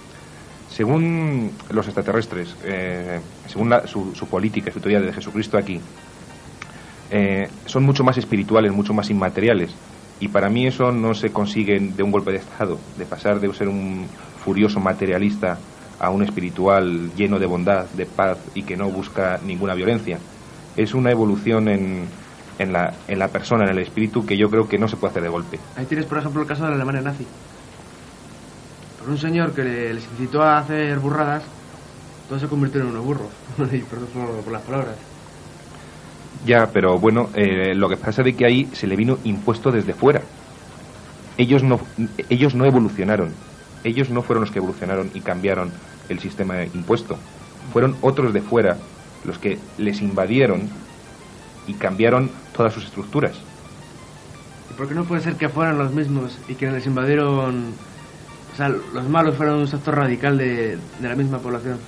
Según 0.71 1.53
los 1.71 1.87
extraterrestres, 1.87 2.57
eh, 2.65 3.21
según 3.47 3.69
la- 3.71 3.87
su, 3.87 4.15
su 4.15 4.27
política 4.27 4.73
su 4.73 4.81
teoría 4.81 5.01
de 5.01 5.13
Jesucristo 5.13 5.57
aquí, 5.59 5.81
eh, 7.11 7.49
son 7.67 7.85
mucho 7.85 8.05
más 8.05 8.19
espirituales, 8.19 8.73
mucho 8.73 8.93
más 8.95 9.11
inmateriales. 9.11 9.75
Y 10.19 10.29
para 10.29 10.49
mí 10.49 10.67
eso 10.67 10.93
no 10.93 11.15
se 11.15 11.31
consigue 11.31 11.79
de 11.79 12.03
un 12.03 12.11
golpe 12.11 12.33
de 12.33 12.39
Estado, 12.39 12.79
de 12.97 13.05
pasar 13.05 13.39
de 13.39 13.53
ser 13.53 13.69
un 13.69 14.07
furioso 14.45 14.81
materialista 14.81 15.59
a 16.01 16.11
un 16.11 16.23
espiritual 16.23 17.11
lleno 17.17 17.39
de 17.39 17.47
bondad, 17.47 17.87
de 17.91 18.07
paz 18.07 18.39
y 18.55 18.63
que 18.63 18.77
no 18.77 18.89
busca 18.89 19.39
ninguna 19.45 19.75
violencia. 19.75 20.19
Es 20.77 20.95
una 20.95 21.11
evolución 21.11 21.69
en, 21.69 22.07
en, 22.59 22.73
la, 22.73 22.95
en 23.09 23.19
la 23.19 23.29
persona, 23.29 23.65
en 23.65 23.71
el 23.71 23.79
espíritu, 23.81 24.25
que 24.25 24.37
yo 24.37 24.49
creo 24.49 24.69
que 24.69 24.79
no 24.79 24.89
se 24.89 24.97
puede 24.97 25.11
hacer 25.13 25.23
de 25.23 25.29
golpe. 25.29 25.59
Ahí 25.77 25.87
tienes, 25.87 26.07
por 26.07 26.19
ejemplo, 26.19 26.43
el 26.43 26.49
caso 26.49 26.65
de 26.65 26.71
la 26.71 26.77
Alemania 26.77 27.03
nazi. 27.03 27.27
Por 29.01 29.11
un 29.11 29.19
señor 29.19 29.53
que 29.53 29.63
le- 29.63 29.95
les 29.95 30.05
incitó 30.05 30.43
a 30.43 30.59
hacer 30.59 30.99
burradas, 30.99 31.43
todos 32.29 32.43
se 32.43 32.49
convirtieron 32.49 32.89
en 32.89 32.95
unos 32.95 33.07
burros. 33.07 33.29
y 33.73 33.79
perdón 33.79 34.09
por, 34.15 34.31
por 34.43 34.53
las 34.53 34.63
palabras. 34.63 34.97
Ya, 36.45 36.67
pero 36.73 36.99
bueno, 36.99 37.29
eh, 37.35 37.75
lo 37.75 37.89
que 37.89 37.97
pasa 37.97 38.23
de 38.23 38.35
que 38.35 38.47
ahí 38.47 38.69
se 38.73 38.87
le 38.87 38.97
vino 38.97 39.19
impuesto 39.25 39.71
desde 39.71 39.95
fuera. 39.95 40.23
Ellos 41.39 41.63
no, 41.63 41.81
ellos 42.29 42.55
no 42.55 42.65
evolucionaron. 42.65 43.31
Ellos 43.85 44.11
no 44.11 44.23
fueron 44.23 44.43
los 44.43 44.51
que 44.51 44.59
evolucionaron 44.59 45.11
y 45.15 45.21
cambiaron 45.21 45.71
el 46.09 46.19
sistema 46.19 46.65
impuesto. 46.65 47.17
Fueron 47.73 47.97
otros 48.01 48.33
de 48.33 48.41
fuera 48.43 48.77
los 49.25 49.39
que 49.39 49.59
les 49.79 50.01
invadieron 50.01 50.69
y 51.67 51.75
cambiaron 51.75 52.31
todas 52.57 52.73
sus 52.73 52.85
estructuras. 52.85 53.37
¿Y 54.71 54.75
por 54.75 54.89
qué 54.89 54.95
no 54.95 55.05
puede 55.05 55.23
ser 55.23 55.35
que 55.37 55.49
fueran 55.49 55.79
los 55.79 55.93
mismos 55.93 56.39
y 56.49 56.55
que 56.55 56.71
les 56.71 56.87
invadieron... 56.87 57.73
O 58.53 58.57
sea, 58.57 58.69
los 58.69 59.09
malos 59.09 59.37
fueran 59.37 59.57
un 59.57 59.69
sector 59.69 59.95
radical 59.97 60.39
de, 60.39 60.79
de 61.01 61.09
la 61.09 61.15
misma 61.15 61.39
población? 61.39 61.79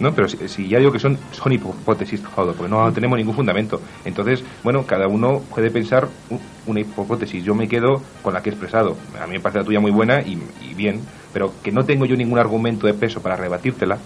No, 0.00 0.14
pero 0.14 0.28
si, 0.28 0.48
si 0.48 0.66
ya 0.66 0.78
digo 0.78 0.90
que 0.92 0.98
son, 0.98 1.18
son 1.30 1.52
hipótesis, 1.52 2.22
joder, 2.34 2.54
porque 2.54 2.70
no 2.70 2.90
tenemos 2.92 3.18
ningún 3.18 3.34
fundamento. 3.34 3.80
Entonces, 4.04 4.42
bueno, 4.64 4.86
cada 4.86 5.06
uno 5.06 5.40
puede 5.50 5.70
pensar 5.70 6.08
una 6.66 6.80
hipótesis. 6.80 7.44
Yo 7.44 7.54
me 7.54 7.68
quedo 7.68 8.02
con 8.22 8.32
la 8.32 8.42
que 8.42 8.48
he 8.48 8.52
expresado. 8.52 8.96
A 9.22 9.26
mí 9.26 9.34
me 9.34 9.40
parece 9.40 9.58
la 9.58 9.64
tuya 9.64 9.80
muy 9.80 9.90
buena 9.90 10.22
y, 10.22 10.42
y 10.62 10.74
bien, 10.74 11.00
pero 11.34 11.52
que 11.62 11.70
no 11.70 11.84
tengo 11.84 12.06
yo 12.06 12.16
ningún 12.16 12.38
argumento 12.38 12.86
de 12.86 12.94
peso 12.94 13.20
para 13.20 13.36
rebatírtela, 13.36 13.98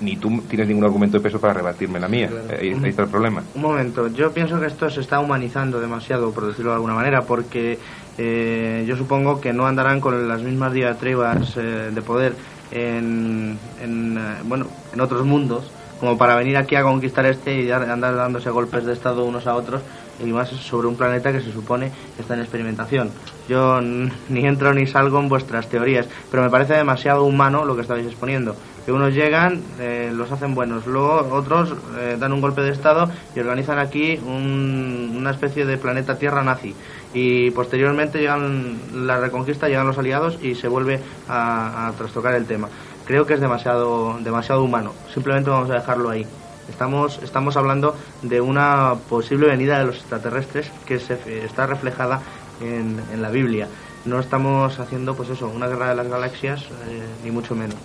ni 0.00 0.16
tú 0.16 0.42
tienes 0.48 0.66
ningún 0.66 0.84
argumento 0.84 1.18
de 1.18 1.22
peso 1.22 1.38
para 1.38 1.52
rebatirme 1.54 2.00
la 2.00 2.08
mía. 2.08 2.30
Ahí, 2.58 2.72
ahí 2.84 2.90
está 2.90 3.02
el 3.02 3.08
problema. 3.08 3.42
Un 3.54 3.62
momento, 3.62 4.08
yo 4.08 4.32
pienso 4.32 4.58
que 4.58 4.66
esto 4.66 4.88
se 4.90 5.00
está 5.00 5.20
humanizando 5.20 5.80
demasiado, 5.80 6.30
por 6.32 6.46
decirlo 6.46 6.70
de 6.70 6.76
alguna 6.76 6.94
manera, 6.94 7.22
porque 7.22 7.78
eh, 8.18 8.84
yo 8.88 8.96
supongo 8.96 9.40
que 9.40 9.52
no 9.52 9.66
andarán 9.66 10.00
con 10.00 10.26
las 10.28 10.42
mismas 10.42 10.72
diatribas 10.72 11.56
eh, 11.56 11.90
de 11.92 12.02
poder 12.02 12.34
en, 12.72 13.58
en, 13.82 14.18
eh, 14.18 14.20
bueno, 14.44 14.66
en 14.92 15.00
otros 15.00 15.24
mundos, 15.24 15.70
como 15.98 16.16
para 16.16 16.34
venir 16.36 16.56
aquí 16.56 16.76
a 16.76 16.82
conquistar 16.82 17.26
este 17.26 17.54
y 17.60 17.66
dar- 17.66 17.90
andar 17.90 18.16
dándose 18.16 18.48
golpes 18.50 18.86
de 18.86 18.92
estado 18.94 19.24
unos 19.24 19.46
a 19.46 19.54
otros, 19.54 19.82
y 20.22 20.32
más 20.32 20.48
sobre 20.50 20.86
un 20.86 20.96
planeta 20.96 21.32
que 21.32 21.40
se 21.40 21.50
supone 21.50 21.90
que 22.14 22.22
está 22.22 22.34
en 22.34 22.40
experimentación. 22.40 23.10
Yo 23.48 23.80
ni 23.80 24.46
entro 24.46 24.72
ni 24.74 24.86
salgo 24.86 25.18
en 25.18 25.28
vuestras 25.30 25.66
teorías, 25.68 26.06
pero 26.30 26.42
me 26.42 26.50
parece 26.50 26.74
demasiado 26.74 27.24
humano 27.24 27.64
lo 27.64 27.74
que 27.74 27.82
estáis 27.82 28.06
exponiendo. 28.06 28.54
Que 28.84 28.92
unos 28.92 29.12
llegan, 29.14 29.62
eh, 29.78 30.10
los 30.14 30.32
hacen 30.32 30.54
buenos, 30.54 30.86
luego 30.86 31.28
otros 31.32 31.74
eh, 31.98 32.16
dan 32.18 32.32
un 32.32 32.40
golpe 32.40 32.62
de 32.62 32.70
estado 32.70 33.10
y 33.36 33.40
organizan 33.40 33.78
aquí 33.78 34.18
un- 34.26 35.14
una 35.16 35.30
especie 35.30 35.66
de 35.66 35.76
planeta 35.76 36.18
Tierra 36.18 36.42
nazi. 36.42 36.74
Y 37.12 37.50
posteriormente 37.50 38.18
llegan 38.20 38.78
la 39.06 39.18
reconquista, 39.18 39.68
llegan 39.68 39.86
los 39.86 39.98
aliados 39.98 40.38
y 40.42 40.54
se 40.54 40.68
vuelve 40.68 41.00
a, 41.28 41.88
a 41.88 41.92
trastocar 41.92 42.34
el 42.34 42.46
tema. 42.46 42.68
Creo 43.06 43.26
que 43.26 43.34
es 43.34 43.40
demasiado, 43.40 44.18
demasiado 44.22 44.62
humano. 44.62 44.92
Simplemente 45.12 45.50
vamos 45.50 45.68
a 45.70 45.74
dejarlo 45.74 46.08
ahí. 46.10 46.24
Estamos, 46.68 47.18
estamos 47.22 47.56
hablando 47.56 47.96
de 48.22 48.40
una 48.40 48.94
posible 49.08 49.48
venida 49.48 49.78
de 49.80 49.86
los 49.86 49.96
extraterrestres 49.96 50.70
que 50.86 51.00
se 51.00 51.44
está 51.44 51.66
reflejada 51.66 52.20
en, 52.60 53.00
en 53.12 53.20
la 53.22 53.30
Biblia. 53.30 53.66
No 54.04 54.20
estamos 54.20 54.78
haciendo, 54.78 55.14
pues 55.16 55.30
eso, 55.30 55.48
una 55.48 55.66
guerra 55.66 55.88
de 55.88 55.96
las 55.96 56.06
galaxias, 56.08 56.62
eh, 56.88 57.02
ni 57.24 57.30
mucho 57.32 57.56
menos. 57.56 57.76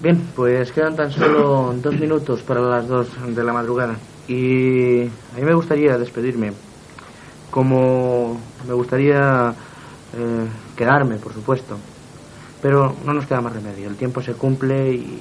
Bien, 0.00 0.16
pues 0.36 0.70
quedan 0.70 0.94
tan 0.94 1.10
solo 1.10 1.74
dos 1.82 1.98
minutos 1.98 2.42
para 2.42 2.60
las 2.60 2.86
dos 2.86 3.08
de 3.34 3.42
la 3.42 3.52
madrugada. 3.52 3.96
Y 4.28 5.02
a 5.02 5.36
mí 5.36 5.42
me 5.42 5.54
gustaría 5.54 5.98
despedirme. 5.98 6.52
Como 7.50 8.40
me 8.68 8.74
gustaría 8.74 9.52
eh, 10.16 10.46
quedarme, 10.76 11.16
por 11.16 11.34
supuesto. 11.34 11.76
Pero 12.62 12.94
no 13.04 13.12
nos 13.12 13.26
queda 13.26 13.40
más 13.40 13.52
remedio. 13.52 13.88
El 13.88 13.96
tiempo 13.96 14.22
se 14.22 14.34
cumple 14.34 14.92
y 14.92 15.20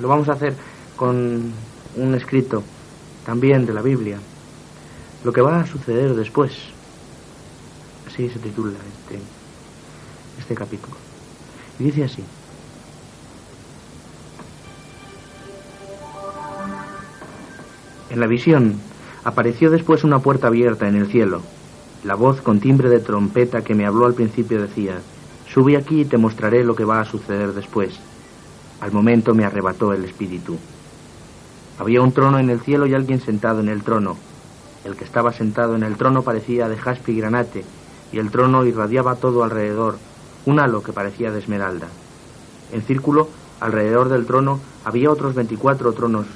lo 0.00 0.08
vamos 0.08 0.30
a 0.30 0.32
hacer 0.32 0.54
con 0.96 1.52
un 1.96 2.14
escrito 2.14 2.62
también 3.26 3.66
de 3.66 3.74
la 3.74 3.82
Biblia. 3.82 4.16
Lo 5.24 5.30
que 5.30 5.42
va 5.42 5.60
a 5.60 5.66
suceder 5.66 6.14
después. 6.14 6.52
Así 8.06 8.30
se 8.30 8.38
titula 8.38 8.70
este, 8.70 9.20
este 10.38 10.54
capítulo. 10.54 10.96
Y 11.78 11.84
dice 11.84 12.04
así. 12.04 12.24
En 18.10 18.18
la 18.18 18.26
visión 18.26 18.74
apareció 19.22 19.70
después 19.70 20.02
una 20.02 20.18
puerta 20.18 20.48
abierta 20.48 20.88
en 20.88 20.96
el 20.96 21.06
cielo. 21.06 21.42
La 22.02 22.16
voz 22.16 22.40
con 22.40 22.58
timbre 22.58 22.88
de 22.88 22.98
trompeta 22.98 23.62
que 23.62 23.76
me 23.76 23.86
habló 23.86 24.06
al 24.06 24.14
principio 24.14 24.60
decía, 24.60 25.00
Sube 25.46 25.76
aquí 25.76 26.00
y 26.00 26.04
te 26.04 26.16
mostraré 26.16 26.64
lo 26.64 26.74
que 26.74 26.84
va 26.84 27.00
a 27.00 27.04
suceder 27.04 27.52
después. 27.52 27.98
Al 28.80 28.90
momento 28.90 29.34
me 29.34 29.44
arrebató 29.44 29.92
el 29.92 30.04
espíritu. 30.04 30.58
Había 31.78 32.02
un 32.02 32.12
trono 32.12 32.38
en 32.38 32.50
el 32.50 32.60
cielo 32.60 32.86
y 32.86 32.94
alguien 32.94 33.20
sentado 33.20 33.60
en 33.60 33.68
el 33.68 33.82
trono. 33.82 34.16
El 34.84 34.96
que 34.96 35.04
estaba 35.04 35.32
sentado 35.32 35.76
en 35.76 35.82
el 35.82 35.96
trono 35.96 36.22
parecía 36.22 36.68
de 36.68 36.78
jaspe 36.78 37.12
y 37.12 37.16
granate, 37.20 37.64
y 38.12 38.18
el 38.18 38.30
trono 38.30 38.64
irradiaba 38.64 39.16
todo 39.16 39.44
alrededor, 39.44 39.98
un 40.46 40.58
halo 40.58 40.82
que 40.82 40.92
parecía 40.92 41.30
de 41.30 41.38
esmeralda. 41.38 41.88
En 42.72 42.82
círculo, 42.82 43.28
alrededor 43.60 44.08
del 44.08 44.26
trono, 44.26 44.58
había 44.84 45.10
otros 45.10 45.34
veinticuatro 45.34 45.92
tronos, 45.92 46.26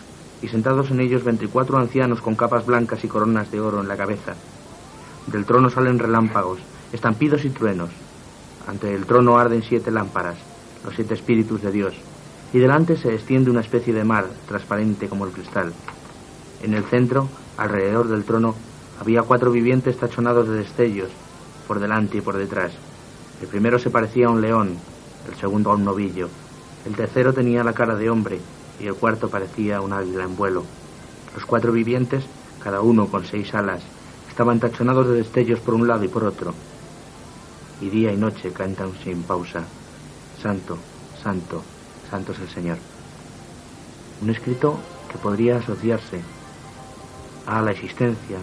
y 0.45 0.49
sentados 0.49 0.91
en 0.91 1.01
ellos 1.01 1.25
veinticuatro 1.25 1.79
ancianos 1.79 2.21
con 2.21 2.37
capas 2.37 2.67
blancas 2.67 3.03
y 3.03 3.09
coronas 3.09 3.51
de 3.51 3.61
oro 3.61 3.81
en 3.81 3.89
la 3.89 3.97
cabeza. 3.97 4.35
Del 5.27 5.47
trono 5.47 5.71
salen 5.71 5.99
relámpagos, 5.99 6.59
estampidos 6.93 7.47
y 7.47 7.49
truenos. 7.49 7.89
Ante 8.69 8.95
el 8.95 9.07
trono 9.07 9.39
arden 9.39 9.63
siete 9.63 9.91
lámparas, 9.91 10.37
los 10.85 10.95
siete 10.95 11.15
espíritus 11.15 11.63
de 11.63 11.73
Dios, 11.73 11.95
y 12.53 12.59
delante 12.59 12.99
se 12.99 13.15
extiende 13.15 13.51
una 13.51 13.63
especie 13.63 13.95
de 13.95 14.05
mar, 14.05 14.27
transparente 14.47 15.09
como 15.09 15.25
el 15.25 15.33
cristal. 15.33 15.73
En 16.63 16.75
el 16.75 16.85
centro, 16.85 17.27
alrededor 17.57 18.09
del 18.09 18.25
trono, 18.25 18.55
Había 19.01 19.23
cuatro 19.23 19.51
vivientes 19.51 19.97
tachonados 19.97 20.49
de 20.49 20.59
destellos, 20.59 21.11
por 21.67 21.81
delante 21.81 22.19
y 22.19 22.21
por 22.21 22.37
detrás. 22.37 22.71
El 23.43 23.49
primero 23.49 23.81
se 23.81 23.91
parecía 23.91 24.29
a 24.29 24.31
un 24.31 24.41
león, 24.41 24.77
el 25.29 25.35
segundo 25.35 25.73
a 25.73 25.75
un 25.75 25.85
novillo, 25.85 26.29
el 26.87 26.95
tercero 26.95 27.33
tenía 27.33 27.65
la 27.65 27.73
cara 27.73 27.97
de 27.97 28.09
hombre 28.09 28.39
y 28.81 28.87
el 28.87 28.95
cuarto 28.95 29.29
parecía 29.29 29.81
un 29.81 29.93
águila 29.93 30.25
en 30.25 30.37
vuelo. 30.37 30.65
Los 31.35 31.45
cuatro 31.47 31.73
vivientes, 31.73 32.25
cada 32.63 32.81
uno 32.81 33.09
con 33.09 33.25
seis 33.25 33.55
alas, 33.55 33.83
estaban 34.29 34.61
tachonados 34.61 35.09
de 35.09 35.15
destellos 35.15 35.61
por 35.61 35.75
un 35.75 35.87
lado 35.87 36.05
y 36.05 36.09
por 36.09 36.25
otro. 36.25 36.55
Y 37.81 37.89
día 37.89 38.13
y 38.13 38.17
noche 38.17 38.53
cantan 38.53 38.93
sin 39.03 39.23
pausa. 39.23 39.65
Santo, 40.41 40.79
santo, 41.23 41.63
santo 42.11 42.33
es 42.33 42.41
el 42.41 42.49
Señor. 42.49 42.79
Un 44.23 44.31
escrito 44.31 44.79
que 45.11 45.19
podría 45.19 45.59
asociarse 45.59 46.21
a 47.47 47.63
la 47.63 47.73
existencia 47.73 48.39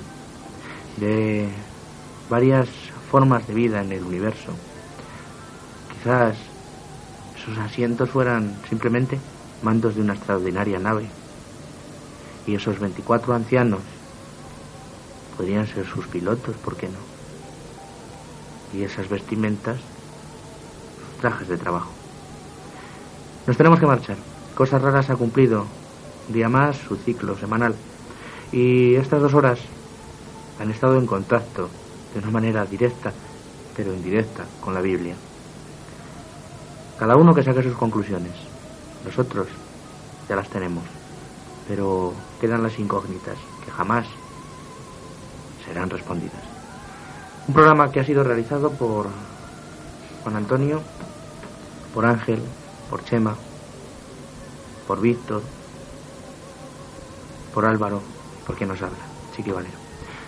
de 0.98 1.50
varias 2.30 2.70
formas 3.10 3.48
de 3.48 3.54
vida 3.54 3.82
en 3.82 3.92
el 3.92 4.04
universo. 4.04 4.54
Quizás 5.92 6.38
esos 7.38 7.58
asientos 7.58 8.10
fueran 8.10 8.56
simplemente 8.70 9.20
mandos 9.62 9.96
de 9.96 10.02
una 10.02 10.14
extraordinaria 10.14 10.80
nave. 10.80 11.08
Y 12.48 12.56
esos 12.56 12.80
24 12.80 13.34
ancianos 13.34 13.82
podrían 15.38 15.68
ser 15.68 15.86
sus 15.86 16.08
pilotos, 16.08 16.56
¿por 16.58 16.76
qué 16.76 16.88
no? 16.88 17.00
Y 18.78 18.84
esas 18.84 19.10
vestimentas, 19.10 19.78
sus 19.78 21.22
trajes 21.22 21.48
de 21.48 21.58
trabajo. 21.58 21.92
Nos 23.48 23.58
tenemos 23.58 23.80
que 23.80 23.86
marchar. 23.86 24.18
Cosas 24.56 24.82
raras 24.82 25.10
ha 25.10 25.16
cumplido 25.16 25.66
día 26.28 26.50
más 26.50 26.78
su 26.78 26.96
ciclo 26.96 27.38
semanal. 27.38 27.76
Y 28.52 28.96
estas 28.96 29.22
dos 29.22 29.34
horas 29.34 29.60
han 30.60 30.72
estado 30.72 30.98
en 31.00 31.08
contacto 31.08 31.70
de 32.14 32.20
una 32.20 32.30
manera 32.30 32.66
directa, 32.66 33.12
pero 33.76 33.94
indirecta, 33.94 34.46
con 34.60 34.74
la 34.74 34.82
Biblia. 34.82 35.16
Cada 37.00 37.16
uno 37.16 37.34
que 37.34 37.44
saque 37.44 37.64
sus 37.64 37.76
conclusiones. 37.76 38.51
Nosotros 39.06 39.48
ya 40.30 40.36
las 40.36 40.50
tenemos, 40.50 40.84
pero 41.68 42.14
quedan 42.40 42.64
las 42.64 42.78
incógnitas 42.80 43.38
que 43.66 43.72
jamás 43.72 44.06
serán 45.66 45.90
respondidas. 45.90 46.44
Un 47.48 47.54
programa 47.54 47.92
que 47.92 48.00
ha 48.00 48.06
sido 48.06 48.24
realizado 48.24 48.72
por 48.72 49.08
Juan 50.24 50.36
Antonio, 50.36 50.82
por 51.94 52.06
Ángel, 52.06 52.42
por 52.90 53.04
Chema, 53.04 53.36
por 54.88 55.02
Víctor, 55.02 55.42
por 57.54 57.66
Álvaro, 57.66 58.02
por 58.46 58.56
quien 58.56 58.70
nos 58.70 58.82
habla, 58.82 58.98
Chiqui 59.36 59.52
Valero. 59.52 59.78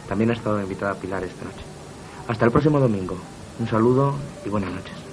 También 0.08 0.32
ha 0.32 0.34
estado 0.34 0.62
invitada 0.62 0.95
Pilar 0.95 1.24
esta 1.24 1.45
noche. 1.45 1.64
Hasta 2.28 2.45
el 2.45 2.52
próximo 2.52 2.80
domingo. 2.80 3.18
Un 3.60 3.68
saludo 3.68 4.16
y 4.45 4.50
buenas 4.50 4.72
noches. 4.72 5.04